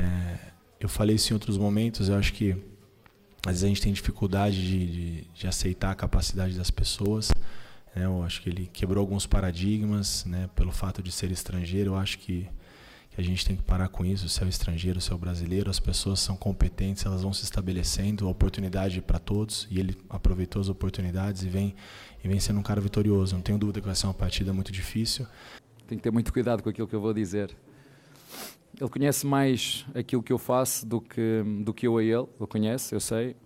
eu 0.79 0.89
falei 0.89 1.17
isso 1.17 1.33
em 1.33 1.35
outros 1.35 1.57
momentos, 1.57 2.09
eu 2.09 2.17
acho 2.17 2.33
que 2.35 2.53
às 3.47 3.53
vezes 3.53 3.65
a 3.65 3.69
gente 3.69 3.81
tem 3.81 3.93
dificuldade 3.93 4.61
de, 4.61 4.87
de, 4.87 5.25
de 5.35 5.47
aceitar 5.47 5.91
a 5.91 5.95
capacidade 5.95 6.57
das 6.57 6.71
pessoas. 6.71 7.31
Né? 7.95 8.05
eu 8.05 8.23
acho 8.23 8.43
que 8.43 8.49
ele 8.49 8.69
quebrou 8.73 9.01
alguns 9.01 9.27
paradigmas 9.27 10.25
né? 10.25 10.49
pelo 10.55 10.73
fato 10.73 11.03
de 11.03 11.11
ser 11.11 11.31
estrangeiro. 11.31 11.91
Eu 11.93 11.97
acho 11.97 12.19
que, 12.19 12.49
que 13.11 13.21
a 13.21 13.25
gente 13.25 13.45
tem 13.45 13.57
que 13.57 13.63
parar 13.63 13.89
com 13.89 14.05
isso. 14.05 14.29
Se 14.29 14.43
é 14.43 14.47
o 14.47 14.49
estrangeiro, 14.49 15.01
se 15.01 15.11
é 15.11 15.15
o 15.15 15.19
brasileiro, 15.19 15.71
as 15.71 15.81
pessoas 15.81 16.21
são 16.21 16.37
competentes, 16.37 17.05
elas 17.05 17.23
vão 17.23 17.33
se 17.33 17.45
estabelecendo. 17.45 18.29
Oportunidade 18.29 19.01
para 19.01 19.19
todos 19.19 19.67
e 19.71 19.79
ele 19.79 19.97
aproveitou 20.09 20.61
as 20.61 20.69
oportunidades 20.69 21.43
e 21.43 21.49
vem, 21.49 21.75
e 22.23 22.29
vem 22.29 22.41
sendo 22.41 22.61
um 22.61 22.63
cara 22.63 22.81
vitorioso. 22.81 23.35
Não 23.35 23.43
tenho 23.43 23.59
dúvida 23.59 23.81
que 23.81 23.87
vai 23.87 23.97
ser 23.97 24.07
uma 24.07 24.15
partida 24.15 24.53
muito 24.53 24.71
difícil. 24.71 25.27
Tenho 25.87 25.99
que 25.99 26.03
ter 26.05 26.13
muito 26.13 26.33
cuidado 26.33 26.63
com 26.63 26.69
aquilo 26.69 26.87
que 26.87 26.95
eu 26.95 27.01
vou 27.01 27.13
dizer. 27.13 27.57
Ele 28.81 28.89
conhece 28.89 29.27
mais 29.27 29.85
aquilo 29.95 30.23
que 30.23 30.33
eu 30.33 30.39
faço 30.39 30.87
do 30.87 31.01
que, 31.01 31.43
do 31.65 31.75
que 31.75 31.87
eu 31.87 31.99
a 31.99 32.03
ele. 32.03 32.27
Ele 32.39 32.47
conhece, 32.49 32.95
eu 32.95 33.01
sei. 33.01 33.37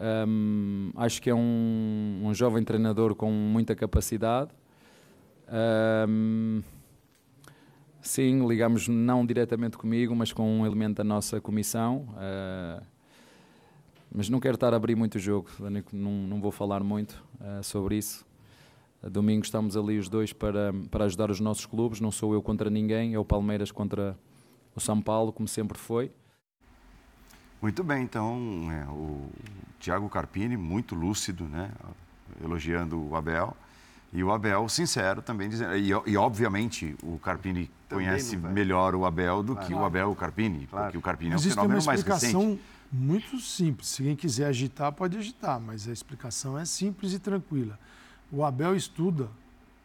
Um, 0.00 0.92
acho 0.96 1.20
que 1.20 1.28
é 1.28 1.34
um, 1.34 2.22
um, 2.24 2.32
jovem 2.32 2.64
treinador 2.64 3.14
com 3.14 3.30
muita 3.30 3.74
capacidade. 3.74 4.50
Um, 6.08 6.62
sim, 8.00 8.46
ligamos 8.48 8.88
não 8.88 9.26
diretamente 9.26 9.76
comigo, 9.76 10.16
mas 10.16 10.32
com 10.32 10.60
um 10.60 10.64
elemento 10.64 10.96
da 10.96 11.04
nossa 11.04 11.38
comissão. 11.38 12.08
Uh, 12.14 12.82
mas 14.12 14.30
não 14.30 14.40
quero 14.40 14.54
estar 14.54 14.72
a 14.72 14.76
abrir 14.76 14.96
muito 14.96 15.16
o 15.16 15.18
jogo, 15.18 15.48
não, 15.92 16.12
não 16.12 16.40
vou 16.40 16.50
falar 16.50 16.82
muito 16.82 17.22
uh, 17.40 17.62
sobre 17.62 17.96
isso. 17.96 18.26
Domingo 19.02 19.44
estamos 19.44 19.76
ali 19.76 19.98
os 19.98 20.08
dois 20.08 20.32
para, 20.32 20.74
para 20.90 21.04
ajudar 21.04 21.30
os 21.30 21.40
nossos 21.40 21.64
clubes, 21.64 22.00
não 22.00 22.10
sou 22.10 22.34
eu 22.34 22.42
contra 22.42 22.68
ninguém, 22.68 23.14
é 23.14 23.18
o 23.18 23.24
Palmeiras 23.24 23.70
contra 23.70 24.18
o 24.74 24.80
São 24.80 25.00
Paulo, 25.00 25.32
como 25.32 25.48
sempre 25.48 25.78
foi. 25.78 26.10
Muito 27.60 27.84
bem, 27.84 28.02
então 28.02 28.68
é, 28.70 28.90
o 28.90 29.30
Thiago 29.78 30.08
Carpini, 30.08 30.56
muito 30.56 30.94
lúcido, 30.94 31.44
né? 31.44 31.70
elogiando 32.42 32.98
o 33.08 33.16
Abel. 33.16 33.56
E 34.12 34.24
o 34.24 34.32
Abel, 34.32 34.68
sincero, 34.68 35.22
também 35.22 35.48
dizendo. 35.48 35.76
E, 35.76 35.90
e 36.06 36.16
obviamente 36.16 36.96
o 37.02 37.18
Carpini 37.18 37.70
também 37.88 38.06
conhece 38.06 38.36
melhor 38.36 38.94
o 38.94 39.04
Abel 39.04 39.42
do 39.42 39.52
claro. 39.52 39.68
que 39.68 39.74
o 39.74 39.84
Abel 39.84 40.10
o 40.10 40.16
Carpini, 40.16 40.66
claro. 40.66 40.86
porque 40.86 40.98
o 40.98 41.00
Carpini 41.00 41.30
mas 41.30 41.44
é 41.44 41.48
um 41.48 41.50
fenômeno 41.50 41.84
mais 41.84 42.02
recente. 42.02 42.26
explicação 42.26 42.58
muito 42.90 43.38
simples. 43.38 43.88
Se 43.88 44.02
quem 44.02 44.16
quiser 44.16 44.46
agitar, 44.46 44.92
pode 44.92 45.16
agitar, 45.16 45.60
mas 45.60 45.88
a 45.88 45.92
explicação 45.92 46.58
é 46.58 46.64
simples 46.64 47.12
e 47.12 47.20
tranquila. 47.20 47.78
O 48.32 48.44
Abel 48.44 48.74
estuda 48.74 49.28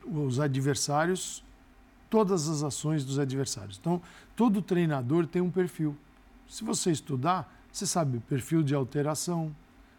os 0.03 0.39
adversários, 0.39 1.43
todas 2.09 2.49
as 2.49 2.63
ações 2.63 3.05
dos 3.05 3.19
adversários. 3.19 3.77
Então, 3.79 4.01
todo 4.35 4.61
treinador 4.61 5.27
tem 5.27 5.41
um 5.41 5.51
perfil. 5.51 5.95
Se 6.47 6.63
você 6.63 6.91
estudar, 6.91 7.51
você 7.75 7.85
sabe 7.85 8.17
o 8.17 8.21
perfil 8.21 8.63
de 8.63 8.73
alteração, 8.73 9.53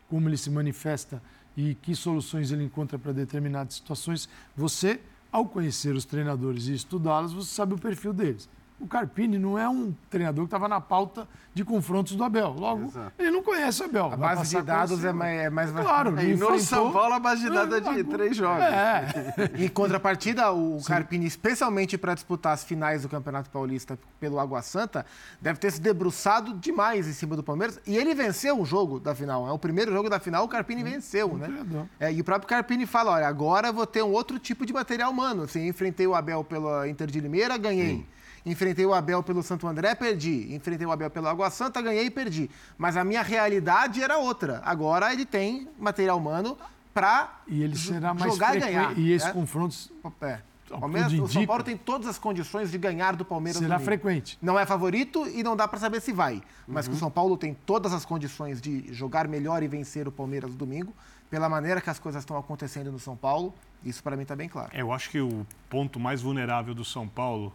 como 0.08 0.28
ele 0.28 0.38
se 0.38 0.48
manifesta 0.48 1.22
e 1.54 1.74
que 1.74 1.94
soluções 1.94 2.50
ele 2.50 2.64
encontra 2.64 2.98
para 2.98 3.12
determinadas 3.12 3.74
situações. 3.74 4.28
Você, 4.56 4.98
ao 5.30 5.46
conhecer 5.46 5.94
os 5.94 6.06
treinadores 6.06 6.68
e 6.68 6.74
estudá-los, 6.74 7.34
você 7.34 7.54
sabe 7.54 7.74
o 7.74 7.78
perfil 7.78 8.14
deles. 8.14 8.48
O 8.78 8.86
Carpini 8.86 9.38
não 9.38 9.58
é 9.58 9.66
um 9.66 9.94
treinador 10.10 10.44
que 10.44 10.48
estava 10.48 10.68
na 10.68 10.80
pauta 10.80 11.26
de 11.54 11.64
confrontos 11.64 12.14
do 12.14 12.22
Abel. 12.22 12.50
Logo, 12.50 12.84
Exato. 12.84 13.12
ele 13.18 13.30
não 13.30 13.42
conhece 13.42 13.80
o 13.80 13.86
Abel. 13.86 14.12
A 14.12 14.16
base 14.16 14.54
de 14.54 14.62
dados 14.62 15.02
é 15.02 15.12
mais, 15.14 15.40
é 15.40 15.48
mais... 15.48 15.70
Claro. 15.70 16.20
E 16.20 16.36
no 16.36 16.58
São 16.58 16.92
Paulo, 16.92 17.14
a 17.14 17.18
base 17.18 17.42
de 17.42 17.48
dados 17.48 17.74
é 17.74 17.80
de 17.80 18.04
três 18.04 18.36
jogos. 18.36 18.62
É. 18.62 19.06
em 19.64 19.68
contrapartida, 19.68 20.52
o 20.52 20.78
Sim. 20.78 20.88
Carpini, 20.88 21.24
especialmente 21.24 21.96
para 21.96 22.12
disputar 22.12 22.52
as 22.52 22.64
finais 22.64 23.00
do 23.00 23.08
Campeonato 23.08 23.48
Paulista 23.48 23.98
pelo 24.20 24.38
Água 24.38 24.60
Santa, 24.60 25.06
deve 25.40 25.58
ter 25.58 25.70
se 25.70 25.80
debruçado 25.80 26.52
demais 26.52 27.08
em 27.08 27.14
cima 27.14 27.34
do 27.34 27.42
Palmeiras. 27.42 27.80
E 27.86 27.96
ele 27.96 28.14
venceu 28.14 28.60
o 28.60 28.66
jogo 28.66 29.00
da 29.00 29.14
final. 29.14 29.48
É 29.48 29.52
o 29.52 29.58
primeiro 29.58 29.90
jogo 29.90 30.10
da 30.10 30.20
final, 30.20 30.44
o 30.44 30.48
Carpini 30.48 30.82
venceu, 30.82 31.38
né? 31.38 31.48
É, 31.98 32.12
e 32.12 32.20
o 32.20 32.24
próprio 32.24 32.46
Carpini 32.46 32.84
fala, 32.84 33.12
olha, 33.12 33.26
agora 33.26 33.68
eu 33.68 33.72
vou 33.72 33.86
ter 33.86 34.02
um 34.02 34.12
outro 34.12 34.38
tipo 34.38 34.66
de 34.66 34.74
material 34.74 35.10
humano. 35.10 35.44
Assim, 35.44 35.66
enfrentei 35.66 36.06
o 36.06 36.14
Abel 36.14 36.44
pela 36.44 36.86
Inter 36.86 37.06
de 37.06 37.18
Limeira, 37.18 37.56
ganhei. 37.56 37.96
Sim. 37.96 38.06
Enfrentei 38.46 38.86
o 38.86 38.94
Abel 38.94 39.24
pelo 39.24 39.42
Santo 39.42 39.66
André, 39.66 39.92
perdi. 39.96 40.54
Enfrentei 40.54 40.86
o 40.86 40.92
Abel 40.92 41.10
pelo 41.10 41.26
Água 41.26 41.50
Santa, 41.50 41.82
ganhei 41.82 42.06
e 42.06 42.10
perdi. 42.10 42.48
Mas 42.78 42.96
a 42.96 43.02
minha 43.02 43.20
realidade 43.20 44.00
era 44.00 44.18
outra. 44.18 44.62
Agora 44.64 45.12
ele 45.12 45.26
tem 45.26 45.68
material 45.76 46.16
humano 46.16 46.56
para 46.94 47.40
e 47.48 47.60
ele 47.60 47.76
será 47.76 48.14
mais 48.14 48.32
jogar 48.32 48.56
e 48.56 48.60
ganhar. 48.60 48.96
E 48.96 49.10
esses 49.10 49.26
né? 49.26 49.34
confrontos. 49.34 49.90
É. 50.20 50.38
O, 50.70 50.78
Palmeiras, 50.80 51.12
o 51.12 51.28
São 51.28 51.44
Paulo 51.44 51.62
tem 51.62 51.76
todas 51.76 52.06
as 52.06 52.18
condições 52.18 52.70
de 52.70 52.78
ganhar 52.78 53.16
do 53.16 53.24
Palmeiras. 53.24 53.60
Será 53.60 53.78
frequente. 53.78 54.38
Não 54.40 54.58
é 54.58 54.64
favorito 54.64 55.26
e 55.28 55.42
não 55.42 55.56
dá 55.56 55.66
para 55.66 55.78
saber 55.78 56.00
se 56.00 56.12
vai. 56.12 56.40
Mas 56.66 56.86
uhum. 56.86 56.92
que 56.92 56.96
o 56.96 57.00
São 57.00 57.10
Paulo 57.10 57.36
tem 57.36 57.54
todas 57.66 57.92
as 57.92 58.04
condições 58.04 58.60
de 58.60 58.92
jogar 58.92 59.26
melhor 59.28 59.62
e 59.62 59.68
vencer 59.68 60.06
o 60.06 60.12
Palmeiras 60.12 60.50
no 60.50 60.56
domingo, 60.56 60.92
pela 61.28 61.48
maneira 61.48 61.80
que 61.80 61.90
as 61.90 61.98
coisas 61.98 62.22
estão 62.22 62.36
acontecendo 62.36 62.90
no 62.90 62.98
São 62.98 63.16
Paulo, 63.16 63.52
isso 63.84 64.02
para 64.02 64.16
mim 64.16 64.22
está 64.22 64.34
bem 64.34 64.48
claro. 64.48 64.70
Eu 64.72 64.92
acho 64.92 65.10
que 65.10 65.20
o 65.20 65.46
ponto 65.68 66.00
mais 66.00 66.22
vulnerável 66.22 66.74
do 66.74 66.84
São 66.84 67.06
Paulo 67.06 67.52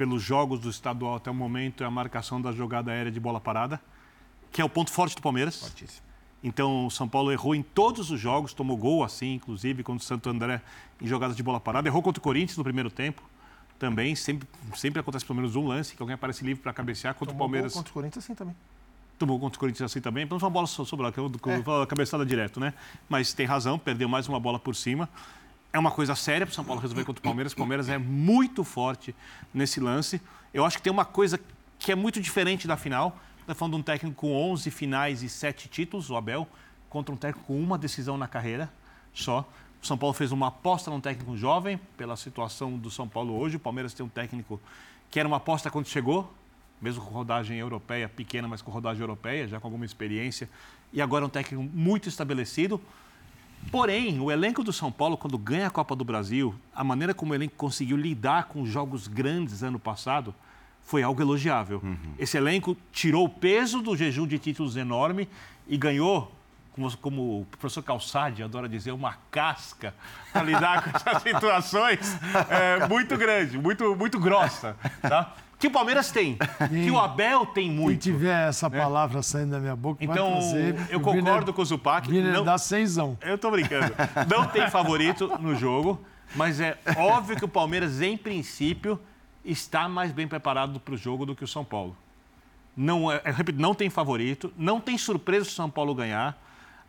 pelos 0.00 0.22
jogos 0.22 0.58
do 0.60 0.70
estadual 0.70 1.16
até 1.16 1.30
o 1.30 1.34
momento 1.34 1.84
é 1.84 1.86
a 1.86 1.90
marcação 1.90 2.40
da 2.40 2.52
jogada 2.52 2.90
aérea 2.90 3.12
de 3.12 3.20
bola 3.20 3.38
parada, 3.38 3.78
que 4.50 4.62
é 4.62 4.64
o 4.64 4.68
ponto 4.68 4.90
forte 4.90 5.14
do 5.14 5.20
Palmeiras. 5.20 5.60
Fortíssimo. 5.60 6.00
Então, 6.42 6.86
o 6.86 6.90
São 6.90 7.06
Paulo 7.06 7.30
errou 7.30 7.54
em 7.54 7.62
todos 7.62 8.10
os 8.10 8.18
jogos, 8.18 8.54
tomou 8.54 8.78
gol 8.78 9.04
assim, 9.04 9.34
inclusive 9.34 9.82
contra 9.82 10.02
o 10.02 10.06
Santo 10.06 10.30
André 10.30 10.62
em 11.02 11.06
jogadas 11.06 11.36
de 11.36 11.42
bola 11.42 11.60
parada. 11.60 11.86
Errou 11.86 12.00
contra 12.00 12.18
o 12.18 12.22
Corinthians 12.22 12.56
no 12.56 12.64
primeiro 12.64 12.90
tempo. 12.90 13.20
Também, 13.78 14.16
sempre, 14.16 14.48
sempre 14.74 15.00
acontece 15.00 15.22
pelo 15.26 15.36
menos 15.36 15.54
um 15.54 15.66
lance, 15.66 15.94
que 15.94 16.02
alguém 16.02 16.14
aparece 16.14 16.42
livre 16.46 16.62
para 16.62 16.72
cabecear 16.72 17.12
contra 17.12 17.34
tomou 17.34 17.46
o 17.46 17.50
Palmeiras. 17.50 17.74
Gol 17.74 17.80
contra 17.82 17.90
o 17.90 17.92
Corinthians, 17.92 18.24
sim, 18.24 18.34
também. 18.34 18.56
tomou 19.18 19.38
contra 19.38 19.58
o 19.58 19.60
Corinthians 19.60 19.92
assim 19.92 20.00
também. 20.00 20.24
Não 20.24 20.40
foi 20.40 20.46
uma 20.48 20.52
bola 20.52 20.66
so- 20.66 20.86
sobrada, 20.86 21.12
que 21.12 21.20
eu 21.20 21.28
que 21.30 21.46
eu 21.50 21.62
falo 21.62 21.82
a 21.82 21.86
cabeçada 21.86 22.24
direto, 22.24 22.58
né? 22.58 22.72
Mas 23.06 23.34
tem 23.34 23.44
razão, 23.44 23.78
perdeu 23.78 24.08
mais 24.08 24.26
uma 24.28 24.40
bola 24.40 24.58
por 24.58 24.74
cima. 24.74 25.10
É 25.72 25.78
uma 25.78 25.90
coisa 25.90 26.16
séria 26.16 26.44
para 26.44 26.52
o 26.52 26.54
São 26.54 26.64
Paulo 26.64 26.80
resolver 26.80 27.04
contra 27.04 27.20
o 27.20 27.22
Palmeiras. 27.22 27.52
O 27.52 27.56
Palmeiras 27.56 27.88
é 27.88 27.96
muito 27.96 28.64
forte 28.64 29.14
nesse 29.54 29.78
lance. 29.78 30.20
Eu 30.52 30.64
acho 30.64 30.76
que 30.76 30.82
tem 30.82 30.92
uma 30.92 31.04
coisa 31.04 31.38
que 31.78 31.92
é 31.92 31.94
muito 31.94 32.20
diferente 32.20 32.66
da 32.66 32.76
final. 32.76 33.16
Está 33.40 33.54
falando 33.54 33.74
de 33.74 33.80
um 33.80 33.82
técnico 33.82 34.16
com 34.16 34.34
11 34.52 34.68
finais 34.70 35.22
e 35.22 35.28
7 35.28 35.68
títulos, 35.68 36.10
o 36.10 36.16
Abel, 36.16 36.48
contra 36.88 37.14
um 37.14 37.16
técnico 37.16 37.46
com 37.46 37.60
uma 37.60 37.78
decisão 37.78 38.18
na 38.18 38.26
carreira 38.26 38.68
só. 39.14 39.48
O 39.80 39.86
São 39.86 39.96
Paulo 39.96 40.12
fez 40.12 40.32
uma 40.32 40.48
aposta 40.48 40.90
num 40.90 41.00
técnico 41.00 41.36
jovem, 41.36 41.78
pela 41.96 42.16
situação 42.16 42.76
do 42.76 42.90
São 42.90 43.08
Paulo 43.08 43.38
hoje. 43.38 43.56
O 43.56 43.60
Palmeiras 43.60 43.94
tem 43.94 44.04
um 44.04 44.08
técnico 44.08 44.60
que 45.08 45.20
era 45.20 45.26
uma 45.26 45.38
aposta 45.38 45.70
quando 45.70 45.86
chegou, 45.86 46.32
mesmo 46.82 47.02
com 47.04 47.14
rodagem 47.14 47.58
europeia, 47.58 48.08
pequena, 48.08 48.48
mas 48.48 48.60
com 48.60 48.72
rodagem 48.72 49.00
europeia, 49.00 49.46
já 49.46 49.60
com 49.60 49.68
alguma 49.68 49.84
experiência. 49.84 50.50
E 50.92 51.00
agora 51.00 51.24
é 51.24 51.26
um 51.26 51.30
técnico 51.30 51.62
muito 51.62 52.08
estabelecido. 52.08 52.80
Porém, 53.70 54.18
o 54.20 54.30
elenco 54.30 54.64
do 54.64 54.72
São 54.72 54.90
Paulo, 54.90 55.16
quando 55.16 55.38
ganha 55.38 55.68
a 55.68 55.70
Copa 55.70 55.94
do 55.94 56.04
Brasil, 56.04 56.54
a 56.74 56.82
maneira 56.82 57.14
como 57.14 57.32
o 57.32 57.34
elenco 57.34 57.54
conseguiu 57.56 57.96
lidar 57.96 58.44
com 58.44 58.62
os 58.62 58.68
jogos 58.68 59.06
grandes 59.06 59.62
ano 59.62 59.78
passado 59.78 60.34
foi 60.82 61.04
algo 61.04 61.22
elogiável. 61.22 61.80
Esse 62.18 62.36
elenco 62.36 62.76
tirou 62.90 63.24
o 63.24 63.28
peso 63.28 63.80
do 63.80 63.96
jejum 63.96 64.26
de 64.26 64.40
títulos 64.40 64.76
enorme 64.76 65.28
e 65.68 65.76
ganhou, 65.76 66.32
como, 66.72 66.96
como 66.96 67.40
o 67.42 67.46
professor 67.46 67.82
Calçade 67.82 68.42
adora 68.42 68.68
dizer, 68.68 68.90
uma 68.90 69.16
casca 69.30 69.94
para 70.32 70.42
lidar 70.42 70.82
com 70.82 70.96
essas 70.96 71.22
situações 71.22 72.18
é, 72.48 72.88
muito 72.88 73.16
grande, 73.16 73.56
muito, 73.56 73.94
muito 73.94 74.18
grossa. 74.18 74.76
Tá? 75.00 75.32
Que 75.60 75.66
o 75.66 75.70
Palmeiras 75.70 76.10
tem, 76.10 76.36
que 76.84 76.90
o 76.90 76.98
Abel 76.98 77.44
tem 77.46 77.70
muito. 77.70 78.02
Se 78.02 78.10
tiver 78.10 78.48
essa 78.48 78.68
palavra 78.70 79.22
saindo 79.22 79.50
da 79.50 79.60
minha 79.60 79.76
boca, 79.76 80.02
Então, 80.02 80.32
trazer. 80.32 80.74
eu 80.90 80.98
concordo 81.00 81.28
Viner- 81.40 81.52
com 81.52 81.62
o 81.62 81.64
Zupac. 81.64 82.08
Viner 82.10 82.32
não- 82.32 82.44
dá 82.44 82.56
cenzão. 82.56 83.16
Eu 83.20 83.36
tô 83.36 83.50
brincando. 83.50 83.94
Não 84.28 84.46
tem 84.46 84.68
favorito 84.70 85.28
no 85.38 85.54
jogo, 85.54 86.00
mas 86.34 86.60
é 86.60 86.78
óbvio 86.96 87.36
que 87.36 87.44
o 87.44 87.48
Palmeiras, 87.48 88.00
em 88.00 88.16
princípio, 88.16 88.98
está 89.44 89.86
mais 89.88 90.10
bem 90.12 90.26
preparado 90.26 90.80
para 90.80 90.94
o 90.94 90.96
jogo 90.96 91.26
do 91.26 91.36
que 91.36 91.44
o 91.44 91.48
São 91.48 91.64
Paulo. 91.64 91.94
Não, 92.74 93.12
é, 93.12 93.20
eu 93.26 93.32
repito, 93.34 93.60
não 93.60 93.74
tem 93.74 93.90
favorito, 93.90 94.50
não 94.56 94.80
tem 94.80 94.96
surpresa 94.96 95.44
se 95.44 95.50
o 95.50 95.54
São 95.54 95.68
Paulo 95.68 95.94
ganhar. 95.94 96.40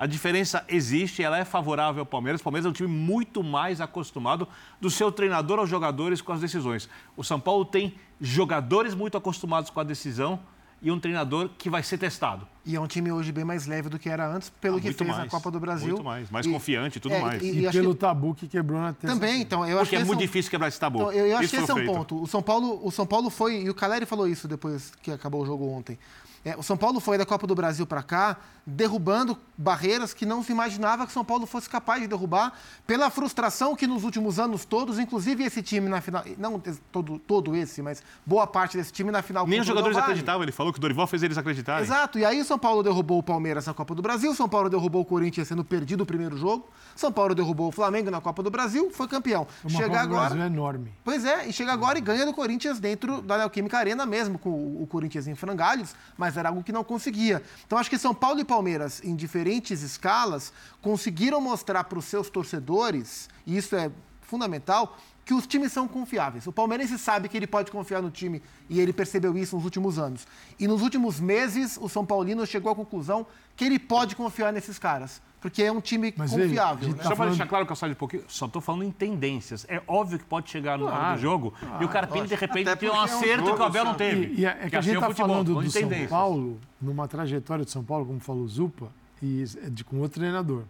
A 0.02 0.08
diferença 0.08 0.66
existe, 0.68 1.22
ela 1.22 1.38
é 1.38 1.46
favorável 1.46 2.00
ao 2.00 2.06
Palmeiras. 2.08 2.42
O 2.42 2.44
Palmeiras 2.44 2.66
é 2.66 2.70
um 2.70 2.74
time 2.74 2.90
muito 2.90 3.44
mais 3.44 3.80
acostumado 3.80 4.48
do 4.82 4.90
seu 4.90 5.12
treinador 5.12 5.60
aos 5.60 5.70
jogadores 5.70 6.24
com 6.24 6.34
as 6.34 6.42
decisões. 6.42 6.90
O 7.16 7.24
São 7.24 7.40
Paulo 7.40 7.64
tem 7.64 7.94
jogadores 8.20 8.96
muito 8.96 9.16
acostumados 9.16 9.70
com 9.70 9.80
a 9.80 9.84
decisão 9.84 10.40
e 10.82 10.90
um 10.90 11.00
treinador 11.00 11.52
que 11.56 11.70
vai 11.70 11.84
ser 11.84 12.00
testado. 12.00 12.48
E 12.66 12.76
é 12.76 12.80
um 12.82 12.88
time 12.88 13.12
hoje 13.12 13.32
bem 13.32 13.44
mais 13.46 13.68
leve 13.68 13.90
do 13.90 14.00
que 14.00 14.10
era 14.10 14.28
antes, 14.28 14.50
pelo 14.50 14.78
Ah, 14.78 14.82
que 14.82 14.92
fez 14.92 15.08
na 15.08 15.18
mais, 15.18 15.30
Copa 15.30 15.52
do 15.52 15.60
Brasil. 15.60 15.90
muito 15.90 16.04
mais, 16.04 16.32
mais 16.32 16.48
E- 16.48 16.52
confiante 16.52 16.98
e 16.98 17.00
tudo 17.00 17.14
é, 17.14 17.22
mais. 17.22 17.44
E, 17.44 17.46
E, 17.46 17.68
e 17.68 17.72
pelo 17.72 17.94
que- 17.94 18.00
tabu 18.00 18.34
que 18.34 18.48
quebrou 18.48 18.82
na 18.82 18.94
terça. 18.94 19.16
Também, 19.16 19.40
então, 19.44 19.60
eu 19.68 19.78
acho 19.78 19.86
Porque 19.86 19.98
que 19.98 20.02
é 20.02 20.06
muito 20.06 20.20
difícil 20.20 20.50
quebrar 20.50 20.70
esse 20.70 20.80
tabu. 20.80 20.98
Então, 20.98 21.12
eu, 21.12 21.28
eu 21.28 21.38
acho 21.38 21.48
que 21.48 21.58
esse 21.58 21.70
é 21.70 21.74
um 21.76 21.78
feito. 21.78 21.94
ponto. 21.94 22.24
O 22.24 22.26
São 22.26 22.42
Paulo, 22.42 22.82
o 22.84 22.90
São 22.90 23.06
Paulo 23.06 23.30
foi, 23.30 23.62
e 23.66 23.70
o 23.70 23.76
Caleri 23.76 24.08
falou 24.08 24.28
isso 24.28 24.48
depois 24.48 24.92
que 25.04 25.12
acabou 25.12 25.44
o 25.44 25.46
jogo 25.46 25.70
ontem. 25.70 26.00
É, 26.44 26.56
o 26.58 26.64
São 26.64 26.76
Paulo 26.76 27.00
foi 27.00 27.18
da 27.18 27.26
Copa 27.26 27.46
do 27.46 27.54
Brasil 27.54 27.86
para 27.86 28.02
cá, 28.02 28.38
derrubando 28.66 29.38
barreiras 29.58 30.14
que 30.14 30.26
não 30.26 30.44
se 30.44 30.52
imaginava 30.52 31.06
que 31.06 31.12
o 31.12 31.14
São 31.14 31.24
Paulo 31.24 31.46
fosse 31.46 31.70
capaz 31.70 32.02
de 32.02 32.08
derrubar, 32.08 32.54
pela 32.86 33.10
frustração 33.10 33.76
que 33.76 33.88
nos 33.88 34.04
últimos 34.04 34.40
anos 34.40 34.66
todos, 34.66 35.00
inclusive 35.00 35.44
esse 35.44 35.62
time 35.62 35.88
na 35.88 36.02
final, 36.02 36.24
não 36.38 36.62
todo, 36.92 37.20
todo 37.20 37.56
esse, 37.56 37.82
mas 37.82 38.04
boa 38.26 38.46
parte 38.46 38.78
desse 38.78 38.92
time 38.92 39.12
na 39.12 39.22
final 39.22 39.48
Nem 39.48 39.62
os 39.62 39.68
jogadores 39.68 39.98
acreditavam. 39.98 40.44
Ele 40.44 40.52
falou 40.52 40.74
que 40.74 40.80
o 40.80 40.82
Dorival 40.82 41.08
fez 41.08 41.24
eles 41.24 41.38
acreditarem. 41.38 41.84
Exato, 41.84 42.20
e 42.20 42.26
aí 42.26 42.42
o 42.42 42.46
São 42.46 42.58
Paulo 42.60 42.84
derrubou 42.84 43.20
o 43.20 43.24
Palmeiras 43.24 43.66
na 43.66 43.74
Copa 43.74 43.96
do 43.96 44.02
Brasil, 44.02 44.34
São 44.36 44.50
Paulo 44.50 44.70
derrubou 44.70 45.02
o 45.02 45.06
Corinthians 45.06 45.48
sendo 45.48 45.64
perdido 45.64 46.02
o 46.02 46.06
primeiro 46.06 46.38
jogo, 46.38 46.68
São 46.96 47.12
Paulo 47.12 47.34
derrubou 47.34 47.70
o 47.70 47.72
Flamengo 47.72 48.12
na 48.12 48.22
Copa 48.22 48.42
do 48.44 48.52
Brasil, 48.52 48.90
foi 48.92 49.08
campeão. 49.08 49.48
Uma 49.64 49.70
Chega 49.70 49.90
Copa 49.90 50.00
do 50.00 50.04
agora. 50.04 50.30
Brasil 50.30 50.44
é 50.44 50.48
enorme. 50.48 50.92
Pois 51.04 51.26
é, 51.26 51.48
e 51.48 51.54
chega 51.54 51.72
agora 51.72 51.98
e 51.98 52.02
ganha 52.02 52.26
do 52.26 52.34
Corinthians 52.34 52.80
dentro 52.80 53.22
da 53.22 53.38
Neoquímica 53.38 53.78
Arena 53.78 54.06
mesmo, 54.06 54.40
com 54.40 54.50
o 54.50 54.82
o 54.82 54.88
Corinthians 54.88 55.28
em 55.28 55.36
frangalhos, 55.36 55.96
mas 56.18 56.31
era 56.38 56.50
algo 56.50 56.64
que 56.64 56.72
não 56.72 56.84
conseguia. 56.84 57.42
Então 57.66 57.78
acho 57.78 57.90
que 57.90 57.98
São 57.98 58.14
Paulo 58.14 58.40
e 58.40 58.46
Palmeiras, 58.46 59.02
em 59.04 59.16
diferentes 59.16 59.82
escalas, 59.82 60.52
conseguiram 60.82 61.40
mostrar 61.40 61.84
para 61.86 62.00
os 62.00 62.06
seus 62.06 62.30
torcedores, 62.30 63.30
e 63.46 63.58
isso 63.58 63.76
é 63.76 63.92
fundamental, 64.22 64.98
que 65.24 65.34
os 65.34 65.46
times 65.48 65.72
são 65.72 65.88
confiáveis. 65.88 66.48
O 66.48 66.52
palmeirense 66.52 66.98
sabe 66.98 67.30
que 67.30 67.38
ele 67.38 67.48
pode 67.48 67.72
confiar 67.72 68.02
no 68.02 68.10
time 68.10 68.42
e 68.70 68.80
ele 68.80 68.92
percebeu 68.92 69.38
isso 69.38 69.56
nos 69.56 69.64
últimos 69.66 70.00
anos. 70.00 70.28
E 70.60 70.68
nos 70.68 70.82
últimos 70.82 71.20
meses, 71.20 71.78
o 71.82 71.88
São 71.88 72.06
Paulino 72.06 72.46
chegou 72.46 72.72
à 72.72 72.76
conclusão 72.76 73.26
que 73.56 73.64
ele 73.66 73.78
pode 73.78 74.16
confiar 74.16 74.52
nesses 74.52 74.80
caras, 74.80 75.22
porque 75.40 75.62
é 75.62 75.72
um 75.72 75.80
time 75.80 76.12
Mas, 76.18 76.32
confiável. 76.32 76.88
gente 76.88 76.98
né? 76.98 77.04
Só 77.04 77.10
tá 77.10 77.16
para 77.16 77.26
deixar 77.26 77.38
falando- 77.38 77.50
claro 77.50 77.66
que 77.68 77.72
eu 77.72 77.76
saio 77.76 77.94
de 77.94 78.00
pouquinho, 78.00 78.24
só 78.28 78.46
estou 78.48 78.62
falando 78.62 78.84
em 78.84 78.92
tendências. 78.92 79.66
É 79.70 79.82
óbvio 79.88 80.18
que 80.18 80.26
pode 80.26 80.50
chegar 80.50 80.78
no 80.80 80.88
Claro, 80.88 81.20
jogo 81.22 81.54
e 81.80 81.86
o 81.86 81.90
Carpini, 81.90 82.28
de 82.28 82.36
repente, 82.36 82.64
tem 82.66 82.74
um 82.74 82.76
porque 82.78 82.86
é 82.88 82.92
um 82.92 83.02
acerto 83.02 83.46
jogo 83.46 83.56
que 83.58 83.62
o 83.62 83.66
Abel 83.66 83.86
não 83.86 83.94
teve. 83.94 84.26
E, 84.34 84.40
e 84.42 84.46
é, 84.46 84.58
é 84.64 84.70
que 84.70 84.76
a 84.76 84.80
assim 84.80 84.88
gente 84.90 84.96
está 84.98 85.08
futebol, 85.08 85.28
falando 85.28 85.48
falando 85.54 85.66
do 85.66 85.72
São. 85.72 86.08
Paulo, 86.08 86.60
numa 86.82 87.08
trajetória 87.08 87.64
de 87.64 87.70
São 87.72 87.84
Paulo, 87.84 88.06
como 88.08 88.20
falou 88.20 88.44
o 88.44 88.48
Zupa, 88.48 88.92
e 89.22 89.44
é 89.64 89.70
de, 89.70 89.84
com 89.84 90.00
outro 90.00 90.20
treinador. 90.20 90.64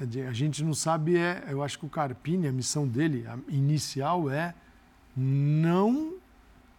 É 0.00 0.26
a 0.26 0.32
gente 0.32 0.62
não 0.64 0.74
sabe, 0.74 1.16
é, 1.16 1.44
eu 1.48 1.62
acho 1.62 1.78
que 1.78 1.86
o 1.86 1.88
Carpini, 1.88 2.48
a 2.48 2.52
missão 2.52 2.86
dele, 2.86 3.24
a 3.28 3.38
inicial 3.48 4.28
é 4.30 4.54
não 5.16 6.14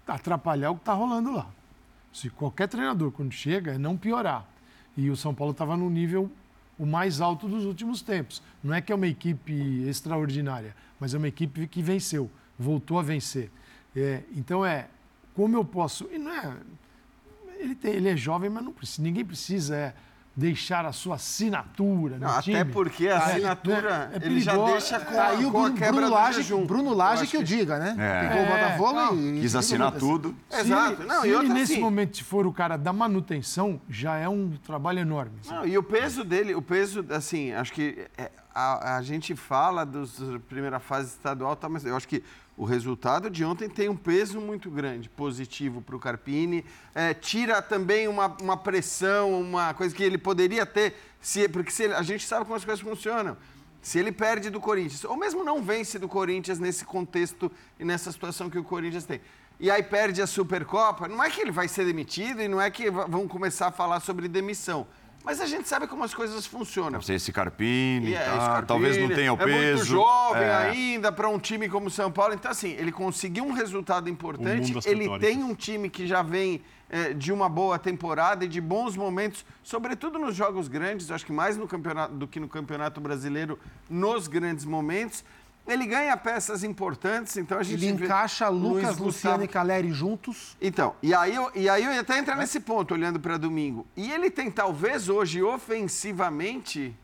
atrapalhar 0.06 0.72
o 0.72 0.76
que 0.76 0.82
está 0.82 0.94
rolando 0.94 1.32
lá. 1.32 1.50
Se 2.12 2.30
qualquer 2.30 2.68
treinador, 2.68 3.12
quando 3.12 3.32
chega, 3.32 3.74
é 3.74 3.78
não 3.78 3.98
piorar. 3.98 4.46
E 4.96 5.10
o 5.10 5.16
São 5.16 5.34
Paulo 5.34 5.52
estava 5.52 5.76
no 5.76 5.90
nível 5.90 6.30
o 6.78 6.86
mais 6.86 7.22
alto 7.22 7.48
dos 7.48 7.64
últimos 7.66 8.02
tempos. 8.02 8.42
Não 8.64 8.74
é 8.74 8.82
que 8.82 8.92
é 8.92 8.96
uma 8.96 9.08
equipe 9.08 9.84
extraordinária, 9.88 10.76
mas 11.00 11.14
é 11.14 11.18
uma 11.18 11.28
equipe 11.28 11.68
que 11.68 11.82
venceu, 11.82 12.30
voltou 12.60 13.00
a 13.00 13.02
vencer. 13.02 13.50
É, 13.96 14.24
então 14.34 14.66
é 14.66 14.88
como 15.34 15.56
eu 15.56 15.64
posso. 15.66 16.08
E 16.12 16.18
não 16.18 16.32
é, 16.32 16.58
ele, 17.60 17.76
tem- 17.76 17.94
ele 17.94 18.10
é 18.10 18.18
jovem, 18.18 18.50
mas 18.50 18.64
não 18.64 18.74
precisa, 18.74 19.02
ninguém 19.02 19.24
precisa 19.26 19.76
é, 19.76 19.94
deixar 20.36 20.86
a 20.86 20.92
sua 20.92 21.16
assinatura 21.16 22.18
no 22.18 22.28
Não, 22.28 22.42
time. 22.42 22.58
até 22.60 22.72
porque 22.72 23.08
a 23.08 23.12
É, 23.14 23.18
assinatura, 23.18 24.12
é 24.14 24.26
ele 24.26 24.42
já 24.42 24.58
deixa 24.58 25.00
com, 25.00 25.14
Tá 25.16 25.28
aí 25.28 25.46
o 25.46 25.52
Bruno, 25.52 25.74
quebra 25.74 25.92
Bruno 25.94 26.08
do 26.08 26.14
Lage, 26.14 26.42
jejum. 26.42 26.66
Bruno 26.66 26.90
Eu 26.92 26.96
Lage 26.96 27.28
que 27.28 27.38
o 27.38 27.44
diga, 27.44 27.80
né? 27.80 27.96
É. 27.98 28.28
Pegou 28.28 28.44
o 28.44 28.46
É, 28.46 28.52
Botafogo 28.52 28.94
não. 28.94 29.16
e... 29.36 29.40
Quis 29.42 29.56
assinar 29.56 29.94
e- 29.96 30.00
tudo. 30.00 30.36
Se 30.50 30.60
Exato. 30.62 31.04
Não, 31.04 31.22
se 31.22 31.28
e 31.28 31.32
ele 31.32 31.50
nesse 31.50 31.74
assim, 31.74 31.82
momento 31.82 32.24
for 32.24 32.46
o 32.46 32.52
cara 32.52 32.76
da 32.78 32.92
manutenção, 32.92 33.80
já 33.90 34.18
é 34.18 34.28
um 34.28 34.52
trabalho 34.66 35.00
enorme. 35.00 35.32
Não, 35.50 35.66
e 35.66 35.78
o 35.78 35.84
peso 35.84 36.24
dele, 36.24 36.54
o 36.54 36.62
peso, 36.62 37.06
assim, 37.10 37.54
acho 37.54 37.72
que 37.72 38.06
é, 38.18 38.30
a, 38.56 38.96
a 38.96 39.02
gente 39.02 39.36
fala 39.36 39.86
dos 39.86 40.18
primeira 40.48 40.80
fase 40.80 41.10
estadual, 41.10 41.56
tá, 41.58 41.68
mas 41.68 41.86
eu 41.86 41.96
acho 41.96 42.08
que 42.08 42.24
o 42.58 42.64
resultado 42.64 43.30
de 43.30 43.44
ontem 43.44 43.68
tem 43.68 43.90
um 43.90 43.98
peso 43.98 44.40
muito 44.40 44.72
grande, 44.72 45.10
positivo 45.10 45.82
para 45.82 45.96
o 45.96 46.00
Carpini. 46.00 46.64
É, 46.94 47.14
tira 47.14 47.62
também 47.62 48.08
uma, 48.08 48.28
uma 48.42 48.56
pressão, 48.56 49.42
uma 49.42 49.74
coisa 49.74 49.94
que 49.94 50.02
ele 50.02 50.18
poderia 50.18 50.66
ter, 50.66 50.96
se, 51.20 51.50
porque 51.50 51.70
se 51.70 51.84
ele- 51.84 51.94
a 51.96 52.02
gente 52.02 52.26
sabe 52.26 52.46
como 52.46 52.56
as 52.56 52.64
coisas 52.64 52.82
funcionam. 52.82 53.36
Se 53.82 54.00
ele 54.00 54.12
perde 54.12 54.50
do 54.50 54.60
Corinthians, 54.62 55.04
ou 55.04 55.18
mesmo 55.18 55.44
não 55.44 55.62
vence 55.62 56.00
do 56.00 56.08
Corinthians 56.08 56.58
nesse 56.58 56.86
contexto 56.86 57.52
e 57.78 57.84
nessa 57.84 58.10
situação 58.12 58.50
que 58.50 58.58
o 58.58 58.64
Corinthians 58.64 59.04
tem, 59.04 59.20
e 59.60 59.70
aí 59.70 59.84
perde 59.84 60.22
a 60.22 60.28
Supercopa, 60.28 61.08
não 61.08 61.24
é 61.24 61.30
que 61.30 61.42
ele 61.42 61.52
vai 61.52 61.68
ser 61.68 61.86
demitido 61.86 62.42
e 62.42 62.48
não 62.48 62.60
é 62.60 62.72
que 62.72 62.90
vão 62.90 63.28
começar 63.28 63.68
a 63.68 63.72
falar 63.72 64.00
sobre 64.00 64.28
demissão. 64.28 64.88
Mas 65.26 65.42
a 65.42 65.48
gente 65.48 65.68
sabe 65.68 65.88
como 65.88 66.04
as 66.04 66.14
coisas 66.14 66.46
funcionam. 66.46 67.02
Ser 67.02 67.16
esse 67.16 67.32
Carpini, 67.32 68.14
é, 68.14 68.20
tá? 68.20 68.26
esse 68.38 68.38
Carpini 68.38 68.68
talvez 68.68 68.98
não 68.98 69.10
tenha 69.10 69.34
o 69.34 69.38
peso. 69.38 69.50
É 69.52 69.74
muito 69.74 69.86
jovem 69.86 70.44
É. 70.44 70.54
ainda 70.54 71.12
para 71.12 71.28
um 71.28 71.40
time 71.40 71.68
como 71.68 71.88
o 71.88 71.90
São 71.92 72.12
Paulo. 72.12 72.34
Então, 72.36 72.52
assim, 72.52 72.70
ele 72.74 72.92
conseguiu 72.92 73.44
um 73.44 73.52
resultado 73.52 74.08
importante. 74.08 74.74
Ele 74.86 75.18
tem 75.20 75.44
um 75.44 75.56
time 75.56 75.90
que 75.90 76.06
já 76.06 76.22
vem 76.22 76.62
eh, 76.88 77.14
de 77.14 77.34
uma 77.34 77.50
boa 77.50 77.80
temporada 77.80 78.46
e 78.46 78.48
de 78.48 78.62
bons 78.62 78.96
momentos, 78.96 79.44
sobretudo 79.64 80.20
nos 80.20 80.36
jogos 80.36 80.68
grandes. 80.68 81.10
Eu 81.10 81.16
acho 81.16 81.26
que 81.26 81.34
mais 81.34 81.58
no 81.58 81.68
campeonato 81.68 82.14
do 82.14 82.28
que 82.28 82.40
no 82.40 82.48
Campeonato 82.48 83.02
Brasileiro, 83.02 83.58
nos 83.90 84.28
grandes 84.28 84.64
momentos. 84.64 85.24
Ele 85.68 85.88
ganha 85.88 86.16
peças 86.16 86.64
importantes, 86.64 87.36
então 87.38 87.58
a 87.58 87.64
gente 87.64 87.84
Ele 87.84 88.04
encaixa 88.04 88.48
Lucas, 88.50 88.82
Gustavo- 88.98 89.06
Luciano 89.06 89.44
e 89.44 89.48
Caleri 89.48 89.92
juntos. 89.92 90.56
então, 90.62 90.96
e 91.02 91.12
aí, 91.14 91.34
eu, 91.34 91.52
e 91.56 91.68
aí 91.68 91.84
eu 91.84 91.92
ia 91.92 92.02
até 92.02 92.20
entrar 92.20 92.36
nesse 92.36 92.60
ponto, 92.60 92.94
olhando 92.94 93.20
para 93.20 93.36
domingo. 93.38 93.86
E 93.98 94.12
ele 94.12 94.30
tem, 94.30 94.52
talvez, 94.52 95.10
hoje, 95.10 95.42
ofensivamente, 95.42 96.96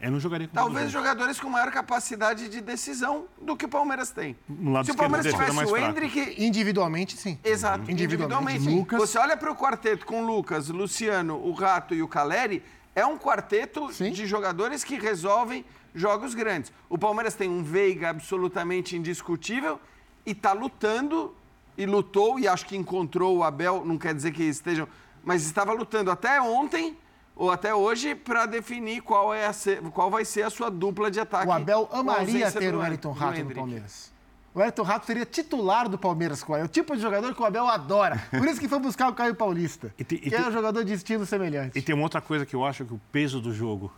Eu 0.00 0.10
não 0.12 0.20
jogaria 0.20 0.48
com 0.48 0.54
talvez 0.54 0.86
o 0.86 0.90
jogadores 0.90 1.38
com 1.40 1.50
maior 1.50 1.70
capacidade 1.70 2.48
de 2.48 2.60
decisão 2.60 3.26
do 3.42 3.54
que 3.56 3.66
o 3.66 3.68
Palmeiras 3.68 4.10
tem. 4.10 4.34
No 4.48 4.72
lado 4.72 4.86
Se 4.86 4.92
o 4.92 4.96
Palmeiras 4.96 5.30
tivesse 5.30 5.52
mais 5.52 5.70
o. 5.70 5.76
Hendrick... 5.76 6.36
Individualmente, 6.42 7.16
sim. 7.18 7.38
Exato, 7.44 7.90
Individualmente. 7.90 8.60
individualmente. 8.60 8.68
Lucas. 8.94 8.98
Você 9.00 9.18
olha 9.18 9.36
para 9.36 9.50
o 9.52 9.56
quarteto 9.56 10.06
com 10.06 10.24
Lucas, 10.24 10.68
Luciano, 10.68 11.34
o 11.36 11.52
Rato 11.52 11.94
e 11.94 12.02
o 12.02 12.08
Caleri, 12.08 12.62
é 12.94 13.04
um 13.04 13.18
quarteto 13.18 13.92
Sim. 13.92 14.10
de 14.10 14.26
jogadores 14.26 14.82
que 14.82 14.98
resolvem 14.98 15.64
jogos 15.94 16.34
grandes. 16.34 16.72
O 16.88 16.96
Palmeiras 16.98 17.34
tem 17.34 17.48
um 17.48 17.62
Veiga 17.62 18.10
absolutamente 18.10 18.96
indiscutível 18.96 19.80
e 20.26 20.32
está 20.32 20.52
lutando, 20.52 21.34
e 21.76 21.86
lutou, 21.86 22.38
e 22.38 22.46
acho 22.46 22.66
que 22.66 22.76
encontrou 22.76 23.38
o 23.38 23.44
Abel, 23.44 23.82
não 23.84 23.96
quer 23.98 24.14
dizer 24.14 24.32
que 24.32 24.42
estejam 24.42 24.86
mas 25.22 25.44
estava 25.44 25.72
lutando 25.74 26.10
até 26.10 26.40
ontem 26.40 26.96
ou 27.36 27.50
até 27.50 27.74
hoje 27.74 28.14
para 28.14 28.46
definir 28.46 29.02
qual, 29.02 29.34
é 29.34 29.44
a 29.46 29.52
ser- 29.52 29.82
qual 29.90 30.10
vai 30.10 30.24
ser 30.24 30.42
a 30.42 30.50
sua 30.50 30.70
dupla 30.70 31.10
de 31.10 31.20
ataque. 31.20 31.46
O 31.46 31.52
Abel 31.52 31.88
amaria 31.92 32.50
ter 32.50 32.74
o 32.74 32.78
Wellington 32.78 33.12
do 33.12 33.18
Rato 33.18 33.44
no. 33.44 33.54
Palmeiras. 33.54 34.10
O 34.54 34.58
Wellington 34.58 34.82
Rato 34.82 35.06
seria 35.06 35.24
titular 35.26 35.88
do 35.90 35.98
Palmeiras. 35.98 36.42
É 36.58 36.64
o 36.64 36.68
tipo 36.68 36.96
de 36.96 37.02
jogador 37.02 37.34
que 37.34 37.40
o 37.42 37.44
Abel 37.44 37.66
adora. 37.68 38.16
Por 38.30 38.46
isso 38.46 38.58
que 38.58 38.66
foi 38.66 38.78
buscar 38.78 39.10
o 39.10 39.14
Caio 39.14 39.34
Paulista, 39.34 39.94
E 39.98 40.04
tem- 40.04 40.18
e 40.18 40.30
que 40.30 40.34
é 40.34 40.40
um 40.48 40.50
jogador 40.52 40.82
de 40.84 40.92
estilo 40.94 41.24
semelhante. 41.26 41.78
E 41.78 41.82
tem 41.82 41.94
uma 41.94 42.02
outra 42.04 42.20
coisa 42.22 42.44
que 42.46 42.54
eu 42.56 42.64
acho 42.64 42.84
que 42.86 42.94
o 42.94 43.00
peso 43.12 43.40
do 43.42 43.52
jogo. 43.52 43.92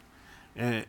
É, 0.57 0.87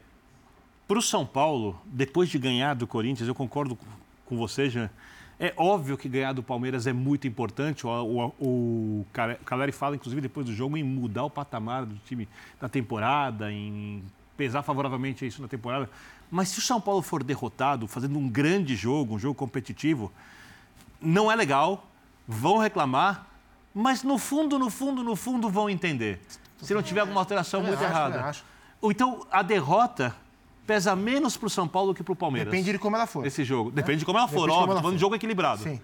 para 0.88 0.98
o 1.00 1.02
São 1.02 1.26
Paulo, 1.26 1.80
depois 1.86 2.30
de 2.30 2.38
ganhar 2.38 2.74
do 2.76 2.86
Corinthians, 2.88 3.28
eu 3.28 3.36
concordo 3.36 3.76
com- 3.76 4.38
você, 4.38 4.68
Jean. 4.68 4.90
É 5.40 5.54
óbvio 5.58 5.96
que 5.96 6.10
ganhar 6.10 6.34
do 6.34 6.42
Palmeiras 6.42 6.88
é 6.88 6.94
muito 6.94 7.28
importante. 7.28 7.86
O, 7.86 7.90
o, 7.90 8.34
o 8.40 9.06
Caleri 9.46 9.72
fala, 9.72 9.96
inclusive, 9.96 10.20
depois 10.22 10.44
do 10.46 10.54
jogo, 10.56 10.76
em 10.76 10.84
mudar 10.84 11.24
o 11.26 11.30
patamar 11.30 11.86
do 11.86 11.96
time 12.06 12.28
da 12.60 12.68
temporada, 12.68 13.52
em 13.52 14.04
pesar 14.36 14.64
favoravelmente 14.64 15.24
isso 15.24 15.40
na 15.40 15.48
temporada. 15.48 15.88
Mas 16.32 16.50
se 16.50 16.58
o 16.58 16.62
São 16.64 16.82
Paulo 16.82 17.04
for 17.04 17.24
derrotado, 17.24 17.88
fazendo 17.88 18.18
um 18.18 18.28
grande 18.28 18.76
jogo, 18.76 19.14
um 19.14 19.20
jogo 19.20 19.36
competitivo, 19.36 20.12
não 21.00 21.32
é 21.32 21.36
legal, 21.36 21.86
vão 22.28 22.58
reclamar, 22.58 23.28
mas 23.72 24.02
no 24.02 24.18
fundo, 24.18 24.58
no 24.58 24.72
fundo, 24.72 25.04
no 25.04 25.16
fundo 25.16 25.48
vão 25.48 25.70
entender. 25.70 26.22
Se 26.60 26.74
não 26.74 26.82
tiver 26.82 27.02
alguma 27.02 27.22
alteração 27.22 27.62
Também 27.62 27.76
muito 27.78 27.88
errada. 27.88 28.24
acho. 28.24 28.44
Ou 28.82 28.90
então 28.92 29.28
a 29.32 29.44
derrota 29.44 30.16
pesa 30.66 30.96
menos 30.96 31.36
para 31.38 31.48
o 31.48 31.50
São 31.50 31.68
Paulo 31.68 31.94
que 31.94 32.04
para 32.04 32.14
o 32.14 32.16
Palmeiras. 32.16 32.52
Depende 32.52 32.72
de 32.72 32.80
como 32.80 32.96
ela 32.96 33.06
for. 33.08 33.26
Esse 33.26 33.44
jogo. 33.44 33.72
Depende 33.72 34.00
de 34.00 34.06
como 34.06 34.18
ela 34.18 34.28
for, 34.28 34.48
Depende 34.48 34.52
óbvio. 34.64 34.76
falando 34.78 34.96
de 34.96 35.02
jogo 35.02 35.16
equilibrado. 35.16 35.64
Sim. 35.64 35.80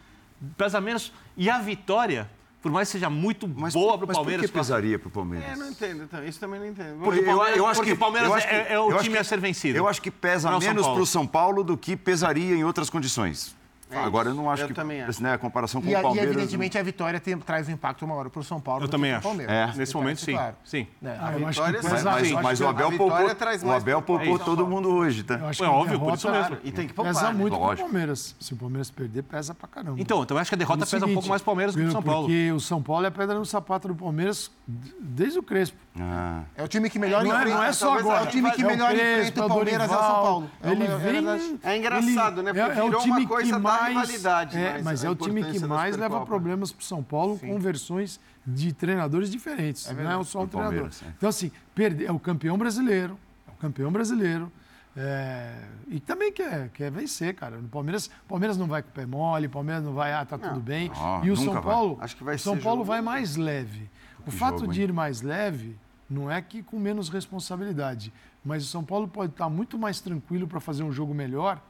Pesa 0.58 0.80
menos. 0.80 1.12
E 1.36 1.50
a 1.50 1.60
vitória, 1.60 2.30
por 2.62 2.72
mais 2.72 2.88
que 2.88 2.94
seja 2.94 3.10
muito 3.10 3.46
boa 3.48 3.98
para 3.98 4.06
o 4.06 4.08
Mas 4.08 4.16
Palmeiras. 4.18 4.46
por 4.46 4.52
que 4.52 4.58
pesaria 4.58 4.98
para 4.98 5.08
o 5.08 5.12
Palmeiras? 5.12 5.50
É, 5.52 5.56
não 5.56 5.70
entendo. 5.70 6.04
Então, 6.04 6.24
isso 6.26 6.40
também 6.40 6.60
não 6.60 6.68
entendo. 6.68 7.00
Porque 7.04 7.20
o 7.20 7.26
Palmeiras- 7.26 7.58
eu 7.58 7.68
acho 7.68 7.76
porque 7.80 7.92
que, 7.92 7.96
o 7.96 8.00
Palmeiras 8.00 8.30
eu 8.30 8.36
acho 8.36 8.48
é- 8.48 8.64
que- 8.64 8.74
é 8.74 8.80
o 8.80 8.92
eu 8.92 8.98
time 9.00 9.16
que- 9.16 9.18
a 9.20 9.24
ser 9.24 9.40
vencido. 9.40 9.78
Eu 9.78 9.88
acho 9.88 10.02
que 10.02 10.10
pesa 10.12 10.50
é 10.50 10.60
menos 10.60 10.88
para 10.88 11.02
o 11.02 11.06
São 11.06 11.28
Paulo 11.28 11.64
do 11.64 11.76
que 11.78 11.96
pesaria 11.98 12.56
em 12.56 12.64
outras 12.64 12.90
condições. 12.90 13.56
É 13.92 13.98
Agora 13.98 14.30
eu 14.30 14.36
não 14.36 14.50
acho 14.50 14.64
Eu 14.64 14.68
que 14.68 14.74
também 14.74 15.02
acho. 15.02 15.22
Né, 15.22 15.34
a 15.34 15.38
comparação 15.38 15.82
com 15.82 15.88
E, 15.88 15.94
o 15.94 15.98
a- 15.98 16.00
e, 16.00 16.04
Palmeiras. 16.04 16.32
evidentemente 16.32 16.78
a 16.78 16.84
vitória 16.84 17.20
tem- 17.20 17.38
traz 17.38 17.68
um 17.68 17.72
impacto 17.72 18.06
maior 18.08 18.30
para 18.30 18.40
o 18.40 18.44
São 18.44 18.60
Paulo. 18.60 18.84
Eu 18.84 18.88
também 18.88 19.12
acho. 19.14 19.24
Palmeiras. 19.24 19.54
É, 19.54 19.66
nesse 19.66 19.76
parece 19.78 19.96
momento, 19.96 20.22
sim. 20.22 20.32
claro. 20.34 20.56
Sim. 20.64 20.88
Né, 21.02 21.18
Ah, 21.20 21.28
acho 21.30 21.38
vitória 21.38 21.80
que 21.80 21.84
mas, 21.86 21.94
pesa- 21.94 22.12
mas- 22.12 22.32
mas 22.32 22.62
o 22.62 22.68
Abel 22.68 22.92
poupou, 22.92 23.08
o 23.28 23.72
Abel 23.72 24.02
poupou 24.02 24.36
É 24.36 24.40
todo 24.40 24.58
Paulo. 24.58 24.68
mundo 24.70 24.90
hoje, 24.94 25.24
tá? 25.24 25.36
Eu 25.36 25.48
acho 25.48 25.64
É 25.64 25.68
óbvio, 25.68 26.00
por 26.00 26.14
isso 26.14 26.30
mesmo. 26.32 26.58
E 26.64 26.72
tem 26.72 26.88
que 26.88 26.94
Pesa 26.94 27.12
poupar. 27.14 27.34
né? 27.34 27.40
muito 27.40 27.54
pro 27.56 27.66
Lógico. 27.66 27.88
Palmeiras. 27.90 28.36
Se 28.40 28.54
o 28.54 28.58
Palmeiras 28.58 28.92
perder, 28.92 29.24
pesa 29.24 29.54
pra 29.56 29.68
caramba. 29.68 30.00
Então, 30.00 30.22
então 30.24 30.38
eu 30.38 30.42
acho 30.42 30.50
que 30.50 30.56
a 30.56 30.58
derrota 30.58 30.86
pesa 30.86 31.06
um 31.06 31.14
pouco 31.14 31.28
mais 31.30 31.42
pro 31.42 31.46
Palmeiras 31.52 31.74
do 31.74 31.78
que 31.80 31.84
pro 31.86 31.92
São 31.94 32.04
Paulo. 32.04 32.22
Porque 32.28 32.52
o 32.52 32.60
São 32.60 32.82
Paulo 32.84 33.06
é 33.06 33.10
pedra 33.10 33.36
no 33.40 33.46
sapato 33.46 33.88
do 33.88 33.96
Palmeiras 33.96 34.52
desde 35.00 35.40
o 35.40 35.44
Crespo. 35.44 35.78
Ah. 36.00 36.44
É 36.56 36.64
o 36.64 36.68
time 36.68 36.90
que 36.90 37.00
melhor 37.00 37.24
Não 37.24 37.32
é, 37.32 37.36
enfrenta. 37.38 37.56
não 37.58 37.64
é 37.64 37.74
só 37.74 37.98
agora. 37.98 38.20
É 38.22 38.24
o 38.24 38.28
time 38.28 38.52
que 38.52 38.62
É 38.62 38.66
o 38.66 38.68
melhor 38.70 38.92
enfrenta 38.94 39.40
é 39.40 39.44
o 39.44 39.46
o 39.46 39.50
Palmeiras 39.50 39.92
é 39.92 39.96
o 39.96 40.00
São. 40.00 40.10
Paulo. 40.10 40.52
É 40.64 40.72
Ele 40.72 40.86
uma- 40.86 40.94
é 40.94 40.98
vem. 40.98 41.60
É 41.64 41.78
engraçado, 41.78 42.44
né? 42.44 42.54
Porque 42.54 42.60
é, 42.72 42.80
é 42.80 42.84
o 42.84 42.86
virou 42.86 43.02
time 43.02 43.20
uma 43.22 43.28
coisa 43.28 43.52
da 43.52 43.60
mais, 43.82 43.96
rivalidade, 44.10 44.58
É, 44.58 44.74
mas 44.74 44.84
mas 44.84 45.04
é 45.04 45.10
o 45.10 45.16
time 45.16 45.44
que 45.44 45.60
mais 45.60 45.96
leva 45.98 46.26
problemas 46.26 46.72
para 46.72 46.82
o 46.82 46.86
São 46.86 47.04
Paulo 47.04 47.38
com 47.40 47.60
versões 47.60 48.20
de 48.46 48.74
treinadores 48.74 49.30
diferentes. 49.30 49.90
não 49.92 50.22
é 50.22 50.24
só 50.24 50.42
o 50.42 50.46
Do 50.46 50.52
treinador. 50.52 50.90
É. 51.04 51.08
Então, 51.18 51.30
assim, 51.30 51.52
perder, 51.76 52.06
é 52.06 52.12
o 52.12 52.20
campeão 52.20 52.58
brasileiro. 52.58 53.18
É 53.48 53.52
o 53.52 53.56
campeão 53.56 53.92
brasileiro. 53.92 54.52
é, 54.98 55.54
e 55.88 56.00
também 56.00 56.32
quer, 56.32 56.70
quer 56.70 56.92
vencer, 56.92 57.34
cara. 57.36 57.58
O 57.58 57.64
Palmeiras, 57.64 58.10
Palmeiras 58.28 58.58
não 58.58 58.68
vai 58.68 58.82
com 58.82 58.90
o 58.90 58.92
pé 58.92 59.06
mole, 59.06 59.48
o 59.48 59.50
Palmeiras 59.50 59.84
não 59.84 59.94
vai, 59.94 60.12
ah, 60.14 60.26
tá 60.26 60.38
tudo 60.38 60.60
bem. 60.60 60.92
Ah, 60.96 61.22
e 61.24 61.32
o 61.32 61.38
São 61.38 61.54
vai. 61.54 61.62
Paulo, 61.64 61.98
Acho 62.02 62.16
que 62.18 62.24
vai 62.24 62.36
o 62.36 62.40
São 62.40 62.56
ser 62.56 62.62
Paulo 62.64 62.80
jogo- 62.82 62.88
vai 62.88 63.02
mais 63.02 63.36
leve. 63.36 63.90
O 64.22 64.32
Que 64.32 64.32
fato 64.32 64.60
jogo, 64.62 64.74
de 64.74 64.82
ir 64.82 64.92
mais 64.94 65.22
leve 65.22 65.78
não 66.10 66.30
é 66.30 66.42
que 66.42 66.62
com 66.64 66.78
menos 66.80 67.08
responsabilidade, 67.10 68.12
mas 68.44 68.64
o 68.64 68.68
São 68.68 68.84
Paulo 68.84 69.08
pode 69.08 69.32
estar 69.32 69.48
muito 69.50 69.78
mais 69.78 70.02
tranquilo 70.02 70.48
para 70.48 70.60
fazer 70.60 70.84
um 70.84 70.92
jogo 70.92 71.14
melhor 71.14 71.62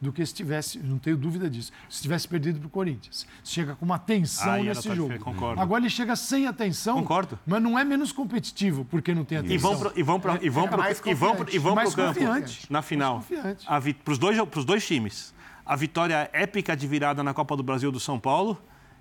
do 0.00 0.12
que 0.12 0.24
se 0.24 0.32
tivesse, 0.32 0.78
não 0.78 0.96
tenho 0.98 1.16
dúvida 1.16 1.50
disso, 1.50 1.72
se 1.88 2.00
tivesse 2.02 2.28
perdido 2.28 2.58
para 2.60 2.66
o 2.68 2.70
Corinthians. 2.70 3.26
Chega 3.42 3.74
com 3.74 3.84
uma 3.84 3.98
tensão 3.98 4.52
Ah, 4.52 4.58
nesse 4.58 4.82
jogo. 4.88 5.02
diferente, 5.12 5.24
concordo. 5.24 5.60
Agora 5.60 5.80
ele 5.82 5.90
chega 5.90 6.14
sem 6.14 6.46
atenção, 6.46 6.98
Concordo. 7.00 7.38
mas 7.44 7.60
não 7.60 7.76
é 7.78 7.82
menos 7.84 8.12
competitivo 8.12 8.84
porque 8.84 9.12
não 9.12 9.24
tem 9.24 9.38
atenção. 9.38 9.54
E 9.56 9.58
vão 9.58 9.78
pro, 9.78 9.92
e 9.96 10.02
vão 10.02 10.20
pro, 10.20 10.38
e 10.44 10.48
vão 10.48 10.64
É 10.64 10.68
pro, 10.68 10.78
mais 10.78 11.02
e 11.04 11.14
vão 11.14 11.34
pro, 11.36 11.50
e 11.54 11.58
vão 11.58 11.74
pro 11.74 11.92
campo 11.92 12.14
confiante. 12.20 12.66
na 12.70 12.80
final. 12.80 13.24
A 13.66 13.78
vi, 13.80 13.92
pros, 13.92 14.18
dois, 14.18 14.40
pros 14.48 14.64
dois 14.64 14.86
times. 14.86 15.34
A 15.66 15.74
vitória 15.74 16.30
épica 16.32 16.76
de 16.76 16.86
virada 16.86 17.22
na 17.22 17.34
Copa 17.34 17.56
do 17.56 17.62
Brasil 17.62 17.90
do 17.90 17.98
São 18.00 18.18
Paulo 18.20 18.56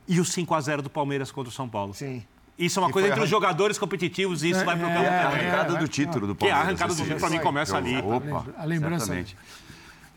e 0.07 0.19
o 0.19 0.25
5 0.25 0.53
a 0.55 0.59
0 0.61 0.81
do 0.81 0.89
Palmeiras 0.89 1.31
contra 1.31 1.49
o 1.49 1.53
São 1.53 1.69
Paulo. 1.69 1.93
Sim. 1.93 2.23
Isso 2.57 2.79
é 2.79 2.81
uma 2.81 2.89
E 2.89 2.93
coisa 2.93 3.07
entre 3.09 3.19
os 3.19 3.23
arran- 3.25 3.29
jogadores 3.29 3.77
competitivos 3.77 4.41
e 4.43 4.49
isso 4.49 4.61
É, 4.61 4.63
vai 4.63 4.75
pro 4.75 4.87
é, 4.87 4.93
campo 4.95 5.05
É 5.05 5.19
a 5.19 5.29
também. 5.29 5.45
arrancada 5.47 5.75
do 5.75 5.87
título 5.87 6.25
do 6.25 6.33
Que 6.35 6.45
é 6.47 6.51
a 6.51 6.55
Palmeiras. 6.55 6.81
arrancada 6.81 6.93
do 6.95 7.03
título, 7.03 7.19
pra 7.19 7.29
mim, 7.29 7.39
começa 7.39 7.77
ali. 7.77 7.97
Opa, 7.97 8.45
A 8.57 8.65
lembrança. 8.65 9.05
certamente. 9.05 9.37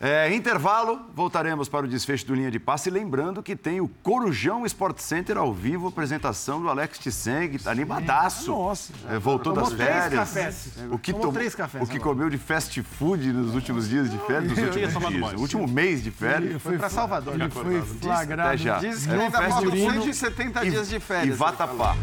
É, 0.03 0.33
intervalo, 0.33 0.99
voltaremos 1.13 1.69
para 1.69 1.85
o 1.85 1.87
desfecho 1.87 2.25
do 2.25 2.33
Linha 2.33 2.49
de 2.49 2.59
Passe. 2.59 2.89
Lembrando 2.89 3.43
que 3.43 3.55
tem 3.55 3.79
o 3.79 3.87
Corujão 3.87 4.65
Sport 4.65 4.97
Center 4.97 5.37
ao 5.37 5.53
vivo, 5.53 5.89
apresentação 5.89 6.59
do 6.59 6.67
Alex 6.69 6.97
Tisseng, 6.97 7.59
tá 7.59 7.69
animadaço. 7.69 8.49
Nossa. 8.51 8.91
É, 9.07 9.19
voltou 9.19 9.53
Tomou 9.53 9.69
das 9.69 9.77
três 9.77 9.93
férias. 9.93 10.19
cafés. 10.19 10.69
O 10.89 10.97
que, 10.97 11.11
Tomou 11.13 11.27
tom- 11.27 11.33
três 11.33 11.53
cafés 11.53 11.83
o 11.83 11.85
que 11.85 11.97
agora. 11.97 12.09
comeu 12.15 12.29
de 12.31 12.39
fast 12.39 12.81
food 12.81 13.31
nos 13.31 13.53
últimos 13.53 13.87
dias 13.87 14.09
de 14.09 14.17
férias, 14.17 14.49
nos 14.49 14.57
últimos 14.57 14.75
dias, 14.75 14.93
mais. 15.19 15.33
no 15.33 15.39
último 15.39 15.67
mês 15.67 16.01
de 16.03 16.09
férias. 16.09 16.59
Foi 16.59 16.79
para 16.79 16.89
Salvador. 16.89 17.35
Ele 17.35 17.49
foi 17.51 17.79
flagrado. 17.81 18.47
Até 18.49 18.57
já. 18.57 18.79
Diz 18.79 19.05
que 19.05 19.13
É 19.13 19.17
um 19.17 19.21
ainda 19.21 19.37
faltam 19.37 19.69
food 19.69 19.77
170 19.93 20.65
e- 20.65 20.69
dias 20.71 20.89
de 20.89 20.99
férias. 20.99 21.25
E 21.27 21.29
ele 21.29 21.37
vatapá. 21.37 21.95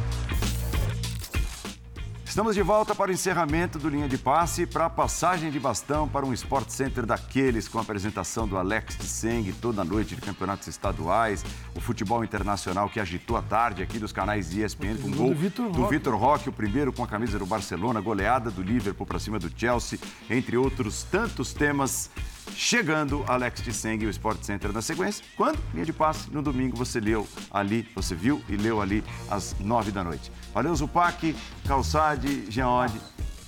Estamos 2.38 2.54
de 2.54 2.62
volta 2.62 2.94
para 2.94 3.10
o 3.10 3.12
encerramento 3.12 3.80
do 3.80 3.88
Linha 3.88 4.08
de 4.08 4.16
Passe 4.16 4.64
para 4.64 4.86
a 4.86 4.88
passagem 4.90 5.50
de 5.50 5.58
bastão 5.58 6.08
para 6.08 6.24
um 6.24 6.32
Sport 6.32 6.68
Center 6.70 7.04
daqueles 7.04 7.66
com 7.66 7.78
a 7.78 7.80
apresentação 7.80 8.46
do 8.46 8.56
Alex 8.56 8.94
Tseng 8.94 9.52
toda 9.60 9.84
noite 9.84 10.14
de 10.14 10.20
campeonatos 10.20 10.68
estaduais, 10.68 11.44
o 11.74 11.80
futebol 11.80 12.22
internacional 12.22 12.88
que 12.88 13.00
agitou 13.00 13.36
a 13.36 13.42
tarde 13.42 13.82
aqui 13.82 13.98
dos 13.98 14.12
canais 14.12 14.56
ESPN 14.56 14.98
com 15.02 15.10
gol 15.10 15.34
do. 15.72 15.88
Vitor 15.88 16.14
Roque, 16.14 16.48
o 16.48 16.52
primeiro 16.52 16.92
com 16.92 17.02
a 17.02 17.08
camisa 17.08 17.40
do 17.40 17.44
Barcelona, 17.44 18.00
goleada 18.00 18.52
do 18.52 18.62
Liverpool 18.62 19.04
para 19.04 19.18
cima 19.18 19.40
do 19.40 19.50
Chelsea, 19.56 19.98
entre 20.30 20.56
outros 20.56 21.02
tantos 21.02 21.52
temas. 21.52 22.08
Chegando 22.54 23.24
Alex 23.28 23.60
Tseng 23.62 24.02
e 24.02 24.06
o 24.06 24.10
Sport 24.10 24.42
Center 24.42 24.72
na 24.72 24.82
sequência. 24.82 25.24
Quando? 25.36 25.58
Linha 25.72 25.84
de 25.86 25.92
passe. 25.92 26.30
No 26.30 26.42
domingo 26.42 26.76
você 26.76 27.00
leu 27.00 27.26
ali, 27.50 27.88
você 27.94 28.14
viu 28.14 28.42
e 28.48 28.56
leu 28.56 28.80
ali 28.82 29.04
às 29.30 29.54
nove 29.60 29.90
da 29.90 30.02
noite. 30.02 30.30
Valeu, 30.52 30.74
Zupac, 30.74 31.34
Calçade, 31.66 32.50
Geode. 32.50 33.00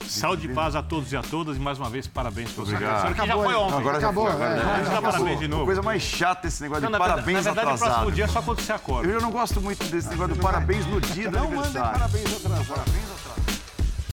Saúde 0.06 0.48
e 0.50 0.54
paz 0.54 0.74
a 0.74 0.82
todos 0.82 1.12
e 1.12 1.16
a 1.16 1.22
todas. 1.22 1.56
E 1.56 1.60
mais 1.60 1.78
uma 1.78 1.88
vez, 1.88 2.06
parabéns 2.08 2.50
por 2.52 2.62
Obrigado. 2.62 3.14
Que 3.14 3.26
já 3.26 3.34
foi 3.34 3.54
ontem. 3.54 3.76
Agora 3.78 3.98
Acabou, 3.98 4.26
já 4.28 4.36
foi. 4.36 4.44
Agora 4.46 4.54
é. 4.54 4.58
já 4.58 4.64
Vamos 4.64 4.76
foi. 4.76 4.84
dar 4.84 4.90
Acabou. 4.98 5.12
parabéns 5.12 5.38
de 5.40 5.48
novo. 5.48 5.64
Coisa 5.66 5.82
mais 5.82 6.02
chata 6.02 6.48
esse 6.48 6.62
negócio 6.62 6.82
Não, 6.84 6.92
de 6.92 6.98
parabéns 6.98 7.36
na 7.44 7.52
verdade 7.52 7.66
o 7.66 7.70
atrasado. 7.70 7.88
próximo 7.90 8.12
dia 8.12 8.24
é 8.24 8.28
só 8.28 8.42
quando 8.42 8.60
você 8.60 8.72
acorda. 8.72 9.08
Eu 9.12 9.20
não 9.20 9.30
gosto 9.30 9.60
muito 9.60 9.84
desse 9.84 10.08
negócio 10.08 10.34
do 10.34 10.40
parabéns 10.40 10.84
no 10.86 11.00
dia 11.00 11.30
do 11.30 11.36
Não 11.38 11.44
mandem 11.50 11.60
aniversário. 11.60 11.92
parabéns 12.00 12.36
atrasados. 12.44 13.49